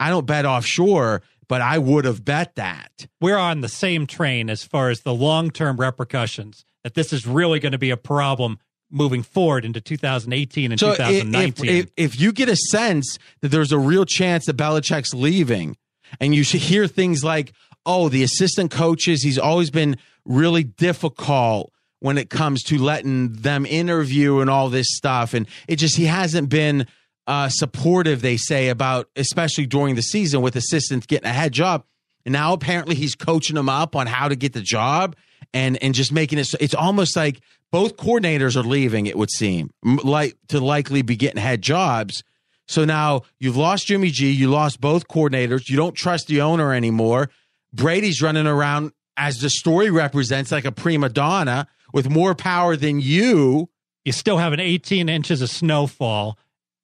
I 0.00 0.08
don't 0.10 0.26
bet 0.26 0.44
offshore, 0.44 1.22
but 1.48 1.60
I 1.60 1.78
would 1.78 2.04
have 2.04 2.24
bet 2.24 2.56
that. 2.56 3.06
We're 3.20 3.36
on 3.36 3.60
the 3.60 3.68
same 3.68 4.06
train 4.06 4.50
as 4.50 4.64
far 4.64 4.90
as 4.90 5.00
the 5.00 5.14
long 5.14 5.50
term 5.50 5.76
repercussions 5.78 6.64
that 6.84 6.94
this 6.94 7.12
is 7.12 7.26
really 7.26 7.60
going 7.60 7.72
to 7.72 7.78
be 7.78 7.90
a 7.90 7.96
problem 7.96 8.58
moving 8.90 9.22
forward 9.22 9.64
into 9.64 9.80
2018 9.80 10.72
and 10.72 10.78
So 10.80 10.88
i- 10.88 10.90
if, 10.92 10.98
2019. 10.98 11.70
if, 11.70 11.86
if 11.96 12.20
you 12.20 12.32
get 12.32 12.48
a 12.48 12.56
sense 12.56 13.18
that 13.40 13.48
there's 13.48 13.72
a 13.72 13.78
real 13.78 14.04
chance 14.04 14.46
that 14.46 14.56
Belichick's 14.56 15.14
leaving, 15.14 15.76
and 16.20 16.34
you 16.34 16.42
should 16.42 16.60
hear 16.60 16.86
things 16.86 17.22
like, 17.24 17.52
"Oh, 17.86 18.08
the 18.10 18.22
assistant 18.22 18.70
coaches, 18.70 19.22
he's 19.22 19.38
always 19.38 19.70
been 19.70 19.96
really 20.26 20.64
difficult 20.64 21.72
when 22.02 22.18
it 22.18 22.28
comes 22.28 22.62
to 22.64 22.78
letting 22.78 23.32
them 23.32 23.64
interview 23.64 24.40
and 24.40 24.50
all 24.50 24.68
this 24.68 24.88
stuff," 24.90 25.34
and 25.34 25.46
it 25.68 25.76
just 25.76 25.96
he 25.96 26.04
hasn't 26.04 26.48
been 26.48 26.86
uh, 27.26 27.48
supportive. 27.48 28.20
They 28.20 28.36
say 28.36 28.68
about 28.68 29.08
especially 29.16 29.66
during 29.66 29.94
the 29.94 30.02
season 30.02 30.42
with 30.42 30.56
assistants 30.56 31.06
getting 31.06 31.28
a 31.28 31.32
head 31.32 31.52
job, 31.52 31.84
and 32.26 32.32
now 32.32 32.52
apparently 32.52 32.94
he's 32.94 33.14
coaching 33.14 33.56
them 33.56 33.68
up 33.68 33.96
on 33.96 34.06
how 34.06 34.28
to 34.28 34.36
get 34.36 34.52
the 34.52 34.60
job 34.60 35.16
and 35.54 35.82
and 35.82 35.94
just 35.94 36.12
making 36.12 36.38
it. 36.38 36.44
So 36.44 36.58
it's 36.60 36.74
almost 36.74 37.16
like 37.16 37.40
both 37.70 37.96
coordinators 37.96 38.56
are 38.56 38.66
leaving. 38.66 39.06
It 39.06 39.16
would 39.16 39.30
seem 39.30 39.70
like 39.82 40.36
to 40.48 40.60
likely 40.60 41.02
be 41.02 41.16
getting 41.16 41.40
head 41.40 41.62
jobs. 41.62 42.22
So 42.68 42.84
now 42.84 43.22
you've 43.38 43.56
lost 43.56 43.86
Jimmy 43.86 44.10
G. 44.10 44.30
You 44.30 44.50
lost 44.50 44.80
both 44.80 45.08
coordinators. 45.08 45.68
You 45.68 45.76
don't 45.76 45.94
trust 45.94 46.26
the 46.26 46.40
owner 46.40 46.72
anymore. 46.72 47.30
Brady's 47.72 48.20
running 48.22 48.46
around 48.46 48.92
as 49.16 49.40
the 49.40 49.50
story 49.50 49.90
represents 49.90 50.52
like 50.52 50.64
a 50.64 50.72
prima 50.72 51.08
donna 51.08 51.68
with 51.92 52.08
more 52.08 52.34
power 52.34 52.76
than 52.76 53.00
you. 53.00 53.68
you 54.04 54.12
still 54.12 54.38
have 54.38 54.52
an 54.52 54.60
18 54.60 55.08
inches 55.08 55.42
of 55.42 55.50
snowfall. 55.50 56.38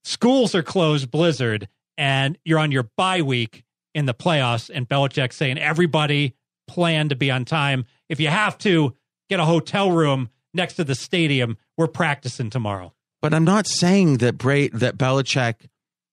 Schools 0.05 0.55
are 0.55 0.63
closed, 0.63 1.11
blizzard, 1.11 1.69
and 1.97 2.39
you're 2.45 2.59
on 2.59 2.71
your 2.73 2.85
bye 2.97 3.23
week 3.23 3.65
in 3.95 4.07
the 4.07 4.15
playoffs, 4.15 4.71
and 4.73 4.89
Belichick 4.89 5.33
saying 5.33 5.59
everybody 5.59 6.35
plan 6.69 7.09
to 7.09 7.17
be 7.17 7.31
on 7.31 7.45
time. 7.45 7.85
If 8.09 8.21
you 8.21 8.29
have 8.29 8.57
to 8.59 8.95
get 9.29 9.41
a 9.41 9.45
hotel 9.45 9.91
room 9.91 10.31
next 10.55 10.75
to 10.75 10.85
the 10.85 10.95
stadium, 10.95 11.57
we're 11.77 11.89
practicing 11.89 12.51
tomorrow. 12.51 12.95
But 13.21 13.35
I'm 13.35 13.45
not 13.45 13.67
saying 13.67 14.19
that 14.19 14.39
Bra- 14.39 14.69
that 14.73 14.97
Belichick 14.97 15.67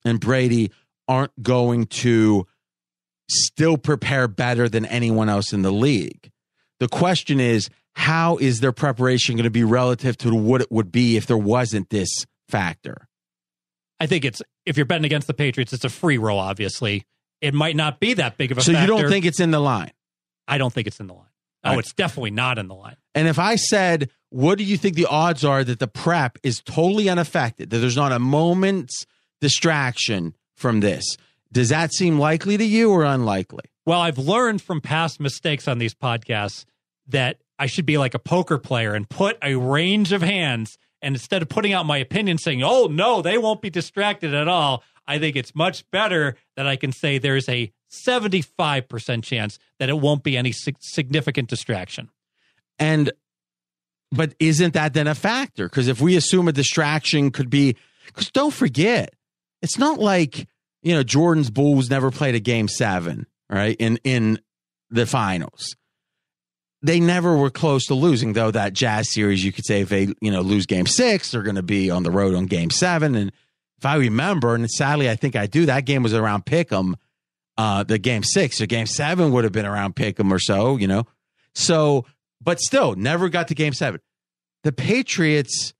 and 0.03 0.19
Brady 0.19 0.71
aren't 1.07 1.43
going 1.43 1.85
to 1.85 2.47
still 3.29 3.77
prepare 3.77 4.27
better 4.27 4.67
than 4.67 4.85
anyone 4.85 5.29
else 5.29 5.53
in 5.53 5.61
the 5.61 5.71
league. 5.71 6.31
The 6.79 6.87
question 6.87 7.39
is, 7.39 7.69
how 7.95 8.37
is 8.37 8.59
their 8.59 8.71
preparation 8.71 9.35
going 9.35 9.45
to 9.45 9.49
be 9.49 9.63
relative 9.63 10.17
to 10.19 10.33
what 10.35 10.61
it 10.61 10.71
would 10.71 10.91
be 10.91 11.15
if 11.17 11.25
there 11.27 11.37
wasn't 11.37 11.89
this 11.89 12.09
factor? 12.49 13.07
I 13.99 14.07
think 14.07 14.25
it's 14.25 14.41
if 14.65 14.77
you're 14.77 14.85
betting 14.85 15.05
against 15.05 15.27
the 15.27 15.33
Patriots, 15.33 15.71
it's 15.73 15.85
a 15.85 15.89
free 15.89 16.17
roll. 16.17 16.39
Obviously, 16.39 17.05
it 17.41 17.53
might 17.53 17.75
not 17.75 17.99
be 17.99 18.13
that 18.15 18.37
big 18.37 18.51
of 18.51 18.57
a. 18.57 18.61
So 18.61 18.71
you 18.71 18.85
don't 18.87 19.09
think 19.09 19.25
it's 19.25 19.39
in 19.39 19.51
the 19.51 19.59
line? 19.59 19.91
I 20.47 20.57
don't 20.57 20.73
think 20.73 20.87
it's 20.87 20.99
in 20.99 21.07
the 21.07 21.13
line. 21.13 21.25
Oh, 21.63 21.71
Right. 21.71 21.79
it's 21.79 21.93
definitely 21.93 22.31
not 22.31 22.59
in 22.59 22.67
the 22.67 22.75
line. 22.75 22.97
And 23.15 23.27
if 23.27 23.39
I 23.39 23.55
said, 23.55 24.11
what 24.29 24.57
do 24.59 24.63
you 24.63 24.77
think 24.77 24.95
the 24.95 25.07
odds 25.07 25.43
are 25.43 25.63
that 25.63 25.79
the 25.79 25.87
prep 25.87 26.37
is 26.43 26.61
totally 26.61 27.09
unaffected, 27.09 27.71
that 27.71 27.77
there's 27.79 27.95
not 27.95 28.11
a 28.11 28.19
moment's 28.19 29.05
distraction 29.41 30.35
from 30.55 30.81
this? 30.81 31.17
Does 31.51 31.69
that 31.69 31.93
seem 31.93 32.19
likely 32.19 32.57
to 32.57 32.63
you 32.65 32.91
or 32.91 33.03
unlikely? 33.03 33.63
Well, 33.85 34.01
I've 34.01 34.17
learned 34.17 34.61
from 34.61 34.81
past 34.81 35.19
mistakes 35.19 35.67
on 35.67 35.77
these 35.79 35.95
podcasts 35.95 36.65
that 37.07 37.37
I 37.57 37.67
should 37.67 37.85
be 37.85 37.97
like 37.97 38.13
a 38.13 38.19
poker 38.19 38.57
player 38.57 38.93
and 38.93 39.09
put 39.09 39.37
a 39.41 39.55
range 39.55 40.11
of 40.11 40.21
hands. 40.21 40.77
And 41.01 41.15
instead 41.15 41.41
of 41.41 41.49
putting 41.49 41.73
out 41.73 41.85
my 41.85 41.97
opinion 41.97 42.37
saying, 42.37 42.63
oh, 42.63 42.87
no, 42.87 43.21
they 43.21 43.37
won't 43.37 43.61
be 43.61 43.69
distracted 43.69 44.33
at 44.33 44.47
all, 44.47 44.83
I 45.07 45.19
think 45.19 45.35
it's 45.35 45.53
much 45.55 45.89
better 45.91 46.35
that 46.55 46.67
I 46.67 46.75
can 46.75 46.91
say 46.91 47.17
there's 47.17 47.47
a 47.47 47.71
75% 47.91 49.23
chance 49.23 49.59
that 49.79 49.89
it 49.89 49.99
won't 49.99 50.23
be 50.23 50.35
any 50.35 50.51
significant 50.51 51.49
distraction. 51.49 52.09
And 52.79 53.11
but 54.11 54.33
isn't 54.39 54.73
that 54.73 54.93
then 54.93 55.07
a 55.07 55.15
factor? 55.15 55.67
Because 55.67 55.87
if 55.87 56.01
we 56.01 56.15
assume 56.15 56.47
a 56.47 56.51
distraction 56.51 57.31
could 57.31 57.49
be, 57.49 57.75
because 58.05 58.31
don't 58.31 58.53
forget, 58.53 59.13
it's 59.61 59.77
not 59.77 59.99
like 59.99 60.47
you 60.81 60.93
know 60.93 61.03
Jordan's 61.03 61.49
Bulls 61.49 61.89
never 61.89 62.11
played 62.11 62.35
a 62.35 62.39
game 62.39 62.67
seven, 62.67 63.27
right? 63.49 63.75
In 63.79 63.99
in 64.03 64.39
the 64.89 65.05
finals, 65.05 65.75
they 66.81 66.99
never 66.99 67.35
were 67.35 67.49
close 67.49 67.85
to 67.87 67.95
losing. 67.95 68.33
Though 68.33 68.51
that 68.51 68.73
Jazz 68.73 69.11
series, 69.13 69.43
you 69.43 69.51
could 69.51 69.65
say 69.65 69.81
if 69.81 69.89
they 69.89 70.09
you 70.21 70.31
know 70.31 70.41
lose 70.41 70.65
game 70.65 70.85
six, 70.85 71.31
they're 71.31 71.43
going 71.43 71.55
to 71.55 71.63
be 71.63 71.89
on 71.89 72.03
the 72.03 72.11
road 72.11 72.35
on 72.35 72.45
game 72.45 72.69
seven. 72.69 73.15
And 73.15 73.31
if 73.77 73.85
I 73.85 73.95
remember, 73.95 74.55
and 74.55 74.69
sadly 74.69 75.09
I 75.09 75.15
think 75.15 75.35
I 75.35 75.47
do, 75.47 75.65
that 75.65 75.85
game 75.85 76.03
was 76.03 76.13
around 76.13 76.45
Pick'em, 76.45 76.95
uh, 77.57 77.83
the 77.83 77.97
game 77.97 78.23
six. 78.23 78.57
So 78.57 78.65
game 78.65 78.87
seven 78.87 79.31
would 79.31 79.43
have 79.43 79.53
been 79.53 79.65
around 79.65 79.95
Pick'em 79.95 80.31
or 80.31 80.39
so, 80.39 80.77
you 80.77 80.87
know. 80.87 81.05
So, 81.53 82.05
but 82.41 82.59
still, 82.59 82.95
never 82.95 83.29
got 83.29 83.47
to 83.47 83.55
game 83.55 83.73
seven. 83.73 84.01
The 84.63 84.71
Patriots, 84.71 85.73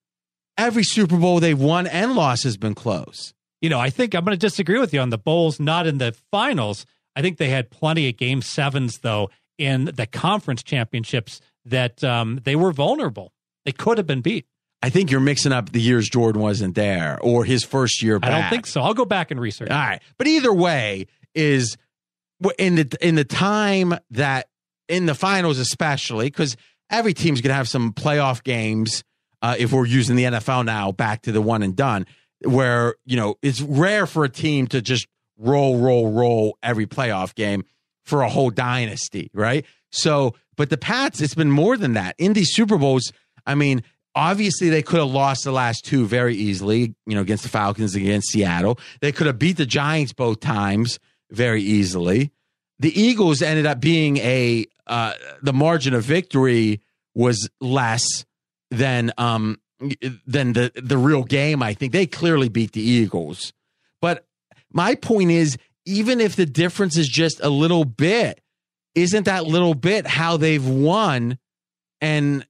every 0.58 0.84
Super 0.84 1.18
Bowl 1.18 1.40
they've 1.40 1.60
won 1.60 1.88
and 1.88 2.16
lost 2.16 2.44
has 2.44 2.58
been 2.58 2.76
close. 2.76 3.34
You 3.62 3.70
know, 3.70 3.80
I 3.80 3.90
think 3.90 4.14
I'm 4.14 4.24
going 4.24 4.38
to 4.38 4.40
disagree 4.40 4.80
with 4.80 4.94
you 4.94 5.00
on 5.00 5.10
the 5.10 5.18
Bulls, 5.18 5.60
not 5.60 5.88
in 5.88 5.98
the 5.98 6.16
finals. 6.32 6.86
I 7.16 7.22
think 7.22 7.38
they 7.38 7.50
had 7.50 7.72
plenty 7.72 8.08
of 8.10 8.18
game 8.18 8.42
sevens, 8.42 9.00
though, 9.00 9.30
in 9.58 9.86
the 9.86 10.06
conference 10.06 10.64
championships 10.64 11.42
that 11.66 12.04
um, 12.04 12.40
they 12.44 12.56
were 12.56 12.72
vulnerable. 12.72 13.34
They 13.66 13.72
could 13.72 13.98
have 13.98 14.08
been 14.08 14.22
beat. 14.22 14.46
I 14.82 14.90
think 14.90 15.10
you're 15.10 15.20
mixing 15.20 15.52
up 15.52 15.72
the 15.72 15.82
years 15.82 16.08
Jordan 16.08 16.42
wasn't 16.42 16.76
there 16.76 17.18
or 17.22 17.44
his 17.44 17.64
first 17.64 18.04
year 18.04 18.20
back. 18.20 18.32
I 18.32 18.42
don't 18.42 18.50
think 18.50 18.68
so. 18.68 18.82
I'll 18.82 18.94
go 18.94 19.06
back 19.06 19.32
and 19.32 19.40
research. 19.40 19.72
All 19.72 19.78
right, 19.78 20.02
but 20.18 20.28
either 20.28 20.54
way 20.54 21.08
is 21.34 21.78
in 22.60 22.76
the 22.76 22.98
in 23.02 23.16
the 23.16 23.24
time 23.24 23.96
that 24.12 24.48
in 24.88 25.08
the 25.08 25.16
finals, 25.16 25.58
especially 25.58 26.28
because 26.28 26.56
every 26.92 27.14
team's 27.14 27.42
gonna 27.42 27.56
have 27.56 27.68
some 27.68 27.94
playoff 27.94 28.44
games. 28.44 29.04
Uh, 29.42 29.56
if 29.58 29.72
we're 29.72 29.86
using 29.86 30.16
the 30.16 30.26
NFL 30.26 30.66
now, 30.66 30.92
back 30.92 31.24
to 31.24 31.32
the 31.32 31.42
one 31.42 31.64
and 31.64 31.76
done, 31.76 32.06
where 32.44 32.96
you 33.06 33.18
know 33.18 33.36
it's 33.42 33.62
rare 33.62 34.06
for 34.06 34.24
a 34.24 34.30
team 34.30 34.68
to 34.68 34.82
just 34.82 35.08
roll, 35.38 35.80
roll, 35.80 36.12
roll 36.12 36.58
every 36.62 36.86
playoff 36.86 37.34
game 37.36 37.64
for 38.06 38.22
a 38.22 38.30
whole 38.30 38.50
dynasty, 38.50 39.30
right? 39.34 39.66
So, 39.92 40.36
but 40.56 40.70
the 40.70 40.78
Pats, 40.78 41.22
it's 41.22 41.36
been 41.36 41.52
more 41.52 41.78
than 41.78 41.94
that 41.94 42.16
in 42.18 42.34
these 42.34 42.54
Super 42.54 42.78
Bowls. 42.78 43.12
I 43.46 43.56
mean, 43.56 43.84
obviously 44.16 44.70
they 44.70 44.82
could 44.82 45.00
have 45.00 45.10
lost 45.10 45.44
the 45.44 45.52
last 45.52 45.86
two 45.86 46.06
very 46.08 46.36
easily, 46.36 46.96
you 47.06 47.16
know, 47.16 47.22
against 47.22 47.44
the 47.44 47.50
Falcons, 47.50 47.96
against 47.96 48.32
Seattle. 48.32 48.80
They 49.02 49.12
could 49.12 49.28
have 49.28 49.38
beat 49.38 49.58
the 49.58 49.66
Giants 49.66 50.14
both 50.14 50.40
times 50.40 51.00
very 51.32 51.62
easily. 51.62 52.32
The 52.80 53.00
Eagles 53.00 53.42
ended 53.42 53.66
up 53.66 53.80
being 53.80 54.18
a 54.18 54.66
uh, 54.88 55.14
the 55.42 55.54
margin 55.54 55.94
of 55.94 56.04
victory 56.04 56.82
was 57.14 57.50
less 57.60 58.26
than 58.70 59.12
um 59.18 59.60
than 60.28 60.54
the 60.54 60.72
the 60.76 60.98
real 60.98 61.24
game. 61.24 61.64
I 61.64 61.74
think 61.74 61.94
they 61.94 62.06
clearly 62.06 62.50
beat 62.50 62.74
the 62.74 62.82
Eagles. 62.82 63.54
But 64.02 64.28
my 64.72 64.96
point 64.96 65.32
is, 65.32 65.58
even 65.86 66.20
if 66.20 66.36
the 66.36 66.46
difference 66.46 66.98
is 66.98 67.08
just 67.08 67.40
a 67.42 67.50
little 67.50 67.86
bit, 67.86 68.42
isn't 68.96 69.26
that 69.26 69.46
little 69.46 69.74
bit 69.74 70.08
how 70.08 70.38
they've 70.38 70.66
won? 70.66 71.38
And 72.02 72.46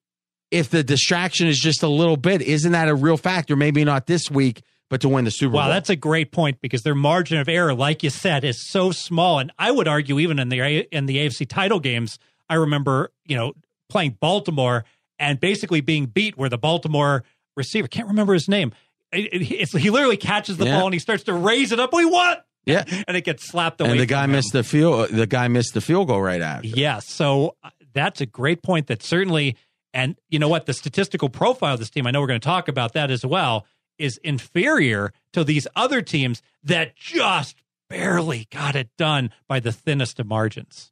if 0.51 0.69
the 0.69 0.83
distraction 0.83 1.47
is 1.47 1.59
just 1.59 1.83
a 1.83 1.87
little 1.87 2.17
bit, 2.17 2.41
isn't 2.41 2.71
that 2.71 2.87
a 2.87 2.95
real 2.95 3.17
factor? 3.17 3.55
Maybe 3.55 3.83
not 3.83 4.05
this 4.07 4.29
week, 4.31 4.61
but 4.89 5.01
to 5.01 5.09
win 5.09 5.25
the 5.25 5.31
Super 5.31 5.55
Wow, 5.55 5.63
Bowl. 5.63 5.73
that's 5.73 5.89
a 5.89 5.95
great 5.95 6.31
point 6.31 6.61
because 6.61 6.83
their 6.83 6.95
margin 6.95 7.39
of 7.39 7.49
error, 7.49 7.73
like 7.73 8.03
you 8.03 8.09
said, 8.09 8.43
is 8.43 8.65
so 8.69 8.91
small. 8.91 9.39
And 9.39 9.51
I 9.57 9.71
would 9.71 9.87
argue, 9.87 10.19
even 10.19 10.39
in 10.39 10.49
the 10.49 10.87
in 10.95 11.05
the 11.07 11.17
AFC 11.17 11.47
title 11.47 11.79
games, 11.79 12.19
I 12.49 12.55
remember 12.55 13.11
you 13.25 13.35
know 13.35 13.53
playing 13.89 14.17
Baltimore 14.19 14.85
and 15.19 15.39
basically 15.39 15.81
being 15.81 16.05
beat 16.05 16.37
where 16.37 16.49
the 16.49 16.57
Baltimore 16.57 17.23
receiver 17.57 17.87
can't 17.87 18.07
remember 18.07 18.33
his 18.33 18.47
name. 18.47 18.73
It- 19.11 19.33
it- 19.33 19.51
it's, 19.51 19.71
he 19.71 19.89
literally 19.89 20.17
catches 20.17 20.57
the 20.57 20.65
Yeah. 20.65 20.77
ball 20.77 20.87
and 20.87 20.93
he 20.93 20.99
starts 20.99 21.23
to 21.23 21.33
raise 21.33 21.71
it 21.71 21.79
up. 21.79 21.93
We 21.93 22.03
won, 22.05 22.37
yeah. 22.65 22.83
and 23.07 23.15
it 23.15 23.21
gets 23.21 23.47
slapped 23.47 23.81
away. 23.81 23.91
And 23.91 23.99
the 23.99 24.05
guy 24.05 24.25
him. 24.25 24.31
missed 24.31 24.53
the 24.53 24.63
field. 24.63 25.09
The 25.09 25.27
guy 25.27 25.47
missed 25.47 25.73
the 25.73 25.81
field 25.81 26.07
goal 26.07 26.21
right 26.21 26.41
after. 26.41 26.67
Yes. 26.67 27.07
So 27.07 27.55
uh, 27.63 27.69
that's 27.93 28.21
a 28.21 28.25
great 28.25 28.61
point 28.61 28.87
that 28.87 29.03
certainly, 29.03 29.55
and 29.93 30.15
you 30.29 30.39
know 30.39 30.49
what, 30.49 30.65
the 30.65 30.73
statistical 30.73 31.29
profile 31.29 31.73
of 31.73 31.79
this 31.79 31.89
team, 31.89 32.07
I 32.07 32.11
know 32.11 32.21
we're 32.21 32.27
going 32.27 32.41
to 32.41 32.45
talk 32.45 32.67
about 32.67 32.93
that 32.93 33.11
as 33.11 33.25
well, 33.25 33.65
is 33.97 34.17
inferior 34.23 35.13
to 35.33 35.43
these 35.43 35.67
other 35.75 36.01
teams 36.01 36.41
that 36.63 36.95
just 36.95 37.63
barely 37.89 38.47
got 38.51 38.75
it 38.75 38.89
done 38.97 39.31
by 39.47 39.59
the 39.59 39.71
thinnest 39.71 40.19
of 40.19 40.27
margins. 40.27 40.91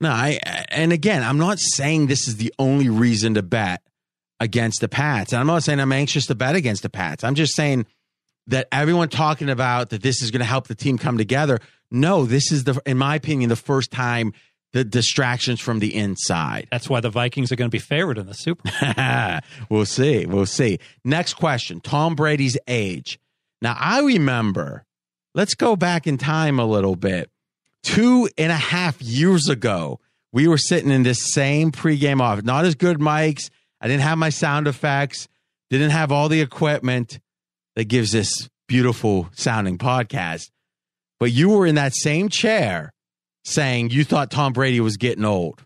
No, 0.00 0.10
I 0.10 0.40
and 0.68 0.92
again, 0.92 1.22
I'm 1.22 1.38
not 1.38 1.58
saying 1.60 2.08
this 2.08 2.26
is 2.26 2.36
the 2.36 2.52
only 2.58 2.88
reason 2.88 3.34
to 3.34 3.42
bet 3.42 3.82
against 4.40 4.80
the 4.80 4.88
Pats. 4.88 5.32
And 5.32 5.40
I'm 5.40 5.46
not 5.46 5.62
saying 5.62 5.78
I'm 5.78 5.92
anxious 5.92 6.26
to 6.26 6.34
bet 6.34 6.56
against 6.56 6.82
the 6.82 6.90
Pats. 6.90 7.22
I'm 7.22 7.36
just 7.36 7.54
saying 7.54 7.86
that 8.48 8.68
everyone 8.72 9.08
talking 9.08 9.48
about 9.48 9.90
that 9.90 10.02
this 10.02 10.22
is 10.22 10.30
going 10.30 10.40
to 10.40 10.46
help 10.46 10.68
the 10.68 10.74
team 10.74 10.98
come 10.98 11.18
together. 11.18 11.60
No, 11.90 12.24
this 12.24 12.50
is 12.50 12.64
the 12.64 12.80
in 12.86 12.98
my 12.98 13.16
opinion 13.16 13.48
the 13.48 13.56
first 13.56 13.90
time 13.90 14.32
the 14.72 14.84
distractions 14.84 15.60
from 15.60 15.78
the 15.78 15.94
inside. 15.94 16.66
That's 16.70 16.88
why 16.88 17.00
the 17.00 17.10
Vikings 17.10 17.52
are 17.52 17.56
going 17.56 17.70
to 17.70 17.74
be 17.74 17.78
favored 17.78 18.18
in 18.18 18.26
the 18.26 18.34
Super 18.34 18.70
Bowl. 18.70 19.38
we'll 19.68 19.84
see. 19.84 20.26
We'll 20.26 20.46
see. 20.46 20.78
Next 21.04 21.34
question 21.34 21.80
Tom 21.80 22.14
Brady's 22.14 22.58
age. 22.66 23.18
Now, 23.60 23.76
I 23.78 24.00
remember, 24.00 24.84
let's 25.34 25.54
go 25.54 25.76
back 25.76 26.06
in 26.06 26.18
time 26.18 26.58
a 26.58 26.64
little 26.64 26.96
bit. 26.96 27.30
Two 27.82 28.28
and 28.38 28.50
a 28.50 28.56
half 28.56 29.00
years 29.02 29.48
ago, 29.48 30.00
we 30.32 30.48
were 30.48 30.58
sitting 30.58 30.90
in 30.90 31.02
this 31.02 31.32
same 31.32 31.70
pregame 31.70 32.20
office. 32.20 32.44
Not 32.44 32.64
as 32.64 32.74
good 32.74 32.98
mics. 32.98 33.50
I 33.80 33.88
didn't 33.88 34.02
have 34.02 34.18
my 34.18 34.30
sound 34.30 34.68
effects, 34.68 35.28
didn't 35.68 35.90
have 35.90 36.10
all 36.10 36.28
the 36.28 36.40
equipment 36.40 37.20
that 37.76 37.84
gives 37.84 38.12
this 38.12 38.48
beautiful 38.68 39.28
sounding 39.32 39.78
podcast. 39.78 40.50
But 41.18 41.32
you 41.32 41.50
were 41.50 41.66
in 41.66 41.76
that 41.76 41.94
same 41.94 42.28
chair 42.28 42.92
saying 43.44 43.90
you 43.90 44.04
thought 44.04 44.30
Tom 44.30 44.52
Brady 44.52 44.80
was 44.80 44.96
getting 44.96 45.24
old. 45.24 45.64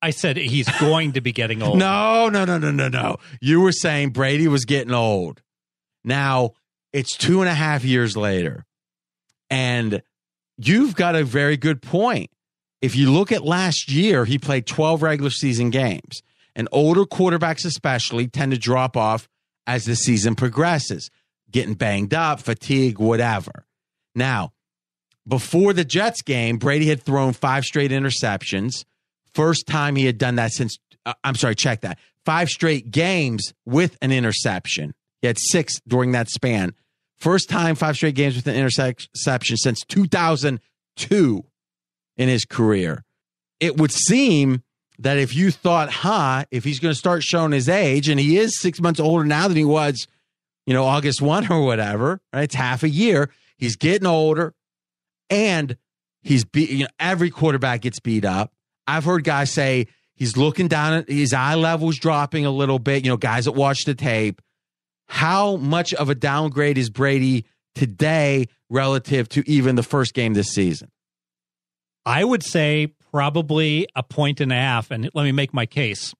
I 0.00 0.10
said 0.10 0.36
he's 0.36 0.68
going 0.78 1.12
to 1.12 1.20
be 1.20 1.32
getting 1.32 1.62
old. 1.62 1.78
No, 1.78 2.28
no, 2.28 2.44
no, 2.44 2.58
no, 2.58 2.70
no, 2.70 2.88
no. 2.88 3.16
You 3.40 3.60
were 3.60 3.72
saying 3.72 4.10
Brady 4.10 4.48
was 4.48 4.64
getting 4.66 4.92
old. 4.92 5.40
Now 6.04 6.50
it's 6.92 7.16
two 7.16 7.40
and 7.40 7.48
a 7.48 7.54
half 7.54 7.84
years 7.84 8.16
later. 8.16 8.64
And 9.50 10.02
you've 10.58 10.94
got 10.94 11.16
a 11.16 11.24
very 11.24 11.56
good 11.56 11.82
point. 11.82 12.30
If 12.82 12.96
you 12.96 13.10
look 13.10 13.32
at 13.32 13.44
last 13.44 13.90
year, 13.90 14.24
he 14.26 14.38
played 14.38 14.66
12 14.66 15.02
regular 15.02 15.30
season 15.30 15.70
games. 15.70 16.22
And 16.54 16.68
older 16.70 17.04
quarterbacks, 17.04 17.64
especially, 17.64 18.28
tend 18.28 18.52
to 18.52 18.58
drop 18.58 18.96
off 18.96 19.28
as 19.66 19.84
the 19.84 19.96
season 19.96 20.34
progresses, 20.34 21.10
getting 21.50 21.74
banged 21.74 22.14
up, 22.14 22.40
fatigue, 22.40 22.98
whatever. 22.98 23.66
Now, 24.14 24.52
before 25.26 25.72
the 25.72 25.84
Jets 25.84 26.22
game, 26.22 26.58
Brady 26.58 26.86
had 26.86 27.02
thrown 27.02 27.32
five 27.32 27.64
straight 27.64 27.90
interceptions. 27.90 28.84
First 29.34 29.66
time 29.66 29.96
he 29.96 30.06
had 30.06 30.18
done 30.18 30.36
that 30.36 30.52
since, 30.52 30.78
uh, 31.06 31.14
I'm 31.24 31.34
sorry, 31.34 31.54
check 31.54 31.80
that. 31.80 31.98
Five 32.24 32.48
straight 32.48 32.90
games 32.90 33.52
with 33.64 33.96
an 34.02 34.12
interception. 34.12 34.94
He 35.20 35.26
had 35.26 35.38
six 35.38 35.80
during 35.86 36.12
that 36.12 36.28
span. 36.28 36.74
First 37.16 37.48
time 37.48 37.74
five 37.74 37.96
straight 37.96 38.14
games 38.14 38.36
with 38.36 38.46
an 38.46 38.54
interception 38.54 39.56
since 39.56 39.80
2002 39.88 41.44
in 42.16 42.28
his 42.28 42.44
career. 42.44 43.04
It 43.60 43.78
would 43.78 43.92
seem 43.92 44.62
that 44.98 45.18
if 45.18 45.34
you 45.34 45.50
thought, 45.50 45.90
huh, 45.90 46.44
if 46.50 46.64
he's 46.64 46.78
going 46.78 46.92
to 46.92 46.98
start 46.98 47.22
showing 47.22 47.52
his 47.52 47.68
age, 47.68 48.08
and 48.08 48.20
he 48.20 48.36
is 48.36 48.58
six 48.58 48.80
months 48.80 49.00
older 49.00 49.24
now 49.24 49.48
than 49.48 49.56
he 49.56 49.64
was, 49.64 50.06
you 50.66 50.74
know, 50.74 50.84
August 50.84 51.20
1 51.20 51.50
or 51.50 51.62
whatever, 51.62 52.20
right? 52.32 52.44
It's 52.44 52.54
half 52.54 52.82
a 52.82 52.88
year. 52.88 53.30
He's 53.56 53.76
getting 53.76 54.06
older 54.06 54.54
and 55.30 55.76
he's 56.22 56.44
beat, 56.44 56.70
you 56.70 56.84
know, 56.84 56.90
every 56.98 57.30
quarterback 57.30 57.82
gets 57.82 58.00
beat 58.00 58.24
up. 58.24 58.52
I've 58.86 59.04
heard 59.04 59.24
guys 59.24 59.50
say 59.50 59.88
he's 60.14 60.36
looking 60.36 60.68
down 60.68 60.94
at 60.94 61.08
his 61.08 61.32
eye 61.32 61.54
levels 61.54 61.98
dropping 61.98 62.46
a 62.46 62.50
little 62.50 62.78
bit, 62.78 63.04
you 63.04 63.10
know, 63.10 63.16
guys 63.16 63.44
that 63.46 63.52
watch 63.52 63.84
the 63.84 63.94
tape. 63.94 64.40
How 65.06 65.56
much 65.56 65.92
of 65.94 66.08
a 66.08 66.14
downgrade 66.14 66.78
is 66.78 66.88
Brady 66.88 67.44
today 67.74 68.46
relative 68.70 69.28
to 69.30 69.48
even 69.48 69.76
the 69.76 69.82
first 69.82 70.14
game 70.14 70.34
this 70.34 70.48
season? 70.48 70.90
I 72.06 72.24
would 72.24 72.42
say 72.42 72.94
probably 73.14 73.86
a 73.94 74.02
point 74.02 74.40
and 74.40 74.50
a 74.50 74.56
half. 74.56 74.90
And 74.90 75.08
let 75.14 75.22
me 75.22 75.30
make 75.30 75.54
my 75.54 75.66
case. 75.66 76.12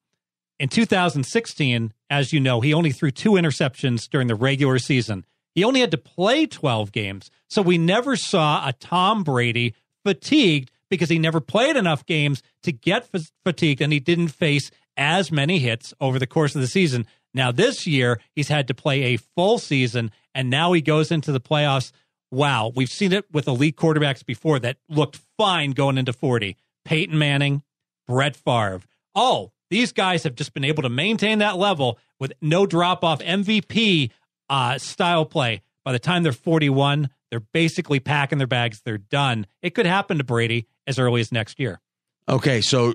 In 0.59 0.69
2016, 0.69 1.91
as 2.09 2.31
you 2.31 2.39
know, 2.39 2.61
he 2.61 2.73
only 2.73 2.93
threw 2.93 3.11
two 3.11 3.31
interceptions 3.31 4.09
during 4.09 4.29
the 4.29 4.35
regular 4.35 4.79
season. 4.79 5.25
He 5.53 5.65
only 5.65 5.81
had 5.81 5.91
to 5.91 5.97
play 5.97 6.45
12 6.45 6.93
games. 6.93 7.29
So 7.49 7.61
we 7.61 7.77
never 7.77 8.15
saw 8.15 8.65
a 8.65 8.71
Tom 8.71 9.25
Brady 9.25 9.75
fatigued 10.05 10.71
because 10.89 11.09
he 11.09 11.19
never 11.19 11.41
played 11.41 11.75
enough 11.75 12.05
games 12.05 12.41
to 12.63 12.71
get 12.71 13.09
f- 13.13 13.29
fatigued 13.43 13.81
and 13.81 13.91
he 13.91 13.99
didn't 13.99 14.29
face 14.29 14.71
as 14.95 15.33
many 15.33 15.59
hits 15.59 15.93
over 15.99 16.17
the 16.17 16.25
course 16.25 16.55
of 16.55 16.61
the 16.61 16.67
season. 16.67 17.05
Now, 17.33 17.51
this 17.51 17.85
year, 17.85 18.21
he's 18.33 18.47
had 18.47 18.69
to 18.69 18.73
play 18.73 19.03
a 19.03 19.17
full 19.17 19.59
season 19.59 20.11
and 20.33 20.49
now 20.49 20.71
he 20.71 20.79
goes 20.79 21.11
into 21.11 21.33
the 21.33 21.41
playoffs. 21.41 21.91
Wow, 22.31 22.71
we've 22.73 22.89
seen 22.89 23.11
it 23.11 23.25
with 23.33 23.49
elite 23.49 23.75
quarterbacks 23.75 24.25
before 24.25 24.59
that 24.59 24.77
looked 24.87 25.19
fine 25.37 25.71
going 25.71 25.97
into 25.97 26.13
40. 26.13 26.55
Peyton 26.85 27.17
Manning, 27.17 27.63
Brett 28.07 28.35
Favre. 28.35 28.81
Oh, 29.13 29.51
these 29.69 29.91
guys 29.91 30.23
have 30.23 30.35
just 30.35 30.53
been 30.53 30.63
able 30.63 30.83
to 30.83 30.89
maintain 30.89 31.39
that 31.39 31.57
level 31.57 31.99
with 32.19 32.33
no 32.41 32.65
drop 32.65 33.03
off 33.03 33.19
MVP 33.19 34.11
uh, 34.49 34.77
style 34.77 35.25
play. 35.25 35.61
By 35.83 35.91
the 35.91 35.99
time 35.99 36.23
they're 36.23 36.31
41, 36.31 37.09
they're 37.29 37.39
basically 37.39 37.99
packing 37.99 38.37
their 38.37 38.47
bags. 38.47 38.81
They're 38.85 38.97
done. 38.97 39.47
It 39.61 39.71
could 39.71 39.85
happen 39.85 40.17
to 40.19 40.23
Brady 40.23 40.67
as 40.87 40.99
early 40.99 41.21
as 41.21 41.31
next 41.31 41.59
year. 41.59 41.81
Okay, 42.29 42.61
so 42.61 42.93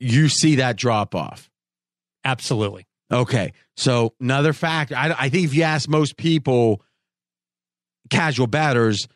you 0.00 0.28
see 0.28 0.56
that 0.56 0.76
drop 0.76 1.14
off. 1.14 1.50
Absolutely. 2.24 2.86
Okay, 3.12 3.52
so 3.76 4.14
another 4.20 4.52
factor. 4.52 4.96
I, 4.96 5.14
I 5.18 5.28
think 5.28 5.44
if 5.44 5.54
you 5.54 5.62
ask 5.62 5.88
most 5.88 6.16
people, 6.16 6.82
casual 8.10 8.46
batters, 8.46 9.06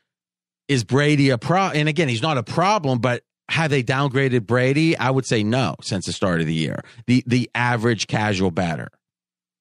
is 0.68 0.84
Brady 0.84 1.30
a 1.30 1.38
pro? 1.38 1.68
And 1.68 1.88
again, 1.88 2.08
he's 2.08 2.22
not 2.22 2.38
a 2.38 2.42
problem, 2.42 2.98
but 2.98 3.22
have 3.48 3.70
they 3.70 3.82
downgraded 3.82 4.46
Brady? 4.46 4.96
I 4.96 5.10
would 5.10 5.26
say 5.26 5.42
no 5.42 5.76
since 5.80 6.06
the 6.06 6.12
start 6.12 6.40
of 6.40 6.46
the 6.46 6.54
year. 6.54 6.82
The 7.06 7.24
the 7.26 7.50
average 7.54 8.06
casual 8.06 8.50
batter. 8.50 8.88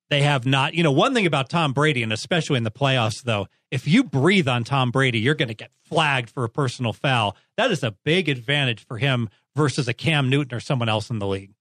They 0.09 0.21
have 0.21 0.45
not. 0.45 0.73
You 0.73 0.83
know, 0.83 0.91
one 0.91 1.13
thing 1.13 1.25
about 1.25 1.49
Tom 1.49 1.73
Brady, 1.73 2.01
and 2.01 2.13
especially 2.13 2.57
in 2.57 2.63
the 2.63 2.71
playoffs, 2.71 3.23
though, 3.23 3.47
if 3.71 3.87
you 3.87 4.03
breathe 4.03 4.47
on 4.47 4.63
Tom 4.63 4.91
Brady, 4.91 5.19
you're 5.19 5.35
going 5.35 5.49
to 5.49 5.53
get 5.53 5.71
flagged 5.83 6.29
for 6.29 6.43
a 6.45 6.49
personal 6.49 6.93
foul. 6.93 7.35
That 7.57 7.71
is 7.71 7.83
a 7.83 7.91
big 8.05 8.29
advantage 8.29 8.85
for 8.85 8.97
him 8.97 9.29
versus 9.55 9.87
a 9.87 9.93
Cam 9.93 10.29
Newton 10.29 10.55
or 10.55 10.61
someone 10.61 10.87
else 10.87 11.09
in 11.09 11.19
the 11.19 11.27
league. 11.27 11.51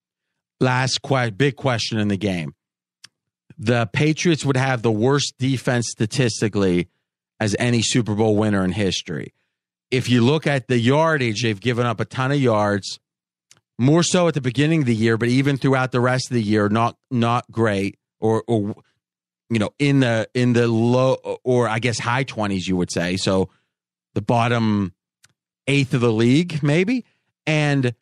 Last 0.61 1.03
que- 1.03 1.31
big 1.31 1.57
question 1.57 1.99
in 1.99 2.09
the 2.09 2.17
game. 2.17 2.55
The 3.59 3.89
Patriots 3.93 4.45
would 4.45 4.57
have 4.57 4.83
the 4.83 4.93
worst 4.93 5.35
defense 5.39 5.89
statistically 5.91 6.89
as 7.41 7.57
any 7.59 7.83
Super 7.83 8.15
Bowl 8.15 8.37
winner 8.37 8.65
in 8.65 8.73
history. 8.73 9.33
If 9.91 10.09
you 10.09 10.25
look 10.25 10.47
at 10.47 10.69
the 10.69 10.79
yardage, 10.79 11.43
they've 11.43 11.61
given 11.61 11.87
up 11.87 12.01
a 12.01 12.05
ton 12.05 12.33
of 12.33 12.41
yards, 12.41 12.99
more 13.79 14.03
so 14.03 14.29
at 14.29 14.35
the 14.35 14.41
beginning 14.41 14.81
of 14.81 14.87
the 14.87 14.95
year, 14.95 15.17
but 15.17 15.29
even 15.29 15.57
throughout 15.57 15.93
the 15.93 16.01
rest 16.01 16.31
of 16.31 16.35
the 16.35 16.43
year, 16.43 16.69
not 16.69 16.97
not 17.11 17.51
great 17.51 17.99
or 18.21 18.43
or 18.47 18.75
you 19.51 19.59
know 19.59 19.71
in 19.79 20.01
the 20.01 20.29
in 20.35 20.55
the 20.55 20.67
low 20.67 21.15
or 21.45 21.69
I 21.69 21.79
guess 21.79 21.99
high 21.99 22.25
twenties 22.25 22.67
you 22.67 22.77
would 22.77 22.91
say. 22.91 23.17
So 23.17 23.51
the 24.15 24.23
bottom 24.23 24.95
eighth 25.67 25.95
of 25.95 26.01
the 26.01 26.13
league 26.13 26.63
maybe, 26.63 27.05
and 27.47 27.95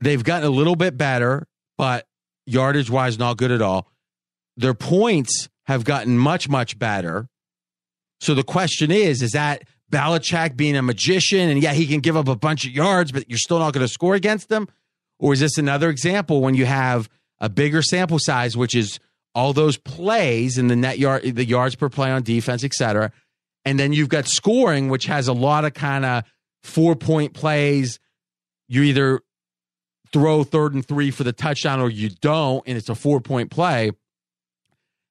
they've 0.00 0.24
gotten 0.24 0.46
a 0.46 0.50
little 0.52 0.76
bit 0.76 0.96
better, 0.98 1.46
but 1.78 2.06
yardage 2.46 2.90
wise 2.90 3.18
not 3.18 3.36
good 3.36 3.52
at 3.52 3.62
all. 3.62 3.90
Their 4.56 4.74
points 4.74 5.48
have 5.64 5.84
gotten 5.84 6.18
much 6.18 6.48
much 6.48 6.78
better. 6.78 7.28
So 8.20 8.34
the 8.34 8.42
question 8.42 8.90
is, 8.90 9.22
is 9.22 9.32
that 9.32 9.62
Belichick 9.90 10.56
being 10.56 10.76
a 10.76 10.82
magician 10.82 11.48
and 11.48 11.62
yeah, 11.62 11.72
he 11.72 11.86
can 11.86 12.00
give 12.00 12.16
up 12.16 12.28
a 12.28 12.36
bunch 12.36 12.64
of 12.64 12.72
yards, 12.72 13.12
but 13.12 13.28
you're 13.28 13.38
still 13.38 13.58
not 13.58 13.72
going 13.72 13.86
to 13.86 13.92
score 13.92 14.14
against 14.14 14.48
them? 14.48 14.68
Or 15.18 15.32
is 15.32 15.40
this 15.40 15.58
another 15.58 15.88
example 15.88 16.40
when 16.40 16.54
you 16.54 16.66
have 16.66 17.08
a 17.38 17.48
bigger 17.48 17.82
sample 17.82 18.18
size, 18.18 18.56
which 18.56 18.74
is 18.74 18.98
all 19.34 19.52
those 19.52 19.76
plays 19.76 20.56
in 20.56 20.68
the 20.68 20.76
net 20.76 20.98
yard, 20.98 21.22
the 21.22 21.44
yards 21.44 21.74
per 21.74 21.88
play 21.88 22.10
on 22.10 22.22
defense, 22.22 22.64
et 22.64 22.72
cetera. 22.72 23.12
And 23.66 23.78
then 23.78 23.92
you've 23.92 24.08
got 24.08 24.26
scoring, 24.26 24.88
which 24.88 25.06
has 25.06 25.28
a 25.28 25.32
lot 25.32 25.64
of 25.64 25.74
kind 25.74 26.04
of 26.04 26.24
four 26.62 26.96
point 26.96 27.34
plays. 27.34 27.98
You 28.66 28.82
either 28.82 29.20
throw 30.12 30.42
third 30.42 30.72
and 30.72 30.86
three 30.86 31.10
for 31.10 31.22
the 31.22 31.32
touchdown 31.32 31.80
or 31.80 31.90
you 31.90 32.08
don't, 32.08 32.66
and 32.66 32.78
it's 32.78 32.88
a 32.88 32.94
four 32.94 33.20
point 33.20 33.50
play. 33.50 33.90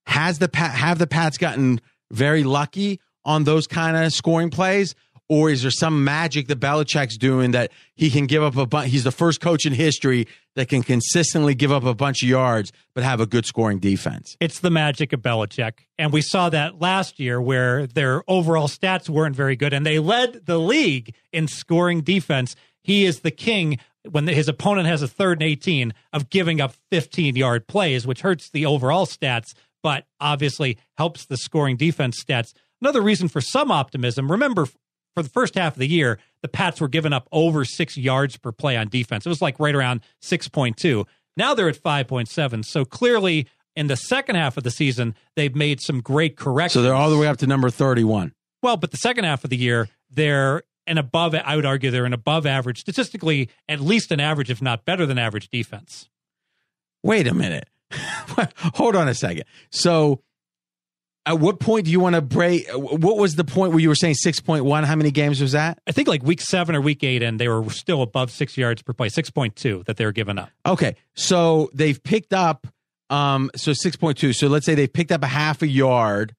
Has 0.07 0.39
the 0.39 0.49
have 0.53 0.97
the 0.97 1.07
Pats 1.07 1.37
gotten 1.37 1.79
very 2.11 2.43
lucky 2.43 2.99
on 3.25 3.43
those 3.43 3.67
kind 3.67 3.97
of 3.97 4.13
scoring 4.13 4.49
plays? 4.49 4.95
Or 5.27 5.49
is 5.49 5.63
there 5.63 5.71
some 5.71 6.03
magic 6.03 6.47
that 6.47 6.59
Belichick's 6.59 7.17
doing 7.17 7.51
that 7.51 7.71
he 7.95 8.11
can 8.11 8.27
give 8.27 8.43
up 8.43 8.55
a 8.57 8.67
bunch? 8.67 8.91
He's 8.91 9.03
the 9.03 9.11
first 9.11 9.41
coach 9.41 9.65
in 9.65 9.73
history 9.73 10.27
that 10.55 10.69
can 10.69 10.83
consistently 10.83 11.55
give 11.55 11.71
up 11.71 11.83
a 11.83 11.95
bunch 11.95 12.21
of 12.21 12.29
yards 12.29 12.71
but 12.93 13.03
have 13.03 13.19
a 13.19 13.25
good 13.25 13.45
scoring 13.45 13.79
defense. 13.79 14.37
It's 14.39 14.59
the 14.59 14.69
magic 14.69 15.13
of 15.13 15.21
Belichick. 15.21 15.85
And 15.97 16.13
we 16.13 16.21
saw 16.21 16.49
that 16.49 16.79
last 16.79 17.19
year 17.19 17.41
where 17.41 17.87
their 17.87 18.23
overall 18.27 18.67
stats 18.67 19.09
weren't 19.09 19.35
very 19.35 19.55
good 19.55 19.73
and 19.73 19.83
they 19.83 19.97
led 19.97 20.45
the 20.45 20.59
league 20.59 21.15
in 21.33 21.47
scoring 21.47 22.01
defense. 22.01 22.55
He 22.83 23.05
is 23.05 23.21
the 23.21 23.31
king 23.31 23.79
when 24.09 24.27
his 24.27 24.47
opponent 24.47 24.87
has 24.87 25.01
a 25.01 25.07
third 25.07 25.41
and 25.41 25.49
18 25.49 25.93
of 26.13 26.29
giving 26.29 26.61
up 26.61 26.75
15 26.91 27.35
yard 27.35 27.67
plays, 27.67 28.05
which 28.05 28.21
hurts 28.21 28.49
the 28.49 28.65
overall 28.65 29.07
stats, 29.07 29.55
but 29.81 30.05
obviously 30.19 30.77
helps 30.97 31.25
the 31.25 31.37
scoring 31.37 31.77
defense 31.77 32.23
stats. 32.23 32.53
Another 32.81 33.01
reason 33.01 33.27
for 33.27 33.41
some 33.41 33.71
optimism 33.71 34.31
remember, 34.31 34.65
for 34.65 35.23
the 35.23 35.29
first 35.29 35.55
half 35.55 35.73
of 35.73 35.79
the 35.79 35.87
year, 35.87 36.19
the 36.41 36.47
Pats 36.47 36.81
were 36.81 36.87
giving 36.87 37.13
up 37.13 37.27
over 37.31 37.65
six 37.65 37.97
yards 37.97 38.37
per 38.37 38.51
play 38.51 38.77
on 38.77 38.89
defense. 38.89 39.25
It 39.25 39.29
was 39.29 39.41
like 39.41 39.59
right 39.59 39.73
around 39.73 40.01
6.2. 40.21 41.05
Now 41.37 41.53
they're 41.53 41.69
at 41.69 41.81
5.7. 41.81 42.65
So 42.65 42.85
clearly, 42.85 43.47
in 43.75 43.87
the 43.87 43.95
second 43.95 44.35
half 44.35 44.57
of 44.57 44.63
the 44.63 44.71
season, 44.71 45.15
they've 45.35 45.55
made 45.55 45.81
some 45.81 46.01
great 46.01 46.37
corrections. 46.37 46.73
So 46.73 46.81
they're 46.81 46.93
all 46.93 47.09
the 47.09 47.17
way 47.17 47.27
up 47.27 47.37
to 47.37 47.47
number 47.47 47.69
31. 47.69 48.33
Well, 48.61 48.77
but 48.77 48.91
the 48.91 48.97
second 48.97 49.25
half 49.25 49.43
of 49.43 49.49
the 49.49 49.57
year, 49.57 49.89
they're 50.09 50.63
an 50.87 50.97
above, 50.97 51.33
I 51.33 51.55
would 51.55 51.65
argue 51.65 51.91
they're 51.91 52.05
an 52.05 52.13
above 52.13 52.45
average, 52.45 52.79
statistically, 52.79 53.49
at 53.67 53.79
least 53.79 54.11
an 54.11 54.19
average, 54.19 54.49
if 54.49 54.61
not 54.61 54.85
better 54.85 55.05
than 55.05 55.17
average 55.17 55.49
defense. 55.49 56.09
Wait 57.03 57.27
a 57.27 57.33
minute. 57.33 57.67
Hold 58.75 58.95
on 58.95 59.07
a 59.07 59.13
second. 59.13 59.43
So 59.71 60.21
at 61.25 61.39
what 61.39 61.59
point 61.59 61.85
do 61.85 61.91
you 61.91 61.99
want 61.99 62.15
to 62.15 62.21
break? 62.21 62.67
What 62.71 63.17
was 63.17 63.35
the 63.35 63.43
point 63.43 63.71
where 63.71 63.79
you 63.79 63.89
were 63.89 63.95
saying 63.95 64.15
6.1? 64.23 64.83
How 64.85 64.95
many 64.95 65.11
games 65.11 65.41
was 65.41 65.53
that? 65.53 65.79
I 65.87 65.91
think 65.91 66.07
like 66.07 66.23
week 66.23 66.41
seven 66.41 66.75
or 66.75 66.81
week 66.81 67.03
eight, 67.03 67.23
and 67.23 67.39
they 67.39 67.47
were 67.47 67.67
still 67.71 68.01
above 68.01 68.31
six 68.31 68.57
yards 68.57 68.81
per 68.81 68.93
play, 68.93 69.09
6.2 69.09 69.85
that 69.85 69.97
they 69.97 70.05
were 70.05 70.11
giving 70.11 70.37
up. 70.37 70.49
Okay. 70.65 70.95
So 71.15 71.69
they've 71.73 72.01
picked 72.01 72.33
up, 72.33 72.67
um, 73.09 73.49
so 73.55 73.71
6.2. 73.71 74.35
So 74.35 74.47
let's 74.47 74.65
say 74.65 74.75
they've 74.75 74.91
picked 74.91 75.11
up 75.11 75.23
a 75.23 75.27
half 75.27 75.61
a 75.61 75.67
yard 75.67 76.35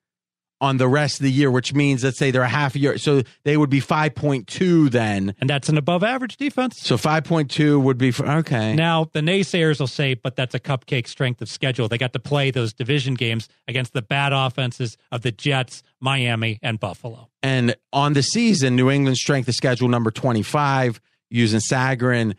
on 0.61 0.79
the 0.79 0.89
rest 0.89 1.21
of 1.21 1.25
the 1.25 1.31
year, 1.31 1.51
which 1.51 1.75
means 1.75 2.03
let's 2.03 2.19
say 2.19 2.31
they're 2.31 2.43
a 2.43 2.49
half 2.49 2.75
a 2.75 2.79
yard. 2.79 3.01
So 3.01 3.23
they 3.45 3.57
would 3.57 3.71
be 3.71 3.81
5.2 3.81 4.91
then. 4.91 5.35
And 5.41 5.51
that's 5.51 5.69
an 5.69 5.77
above 5.77 6.03
average 6.03 6.37
defense. 6.37 6.81
So 6.81 6.97
5.2 6.97 7.83
would 7.83 7.99
be 7.99 8.11
for, 8.11 8.27
okay. 8.27 8.75
Now, 8.75 9.11
the 9.13 9.21
naysayers 9.21 9.81
will 9.81 9.87
say, 9.87 10.15
but 10.15 10.37
that's 10.37 10.55
a 10.55 10.61
cupcake 10.61 11.07
strength 11.09 11.43
of 11.43 11.49
schedule. 11.49 11.89
They 11.89 11.99
got 11.99 12.13
to 12.15 12.19
play 12.19 12.51
those 12.51 12.73
division 12.73 13.15
games 13.15 13.49
against 13.69 13.93
the 13.93 14.03
bad 14.03 14.33
offenses 14.33 14.97
of 15.13 15.23
the 15.23 15.33
Jets, 15.33 15.83
Miami, 16.01 16.59
and 16.63 16.81
Buffalo. 16.81 17.29
And 17.43 17.77
on 17.93 18.15
the 18.15 18.23
season, 18.23 18.77
New 18.77 18.91
England's 18.91 19.21
strength 19.21 19.49
of 19.49 19.55
schedule 19.55 19.89
number 19.89 20.11
25 20.11 21.01
using 21.31 21.61
Sagarin. 21.61 22.35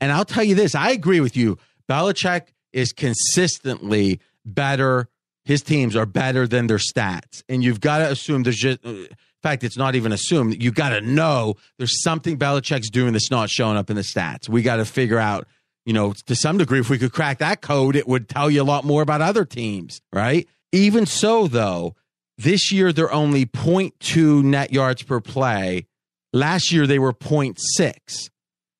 And 0.00 0.12
I'll 0.12 0.24
tell 0.24 0.44
you 0.44 0.54
this, 0.54 0.74
I 0.74 0.90
agree 0.90 1.20
with 1.20 1.36
you. 1.36 1.58
Belichick 1.88 2.48
is 2.72 2.92
consistently 2.92 4.20
better. 4.44 5.08
His 5.44 5.62
teams 5.62 5.96
are 5.96 6.06
better 6.06 6.46
than 6.46 6.66
their 6.66 6.78
stats. 6.78 7.42
And 7.48 7.64
you've 7.64 7.80
got 7.80 7.98
to 7.98 8.10
assume 8.10 8.42
there's 8.42 8.56
just, 8.56 8.84
uh, 8.84 8.90
in 8.90 9.08
fact, 9.42 9.64
it's 9.64 9.76
not 9.76 9.94
even 9.94 10.12
assumed. 10.12 10.62
You 10.62 10.70
got 10.70 10.90
to 10.90 11.00
know 11.00 11.54
there's 11.78 12.02
something 12.02 12.38
Belichick's 12.38 12.90
doing 12.90 13.12
that's 13.12 13.30
not 13.30 13.48
showing 13.48 13.76
up 13.76 13.88
in 13.90 13.96
the 13.96 14.02
stats. 14.02 14.48
We 14.48 14.62
got 14.62 14.76
to 14.76 14.84
figure 14.84 15.18
out, 15.18 15.48
you 15.86 15.92
know, 15.94 16.12
to 16.26 16.34
some 16.36 16.58
degree, 16.58 16.80
if 16.80 16.90
we 16.90 16.98
could 16.98 17.12
crack 17.12 17.38
that 17.38 17.62
code, 17.62 17.96
it 17.96 18.06
would 18.06 18.28
tell 18.28 18.50
you 18.50 18.62
a 18.62 18.64
lot 18.64 18.84
more 18.84 19.00
about 19.02 19.22
other 19.22 19.44
teams, 19.44 20.00
right? 20.12 20.46
Even 20.72 21.06
so, 21.06 21.46
though, 21.46 21.96
This 22.40 22.72
year 22.72 22.90
they're 22.90 23.12
only 23.12 23.44
0.2 23.44 24.42
net 24.42 24.72
yards 24.72 25.02
per 25.02 25.20
play. 25.20 25.86
Last 26.32 26.72
year 26.72 26.86
they 26.86 26.98
were 26.98 27.12
0.6. 27.12 28.30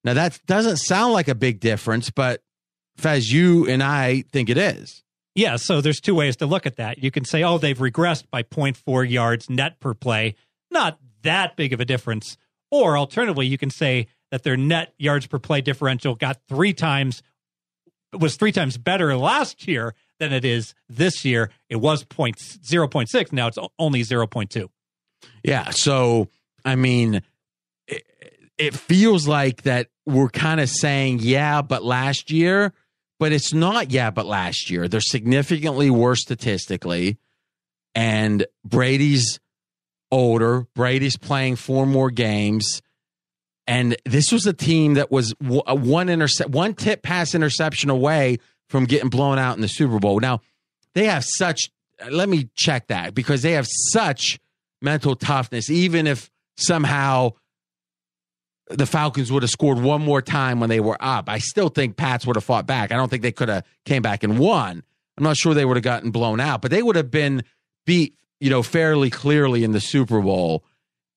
Now 0.03 0.15
that 0.15 0.41
doesn't 0.47 0.79
sound 0.79 1.13
like 1.13 1.29
a 1.29 1.35
big 1.35 1.61
difference, 1.61 2.09
but 2.09 2.43
Fez, 2.97 3.31
you 3.31 3.67
and 3.69 3.83
I 3.83 4.23
think 4.33 4.49
it 4.49 4.57
is. 4.57 5.03
Yeah, 5.35 5.57
so 5.57 5.81
there's 5.81 6.01
two 6.01 6.15
ways 6.15 6.37
to 6.37 6.47
look 6.47 6.67
at 6.67 6.77
that. 6.77 7.03
You 7.03 7.11
can 7.11 7.25
say, 7.25 7.43
oh, 7.43 7.59
they've 7.59 7.79
regressed 7.79 8.25
by 8.31 8.43
0.4 8.43 9.09
yards 9.09 9.49
net 9.49 9.79
per 9.81 9.95
play. 9.95 10.35
Not 10.71 10.99
that 11.23 11.57
big 11.57 11.73
of 11.73 11.81
a 11.81 11.85
difference. 11.85 12.37
Or 12.71 12.99
alternatively, 12.99 13.47
you 13.47 13.59
can 13.59 13.71
say 13.71 14.09
that 14.31 14.43
their 14.43 14.57
net 14.57 14.95
yards 14.99 15.27
per 15.27 15.39
play 15.39 15.61
differential 15.61 16.15
got 16.15 16.39
three 16.49 16.73
times 16.73 17.23
was 18.13 18.37
three 18.37 18.51
times 18.51 18.77
better 18.77 19.17
last 19.17 19.69
year 19.69 19.95
than 20.19 20.33
it 20.33 20.45
is 20.45 20.75
this 20.89 21.25
year. 21.25 21.51
It 21.69 21.77
was 21.77 22.05
point 22.05 22.37
zero 22.65 22.89
point 22.89 23.09
six. 23.09 23.33
Now 23.33 23.47
it's 23.47 23.59
only 23.79 24.03
zero 24.03 24.27
point 24.27 24.51
two. 24.51 24.71
Yeah. 25.45 25.71
So, 25.71 26.29
I 26.65 26.75
mean, 26.75 27.23
it, 27.87 28.05
it 28.59 28.75
feels 28.75 29.29
like 29.29 29.63
that 29.63 29.89
we're 30.07 30.29
kind 30.29 30.61
of 30.61 30.69
saying, 30.69 31.21
yeah, 31.21 31.63
but 31.63 31.85
last 31.85 32.31
year, 32.31 32.73
but 33.21 33.33
it's 33.33 33.53
not, 33.53 33.91
yeah, 33.91 34.11
but 34.11 34.25
last 34.25 34.71
year. 34.71 34.89
They're 34.89 35.03
significantly 35.03 35.91
worse 35.91 36.23
statistically. 36.23 37.19
And 37.95 38.47
Brady's 38.65 39.39
older. 40.11 40.67
Brady's 40.75 41.19
playing 41.19 41.57
four 41.57 41.85
more 41.85 42.11
games. 42.11 42.81
And 43.67 43.95
this 44.07 44.33
was 44.33 44.47
a 44.47 44.55
team 44.55 44.95
that 44.95 45.11
was 45.11 45.35
uh, 45.45 45.77
one 45.77 46.09
intercept, 46.09 46.49
one 46.49 46.73
tip 46.75 47.03
pass 47.03 47.35
interception 47.35 47.91
away 47.91 48.39
from 48.71 48.87
getting 48.87 49.11
blown 49.11 49.39
out 49.39 49.55
in 49.55 49.61
the 49.61 49.69
Super 49.69 49.99
Bowl. 49.99 50.19
Now, 50.19 50.41
they 50.95 51.05
have 51.05 51.25
such, 51.27 51.71
uh, 52.03 52.09
let 52.11 52.27
me 52.29 52.49
check 52.57 52.87
that 52.87 53.13
because 53.15 53.43
they 53.43 53.53
have 53.53 53.67
such 53.69 54.41
mental 54.81 55.15
toughness, 55.15 55.69
even 55.69 56.07
if 56.07 56.31
somehow 56.57 57.33
the 58.71 58.87
Falcons 58.87 59.31
would 59.33 59.43
have 59.43 59.51
scored 59.51 59.79
one 59.79 60.03
more 60.03 60.23
time 60.23 60.61
when 60.61 60.69
they 60.69 60.81
were 60.81 60.97
up. 61.01 61.29
I 61.29 61.39
still 61.39 61.69
think 61.69 61.97
Pats 61.97 62.27
would 62.27 62.37
have 62.37 62.45
fought 62.45 62.67
back. 62.67 62.93
I 62.93 62.97
don't 62.97 63.09
think 63.09 63.23
they 63.23 63.33
could 63.33 63.49
have 63.49 63.65
came 63.85 64.03
back 64.03 64.23
and 64.23 64.39
won. 64.39 64.83
I'm 65.19 65.25
not 65.25 65.37
sure 65.37 65.55
they 65.55 65.65
would 65.65 65.77
have 65.77 65.85
gotten 65.85 66.11
blown 66.11 66.41
out, 66.41 66.63
but 66.63 66.71
they 66.71 66.83
would 66.83 66.97
have 66.97 67.11
been 67.11 67.43
beat, 67.85 68.17
you 68.39 68.49
know, 68.49 68.63
fairly 68.63 69.11
clearly 69.11 69.65
in 69.65 69.73
the 69.73 69.81
Super 69.81 70.21
Bowl. 70.21 70.65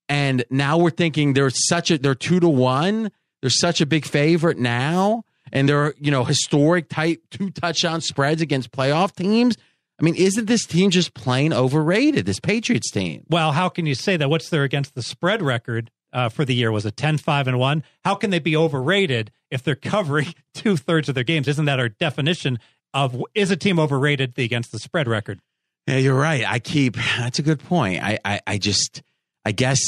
And 0.09 0.43
now 0.49 0.77
we're 0.77 0.89
thinking 0.89 1.33
they're 1.33 1.49
such 1.49 1.89
a 1.91 1.97
they're 1.97 2.15
two 2.15 2.39
to 2.39 2.49
one. 2.49 3.11
They're 3.41 3.49
such 3.49 3.81
a 3.81 3.85
big 3.85 4.05
favorite 4.05 4.57
now, 4.57 5.23
and 5.51 5.67
they're 5.67 5.93
you 5.97 6.11
know 6.11 6.23
historic 6.23 6.89
type 6.89 7.23
two 7.31 7.49
touchdown 7.51 8.01
spreads 8.01 8.41
against 8.41 8.71
playoff 8.71 9.15
teams. 9.15 9.55
I 9.99 10.03
mean, 10.03 10.15
isn't 10.15 10.45
this 10.45 10.65
team 10.65 10.89
just 10.89 11.13
plain 11.13 11.53
overrated? 11.53 12.25
This 12.25 12.39
Patriots 12.39 12.91
team. 12.91 13.23
Well, 13.29 13.51
how 13.51 13.69
can 13.69 13.85
you 13.85 13.95
say 13.95 14.17
that? 14.17 14.29
What's 14.29 14.49
their 14.49 14.63
against 14.63 14.95
the 14.95 15.03
spread 15.03 15.41
record 15.41 15.91
uh, 16.13 16.29
for 16.29 16.45
the 16.45 16.55
year? 16.55 16.71
Was 16.71 16.85
a 16.85 16.91
10 16.91 17.17
5 17.17 17.47
and 17.47 17.59
1? 17.59 17.83
How 18.03 18.15
can 18.15 18.29
they 18.29 18.39
be 18.39 18.55
overrated 18.55 19.31
if 19.51 19.63
they're 19.63 19.75
covering 19.75 20.33
two 20.53 20.77
thirds 20.77 21.09
of 21.09 21.15
their 21.15 21.23
games? 21.23 21.47
Isn't 21.47 21.65
that 21.65 21.79
our 21.79 21.89
definition 21.89 22.59
of 22.93 23.21
is 23.33 23.51
a 23.51 23.57
team 23.57 23.79
overrated 23.79 24.35
the 24.35 24.43
against 24.43 24.71
the 24.71 24.79
spread 24.79 25.07
record? 25.07 25.39
Yeah, 25.87 25.97
you're 25.97 26.17
right. 26.17 26.49
I 26.49 26.59
keep 26.59 26.95
that's 26.95 27.39
a 27.39 27.43
good 27.43 27.59
point. 27.59 28.01
I 28.01 28.19
I, 28.23 28.41
I 28.47 28.57
just 28.57 29.01
I 29.43 29.51
guess 29.51 29.81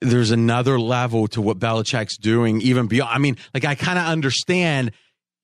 there's 0.00 0.30
another 0.30 0.78
level 0.78 1.26
to 1.28 1.42
what 1.42 1.58
Belichick's 1.58 2.16
doing, 2.16 2.60
even 2.62 2.86
beyond. 2.86 3.10
I 3.12 3.18
mean, 3.18 3.36
like 3.52 3.64
I 3.64 3.74
kind 3.74 3.98
of 3.98 4.06
understand 4.06 4.92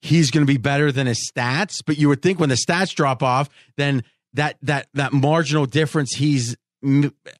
he's 0.01 0.31
going 0.31 0.47
to 0.47 0.53
be 0.53 0.59
better 0.59 0.93
than 0.93 1.07
his 1.07 1.31
stats, 1.31 1.83
but 1.85 1.99
you 1.99 2.09
would 2.09 2.23
think 2.23 2.39
when 2.39 2.49
the 2.49 2.55
stats 2.57 2.95
drop 2.95 3.23
off, 3.23 3.49
then 3.77 4.05
that 4.35 4.57
that 4.63 4.89
that 4.95 5.13
marginal 5.13 5.67
difference 5.67 6.15
he's 6.15 6.57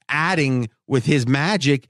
adding 0.09 0.69
with 0.87 1.05
his 1.05 1.27
magic 1.27 1.89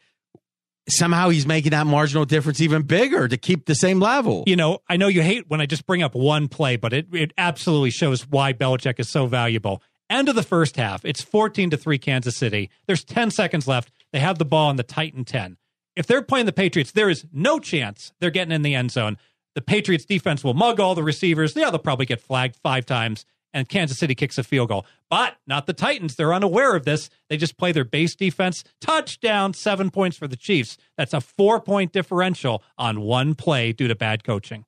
somehow 0.88 1.28
he's 1.28 1.46
making 1.46 1.70
that 1.70 1.86
marginal 1.86 2.24
difference 2.24 2.60
even 2.60 2.82
bigger 2.82 3.28
to 3.28 3.36
keep 3.36 3.66
the 3.66 3.74
same 3.74 4.00
level. 4.00 4.44
You 4.46 4.56
know, 4.56 4.78
I 4.88 4.96
know 4.96 5.08
you 5.08 5.22
hate 5.22 5.48
when 5.48 5.60
I 5.60 5.66
just 5.66 5.86
bring 5.86 6.02
up 6.02 6.14
one 6.14 6.48
play, 6.48 6.76
but 6.76 6.92
it, 6.92 7.06
it 7.12 7.32
absolutely 7.38 7.90
shows 7.90 8.28
why 8.28 8.52
Belichick 8.52 9.00
is 9.00 9.08
so 9.08 9.26
valuable. 9.26 9.82
End 10.10 10.28
of 10.28 10.34
the 10.34 10.42
first 10.42 10.76
half. 10.76 11.04
It's 11.04 11.22
14 11.22 11.70
to 11.70 11.76
3 11.76 11.98
Kansas 11.98 12.36
City. 12.36 12.70
There's 12.86 13.04
10 13.04 13.30
seconds 13.30 13.66
left. 13.66 13.90
They 14.12 14.20
have 14.20 14.38
the 14.38 14.44
ball 14.44 14.70
in 14.70 14.76
the 14.76 14.82
Titan 14.82 15.24
10. 15.24 15.56
If 15.96 16.06
they're 16.06 16.22
playing 16.22 16.46
the 16.46 16.52
Patriots, 16.52 16.92
there 16.92 17.08
is 17.08 17.24
no 17.32 17.58
chance 17.58 18.12
they're 18.20 18.30
getting 18.30 18.52
in 18.52 18.62
the 18.62 18.74
end 18.74 18.90
zone. 18.90 19.16
The 19.54 19.62
Patriots 19.62 20.04
defense 20.04 20.42
will 20.42 20.54
mug 20.54 20.80
all 20.80 20.94
the 20.94 21.02
receivers. 21.02 21.54
Yeah, 21.56 21.70
they'll 21.70 21.78
probably 21.78 22.06
get 22.06 22.20
flagged 22.20 22.56
five 22.56 22.84
times, 22.84 23.24
and 23.54 23.68
Kansas 23.68 23.96
City 23.96 24.14
kicks 24.14 24.36
a 24.36 24.42
field 24.42 24.68
goal. 24.68 24.84
But 25.08 25.36
not 25.46 25.66
the 25.66 25.72
Titans. 25.72 26.16
They're 26.16 26.34
unaware 26.34 26.74
of 26.76 26.84
this. 26.84 27.08
They 27.30 27.38
just 27.38 27.56
play 27.56 27.72
their 27.72 27.84
base 27.84 28.14
defense. 28.14 28.64
Touchdown, 28.80 29.54
seven 29.54 29.90
points 29.90 30.18
for 30.18 30.28
the 30.28 30.36
Chiefs. 30.36 30.76
That's 30.98 31.14
a 31.14 31.20
four 31.20 31.60
point 31.60 31.92
differential 31.92 32.62
on 32.76 33.00
one 33.00 33.34
play 33.34 33.72
due 33.72 33.88
to 33.88 33.94
bad 33.94 34.24
coaching. 34.24 34.66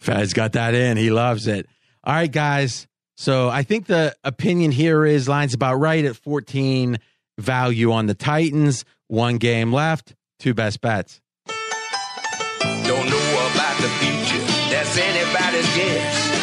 Fez 0.00 0.34
got 0.34 0.52
that 0.52 0.74
in. 0.74 0.96
He 0.98 1.10
loves 1.10 1.46
it. 1.46 1.66
All 2.02 2.12
right, 2.12 2.30
guys. 2.30 2.86
So 3.16 3.48
I 3.48 3.62
think 3.62 3.86
the 3.86 4.14
opinion 4.24 4.72
here 4.72 5.06
is 5.06 5.28
lines 5.28 5.54
about 5.54 5.76
right 5.76 6.04
at 6.04 6.16
14 6.16 6.98
value 7.38 7.92
on 7.92 8.06
the 8.06 8.14
Titans. 8.14 8.84
One 9.06 9.38
game 9.38 9.72
left. 9.72 10.14
Two 10.40 10.52
best 10.52 10.80
bets. 10.80 11.20
Don't 11.46 13.08
know 13.08 13.50
about 13.52 13.76
the 13.80 13.88
future, 14.00 14.44
that's 14.70 14.98
anybody's 14.98 15.76
guess. 15.76 16.33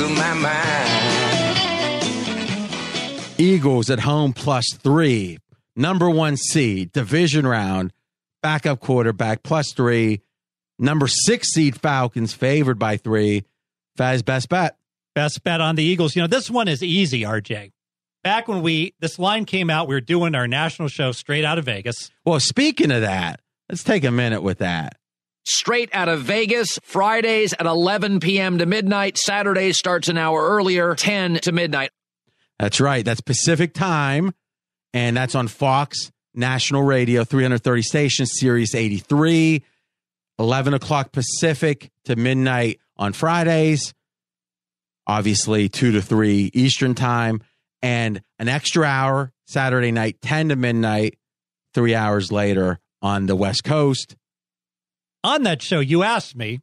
Of 0.00 0.10
my 0.12 0.34
mind. 0.34 1.58
Eagles 3.36 3.90
at 3.90 3.98
home 3.98 4.32
plus 4.32 4.64
three. 4.74 5.38
Number 5.74 6.08
one 6.08 6.36
seed, 6.36 6.92
division 6.92 7.44
round, 7.46 7.92
backup 8.40 8.78
quarterback 8.78 9.42
plus 9.42 9.72
three. 9.72 10.20
Number 10.78 11.08
six 11.08 11.48
seed 11.48 11.80
Falcons 11.80 12.32
favored 12.32 12.78
by 12.78 12.96
three. 12.96 13.44
Fez 13.96 14.22
best 14.22 14.48
bet. 14.48 14.76
Best 15.16 15.42
bet 15.42 15.60
on 15.60 15.74
the 15.74 15.82
Eagles. 15.82 16.14
You 16.14 16.22
know, 16.22 16.28
this 16.28 16.48
one 16.48 16.68
is 16.68 16.80
easy, 16.82 17.22
RJ. 17.22 17.72
Back 18.22 18.46
when 18.46 18.62
we 18.62 18.94
this 19.00 19.18
line 19.18 19.46
came 19.46 19.68
out, 19.68 19.88
we 19.88 19.96
were 19.96 20.00
doing 20.00 20.36
our 20.36 20.46
national 20.46 20.86
show 20.88 21.10
straight 21.10 21.44
out 21.44 21.58
of 21.58 21.64
Vegas. 21.64 22.12
Well, 22.24 22.38
speaking 22.38 22.92
of 22.92 23.00
that, 23.00 23.40
let's 23.68 23.82
take 23.82 24.04
a 24.04 24.12
minute 24.12 24.42
with 24.42 24.58
that. 24.58 24.97
Straight 25.50 25.88
out 25.94 26.10
of 26.10 26.20
Vegas, 26.20 26.78
Fridays 26.82 27.54
at 27.54 27.64
11 27.64 28.20
p.m. 28.20 28.58
to 28.58 28.66
midnight. 28.66 29.16
Saturdays 29.16 29.78
starts 29.78 30.08
an 30.08 30.18
hour 30.18 30.46
earlier, 30.46 30.94
10 30.94 31.36
to 31.36 31.52
midnight. 31.52 31.90
That's 32.58 32.80
right. 32.80 33.02
That's 33.02 33.22
Pacific 33.22 33.72
time, 33.72 34.34
and 34.92 35.16
that's 35.16 35.34
on 35.34 35.48
Fox 35.48 36.12
National 36.34 36.82
Radio, 36.82 37.24
330 37.24 37.80
stations, 37.80 38.32
Sirius 38.34 38.74
83, 38.74 39.64
11 40.38 40.74
o'clock 40.74 41.12
Pacific 41.12 41.90
to 42.04 42.14
midnight 42.14 42.78
on 42.98 43.14
Fridays. 43.14 43.94
Obviously, 45.06 45.70
2 45.70 45.92
to 45.92 46.02
3 46.02 46.50
Eastern 46.52 46.94
time, 46.94 47.42
and 47.80 48.20
an 48.38 48.48
extra 48.48 48.84
hour 48.84 49.32
Saturday 49.46 49.92
night, 49.92 50.20
10 50.20 50.50
to 50.50 50.56
midnight, 50.56 51.16
three 51.72 51.94
hours 51.94 52.30
later 52.30 52.80
on 53.00 53.24
the 53.24 53.36
West 53.36 53.64
Coast. 53.64 54.14
On 55.24 55.42
that 55.42 55.62
show, 55.62 55.80
you 55.80 56.02
asked 56.02 56.36
me, 56.36 56.60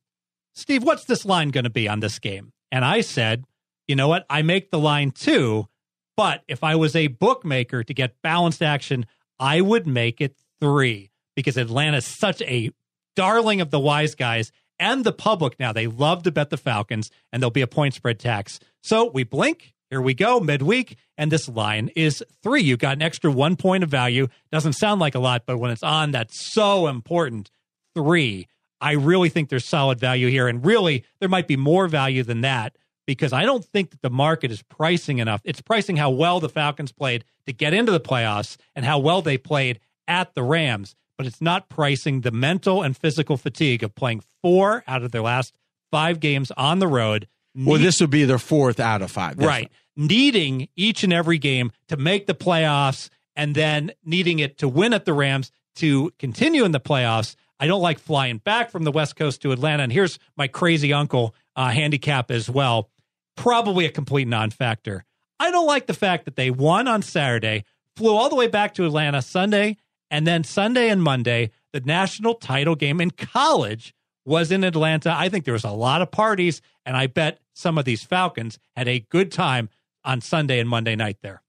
Steve, 0.53 0.83
what's 0.83 1.05
this 1.05 1.25
line 1.25 1.49
going 1.49 1.65
to 1.65 1.69
be 1.69 1.87
on 1.89 1.99
this 1.99 2.19
game? 2.19 2.51
And 2.71 2.85
I 2.85 3.01
said, 3.01 3.43
you 3.87 3.95
know 3.95 4.07
what? 4.07 4.25
I 4.29 4.41
make 4.41 4.71
the 4.71 4.79
line 4.79 5.11
two, 5.11 5.67
but 6.15 6.43
if 6.47 6.63
I 6.63 6.75
was 6.75 6.95
a 6.95 7.07
bookmaker 7.07 7.83
to 7.83 7.93
get 7.93 8.21
balanced 8.21 8.63
action, 8.63 9.05
I 9.39 9.61
would 9.61 9.85
make 9.85 10.21
it 10.21 10.35
three 10.59 11.11
because 11.35 11.57
Atlanta's 11.57 12.05
such 12.05 12.41
a 12.43 12.71
darling 13.15 13.61
of 13.61 13.71
the 13.71 13.79
wise 13.79 14.15
guys 14.15 14.51
and 14.79 15.03
the 15.03 15.11
public 15.11 15.59
now. 15.59 15.73
They 15.73 15.87
love 15.87 16.23
to 16.23 16.31
bet 16.31 16.49
the 16.49 16.57
Falcons, 16.57 17.11
and 17.31 17.41
there'll 17.41 17.51
be 17.51 17.61
a 17.61 17.67
point 17.67 17.93
spread 17.93 18.19
tax. 18.19 18.59
So 18.81 19.09
we 19.11 19.23
blink. 19.23 19.73
Here 19.89 20.01
we 20.01 20.15
go, 20.15 20.39
midweek, 20.39 20.97
and 21.15 21.31
this 21.31 21.47
line 21.47 21.91
is 21.95 22.23
three. 22.41 22.63
You 22.63 22.75
got 22.75 22.95
an 22.95 23.03
extra 23.03 23.31
one 23.31 23.55
point 23.55 23.83
of 23.83 23.89
value. 23.89 24.27
Doesn't 24.51 24.73
sound 24.73 24.99
like 24.99 25.13
a 25.13 25.19
lot, 25.19 25.43
but 25.45 25.59
when 25.59 25.69
it's 25.69 25.83
on, 25.83 26.11
that's 26.11 26.51
so 26.53 26.87
important. 26.87 27.51
Three. 27.95 28.47
I 28.81 28.93
really 28.93 29.29
think 29.29 29.49
there's 29.49 29.65
solid 29.65 29.99
value 29.99 30.27
here, 30.27 30.47
and 30.47 30.63
really 30.65 31.05
there 31.19 31.29
might 31.29 31.47
be 31.47 31.57
more 31.57 31.87
value 31.87 32.23
than 32.23 32.41
that 32.41 32.75
because 33.07 33.33
I 33.33 33.43
don't 33.43 33.63
think 33.63 33.91
that 33.91 34.01
the 34.01 34.09
market 34.09 34.51
is 34.51 34.61
pricing 34.63 35.19
enough. 35.19 35.41
It's 35.43 35.61
pricing 35.61 35.97
how 35.97 36.09
well 36.09 36.39
the 36.39 36.49
Falcons 36.49 36.91
played 36.91 37.23
to 37.45 37.53
get 37.53 37.73
into 37.73 37.91
the 37.91 37.99
playoffs 37.99 38.57
and 38.75 38.85
how 38.85 38.99
well 38.99 39.21
they 39.21 39.37
played 39.37 39.79
at 40.07 40.33
the 40.35 40.43
Rams, 40.43 40.95
but 41.17 41.25
it's 41.25 41.41
not 41.41 41.69
pricing 41.69 42.21
the 42.21 42.31
mental 42.31 42.81
and 42.81 42.97
physical 42.97 43.37
fatigue 43.37 43.83
of 43.83 43.95
playing 43.95 44.23
four 44.41 44.83
out 44.87 45.03
of 45.03 45.11
their 45.11 45.21
last 45.21 45.53
five 45.91 46.19
games 46.19 46.51
on 46.57 46.79
the 46.79 46.87
road. 46.87 47.27
Well, 47.55 47.79
this 47.79 48.01
would 48.01 48.09
be 48.09 48.25
their 48.25 48.37
fourth 48.37 48.79
out 48.79 49.01
of 49.01 49.11
five. 49.11 49.37
That's 49.37 49.47
right. 49.47 49.71
Needing 49.95 50.67
each 50.75 51.03
and 51.03 51.13
every 51.13 51.37
game 51.37 51.71
to 51.87 51.95
make 51.95 52.27
the 52.27 52.35
playoffs 52.35 53.09
and 53.35 53.55
then 53.55 53.91
needing 54.03 54.39
it 54.39 54.57
to 54.57 54.67
win 54.67 54.93
at 54.93 55.05
the 55.05 55.13
Rams 55.13 55.51
to 55.77 56.11
continue 56.19 56.65
in 56.65 56.71
the 56.71 56.79
playoffs. 56.79 57.35
I 57.59 57.67
don't 57.67 57.81
like 57.81 57.99
flying 57.99 58.37
back 58.37 58.69
from 58.69 58.83
the 58.83 58.91
West 58.91 59.15
Coast 59.15 59.41
to 59.43 59.51
Atlanta. 59.51 59.83
And 59.83 59.91
here's 59.91 60.19
my 60.35 60.47
crazy 60.47 60.91
uncle 60.93 61.33
uh, 61.55 61.69
handicap 61.69 62.31
as 62.31 62.49
well. 62.49 62.89
Probably 63.35 63.85
a 63.85 63.91
complete 63.91 64.27
non 64.27 64.49
factor. 64.51 65.05
I 65.39 65.51
don't 65.51 65.67
like 65.67 65.87
the 65.87 65.93
fact 65.93 66.25
that 66.25 66.35
they 66.35 66.49
won 66.51 66.87
on 66.87 67.01
Saturday, 67.01 67.65
flew 67.95 68.15
all 68.15 68.29
the 68.29 68.35
way 68.35 68.47
back 68.47 68.73
to 68.75 68.85
Atlanta 68.85 69.21
Sunday, 69.21 69.77
and 70.09 70.25
then 70.25 70.43
Sunday 70.43 70.89
and 70.89 71.01
Monday, 71.03 71.51
the 71.73 71.81
national 71.81 72.35
title 72.35 72.75
game 72.75 73.01
in 73.01 73.11
college 73.11 73.93
was 74.25 74.51
in 74.51 74.63
Atlanta. 74.63 75.13
I 75.15 75.29
think 75.29 75.43
there 75.45 75.53
was 75.53 75.65
a 75.65 75.71
lot 75.71 76.01
of 76.01 76.09
parties, 76.11 76.61
and 76.85 76.95
I 76.95 77.07
bet 77.07 77.39
some 77.53 77.77
of 77.77 77.85
these 77.85 78.03
Falcons 78.03 78.57
had 78.75 78.87
a 78.87 78.99
good 79.09 79.31
time 79.31 79.69
on 80.03 80.21
Sunday 80.21 80.59
and 80.59 80.69
Monday 80.69 80.95
night 80.95 81.17
there. 81.21 81.41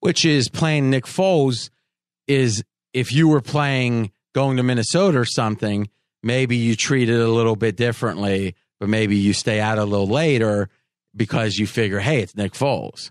which 0.00 0.24
is 0.24 0.48
playing 0.48 0.90
Nick 0.90 1.04
Foles 1.04 1.70
is 2.26 2.62
if 2.92 3.12
you 3.12 3.28
were 3.28 3.40
playing 3.40 4.12
going 4.34 4.56
to 4.56 4.62
Minnesota 4.62 5.18
or 5.18 5.24
something, 5.24 5.88
maybe 6.22 6.56
you 6.56 6.76
treat 6.76 7.08
it 7.08 7.20
a 7.20 7.28
little 7.28 7.56
bit 7.56 7.76
differently, 7.76 8.54
but 8.80 8.88
maybe 8.88 9.16
you 9.16 9.32
stay 9.32 9.60
out 9.60 9.78
a 9.78 9.84
little 9.84 10.06
later 10.06 10.68
because 11.14 11.58
you 11.58 11.66
figure, 11.66 12.00
hey, 12.00 12.20
it's 12.20 12.36
Nick 12.36 12.52
Foles. 12.52 13.10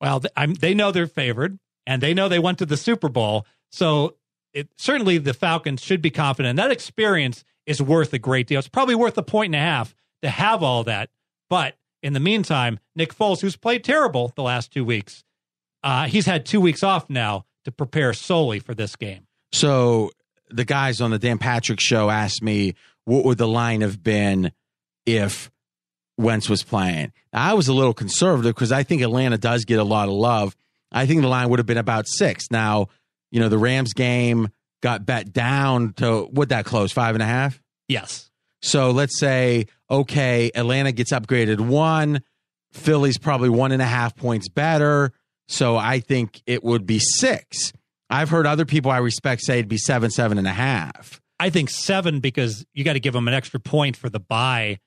Well, 0.00 0.22
I'm, 0.36 0.54
they 0.54 0.74
know 0.74 0.90
they're 0.90 1.06
favored, 1.06 1.58
and 1.86 2.02
they 2.02 2.14
know 2.14 2.28
they 2.28 2.38
went 2.38 2.58
to 2.58 2.66
the 2.66 2.76
Super 2.76 3.08
Bowl. 3.08 3.46
So 3.70 4.16
it, 4.52 4.68
certainly 4.76 5.18
the 5.18 5.34
Falcons 5.34 5.82
should 5.82 6.02
be 6.02 6.10
confident. 6.10 6.56
That 6.56 6.70
experience 6.70 7.44
is 7.66 7.80
worth 7.80 8.12
a 8.12 8.18
great 8.18 8.46
deal. 8.46 8.58
It's 8.58 8.68
probably 8.68 8.94
worth 8.94 9.18
a 9.18 9.22
point 9.22 9.54
and 9.54 9.62
a 9.62 9.66
half 9.66 9.94
to 10.22 10.30
have 10.30 10.62
all 10.62 10.84
that. 10.84 11.10
But 11.50 11.76
in 12.02 12.12
the 12.12 12.20
meantime, 12.20 12.78
Nick 12.94 13.14
Foles, 13.14 13.40
who's 13.40 13.56
played 13.56 13.84
terrible 13.84 14.32
the 14.36 14.42
last 14.42 14.72
two 14.72 14.84
weeks, 14.84 15.24
uh, 15.82 16.06
he's 16.06 16.26
had 16.26 16.46
two 16.46 16.60
weeks 16.60 16.82
off 16.82 17.08
now 17.10 17.44
to 17.64 17.72
prepare 17.72 18.12
solely 18.12 18.58
for 18.58 18.74
this 18.74 18.96
game. 18.96 19.26
So 19.54 20.10
the 20.50 20.64
guys 20.64 21.00
on 21.00 21.12
the 21.12 21.18
Dan 21.18 21.38
Patrick 21.38 21.78
show 21.78 22.10
asked 22.10 22.42
me 22.42 22.74
what 23.04 23.24
would 23.24 23.38
the 23.38 23.46
line 23.46 23.82
have 23.82 24.02
been 24.02 24.50
if 25.06 25.48
Wentz 26.18 26.48
was 26.48 26.64
playing. 26.64 27.12
Now, 27.32 27.50
I 27.50 27.54
was 27.54 27.68
a 27.68 27.72
little 27.72 27.94
conservative 27.94 28.52
because 28.52 28.72
I 28.72 28.82
think 28.82 29.00
Atlanta 29.00 29.38
does 29.38 29.64
get 29.64 29.78
a 29.78 29.84
lot 29.84 30.08
of 30.08 30.14
love. 30.14 30.56
I 30.90 31.06
think 31.06 31.22
the 31.22 31.28
line 31.28 31.50
would 31.50 31.60
have 31.60 31.66
been 31.66 31.78
about 31.78 32.08
six. 32.08 32.50
Now, 32.50 32.88
you 33.30 33.38
know, 33.38 33.48
the 33.48 33.56
Rams 33.56 33.92
game 33.92 34.48
got 34.82 35.06
bet 35.06 35.32
down 35.32 35.92
to 35.94 36.22
what 36.32 36.48
that 36.48 36.64
close 36.64 36.90
five 36.90 37.14
and 37.14 37.22
a 37.22 37.26
half. 37.26 37.62
Yes. 37.86 38.32
So 38.60 38.90
let's 38.90 39.20
say, 39.20 39.66
okay, 39.88 40.50
Atlanta 40.56 40.90
gets 40.90 41.12
upgraded 41.12 41.60
one, 41.60 42.22
Philly's 42.72 43.18
probably 43.18 43.50
one 43.50 43.70
and 43.70 43.80
a 43.80 43.86
half 43.86 44.16
points 44.16 44.48
better. 44.48 45.12
So 45.46 45.76
I 45.76 46.00
think 46.00 46.42
it 46.44 46.64
would 46.64 46.86
be 46.86 46.98
six. 46.98 47.72
I've 48.14 48.30
heard 48.30 48.46
other 48.46 48.64
people 48.64 48.90
I 48.90 48.98
respect 48.98 49.42
say 49.42 49.58
it'd 49.58 49.68
be 49.68 49.78
seven, 49.78 50.10
seven 50.10 50.38
and 50.38 50.46
a 50.46 50.52
half. 50.52 51.20
I 51.40 51.50
think 51.50 51.68
seven 51.68 52.20
because 52.20 52.64
you 52.72 52.84
got 52.84 52.92
to 52.92 53.00
give 53.00 53.12
them 53.12 53.26
an 53.28 53.34
extra 53.34 53.58
point 53.60 53.96
for 53.96 54.08
the 54.08 54.20
bye. 54.20 54.78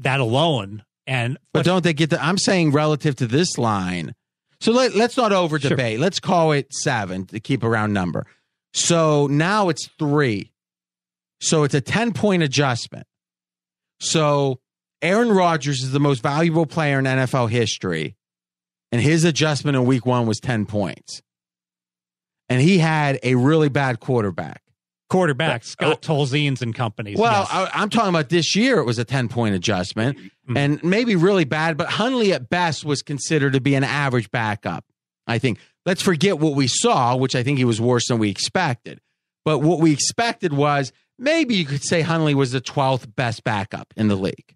That 0.00 0.20
alone, 0.20 0.84
and 1.06 1.36
But 1.52 1.66
don't 1.66 1.84
they 1.84 1.92
get 1.92 2.08
the? 2.08 2.24
I'm 2.24 2.38
saying 2.38 2.72
relative 2.72 3.16
to 3.16 3.26
this 3.26 3.58
line. 3.58 4.14
So 4.62 4.72
let, 4.72 4.94
let's 4.94 5.16
not 5.16 5.32
over 5.32 5.58
debate. 5.58 5.98
Let's 5.98 6.20
call 6.20 6.52
it 6.52 6.72
seven 6.72 7.26
to 7.26 7.40
keep 7.40 7.62
a 7.62 7.68
round 7.68 7.92
number. 7.92 8.26
So 8.72 9.26
now 9.26 9.68
it's 9.68 9.88
three. 9.98 10.52
So 11.40 11.64
it's 11.64 11.74
a 11.74 11.80
10 11.80 12.12
point 12.12 12.42
adjustment. 12.42 13.06
So 14.00 14.60
Aaron 15.02 15.32
Rodgers 15.32 15.82
is 15.82 15.90
the 15.90 16.00
most 16.00 16.22
valuable 16.22 16.64
player 16.64 17.00
in 17.00 17.04
NFL 17.04 17.50
history. 17.50 18.16
And 18.92 19.02
his 19.02 19.24
adjustment 19.24 19.76
in 19.76 19.84
week 19.84 20.06
one 20.06 20.26
was 20.26 20.38
10 20.38 20.66
points. 20.66 21.20
And 22.52 22.60
he 22.60 22.78
had 22.78 23.18
a 23.22 23.34
really 23.34 23.70
bad 23.70 23.98
quarterback. 23.98 24.62
quarterback 25.08 25.64
Scott 25.64 25.98
oh, 26.06 26.14
Tolzien's 26.14 26.60
and 26.60 26.74
companies. 26.74 27.16
Well, 27.18 27.40
yes. 27.40 27.48
I, 27.50 27.70
I'm 27.72 27.88
talking 27.88 28.10
about 28.10 28.28
this 28.28 28.54
year. 28.54 28.78
It 28.78 28.84
was 28.84 28.98
a 28.98 29.04
10 29.04 29.28
point 29.28 29.54
adjustment 29.54 30.18
mm-hmm. 30.18 30.56
and 30.56 30.84
maybe 30.84 31.16
really 31.16 31.44
bad, 31.44 31.78
but 31.78 31.88
Hundley 31.88 32.34
at 32.34 32.50
best 32.50 32.84
was 32.84 33.00
considered 33.00 33.54
to 33.54 33.60
be 33.60 33.74
an 33.74 33.84
average 33.84 34.30
backup. 34.30 34.84
I 35.26 35.38
think. 35.38 35.58
Let's 35.86 36.02
forget 36.02 36.38
what 36.38 36.54
we 36.54 36.66
saw, 36.68 37.16
which 37.16 37.34
I 37.34 37.42
think 37.42 37.58
he 37.58 37.64
was 37.64 37.80
worse 37.80 38.08
than 38.08 38.18
we 38.18 38.28
expected. 38.28 39.00
But 39.44 39.58
what 39.58 39.80
we 39.80 39.92
expected 39.92 40.52
was 40.52 40.92
maybe 41.18 41.54
you 41.54 41.64
could 41.64 41.82
say 41.82 42.02
Hundley 42.02 42.34
was 42.34 42.52
the 42.52 42.60
12th 42.60 43.14
best 43.16 43.42
backup 43.42 43.92
in 43.96 44.08
the 44.08 44.14
league. 44.14 44.54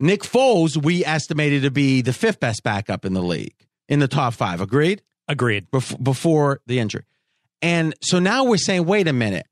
Nick 0.00 0.22
Foles, 0.22 0.76
we 0.76 1.04
estimated 1.04 1.62
to 1.62 1.70
be 1.70 2.02
the 2.02 2.12
fifth 2.12 2.40
best 2.40 2.62
backup 2.62 3.04
in 3.04 3.12
the 3.12 3.22
league 3.22 3.54
in 3.88 4.00
the 4.00 4.08
top 4.08 4.34
five. 4.34 4.60
Agreed? 4.60 5.02
Agreed. 5.32 5.70
Bef- 5.70 6.02
before 6.02 6.60
the 6.66 6.78
injury. 6.78 7.04
And 7.62 7.94
so 8.02 8.18
now 8.18 8.44
we're 8.44 8.58
saying, 8.58 8.84
wait 8.84 9.08
a 9.08 9.12
minute. 9.12 9.46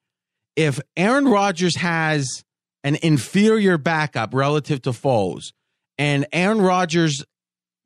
If 0.56 0.78
Aaron 0.94 1.26
Rodgers 1.26 1.76
has 1.76 2.44
an 2.84 2.98
inferior 3.02 3.78
backup 3.78 4.34
relative 4.34 4.82
to 4.82 4.90
Foles, 4.90 5.52
and 5.96 6.26
Aaron 6.32 6.60
Rodgers' 6.60 7.24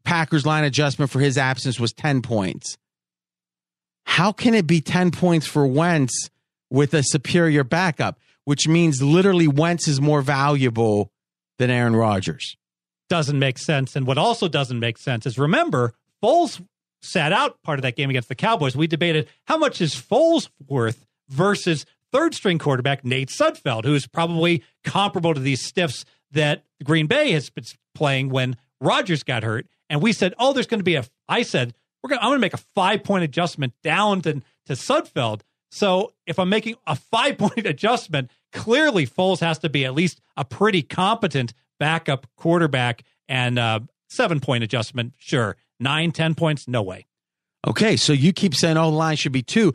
Packers 0.04 0.44
line 0.44 0.64
adjustment 0.64 1.10
for 1.10 1.20
his 1.20 1.38
absence 1.38 1.78
was 1.78 1.92
10 1.92 2.22
points, 2.22 2.76
how 4.06 4.32
can 4.32 4.54
it 4.54 4.66
be 4.66 4.80
10 4.80 5.12
points 5.12 5.46
for 5.46 5.66
Wentz 5.66 6.30
with 6.70 6.94
a 6.94 7.02
superior 7.04 7.62
backup, 7.62 8.18
which 8.44 8.66
means 8.66 9.00
literally 9.00 9.46
Wentz 9.46 9.86
is 9.86 10.00
more 10.00 10.20
valuable 10.20 11.12
than 11.58 11.70
Aaron 11.70 11.94
Rodgers? 11.94 12.56
doesn't 13.08 13.38
make 13.38 13.58
sense. 13.58 13.96
And 13.96 14.06
what 14.06 14.18
also 14.18 14.48
doesn't 14.48 14.80
make 14.80 14.98
sense 14.98 15.26
is 15.26 15.38
remember, 15.38 15.94
Foles 16.22 16.60
sat 17.04 17.32
out 17.32 17.62
part 17.62 17.78
of 17.78 17.82
that 17.82 17.96
game 17.96 18.10
against 18.10 18.28
the 18.28 18.34
Cowboys. 18.34 18.76
We 18.76 18.86
debated 18.86 19.28
how 19.44 19.58
much 19.58 19.80
is 19.80 19.94
Foles 19.94 20.48
worth 20.66 21.06
versus 21.28 21.86
third 22.12 22.34
string 22.34 22.58
quarterback 22.58 23.04
Nate 23.04 23.28
Sudfeld, 23.28 23.84
who's 23.84 24.06
probably 24.06 24.62
comparable 24.84 25.34
to 25.34 25.40
these 25.40 25.64
stiffs 25.64 26.04
that 26.30 26.64
Green 26.82 27.06
Bay 27.06 27.32
has 27.32 27.50
been 27.50 27.64
playing 27.94 28.28
when 28.28 28.56
Rodgers 28.80 29.22
got 29.22 29.42
hurt. 29.42 29.66
And 29.90 30.02
we 30.02 30.12
said, 30.12 30.34
oh, 30.38 30.52
there's 30.52 30.66
going 30.66 30.80
to 30.80 30.84
be 30.84 30.96
a, 30.96 31.04
I 31.28 31.42
said, 31.42 31.74
we're 32.02 32.08
going 32.08 32.20
I'm 32.20 32.28
going 32.28 32.38
to 32.38 32.40
make 32.40 32.54
a 32.54 32.58
five 32.74 33.04
point 33.04 33.24
adjustment 33.24 33.72
down 33.82 34.20
to, 34.22 34.34
to 34.66 34.72
Sudfeld. 34.72 35.40
So 35.70 36.12
if 36.26 36.38
I'm 36.38 36.48
making 36.48 36.76
a 36.86 36.94
five 36.94 37.38
point 37.38 37.58
adjustment, 37.66 38.30
clearly 38.52 39.06
Foles 39.06 39.40
has 39.40 39.58
to 39.60 39.68
be 39.68 39.84
at 39.84 39.94
least 39.94 40.20
a 40.36 40.44
pretty 40.44 40.82
competent 40.82 41.52
backup 41.80 42.26
quarterback 42.36 43.02
and 43.28 43.58
uh, 43.58 43.80
seven 44.08 44.40
point 44.40 44.64
adjustment. 44.64 45.14
Sure. 45.18 45.56
Nine, 45.80 46.12
ten 46.12 46.34
points. 46.34 46.68
No 46.68 46.82
way. 46.82 47.06
Okay, 47.66 47.96
so 47.96 48.12
you 48.12 48.32
keep 48.32 48.54
saying, 48.54 48.76
oh, 48.76 48.90
the 48.90 48.96
line 48.96 49.16
should 49.16 49.32
be 49.32 49.42
two. 49.42 49.72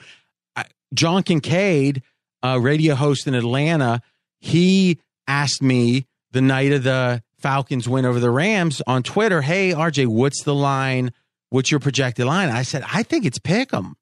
John 0.93 1.23
Kincaid, 1.23 2.01
a 2.41 2.59
radio 2.59 2.95
host 2.95 3.27
in 3.27 3.35
Atlanta, 3.35 4.01
he 4.39 4.99
asked 5.27 5.61
me 5.61 6.07
the 6.31 6.41
night 6.41 6.71
of 6.71 6.83
the 6.83 7.21
Falcons 7.39 7.87
win 7.87 8.05
over 8.05 8.19
the 8.19 8.31
Rams 8.31 8.81
on 8.87 9.03
Twitter, 9.03 9.41
hey, 9.41 9.71
RJ, 9.71 10.07
what's 10.07 10.43
the 10.43 10.53
line? 10.55 11.11
What's 11.49 11.71
your 11.71 11.79
projected 11.79 12.25
line? 12.25 12.49
I 12.49 12.63
said, 12.63 12.83
I 12.91 13.03
think 13.03 13.25
it's 13.25 13.39
pick 13.39 13.73
'em. 13.73 13.95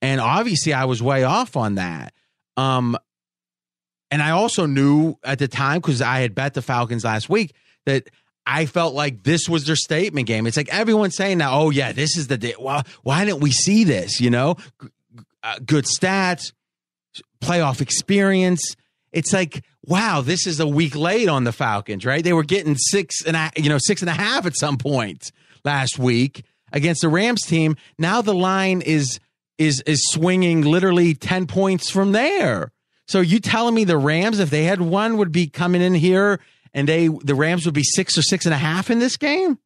And 0.00 0.20
obviously, 0.20 0.72
I 0.72 0.84
was 0.84 1.02
way 1.02 1.22
off 1.22 1.56
on 1.56 1.76
that. 1.76 2.12
Um, 2.56 2.98
and 4.10 4.20
I 4.22 4.30
also 4.30 4.66
knew 4.66 5.16
at 5.22 5.38
the 5.38 5.48
time, 5.48 5.80
because 5.80 6.02
I 6.02 6.20
had 6.20 6.34
bet 6.34 6.54
the 6.54 6.62
Falcons 6.62 7.04
last 7.04 7.30
week, 7.30 7.54
that 7.86 8.10
I 8.46 8.66
felt 8.66 8.94
like 8.94 9.22
this 9.22 9.48
was 9.48 9.66
their 9.66 9.76
statement 9.76 10.26
game. 10.26 10.46
It's 10.46 10.56
like 10.56 10.72
everyone's 10.72 11.16
saying 11.16 11.38
now, 11.38 11.58
oh, 11.60 11.70
yeah, 11.70 11.92
this 11.92 12.16
is 12.16 12.26
the 12.26 12.36
day. 12.36 12.54
Well, 12.58 12.82
why 13.02 13.24
didn't 13.24 13.40
we 13.40 13.52
see 13.52 13.84
this? 13.84 14.20
You 14.20 14.30
know, 14.30 14.56
uh, 15.42 15.58
good 15.64 15.84
stats, 15.84 16.52
playoff 17.40 17.80
experience. 17.80 18.76
It's 19.12 19.32
like, 19.32 19.64
wow, 19.84 20.22
this 20.22 20.46
is 20.46 20.58
a 20.58 20.66
week 20.66 20.96
late 20.96 21.28
on 21.28 21.44
the 21.44 21.52
Falcons, 21.52 22.04
right? 22.04 22.24
They 22.24 22.32
were 22.32 22.44
getting 22.44 22.76
six 22.76 23.24
and 23.24 23.36
a, 23.36 23.50
you 23.56 23.68
know 23.68 23.78
six 23.78 24.00
and 24.00 24.08
a 24.08 24.14
half 24.14 24.46
at 24.46 24.56
some 24.56 24.78
point 24.78 25.30
last 25.64 25.98
week 25.98 26.44
against 26.72 27.02
the 27.02 27.08
Rams 27.08 27.42
team. 27.42 27.76
Now 27.98 28.22
the 28.22 28.34
line 28.34 28.80
is 28.80 29.20
is 29.58 29.82
is 29.82 30.02
swinging 30.10 30.62
literally 30.62 31.14
ten 31.14 31.46
points 31.46 31.90
from 31.90 32.12
there. 32.12 32.72
So 33.06 33.20
you 33.20 33.40
telling 33.40 33.74
me 33.74 33.84
the 33.84 33.98
Rams, 33.98 34.38
if 34.38 34.50
they 34.50 34.64
had 34.64 34.80
one, 34.80 35.18
would 35.18 35.32
be 35.32 35.46
coming 35.48 35.82
in 35.82 35.94
here 35.94 36.40
and 36.74 36.88
they 36.88 37.08
the 37.08 37.34
Rams 37.34 37.64
would 37.64 37.74
be 37.74 37.84
six 37.84 38.16
or 38.16 38.22
six 38.22 38.44
and 38.46 38.54
a 38.54 38.58
half 38.58 38.90
in 38.90 38.98
this 38.98 39.16
game? 39.16 39.58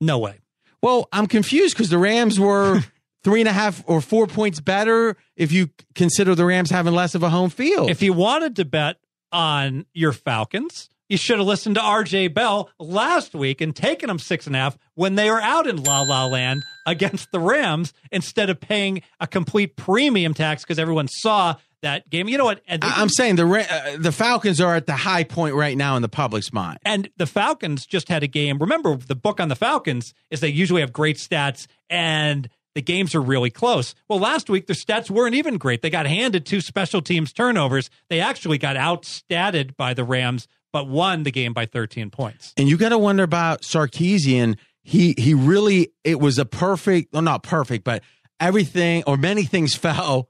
No 0.00 0.18
way. 0.18 0.40
Well, 0.82 1.08
I'm 1.12 1.26
confused 1.26 1.74
because 1.74 1.90
the 1.90 1.98
Rams 1.98 2.38
were 2.38 2.80
three 3.24 3.40
and 3.40 3.48
a 3.48 3.52
half 3.52 3.82
or 3.86 4.00
four 4.00 4.26
points 4.26 4.60
better 4.60 5.16
if 5.36 5.52
you 5.52 5.70
consider 5.94 6.34
the 6.34 6.44
Rams 6.44 6.70
having 6.70 6.94
less 6.94 7.14
of 7.14 7.22
a 7.22 7.30
home 7.30 7.50
field. 7.50 7.90
If 7.90 8.02
you 8.02 8.12
wanted 8.12 8.56
to 8.56 8.64
bet 8.64 8.96
on 9.32 9.86
your 9.92 10.12
Falcons, 10.12 10.88
you 11.08 11.16
should 11.16 11.38
have 11.38 11.46
listened 11.46 11.74
to 11.76 11.80
RJ 11.80 12.34
Bell 12.34 12.70
last 12.78 13.34
week 13.34 13.60
and 13.60 13.74
taken 13.74 14.08
them 14.08 14.18
six 14.18 14.46
and 14.46 14.54
a 14.54 14.58
half 14.58 14.78
when 14.94 15.14
they 15.14 15.30
were 15.30 15.40
out 15.40 15.66
in 15.66 15.82
La 15.82 16.02
La 16.02 16.26
Land 16.26 16.64
against 16.86 17.32
the 17.32 17.40
Rams 17.40 17.92
instead 18.12 18.50
of 18.50 18.60
paying 18.60 19.02
a 19.18 19.26
complete 19.26 19.76
premium 19.76 20.34
tax 20.34 20.62
because 20.62 20.78
everyone 20.78 21.08
saw 21.08 21.56
that 21.82 22.08
game. 22.10 22.28
You 22.28 22.38
know 22.38 22.44
what? 22.44 22.60
And, 22.66 22.82
I'm 22.84 23.08
saying 23.08 23.36
the 23.36 23.46
uh, 23.46 23.96
the 23.98 24.12
Falcons 24.12 24.60
are 24.60 24.74
at 24.74 24.86
the 24.86 24.96
high 24.96 25.24
point 25.24 25.54
right 25.54 25.76
now 25.76 25.96
in 25.96 26.02
the 26.02 26.08
public's 26.08 26.52
mind. 26.52 26.78
and 26.84 27.08
the 27.16 27.26
Falcons 27.26 27.86
just 27.86 28.08
had 28.08 28.22
a 28.22 28.26
game. 28.26 28.58
Remember, 28.58 28.96
the 28.96 29.14
book 29.14 29.40
on 29.40 29.48
the 29.48 29.56
Falcons 29.56 30.14
is 30.30 30.40
they 30.40 30.48
usually 30.48 30.80
have 30.80 30.92
great 30.92 31.16
stats 31.16 31.66
and 31.88 32.48
the 32.74 32.82
games 32.82 33.14
are 33.14 33.20
really 33.20 33.50
close. 33.50 33.94
Well, 34.08 34.20
last 34.20 34.48
week 34.48 34.66
their 34.66 34.76
stats 34.76 35.10
weren't 35.10 35.34
even 35.34 35.56
great. 35.56 35.82
They 35.82 35.90
got 35.90 36.06
handed 36.06 36.46
two 36.46 36.60
special 36.60 37.02
teams 37.02 37.32
turnovers. 37.32 37.90
They 38.08 38.20
actually 38.20 38.58
got 38.58 38.76
outstatted 38.76 39.76
by 39.76 39.94
the 39.94 40.04
Rams, 40.04 40.46
but 40.72 40.86
won 40.88 41.22
the 41.22 41.30
game 41.30 41.52
by 41.52 41.66
13 41.66 42.10
points. 42.10 42.52
And 42.56 42.68
you 42.68 42.76
got 42.76 42.90
to 42.90 42.98
wonder 42.98 43.22
about 43.22 43.62
Sarkisian. 43.62 44.56
He 44.82 45.14
he 45.18 45.34
really 45.34 45.92
it 46.04 46.20
was 46.20 46.38
a 46.38 46.44
perfect, 46.44 47.12
well, 47.12 47.22
not 47.22 47.42
perfect, 47.42 47.84
but 47.84 48.02
everything 48.40 49.02
or 49.06 49.16
many 49.16 49.44
things 49.44 49.74
fell. 49.86 50.28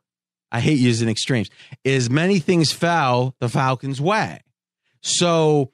I 0.50 0.60
hate 0.60 0.78
using 0.78 1.08
extremes. 1.08 1.50
Is 1.84 2.08
many 2.08 2.38
things 2.38 2.72
fell 2.72 3.34
the 3.40 3.48
Falcons' 3.48 4.00
way. 4.00 4.40
So 5.02 5.72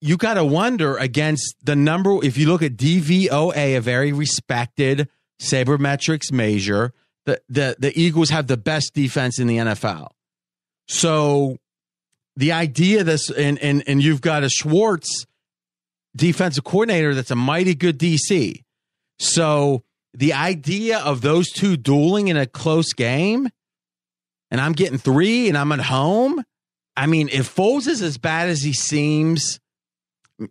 you 0.00 0.16
got 0.16 0.34
to 0.34 0.44
wonder 0.44 0.96
against 0.96 1.54
the 1.62 1.76
number. 1.76 2.24
If 2.24 2.38
you 2.38 2.48
look 2.48 2.62
at 2.62 2.76
DVOA, 2.76 3.76
a 3.76 3.80
very 3.80 4.12
respected 4.12 5.08
sabermetrics 5.40 6.32
measure, 6.32 6.92
the 7.26 7.40
the 7.48 7.76
the 7.78 7.98
Eagles 7.98 8.30
have 8.30 8.46
the 8.46 8.56
best 8.56 8.94
defense 8.94 9.38
in 9.38 9.46
the 9.46 9.58
NFL. 9.58 10.08
So 10.88 11.58
the 12.36 12.52
idea 12.52 13.04
this 13.04 13.30
and 13.30 13.58
and 13.58 13.82
and 13.86 14.02
you've 14.02 14.22
got 14.22 14.42
a 14.42 14.48
Schwartz 14.48 15.26
defensive 16.16 16.64
coordinator 16.64 17.14
that's 17.14 17.30
a 17.30 17.36
mighty 17.36 17.74
good 17.74 17.98
DC. 17.98 18.64
So 19.18 19.84
the 20.12 20.32
idea 20.32 20.98
of 20.98 21.20
those 21.20 21.50
two 21.50 21.76
dueling 21.76 22.28
in 22.28 22.36
a 22.36 22.46
close 22.46 22.92
game, 22.92 23.48
and 24.50 24.60
I'm 24.60 24.72
getting 24.72 24.98
three 24.98 25.48
and 25.48 25.56
I'm 25.56 25.72
at 25.72 25.80
home. 25.80 26.44
I 26.96 27.06
mean, 27.06 27.28
if 27.32 27.54
Foles 27.54 27.86
is 27.86 28.02
as 28.02 28.18
bad 28.18 28.48
as 28.48 28.62
he 28.62 28.72
seems, 28.72 29.60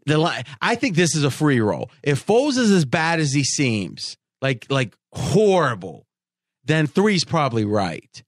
the 0.05 0.45
I 0.61 0.75
think 0.75 0.95
this 0.95 1.15
is 1.15 1.23
a 1.23 1.31
free 1.31 1.59
roll. 1.59 1.91
If 2.03 2.25
Foles 2.25 2.57
is 2.57 2.71
as 2.71 2.85
bad 2.85 3.19
as 3.19 3.33
he 3.33 3.43
seems, 3.43 4.17
like 4.41 4.65
like 4.69 4.95
horrible, 5.11 6.07
then 6.63 6.87
three's 6.87 7.25
probably 7.25 7.65
right. 7.65 8.23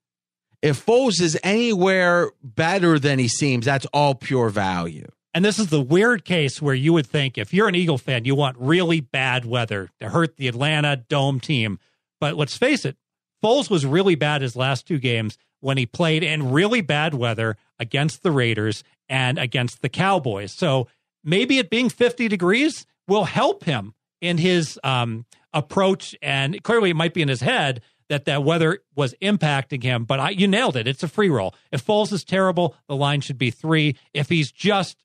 If 0.61 0.85
Foles 0.85 1.21
is 1.21 1.37
anywhere 1.43 2.31
better 2.43 2.99
than 2.99 3.17
he 3.17 3.27
seems, 3.27 3.65
that's 3.65 3.87
all 3.87 4.13
pure 4.13 4.49
value. 4.49 5.07
And 5.33 5.45
this 5.45 5.59
is 5.59 5.67
the 5.67 5.81
weird 5.81 6.25
case 6.25 6.61
where 6.61 6.75
you 6.75 6.93
would 6.93 7.07
think 7.07 7.37
if 7.37 7.53
you're 7.53 7.69
an 7.69 7.75
Eagle 7.75 7.97
fan, 7.97 8.25
you 8.25 8.35
want 8.35 8.57
really 8.59 8.99
bad 8.99 9.45
weather 9.45 9.89
to 9.99 10.09
hurt 10.09 10.35
the 10.35 10.47
Atlanta 10.47 10.97
Dome 10.97 11.39
team. 11.39 11.79
But 12.19 12.35
let's 12.35 12.57
face 12.57 12.85
it, 12.85 12.97
Foles 13.43 13.69
was 13.69 13.85
really 13.85 14.15
bad 14.15 14.41
his 14.41 14.55
last 14.55 14.85
two 14.85 14.99
games 14.99 15.37
when 15.61 15.77
he 15.77 15.85
played 15.85 16.23
in 16.23 16.51
really 16.51 16.81
bad 16.81 17.13
weather 17.13 17.55
against 17.79 18.21
the 18.21 18.31
Raiders 18.31 18.83
and 19.07 19.39
against 19.39 19.81
the 19.81 19.89
Cowboys. 19.89 20.51
So 20.51 20.87
maybe 21.23 21.57
it 21.57 21.69
being 21.69 21.89
50 21.89 22.27
degrees 22.27 22.85
will 23.07 23.23
help 23.23 23.63
him 23.63 23.93
in 24.19 24.37
his 24.37 24.79
um, 24.83 25.25
approach. 25.53 26.15
And 26.21 26.61
clearly, 26.63 26.91
it 26.91 26.95
might 26.95 27.13
be 27.13 27.21
in 27.21 27.27
his 27.27 27.41
head 27.41 27.81
that 28.09 28.25
that 28.25 28.43
weather 28.43 28.79
was 28.95 29.15
impacting 29.21 29.81
him. 29.81 30.03
But 30.03 30.19
I, 30.19 30.29
you 30.31 30.47
nailed 30.47 30.75
it. 30.75 30.87
It's 30.87 31.03
a 31.03 31.07
free 31.07 31.29
roll. 31.29 31.55
If 31.71 31.85
Foles 31.85 32.11
is 32.11 32.23
terrible, 32.23 32.75
the 32.87 32.95
line 32.95 33.21
should 33.21 33.37
be 33.37 33.51
three. 33.51 33.95
If 34.13 34.29
he's 34.29 34.51
just 34.51 35.01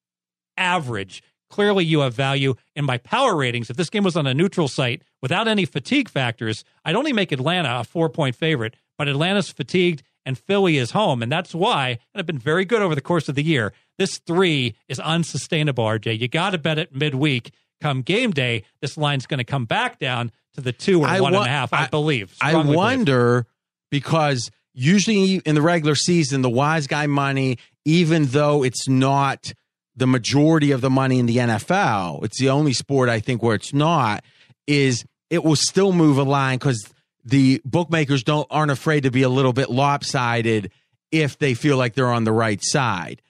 average, 0.57 1.23
clearly 1.49 1.85
you 1.85 2.01
have 2.01 2.15
value. 2.15 2.55
In 2.75 2.85
my 2.85 2.99
power 2.99 3.37
ratings, 3.37 3.71
if 3.71 3.77
this 3.77 3.91
game 3.91 4.03
was 4.05 4.17
on 4.17 4.27
a 4.27 4.35
neutral 4.35 4.69
site 4.69 5.03
without 5.23 5.49
any 5.49 5.65
fatigue 5.65 6.09
factors, 6.09 6.65
I'd 6.85 6.97
only 6.97 7.13
make 7.13 7.33
Atlanta 7.33 7.81
a 7.81 7.85
four 7.85 8.09
point 8.09 8.35
favorite. 8.35 8.75
But 8.99 9.09
Atlanta's 9.09 9.51
fatigued 9.51 10.03
and 10.27 10.37
Philly 10.39 10.77
is 10.77 10.91
home. 10.91 11.23
And 11.23 11.33
that's 11.33 11.55
why, 11.55 11.89
and 11.91 11.99
I've 12.17 12.27
been 12.27 12.39
very 12.39 12.67
good 12.67 12.83
over 12.83 12.95
the 12.95 13.01
course 13.01 13.31
of 13.31 13.35
the 13.35 13.43
year, 13.43 13.73
this 13.97 14.19
three 14.19 14.75
is 14.89 15.01
unsustainable, 15.01 15.85
RJ. 15.85 16.19
You 16.21 16.29
got 16.29 16.51
to 16.51 16.59
bet 16.59 16.79
it 16.79 16.95
midweek. 16.95 17.53
Come 17.81 18.03
game 18.03 18.31
day, 18.33 18.65
this 18.81 18.97
line's 18.99 19.27
going 19.27 19.39
to 19.39 19.45
come 19.45 19.65
back 19.67 19.99
down 19.99 20.33
to 20.55 20.61
the 20.61 20.73
two 20.73 21.03
or 21.03 21.07
I 21.07 21.21
one 21.21 21.33
and 21.35 21.41
wa- 21.41 21.47
a 21.47 21.49
half, 21.49 21.73
I, 21.73 21.85
I- 21.85 21.89
believe. 21.89 22.35
I 22.41 22.51
Strongly 22.51 22.65
believe. 22.73 22.77
wonder 22.77 23.47
because 23.91 24.51
usually 24.75 25.37
in 25.37 25.55
the 25.55 25.63
regular 25.63 25.95
season, 25.95 26.43
the 26.43 26.51
wise 26.51 26.87
guy 26.87 27.07
money, 27.07 27.59
even 27.85 28.27
though 28.27 28.63
it's 28.63 28.89
not 28.89 29.53
the 29.95 30.07
majority 30.07 30.73
of 30.73 30.81
the 30.81 30.91
money 30.91 31.19
in 31.19 31.27
the 31.27 31.37
NFL, 31.37 32.25
it's 32.25 32.39
the 32.39 32.51
only 32.51 32.73
sport 32.73 33.09
I 33.09 33.21
think 33.21 33.43
where 33.43 33.55
it's 33.55 33.73
not, 33.73 34.25
is 34.67 35.05
it 35.31 35.45
will 35.45 35.57
still 35.57 35.93
move 35.93 36.19
a 36.19 36.23
line 36.23 36.59
because 36.59 36.93
the 37.27 37.61
bookmakers 37.65 38.23
don't 38.23 38.47
aren't 38.51 38.71
afraid 38.71 39.03
to 39.03 39.11
be 39.11 39.23
a 39.23 39.29
little 39.29 39.53
bit 39.53 39.69
lopsided 39.69 40.71
if 41.11 41.39
they 41.39 41.55
feel 41.55 41.77
like 41.77 41.95
they're 41.95 42.13
on 42.13 42.25
the 42.25 42.33
right 42.33 42.61
side. 42.63 43.21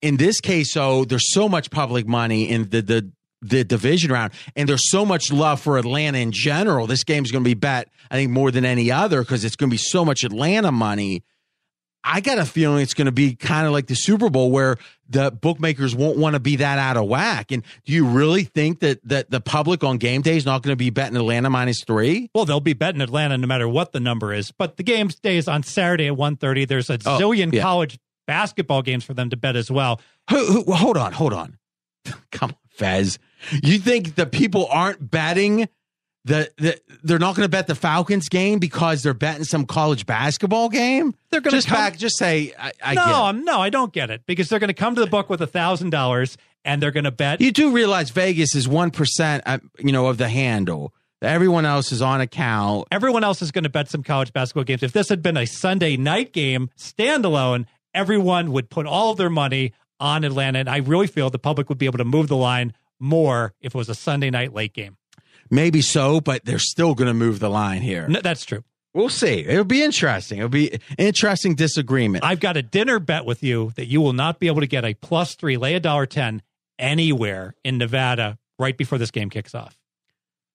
In 0.00 0.16
this 0.16 0.40
case, 0.40 0.72
though, 0.72 1.04
there's 1.04 1.32
so 1.32 1.48
much 1.48 1.70
public 1.70 2.06
money 2.06 2.48
in 2.48 2.70
the 2.70 2.80
the 2.80 3.12
the 3.42 3.64
division 3.64 4.12
round, 4.12 4.32
and 4.54 4.68
there's 4.68 4.90
so 4.90 5.04
much 5.04 5.32
love 5.32 5.60
for 5.60 5.78
Atlanta 5.78 6.18
in 6.18 6.30
general. 6.32 6.86
This 6.86 7.04
game's 7.04 7.30
going 7.30 7.42
to 7.42 7.48
be 7.48 7.54
bet, 7.54 7.88
I 8.10 8.16
think, 8.16 8.30
more 8.30 8.50
than 8.50 8.64
any 8.64 8.90
other 8.92 9.22
because 9.22 9.44
it's 9.44 9.56
going 9.56 9.70
to 9.70 9.74
be 9.74 9.78
so 9.78 10.04
much 10.04 10.24
Atlanta 10.24 10.70
money. 10.70 11.24
I 12.02 12.20
got 12.20 12.38
a 12.38 12.44
feeling 12.46 12.82
it's 12.82 12.94
going 12.94 13.06
to 13.06 13.12
be 13.12 13.34
kind 13.34 13.66
of 13.66 13.72
like 13.72 13.86
the 13.86 13.94
Super 13.94 14.30
Bowl 14.30 14.50
where 14.50 14.76
the 15.08 15.30
bookmakers 15.30 15.94
won't 15.94 16.16
want 16.16 16.34
to 16.34 16.40
be 16.40 16.56
that 16.56 16.78
out 16.78 16.96
of 16.96 17.06
whack. 17.06 17.52
And 17.52 17.62
do 17.84 17.92
you 17.92 18.06
really 18.06 18.44
think 18.44 18.80
that 18.80 19.00
that 19.08 19.30
the 19.30 19.40
public 19.40 19.84
on 19.84 19.98
game 19.98 20.22
day 20.22 20.36
is 20.36 20.46
not 20.46 20.62
going 20.62 20.72
to 20.72 20.76
be 20.76 20.90
betting 20.90 21.16
Atlanta 21.16 21.50
minus 21.50 21.84
three? 21.84 22.30
Well, 22.34 22.44
they'll 22.46 22.60
be 22.60 22.72
betting 22.72 23.00
Atlanta 23.02 23.36
no 23.36 23.46
matter 23.46 23.68
what 23.68 23.92
the 23.92 24.00
number 24.00 24.32
is. 24.32 24.50
But 24.52 24.76
the 24.78 24.82
game 24.82 25.10
stays 25.10 25.46
on 25.48 25.62
Saturday 25.62 26.06
at 26.08 26.14
1.30. 26.14 26.66
There's 26.66 26.88
a 26.88 26.94
Oh, 26.94 27.18
zillion 27.18 27.52
yeah. 27.52 27.62
college 27.62 27.98
basketball 28.26 28.82
games 28.82 29.04
for 29.04 29.12
them 29.14 29.28
to 29.30 29.36
bet 29.36 29.56
as 29.56 29.70
well. 29.70 30.00
Who, 30.30 30.62
who, 30.64 30.72
hold 30.72 30.96
on, 30.96 31.12
hold 31.12 31.32
on. 31.32 31.58
Come 32.32 32.50
on, 32.50 32.56
Fez. 32.70 33.18
You 33.62 33.78
think 33.78 34.14
the 34.14 34.26
people 34.26 34.66
aren't 34.70 35.10
betting 35.10 35.68
the, 36.24 36.50
the 36.58 36.80
they're 37.02 37.18
not 37.18 37.34
going 37.34 37.44
to 37.46 37.50
bet 37.50 37.66
the 37.66 37.74
Falcons 37.74 38.28
game 38.28 38.58
because 38.58 39.02
they're 39.02 39.14
betting 39.14 39.44
some 39.44 39.64
college 39.66 40.04
basketball 40.06 40.68
game? 40.68 41.14
They're 41.30 41.40
gonna 41.40 41.56
just 41.56 41.68
come- 41.68 41.78
back. 41.78 41.96
Just 41.96 42.18
say 42.18 42.52
I, 42.58 42.72
I 42.82 42.94
no, 42.94 43.04
get. 43.04 43.10
it. 43.10 43.14
I'm- 43.14 43.44
no, 43.44 43.60
I 43.60 43.70
don't 43.70 43.92
get 43.92 44.10
it 44.10 44.22
because 44.26 44.48
they're 44.48 44.58
going 44.58 44.68
to 44.68 44.74
come 44.74 44.94
to 44.96 45.00
the 45.00 45.06
book 45.06 45.30
with 45.30 45.40
a 45.40 45.46
thousand 45.46 45.90
dollars 45.90 46.36
and 46.64 46.82
they're 46.82 46.90
going 46.90 47.04
to 47.04 47.10
bet. 47.10 47.40
You 47.40 47.52
do 47.52 47.72
realize 47.72 48.10
Vegas 48.10 48.54
is 48.54 48.68
one 48.68 48.90
percent, 48.90 49.42
uh, 49.46 49.58
you 49.78 49.92
know, 49.92 50.08
of 50.08 50.18
the 50.18 50.28
handle. 50.28 50.92
Everyone 51.22 51.66
else 51.66 51.92
is 51.92 52.00
on 52.00 52.20
account. 52.22 52.88
Everyone 52.90 53.24
else 53.24 53.42
is 53.42 53.50
going 53.50 53.64
to 53.64 53.70
bet 53.70 53.90
some 53.90 54.02
college 54.02 54.32
basketball 54.32 54.64
games. 54.64 54.82
If 54.82 54.92
this 54.92 55.08
had 55.10 55.22
been 55.22 55.36
a 55.36 55.46
Sunday 55.46 55.96
night 55.98 56.32
game 56.32 56.70
standalone, 56.78 57.66
everyone 57.94 58.52
would 58.52 58.70
put 58.70 58.86
all 58.86 59.10
of 59.12 59.18
their 59.18 59.28
money 59.30 59.72
on 59.98 60.24
Atlanta. 60.24 60.60
And 60.60 60.68
I 60.68 60.78
really 60.78 61.06
feel 61.06 61.28
the 61.28 61.38
public 61.38 61.68
would 61.68 61.76
be 61.78 61.86
able 61.86 61.98
to 61.98 62.04
move 62.06 62.28
the 62.28 62.36
line 62.36 62.72
more 62.98 63.52
if 63.60 63.74
it 63.74 63.78
was 63.78 63.88
a 63.90 63.94
Sunday 63.94 64.30
night 64.30 64.54
late 64.54 64.72
game. 64.72 64.96
Maybe 65.50 65.82
so, 65.82 66.20
but 66.20 66.44
they're 66.44 66.58
still 66.58 66.94
going 66.94 67.08
to 67.08 67.14
move 67.14 67.40
the 67.40 67.50
line 67.50 67.82
here. 67.82 68.06
No, 68.08 68.20
that's 68.20 68.44
true. 68.44 68.62
We'll 68.94 69.08
see. 69.08 69.40
It'll 69.46 69.64
be 69.64 69.82
interesting. 69.82 70.38
It'll 70.38 70.48
be 70.48 70.78
interesting 70.98 71.54
disagreement. 71.54 72.24
I've 72.24 72.40
got 72.40 72.56
a 72.56 72.62
dinner 72.62 72.98
bet 72.98 73.24
with 73.24 73.42
you 73.42 73.72
that 73.76 73.86
you 73.86 74.00
will 74.00 74.12
not 74.12 74.38
be 74.40 74.46
able 74.48 74.60
to 74.60 74.66
get 74.66 74.84
a 74.84 74.94
plus 74.94 75.34
three, 75.36 75.56
lay 75.56 75.74
a 75.74 75.80
dollar 75.80 76.06
ten 76.06 76.42
anywhere 76.78 77.54
in 77.64 77.78
Nevada 77.78 78.38
right 78.58 78.76
before 78.76 78.98
this 78.98 79.10
game 79.10 79.30
kicks 79.30 79.54
off. 79.54 79.76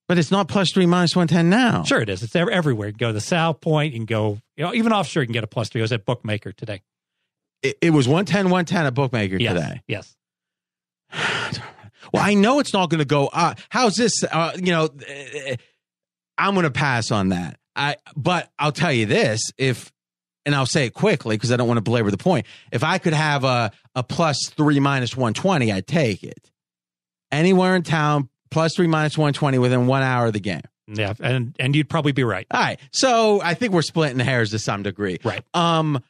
but 0.08 0.18
it's 0.18 0.32
not 0.32 0.48
plus 0.48 0.72
three 0.72 0.86
minus 0.86 1.16
one 1.16 1.28
ten 1.28 1.50
now. 1.50 1.84
Sure, 1.84 2.02
it 2.02 2.10
is. 2.10 2.24
It's 2.24 2.36
everywhere. 2.36 2.88
You 2.88 2.94
can 2.94 2.98
go 2.98 3.08
to 3.08 3.14
the 3.14 3.22
South 3.22 3.62
Point. 3.62 3.94
You 3.94 4.00
can 4.00 4.06
go, 4.06 4.40
you 4.58 4.64
know, 4.66 4.74
even 4.74 4.92
offshore. 4.92 5.24
You 5.24 5.28
can 5.28 5.34
get 5.34 5.44
a 5.44 5.48
plus 5.48 5.70
three. 5.70 5.82
I 5.82 5.84
was 5.84 5.92
at 5.94 6.06
Bookmaker 6.06 6.52
today. 6.52 6.82
It, 7.64 7.78
it 7.82 7.90
was 7.92 8.08
110, 8.08 8.46
110 8.46 8.86
at 8.86 8.94
bookmaker 8.94 9.38
Yes, 9.38 9.54
today. 9.54 9.82
yes. 9.88 10.16
Well, 12.16 12.24
I 12.24 12.34
know 12.34 12.60
it's 12.60 12.74
not 12.74 12.90
going 12.90 13.00
to 13.00 13.06
go 13.06 13.28
up. 13.28 13.60
How's 13.70 13.96
this? 13.96 14.24
Uh, 14.24 14.54
you 14.56 14.72
know, 14.72 14.90
eh, 15.08 15.56
I'm 16.38 16.54
going 16.54 16.64
to 16.64 16.72
pass 16.72 17.12
on 17.12 17.30
that. 17.30 17.60
I, 17.76 17.98
but 18.16 18.50
I'll 18.58 18.72
tell 18.72 18.92
you 18.92 19.06
this: 19.06 19.42
if, 19.58 19.92
and 20.46 20.56
I'll 20.56 20.66
say 20.66 20.86
it 20.86 20.94
quickly 20.94 21.36
because 21.36 21.52
I 21.52 21.58
don't 21.58 21.68
want 21.68 21.78
to 21.78 21.84
belabor 21.84 22.12
the 22.12 22.18
point. 22.18 22.46
If 22.72 22.84
I 22.84 22.98
could 22.98 23.14
have 23.14 23.44
a 23.44 23.72
a 23.96 24.04
plus 24.04 24.50
three 24.50 24.80
minus 24.80 25.16
120, 25.16 25.72
I'd 25.72 25.88
take 25.88 26.24
it. 26.24 26.52
Anywhere 27.32 27.76
in 27.76 27.84
town, 27.84 28.30
plus 28.52 28.76
three 28.76 28.88
minus 28.88 29.18
120 29.18 29.58
within 29.58 29.88
one 29.88 30.04
hour 30.04 30.28
of 30.28 30.34
the 30.34 30.40
game. 30.40 30.62
Yeah, 30.88 31.14
and 31.20 31.56
and 31.60 31.76
you'd 31.76 31.90
probably 31.90 32.12
be 32.12 32.24
right. 32.24 32.46
All 32.52 32.62
right. 32.62 32.80
So 32.92 33.42
I 33.42 33.56
think 33.56 33.74
we're 33.74 33.82
splitting 33.82 34.20
hairs 34.20 34.52
to 34.52 34.60
some 34.60 34.84
degree. 34.84 35.18
Right. 35.24 35.44
Um, 35.54 36.04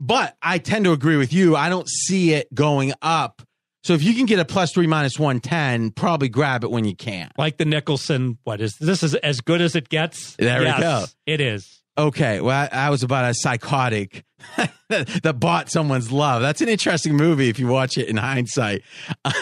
but 0.00 0.36
I 0.42 0.58
tend 0.58 0.84
to 0.86 0.92
agree 0.92 1.16
with 1.16 1.32
you. 1.32 1.54
I 1.54 1.68
don't 1.68 1.88
see 1.88 2.32
it 2.32 2.52
going 2.52 2.92
up. 3.00 3.42
So 3.84 3.94
if 3.94 4.02
you 4.02 4.14
can 4.14 4.26
get 4.26 4.38
a 4.38 4.44
plus 4.44 4.72
three 4.72 4.86
minus 4.86 5.18
one 5.18 5.40
ten, 5.40 5.90
probably 5.90 6.28
grab 6.28 6.62
it 6.64 6.70
when 6.70 6.84
you 6.84 6.94
can. 6.94 7.30
Like 7.36 7.56
the 7.56 7.64
Nicholson. 7.64 8.38
What 8.44 8.60
is 8.60 8.76
this? 8.76 9.02
Is 9.02 9.14
as 9.16 9.40
good 9.40 9.60
as 9.60 9.74
it 9.74 9.88
gets? 9.88 10.36
There 10.36 10.60
we 10.60 10.66
go. 10.66 11.04
It 11.26 11.40
is. 11.40 11.82
Okay. 11.98 12.40
Well, 12.40 12.68
I, 12.72 12.86
I 12.86 12.90
was 12.90 13.02
about 13.02 13.28
a 13.30 13.34
psychotic 13.34 14.24
that 14.88 15.36
bought 15.38 15.70
someone's 15.70 16.10
love. 16.12 16.42
That's 16.42 16.60
an 16.60 16.68
interesting 16.68 17.16
movie 17.16 17.48
if 17.48 17.58
you 17.58 17.66
watch 17.66 17.98
it 17.98 18.08
in 18.08 18.16
hindsight. 18.16 18.82
All 19.24 19.32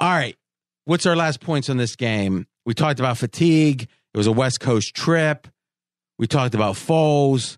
right. 0.00 0.36
What's 0.84 1.06
our 1.06 1.16
last 1.16 1.40
points 1.40 1.68
on 1.70 1.78
this 1.78 1.96
game? 1.96 2.46
We 2.64 2.74
talked 2.74 3.00
about 3.00 3.18
fatigue. 3.18 3.82
It 3.82 4.16
was 4.16 4.26
a 4.26 4.32
West 4.32 4.60
Coast 4.60 4.94
trip. 4.94 5.48
We 6.18 6.26
talked 6.26 6.54
about 6.54 6.74
Foles. 6.74 7.56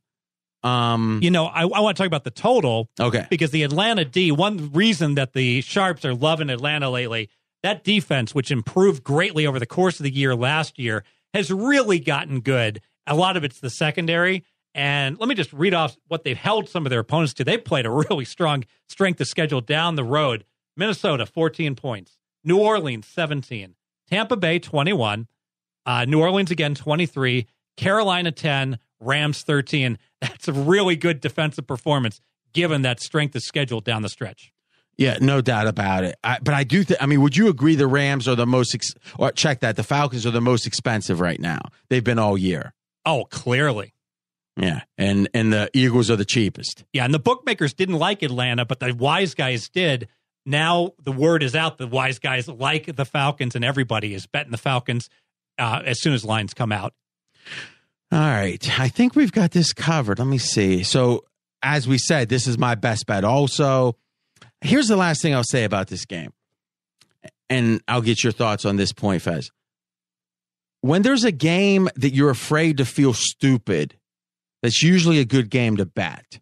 Um, 0.63 1.21
You 1.23 1.31
know, 1.31 1.47
I, 1.47 1.63
I 1.63 1.81
want 1.81 1.97
to 1.97 2.03
talk 2.03 2.07
about 2.07 2.25
the 2.25 2.31
total 2.31 2.89
okay. 2.99 3.27
because 3.31 3.51
the 3.51 3.63
Atlanta 3.63 4.05
D. 4.05 4.33
One 4.33 4.73
reason 4.73 5.15
that 5.15 5.33
the 5.33 5.61
Sharps 5.61 6.05
are 6.05 6.15
loving 6.15 6.51
Atlanta 6.51 6.91
lately, 6.91 7.31
that 7.63 7.85
defense, 7.85 8.35
which 8.35 8.51
improved 8.51 9.03
greatly 9.03 9.47
over 9.47 9.59
the 9.59 9.67
course 9.67 10.01
of 10.01 10.05
the 10.05 10.15
year 10.15 10.35
last 10.35 10.79
year, 10.79 11.05
has 11.35 11.51
really 11.51 11.99
gotten 12.01 12.41
good. 12.41 12.81
A 13.07 13.15
lot 13.15 13.37
of 13.37 13.45
it's 13.45 13.61
the 13.61 13.71
secondary. 13.71 14.45
And 14.75 15.19
let 15.19 15.29
me 15.29 15.35
just 15.35 15.53
read 15.53 15.75
off 15.75 15.97
what 16.09 16.25
they've 16.25 16.37
held 16.37 16.69
some 16.69 16.87
of 16.87 16.91
their 16.91 17.01
opponents 17.01 17.35
to. 17.35 17.45
They've 17.45 17.65
played 17.65 17.87
a 17.87 17.91
really 18.11 18.25
strong 18.25 18.65
strength 18.89 19.21
of 19.21 19.27
schedule 19.27 19.61
down 19.61 19.97
the 19.97 20.05
road. 20.05 20.45
Minnesota, 20.77 21.27
14 21.27 21.75
points. 21.75 22.19
New 22.45 22.59
Orleans, 22.59 23.07
17. 23.07 23.75
Tampa 24.09 24.37
Bay, 24.37 24.59
21. 24.59 25.27
Uh, 25.85 26.05
New 26.05 26.21
Orleans 26.21 26.51
again, 26.51 26.75
23. 26.75 27.47
Carolina, 27.77 28.31
10. 28.31 28.79
Rams, 29.01 29.43
13. 29.43 29.99
That's 30.21 30.49
a 30.49 30.53
really 30.53 30.97
good 30.97 31.21
defensive 31.21 31.67
performance 31.67 32.21
given 32.53 32.83
that 32.83 33.01
strength 33.01 33.35
of 33.37 33.43
schedule 33.43 33.81
down 33.81 34.03
the 34.03 34.09
stretch. 34.09 34.53
Yeah, 34.97 35.17
no 35.21 35.41
doubt 35.41 35.69
about 35.69 36.03
it. 36.03 36.17
I, 36.25 36.39
but 36.43 36.55
I 36.55 36.65
do. 36.65 36.83
Th- 36.83 36.99
I 37.01 37.07
mean, 37.07 37.23
would 37.23 37.37
you 37.37 37.49
agree 37.49 37.77
the 37.77 37.87
Rams 37.87 38.27
are 38.27 38.35
the 38.35 38.47
most? 38.47 38.75
Ex- 38.75 38.95
or 39.17 39.31
check 39.31 39.61
that 39.61 39.77
the 39.77 39.85
Falcons 39.85 40.27
are 40.27 40.33
the 40.33 40.41
most 40.41 40.67
expensive 40.67 41.21
right 41.21 41.39
now. 41.39 41.61
They've 41.89 42.03
been 42.03 42.19
all 42.19 42.37
year. 42.37 42.75
Oh, 43.07 43.25
clearly. 43.31 43.95
Yeah, 44.57 44.81
and 44.97 45.29
and 45.35 45.53
the 45.53 45.71
Eagles 45.73 46.11
are 46.11 46.17
the 46.17 46.25
cheapest. 46.25 46.85
Yeah, 46.93 47.05
and 47.05 47.15
the 47.15 47.21
bookmakers 47.21 47.75
didn't 47.75 47.95
like 47.95 48.25
Atlanta, 48.25 48.65
but 48.65 48.81
the 48.81 48.93
wise 48.93 49.35
guys 49.35 49.69
did. 49.69 50.09
Now 50.45 50.95
the 51.01 51.13
word 51.13 51.45
is 51.45 51.55
out. 51.55 51.79
The 51.79 51.87
wise 51.87 52.19
guys 52.19 52.49
like 52.49 52.97
the 52.97 53.05
Falcons, 53.05 53.55
and 53.55 53.65
everybody 53.65 54.15
is 54.15 54.27
betting 54.27 54.51
the 54.51 54.59
Falcons 54.59 55.09
uh, 55.59 55.83
as 55.85 56.01
soon 56.01 56.13
as 56.13 56.25
lines 56.25 56.55
come 56.55 56.73
out. 56.73 56.93
All 58.11 58.19
right, 58.19 58.81
I 58.81 58.89
think 58.89 59.15
we've 59.15 59.33
got 59.33 59.51
this 59.51 59.73
covered. 59.73 60.19
Let 60.19 60.29
me 60.29 60.39
see. 60.39 60.83
So, 60.83 61.25
as 61.63 61.87
we 61.87 61.99
said, 61.99 62.29
this 62.29 62.47
is 62.47 62.57
my 62.57 62.75
best 62.75 63.07
bet. 63.07 63.25
Also, 63.25 63.97
here's 64.63 64.89
the 64.89 64.97
last 64.97 65.21
thing 65.21 65.35
I'll 65.35 65.45
say 65.45 65.65
about 65.65 65.89
this 65.89 66.07
game, 66.07 66.33
and 67.51 67.83
I'll 67.87 68.01
get 68.01 68.25
your 68.25 68.33
thoughts 68.33 68.65
on 68.65 68.77
this 68.77 68.93
point, 68.93 69.23
Fez. 69.23 69.51
When 70.81 71.03
there's 71.03 71.25
a 71.25 71.33
game 71.33 71.89
that 71.97 72.15
you're 72.15 72.31
afraid 72.31 72.79
to 72.79 72.87
feel 72.87 73.13
stupid, 73.13 73.97
that's 74.63 74.83
usually 74.83 75.19
a 75.19 75.25
good 75.25 75.51
game 75.51 75.77
to 75.77 75.85
bet. 75.85 76.41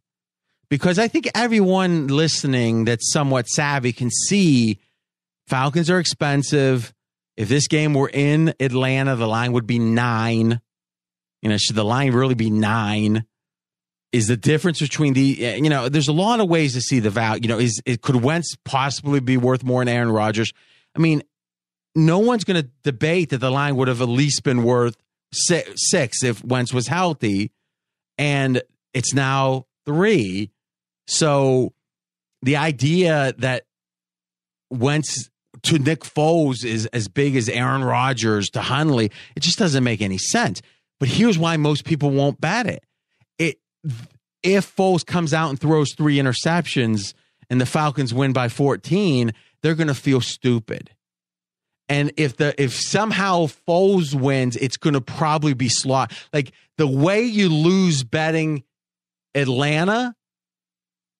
Because 0.68 0.98
I 0.98 1.08
think 1.08 1.28
everyone 1.34 2.08
listening 2.08 2.84
that's 2.84 3.12
somewhat 3.12 3.46
savvy 3.48 3.92
can 3.92 4.10
see 4.10 4.78
Falcons 5.46 5.90
are 5.90 5.98
expensive. 5.98 6.92
If 7.36 7.48
this 7.48 7.68
game 7.68 7.94
were 7.94 8.10
in 8.12 8.54
Atlanta, 8.58 9.16
the 9.16 9.28
line 9.28 9.52
would 9.52 9.66
be 9.66 9.78
nine. 9.78 10.60
You 11.46 11.50
know, 11.50 11.58
should 11.58 11.76
the 11.76 11.84
line 11.84 12.10
really 12.10 12.34
be 12.34 12.50
nine? 12.50 13.24
Is 14.10 14.26
the 14.26 14.36
difference 14.36 14.80
between 14.80 15.12
the 15.12 15.22
you 15.62 15.70
know? 15.70 15.88
There's 15.88 16.08
a 16.08 16.12
lot 16.12 16.40
of 16.40 16.48
ways 16.48 16.72
to 16.72 16.80
see 16.80 16.98
the 16.98 17.08
value. 17.08 17.42
You 17.42 17.48
know, 17.50 17.60
is 17.60 17.80
it 17.86 18.02
could 18.02 18.16
Wentz 18.16 18.56
possibly 18.64 19.20
be 19.20 19.36
worth 19.36 19.62
more 19.62 19.80
than 19.84 19.94
Aaron 19.94 20.10
Rodgers? 20.10 20.52
I 20.96 20.98
mean, 20.98 21.22
no 21.94 22.18
one's 22.18 22.42
going 22.42 22.60
to 22.60 22.68
debate 22.82 23.30
that 23.30 23.38
the 23.38 23.52
line 23.52 23.76
would 23.76 23.86
have 23.86 24.02
at 24.02 24.08
least 24.08 24.42
been 24.42 24.64
worth 24.64 24.96
six 25.32 26.24
if 26.24 26.44
Wentz 26.44 26.74
was 26.74 26.88
healthy, 26.88 27.52
and 28.18 28.60
it's 28.92 29.14
now 29.14 29.66
three. 29.84 30.50
So 31.06 31.74
the 32.42 32.56
idea 32.56 33.34
that 33.38 33.66
Wentz 34.68 35.30
to 35.62 35.78
Nick 35.78 36.00
Foles 36.00 36.64
is 36.64 36.86
as 36.86 37.06
big 37.06 37.36
as 37.36 37.48
Aaron 37.48 37.84
Rodgers 37.84 38.50
to 38.50 38.62
Hundley, 38.62 39.12
it 39.36 39.44
just 39.44 39.60
doesn't 39.60 39.84
make 39.84 40.00
any 40.00 40.18
sense. 40.18 40.60
But 40.98 41.08
here's 41.08 41.38
why 41.38 41.56
most 41.56 41.84
people 41.84 42.10
won't 42.10 42.40
bat 42.40 42.66
it. 42.66 42.84
It 43.38 43.58
if 44.42 44.74
Foles 44.76 45.04
comes 45.04 45.34
out 45.34 45.50
and 45.50 45.60
throws 45.60 45.92
three 45.92 46.16
interceptions 46.16 47.14
and 47.50 47.60
the 47.60 47.66
Falcons 47.66 48.14
win 48.14 48.32
by 48.32 48.48
14, 48.48 49.32
they're 49.62 49.74
going 49.74 49.88
to 49.88 49.94
feel 49.94 50.20
stupid. 50.20 50.90
And 51.88 52.12
if 52.16 52.36
the 52.36 52.60
if 52.60 52.72
somehow 52.72 53.46
Foles 53.46 54.14
wins, 54.14 54.56
it's 54.56 54.76
going 54.76 54.94
to 54.94 55.00
probably 55.00 55.54
be 55.54 55.68
slot. 55.68 56.12
Like 56.32 56.52
the 56.78 56.86
way 56.86 57.22
you 57.22 57.48
lose 57.48 58.02
betting 58.02 58.64
Atlanta 59.34 60.14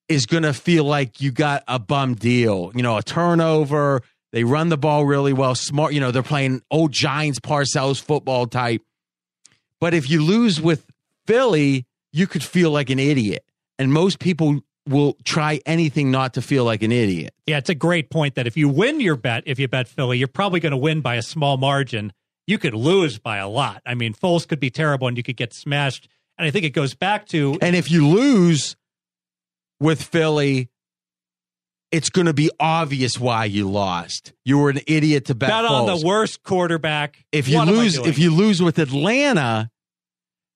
is 0.09 0.25
going 0.25 0.43
to 0.43 0.53
feel 0.53 0.83
like 0.83 1.21
you 1.21 1.31
got 1.31 1.63
a 1.67 1.79
bum 1.79 2.15
deal. 2.15 2.71
You 2.75 2.83
know, 2.83 2.97
a 2.97 3.03
turnover. 3.03 4.01
They 4.33 4.43
run 4.43 4.69
the 4.69 4.77
ball 4.77 5.05
really 5.05 5.33
well. 5.33 5.55
Smart. 5.55 5.93
You 5.93 6.01
know, 6.01 6.11
they're 6.11 6.23
playing 6.23 6.61
old 6.69 6.91
Giants 6.91 7.39
Parcells 7.39 8.01
football 8.01 8.47
type. 8.47 8.81
But 9.79 9.93
if 9.93 10.09
you 10.09 10.23
lose 10.23 10.59
with 10.59 10.85
Philly, 11.25 11.85
you 12.11 12.27
could 12.27 12.43
feel 12.43 12.71
like 12.71 12.89
an 12.89 12.99
idiot. 12.99 13.43
And 13.79 13.93
most 13.93 14.19
people 14.19 14.61
will 14.87 15.17
try 15.23 15.59
anything 15.65 16.09
not 16.11 16.33
to 16.35 16.41
feel 16.41 16.63
like 16.63 16.81
an 16.81 16.91
idiot. 16.91 17.33
Yeah, 17.45 17.57
it's 17.57 17.69
a 17.69 17.75
great 17.75 18.09
point 18.09 18.35
that 18.35 18.47
if 18.47 18.55
you 18.57 18.69
win 18.69 18.99
your 18.99 19.15
bet, 19.15 19.43
if 19.45 19.59
you 19.59 19.67
bet 19.67 19.87
Philly, 19.87 20.17
you're 20.17 20.27
probably 20.27 20.59
going 20.59 20.71
to 20.71 20.77
win 20.77 21.01
by 21.01 21.15
a 21.15 21.21
small 21.21 21.57
margin. 21.57 22.13
You 22.47 22.57
could 22.57 22.73
lose 22.73 23.19
by 23.19 23.37
a 23.37 23.47
lot. 23.47 23.81
I 23.85 23.93
mean, 23.93 24.13
Foles 24.13 24.47
could 24.47 24.59
be 24.59 24.69
terrible 24.69 25.07
and 25.07 25.17
you 25.17 25.23
could 25.23 25.35
get 25.35 25.53
smashed. 25.53 26.07
And 26.37 26.47
I 26.47 26.51
think 26.51 26.65
it 26.65 26.69
goes 26.69 26.95
back 26.95 27.27
to. 27.27 27.57
And 27.61 27.75
if 27.75 27.91
you 27.91 28.07
lose 28.07 28.77
with 29.79 30.01
Philly, 30.01 30.69
it's 31.91 32.09
going 32.09 32.27
to 32.27 32.33
be 32.33 32.49
obvious 32.59 33.19
why 33.19 33.45
you 33.45 33.69
lost. 33.69 34.33
You 34.45 34.57
were 34.57 34.69
an 34.69 34.79
idiot 34.87 35.25
to 35.25 35.35
bet, 35.35 35.49
bet 35.49 35.65
on 35.65 35.85
the 35.85 36.05
worst 36.05 36.43
quarterback. 36.43 37.23
If 37.31 37.47
you 37.47 37.57
What 37.57 37.67
lose, 37.67 37.97
if 37.97 38.19
you 38.19 38.31
lose 38.33 38.61
with 38.61 38.77
Atlanta, 38.79 39.69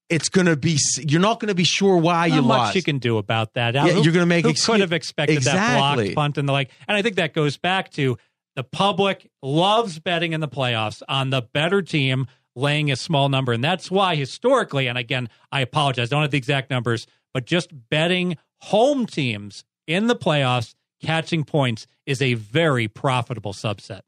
it's 0.10 0.28
going 0.30 0.48
to 0.48 0.58
be. 0.58 0.78
You're 0.98 1.22
not 1.22 1.40
going 1.40 1.48
to 1.48 1.56
be 1.56 1.64
sure 1.64 1.96
why 1.98 2.26
you 2.26 2.42
much 2.42 2.46
lost. 2.58 2.76
you 2.76 2.84
can 2.84 3.00
do 3.00 3.18
about 3.18 3.54
that. 3.54 3.76
Yeah, 3.76 3.86
you're 4.00 4.12
gonna 4.14 4.26
make 4.26 4.46
Who 4.46 4.52
excu- 4.52 4.66
could 4.66 4.80
have 4.82 4.92
expected 4.94 5.36
that 5.44 5.54
Exactly. 5.54 6.04
blocked 6.08 6.16
punt 6.16 6.38
and 6.38 6.50
the 6.50 6.54
like? 6.54 6.70
And 6.88 6.98
I 6.98 7.02
think 7.02 7.16
that 7.16 7.34
goes 7.34 7.58
back 7.58 7.92
to 7.92 8.18
the 8.58 8.64
public 8.66 9.32
loves 9.42 10.00
betting 10.00 10.34
in 10.34 10.42
the 10.42 10.50
playoffs 10.50 11.02
on 11.08 11.30
the 11.30 11.42
better 11.54 11.82
team 11.82 12.28
laying 12.58 12.92
a 12.92 12.98
small 12.98 13.30
number, 13.30 13.54
and 13.54 13.64
that's 13.64 13.90
why 13.90 14.16
historically. 14.16 14.88
And 14.88 14.98
again, 14.98 15.30
I 15.54 15.62
apologize, 15.62 16.12
I 16.12 16.16
don't 16.16 16.24
have 16.24 16.32
the 16.32 16.38
exact 16.38 16.70
numbers, 16.70 17.08
but 17.34 17.46
just 17.46 17.70
betting 17.90 18.36
home 18.64 19.06
teams 19.06 19.64
in 19.88 20.08
the 20.08 20.16
playoffs 20.18 20.76
catching 21.02 21.44
points 21.44 21.88
is 22.06 22.22
a 22.22 22.36
very 22.36 22.88
profitable 22.88 23.54
subset. 23.54 24.02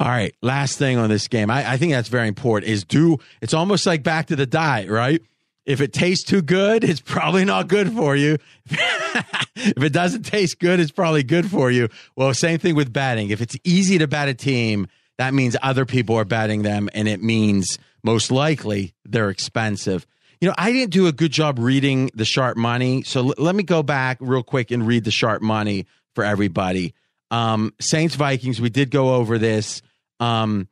All 0.00 0.08
right, 0.08 0.34
last 0.40 0.78
thing 0.78 0.96
on 0.96 1.10
this 1.10 1.28
game, 1.28 1.50
I, 1.50 1.72
I 1.72 1.76
think 1.76 1.92
that's 1.92 2.08
very 2.08 2.26
important. 2.26 2.70
Is 2.70 2.84
do 2.84 3.18
it's 3.42 3.52
almost 3.52 3.86
like 3.86 4.02
back 4.02 4.26
to 4.26 4.36
the 4.36 4.46
diet, 4.46 4.88
right? 4.88 5.22
If 5.66 5.80
it 5.80 5.92
tastes 5.92 6.24
too 6.24 6.42
good, 6.42 6.82
it's 6.88 7.00
probably 7.00 7.44
not 7.44 7.68
good 7.68 7.92
for 7.92 8.16
you. 8.16 8.38
if 8.66 9.82
it 9.82 9.92
doesn't 9.92 10.22
taste 10.22 10.58
good, 10.58 10.80
it's 10.80 10.90
probably 10.90 11.22
good 11.22 11.50
for 11.50 11.70
you. 11.70 11.88
Well, 12.16 12.32
same 12.32 12.58
thing 12.58 12.74
with 12.74 12.92
batting. 12.92 13.30
If 13.30 13.40
it's 13.40 13.56
easy 13.64 13.98
to 13.98 14.08
bat 14.08 14.28
a 14.28 14.34
team, 14.34 14.88
that 15.18 15.34
means 15.34 15.56
other 15.62 15.84
people 15.84 16.16
are 16.16 16.24
betting 16.24 16.62
them, 16.62 16.88
and 16.94 17.06
it 17.06 17.22
means 17.22 17.78
most 18.02 18.30
likely 18.30 18.94
they're 19.04 19.30
expensive. 19.30 20.06
You 20.40 20.48
know, 20.48 20.54
I 20.58 20.72
didn't 20.72 20.92
do 20.92 21.06
a 21.06 21.12
good 21.12 21.30
job 21.30 21.58
reading 21.58 22.10
the 22.14 22.24
sharp 22.24 22.56
money, 22.56 23.02
so 23.02 23.28
l- 23.28 23.34
let 23.38 23.54
me 23.54 23.62
go 23.62 23.82
back 23.82 24.16
real 24.20 24.42
quick 24.42 24.70
and 24.70 24.84
read 24.86 25.04
the 25.04 25.12
sharp 25.12 25.42
money 25.42 25.86
for 26.14 26.24
everybody. 26.24 26.94
Um, 27.30 27.72
Saints 27.80 28.14
Vikings, 28.14 28.60
we 28.60 28.70
did 28.70 28.90
go 28.90 29.14
over 29.14 29.38
this. 29.38 29.82
Um, 30.20 30.68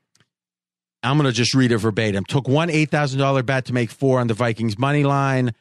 I'm 1.02 1.16
going 1.16 1.26
to 1.26 1.32
just 1.32 1.54
read 1.54 1.72
it 1.72 1.78
verbatim. 1.78 2.24
Took 2.24 2.48
one 2.48 2.68
$8,000 2.68 3.46
bet 3.46 3.66
to 3.66 3.72
make 3.72 3.90
four 3.90 4.20
on 4.20 4.26
the 4.26 4.34
Vikings 4.34 4.78
money 4.78 5.04
line. 5.04 5.52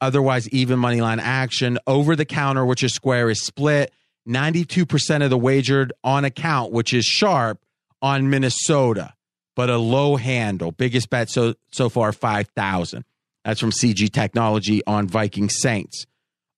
Otherwise, 0.00 0.48
even 0.50 0.78
money 0.78 1.00
line 1.00 1.20
action. 1.20 1.78
Over 1.86 2.16
the 2.16 2.24
counter, 2.24 2.66
which 2.66 2.82
is 2.82 2.92
square, 2.92 3.30
is 3.30 3.42
split. 3.42 3.92
92% 4.28 5.24
of 5.24 5.30
the 5.30 5.38
wagered 5.38 5.92
on 6.04 6.24
account, 6.24 6.72
which 6.72 6.92
is 6.92 7.04
sharp, 7.04 7.60
on 8.02 8.28
Minnesota, 8.28 9.14
but 9.54 9.70
a 9.70 9.78
low 9.78 10.16
handle. 10.16 10.72
Biggest 10.72 11.08
bet 11.08 11.30
so 11.30 11.54
so 11.70 11.88
far, 11.88 12.12
5,000. 12.12 13.04
That's 13.44 13.60
from 13.60 13.70
CG 13.70 14.10
Technology 14.12 14.82
on 14.86 15.08
Viking 15.08 15.48
Saints. 15.48 16.06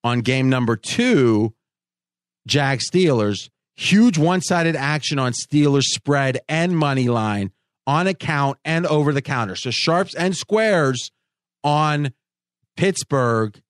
On 0.02 0.20
game 0.20 0.50
number 0.50 0.76
two, 0.76 1.54
Jag 2.46 2.80
Steelers, 2.80 3.48
huge 3.76 4.18
one 4.18 4.40
sided 4.40 4.76
action 4.76 5.18
on 5.18 5.32
Steelers 5.32 5.84
spread 5.84 6.40
and 6.48 6.76
money 6.76 7.08
line 7.08 7.50
on 7.86 8.06
account 8.06 8.58
and 8.64 8.86
over 8.86 9.12
the 9.12 9.22
counter. 9.22 9.56
So 9.56 9.70
sharps 9.70 10.14
and 10.14 10.36
squares 10.36 11.10
on 11.62 12.12
Pittsburgh. 12.76 13.60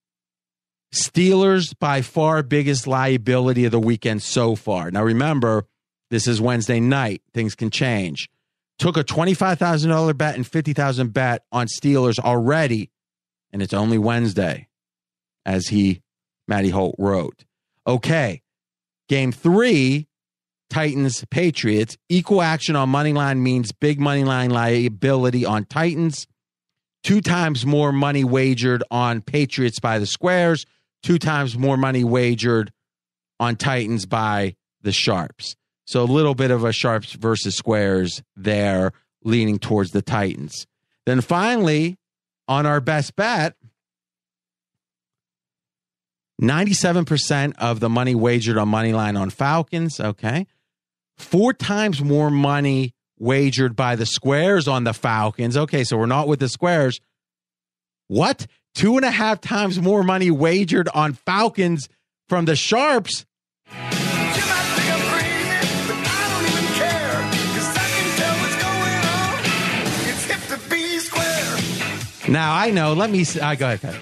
Steelers 0.92 1.74
by 1.78 2.02
far 2.02 2.44
biggest 2.44 2.86
liability 2.86 3.64
of 3.64 3.72
the 3.72 3.80
weekend 3.80 4.22
so 4.22 4.54
far. 4.54 4.92
Now 4.92 5.02
remember, 5.02 5.66
this 6.10 6.28
is 6.28 6.40
Wednesday 6.40 6.78
night. 6.78 7.22
Things 7.32 7.56
can 7.56 7.70
change. 7.70 8.28
Took 8.78 8.96
a 8.96 9.02
$25,000 9.02 10.16
bet 10.16 10.36
and 10.36 10.46
50,000 10.46 11.12
bet 11.12 11.44
on 11.50 11.66
Steelers 11.66 12.20
already 12.20 12.90
and 13.54 13.62
it's 13.62 13.72
only 13.72 13.98
Wednesday 13.98 14.66
as 15.46 15.68
he 15.68 16.02
Matty 16.48 16.70
Holt 16.70 16.96
wrote. 16.98 17.44
Okay. 17.86 18.42
Game 19.08 19.32
3 19.32 20.06
Titans 20.70 21.24
Patriots. 21.30 21.96
Equal 22.08 22.42
action 22.42 22.76
on 22.76 22.88
money 22.88 23.12
line 23.12 23.42
means 23.42 23.72
big 23.72 24.00
money 24.00 24.24
line 24.24 24.50
liability 24.50 25.44
on 25.44 25.64
Titans. 25.64 26.26
Two 27.02 27.20
times 27.20 27.66
more 27.66 27.92
money 27.92 28.24
wagered 28.24 28.82
on 28.90 29.20
Patriots 29.20 29.78
by 29.78 29.98
the 29.98 30.06
squares. 30.06 30.64
Two 31.02 31.18
times 31.18 31.56
more 31.56 31.76
money 31.76 32.02
wagered 32.02 32.72
on 33.38 33.56
Titans 33.56 34.06
by 34.06 34.56
the 34.82 34.92
sharps. 34.92 35.54
So 35.86 36.02
a 36.02 36.04
little 36.04 36.34
bit 36.34 36.50
of 36.50 36.64
a 36.64 36.72
sharps 36.72 37.12
versus 37.12 37.54
squares 37.54 38.22
there, 38.36 38.92
leaning 39.22 39.58
towards 39.58 39.90
the 39.90 40.02
Titans. 40.02 40.66
Then 41.04 41.20
finally, 41.20 41.98
on 42.48 42.64
our 42.64 42.80
best 42.80 43.16
bet, 43.16 43.54
97% 46.42 47.54
of 47.58 47.80
the 47.80 47.88
money 47.88 48.14
wagered 48.14 48.58
on 48.58 48.68
money 48.68 48.92
line 48.92 49.16
on 49.16 49.30
Falcons. 49.30 50.00
Okay. 50.00 50.46
Four 51.16 51.52
times 51.52 52.02
more 52.02 52.30
money 52.30 52.92
wagered 53.18 53.76
by 53.76 53.96
the 53.96 54.06
squares 54.06 54.66
on 54.66 54.84
the 54.84 54.92
Falcons. 54.92 55.56
Okay. 55.56 55.84
So 55.84 55.96
we're 55.96 56.06
not 56.06 56.28
with 56.28 56.40
the 56.40 56.48
squares. 56.48 57.00
What? 58.08 58.46
Two 58.74 58.96
and 58.96 59.04
a 59.04 59.10
half 59.10 59.40
times 59.40 59.80
more 59.80 60.02
money 60.02 60.30
wagered 60.30 60.88
on 60.92 61.12
Falcons 61.12 61.88
from 62.28 62.44
the 62.44 62.56
Sharps. 62.56 63.24
Now 72.28 72.54
I 72.54 72.70
know. 72.70 72.94
Let 72.94 73.10
me. 73.10 73.24
I 73.40 73.52
uh, 73.52 73.54
go 73.54 73.70
ahead. 73.70 74.00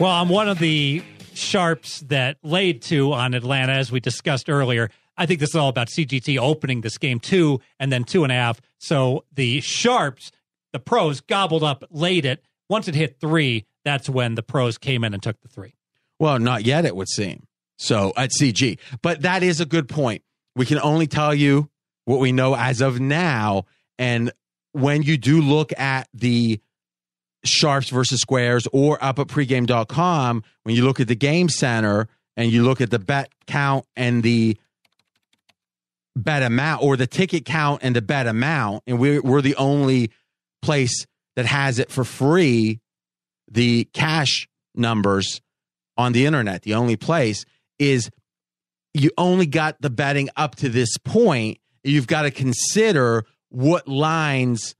Well, 0.00 0.10
I'm 0.10 0.28
one 0.30 0.48
of 0.48 0.58
the 0.58 1.02
sharps 1.40 2.00
that 2.00 2.36
laid 2.42 2.82
two 2.82 3.12
on 3.12 3.34
Atlanta, 3.34 3.72
as 3.72 3.90
we 3.90 4.00
discussed 4.00 4.48
earlier. 4.48 4.90
I 5.16 5.26
think 5.26 5.40
this 5.40 5.50
is 5.50 5.56
all 5.56 5.68
about 5.68 5.88
CGT 5.88 6.38
opening 6.38 6.80
this 6.80 6.96
game 6.96 7.20
two 7.20 7.60
and 7.78 7.92
then 7.92 8.04
two 8.04 8.22
and 8.22 8.32
a 8.32 8.36
half. 8.36 8.60
So 8.78 9.24
the 9.34 9.60
sharps, 9.60 10.30
the 10.72 10.78
pros 10.78 11.20
gobbled 11.20 11.62
up, 11.62 11.84
laid 11.90 12.24
it. 12.24 12.42
Once 12.68 12.88
it 12.88 12.94
hit 12.94 13.20
three, 13.20 13.66
that's 13.84 14.08
when 14.08 14.34
the 14.34 14.42
pros 14.42 14.78
came 14.78 15.04
in 15.04 15.12
and 15.12 15.22
took 15.22 15.40
the 15.40 15.48
three. 15.48 15.74
Well, 16.18 16.38
not 16.38 16.64
yet, 16.64 16.84
it 16.84 16.94
would 16.96 17.08
seem. 17.08 17.46
So 17.76 18.12
at 18.16 18.30
CG. 18.30 18.78
But 19.02 19.22
that 19.22 19.42
is 19.42 19.60
a 19.60 19.66
good 19.66 19.88
point. 19.88 20.22
We 20.54 20.66
can 20.66 20.78
only 20.78 21.06
tell 21.06 21.34
you 21.34 21.70
what 22.04 22.20
we 22.20 22.32
know 22.32 22.54
as 22.54 22.80
of 22.80 23.00
now. 23.00 23.64
And 23.98 24.32
when 24.72 25.02
you 25.02 25.16
do 25.16 25.40
look 25.40 25.72
at 25.78 26.08
the 26.14 26.60
sharps 27.44 27.88
versus 27.88 28.20
squares 28.20 28.66
or 28.72 29.02
up 29.02 29.18
at 29.18 29.28
pregame.com, 29.28 30.42
when 30.62 30.74
you 30.74 30.84
look 30.84 31.00
at 31.00 31.08
the 31.08 31.16
game 31.16 31.48
center 31.48 32.08
and 32.36 32.50
you 32.50 32.62
look 32.62 32.80
at 32.80 32.90
the 32.90 32.98
bet 32.98 33.30
count 33.46 33.86
and 33.96 34.22
the 34.22 34.56
bet 36.16 36.42
amount 36.42 36.82
or 36.82 36.96
the 36.96 37.06
ticket 37.06 37.44
count 37.44 37.80
and 37.82 37.96
the 37.96 38.02
bet 38.02 38.26
amount, 38.26 38.82
and 38.86 38.98
we're, 38.98 39.22
we're 39.22 39.42
the 39.42 39.56
only 39.56 40.10
place 40.62 41.06
that 41.36 41.46
has 41.46 41.78
it 41.78 41.90
for 41.90 42.04
free, 42.04 42.80
the 43.50 43.84
cash 43.92 44.48
numbers 44.74 45.40
on 45.96 46.12
the 46.12 46.26
internet, 46.26 46.62
the 46.62 46.74
only 46.74 46.96
place 46.96 47.44
is 47.78 48.10
you 48.94 49.10
only 49.16 49.46
got 49.46 49.80
the 49.80 49.90
betting 49.90 50.28
up 50.36 50.56
to 50.56 50.68
this 50.68 50.96
point. 50.98 51.58
You've 51.84 52.06
got 52.06 52.22
to 52.22 52.30
consider 52.30 53.24
what 53.48 53.88
lines 53.88 54.74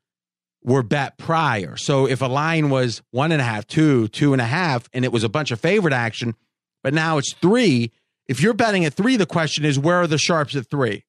were 0.62 0.82
bet 0.82 1.18
prior. 1.18 1.76
So 1.76 2.06
if 2.06 2.20
a 2.20 2.26
line 2.26 2.70
was 2.70 3.02
one 3.10 3.32
and 3.32 3.40
a 3.40 3.44
half, 3.44 3.66
two, 3.66 4.08
two 4.08 4.32
and 4.32 4.42
a 4.42 4.46
half, 4.46 4.88
and 4.92 5.04
it 5.04 5.12
was 5.12 5.24
a 5.24 5.28
bunch 5.28 5.50
of 5.50 5.60
favorite 5.60 5.94
action, 5.94 6.34
but 6.82 6.94
now 6.94 7.18
it's 7.18 7.32
three. 7.32 7.92
If 8.28 8.42
you're 8.42 8.54
betting 8.54 8.84
at 8.84 8.94
three, 8.94 9.16
the 9.16 9.26
question 9.26 9.64
is 9.64 9.78
where 9.78 9.96
are 9.96 10.06
the 10.06 10.18
sharps 10.18 10.54
at 10.56 10.68
three? 10.68 11.04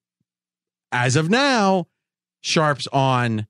As 0.90 1.16
of 1.16 1.30
now, 1.30 1.86
sharps 2.40 2.86
on 2.92 3.46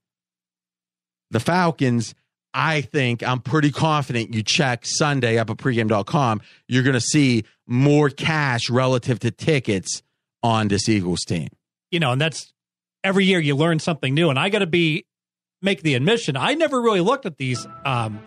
the 1.30 1.40
Falcons. 1.40 2.14
I 2.54 2.82
think 2.82 3.22
I'm 3.22 3.40
pretty 3.40 3.70
confident 3.70 4.34
you 4.34 4.42
check 4.42 4.84
Sunday 4.84 5.38
up 5.38 5.48
at 5.48 5.56
pregame.com. 5.56 6.42
You're 6.68 6.82
going 6.82 6.94
to 6.94 7.00
see 7.00 7.44
more 7.66 8.10
cash 8.10 8.68
relative 8.68 9.18
to 9.20 9.30
tickets 9.30 10.02
on 10.42 10.68
this 10.68 10.88
Eagles 10.88 11.20
team. 11.20 11.48
You 11.90 12.00
know, 12.00 12.12
and 12.12 12.20
that's 12.20 12.52
every 13.02 13.24
year 13.24 13.40
you 13.40 13.56
learn 13.56 13.78
something 13.78 14.12
new. 14.12 14.28
And 14.28 14.38
I 14.38 14.50
got 14.50 14.58
to 14.58 14.66
be 14.66 15.06
make 15.62 15.82
the 15.82 15.94
admission. 15.94 16.36
I 16.36 16.55
never 16.55 16.80
really 16.82 17.01
looked 17.01 17.24
at 17.24 17.39
these 17.39 17.66
um, 17.84 18.20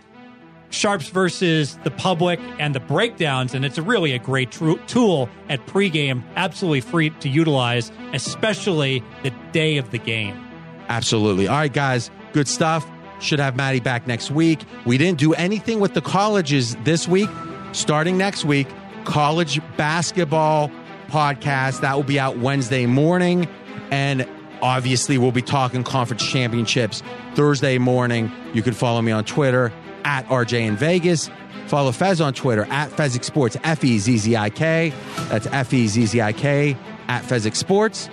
sharps 0.70 1.10
versus 1.10 1.78
the 1.84 1.92
public 1.92 2.40
and 2.60 2.74
the 2.74 2.80
breakdowns, 2.80 3.54
and 3.54 3.64
it's 3.64 3.78
really 3.78 4.14
a 4.14 4.20
great 4.20 4.52
tru- 4.52 4.80
tool 4.88 5.30
at 5.50 5.66
pregame, 5.68 6.24
absolutely 6.36 6.82
free 6.82 7.10
to 7.12 7.30
utilize, 7.30 7.92
especially 8.14 9.04
the 9.24 9.32
day 9.52 9.78
of 9.78 9.92
the 9.92 10.00
game. 10.00 10.42
Absolutely. 10.88 11.48
All 11.48 11.58
right, 11.58 11.72
guys, 11.72 12.10
good 12.34 12.48
stuff. 12.48 12.90
Should 13.20 13.40
have 13.40 13.56
Maddie 13.56 13.80
back 13.80 14.08
next 14.08 14.32
week. 14.32 14.62
We 14.86 14.98
didn't 14.98 15.20
do 15.20 15.34
anything 15.34 15.80
with 15.80 15.94
the 15.94 16.02
colleges 16.02 16.76
this 16.84 17.08
week. 17.08 17.30
Starting 17.72 18.18
next 18.18 18.46
week, 18.46 18.68
college 19.06 19.60
basketball 19.78 20.70
podcast. 21.08 21.82
That 21.82 21.96
will 21.96 22.04
be 22.04 22.20
out 22.20 22.38
Wednesday 22.38 22.86
morning. 22.86 23.48
And 23.90 24.28
obviously, 24.62 25.18
we'll 25.18 25.32
be 25.32 25.42
talking 25.42 25.84
conference 25.84 26.26
championships 26.26 27.04
Thursday 27.34 27.78
morning. 27.78 28.32
You 28.54 28.62
can 28.62 28.74
follow 28.74 29.02
me 29.02 29.12
on 29.12 29.26
Twitter 29.26 29.72
at 30.04 30.26
RJ 30.28 30.62
in 30.62 30.78
Vegas. 30.78 31.30
Follow 31.68 31.92
Fez 31.92 32.22
on 32.22 32.34
Twitter 32.34 32.66
at 32.70 32.92
Fezzik 32.92 33.24
Sports, 33.24 33.58
F 33.64 33.84
E 33.84 33.98
Z 33.98 34.18
Z 34.18 34.36
I 34.36 34.50
K. 34.50 34.94
That's 35.30 35.48
F 35.48 35.74
E 35.74 35.88
Z 35.88 36.06
Z 36.06 36.22
I 36.22 36.34
K 36.34 36.78
at 37.08 37.24
Fezzik 37.24 37.56
Sports. 37.56 38.10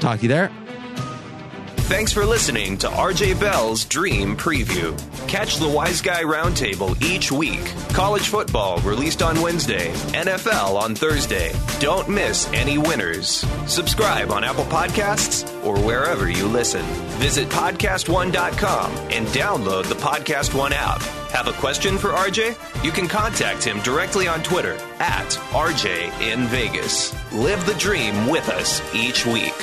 Talk 0.00 0.18
to 0.18 0.22
you 0.22 0.28
there. 0.28 0.50
Thanks 1.88 2.12
for 2.12 2.26
listening 2.26 2.76
to 2.78 2.88
RJ 2.88 3.38
Bell's 3.38 3.84
Dream 3.84 4.36
Preview. 4.36 4.98
Catch 5.28 5.58
the 5.58 5.68
Wise 5.68 6.02
Guy 6.02 6.22
Roundtable 6.24 7.00
each 7.00 7.30
week. 7.30 7.64
College 7.90 8.26
football 8.26 8.80
released 8.80 9.22
on 9.22 9.40
Wednesday, 9.40 9.92
NFL 10.12 10.74
on 10.74 10.96
Thursday. 10.96 11.54
Don't 11.78 12.08
miss 12.08 12.52
any 12.52 12.76
winners. 12.76 13.46
Subscribe 13.68 14.32
on 14.32 14.42
Apple 14.42 14.64
Podcasts 14.64 15.48
or 15.64 15.78
wherever 15.78 16.28
you 16.28 16.48
listen. 16.48 16.82
Visit 17.20 17.48
podcast1.com 17.50 18.90
and 19.12 19.26
download 19.28 19.84
the 19.88 19.94
Podcast 19.94 20.58
One 20.58 20.72
app. 20.72 21.00
Have 21.30 21.46
a 21.46 21.52
question 21.52 21.98
for 21.98 22.08
RJ? 22.08 22.84
You 22.84 22.90
can 22.90 23.06
contact 23.06 23.62
him 23.62 23.78
directly 23.82 24.26
on 24.26 24.42
Twitter 24.42 24.74
at 24.98 25.28
RJ 25.52 26.20
in 26.20 26.46
Vegas. 26.48 27.14
Live 27.32 27.64
the 27.64 27.74
dream 27.74 28.26
with 28.26 28.48
us 28.48 28.82
each 28.92 29.24
week. 29.24 29.54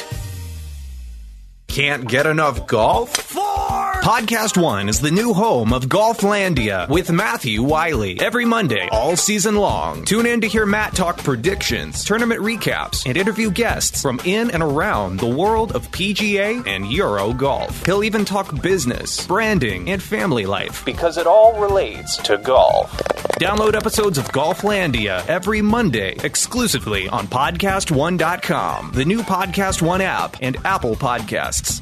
Can't 1.73 2.07
get 2.07 2.27
enough 2.27 2.67
golf? 2.67 3.35
Podcast 3.67 4.61
One 4.61 4.89
is 4.89 4.99
the 4.99 5.09
new 5.09 5.33
home 5.33 5.71
of 5.71 5.85
Golflandia 5.85 6.89
with 6.89 7.09
Matthew 7.09 7.63
Wiley. 7.63 8.19
Every 8.19 8.43
Monday, 8.43 8.89
all 8.91 9.15
season 9.15 9.55
long. 9.55 10.03
Tune 10.03 10.25
in 10.25 10.41
to 10.41 10.47
hear 10.47 10.65
Matt 10.65 10.93
talk 10.93 11.17
predictions, 11.19 12.03
tournament 12.03 12.41
recaps, 12.41 13.05
and 13.05 13.15
interview 13.15 13.49
guests 13.49 14.01
from 14.01 14.19
in 14.25 14.51
and 14.51 14.61
around 14.61 15.17
the 15.19 15.27
world 15.27 15.71
of 15.71 15.89
PGA 15.91 16.67
and 16.67 16.91
Euro 16.91 17.31
golf. 17.31 17.85
He'll 17.85 18.03
even 18.03 18.25
talk 18.25 18.61
business, 18.61 19.25
branding, 19.25 19.89
and 19.89 20.03
family 20.03 20.45
life 20.45 20.83
because 20.83 21.17
it 21.17 21.25
all 21.25 21.57
relates 21.61 22.17
to 22.17 22.37
golf. 22.37 22.91
Download 23.39 23.75
episodes 23.75 24.17
of 24.17 24.25
Golflandia 24.33 25.25
every 25.27 25.61
Monday 25.61 26.17
exclusively 26.23 27.07
on 27.07 27.27
PodcastOne.com, 27.27 28.91
the 28.93 29.05
new 29.05 29.21
Podcast 29.21 29.81
One 29.81 30.01
app, 30.01 30.35
and 30.41 30.57
Apple 30.65 30.95
Podcasts. 30.97 31.81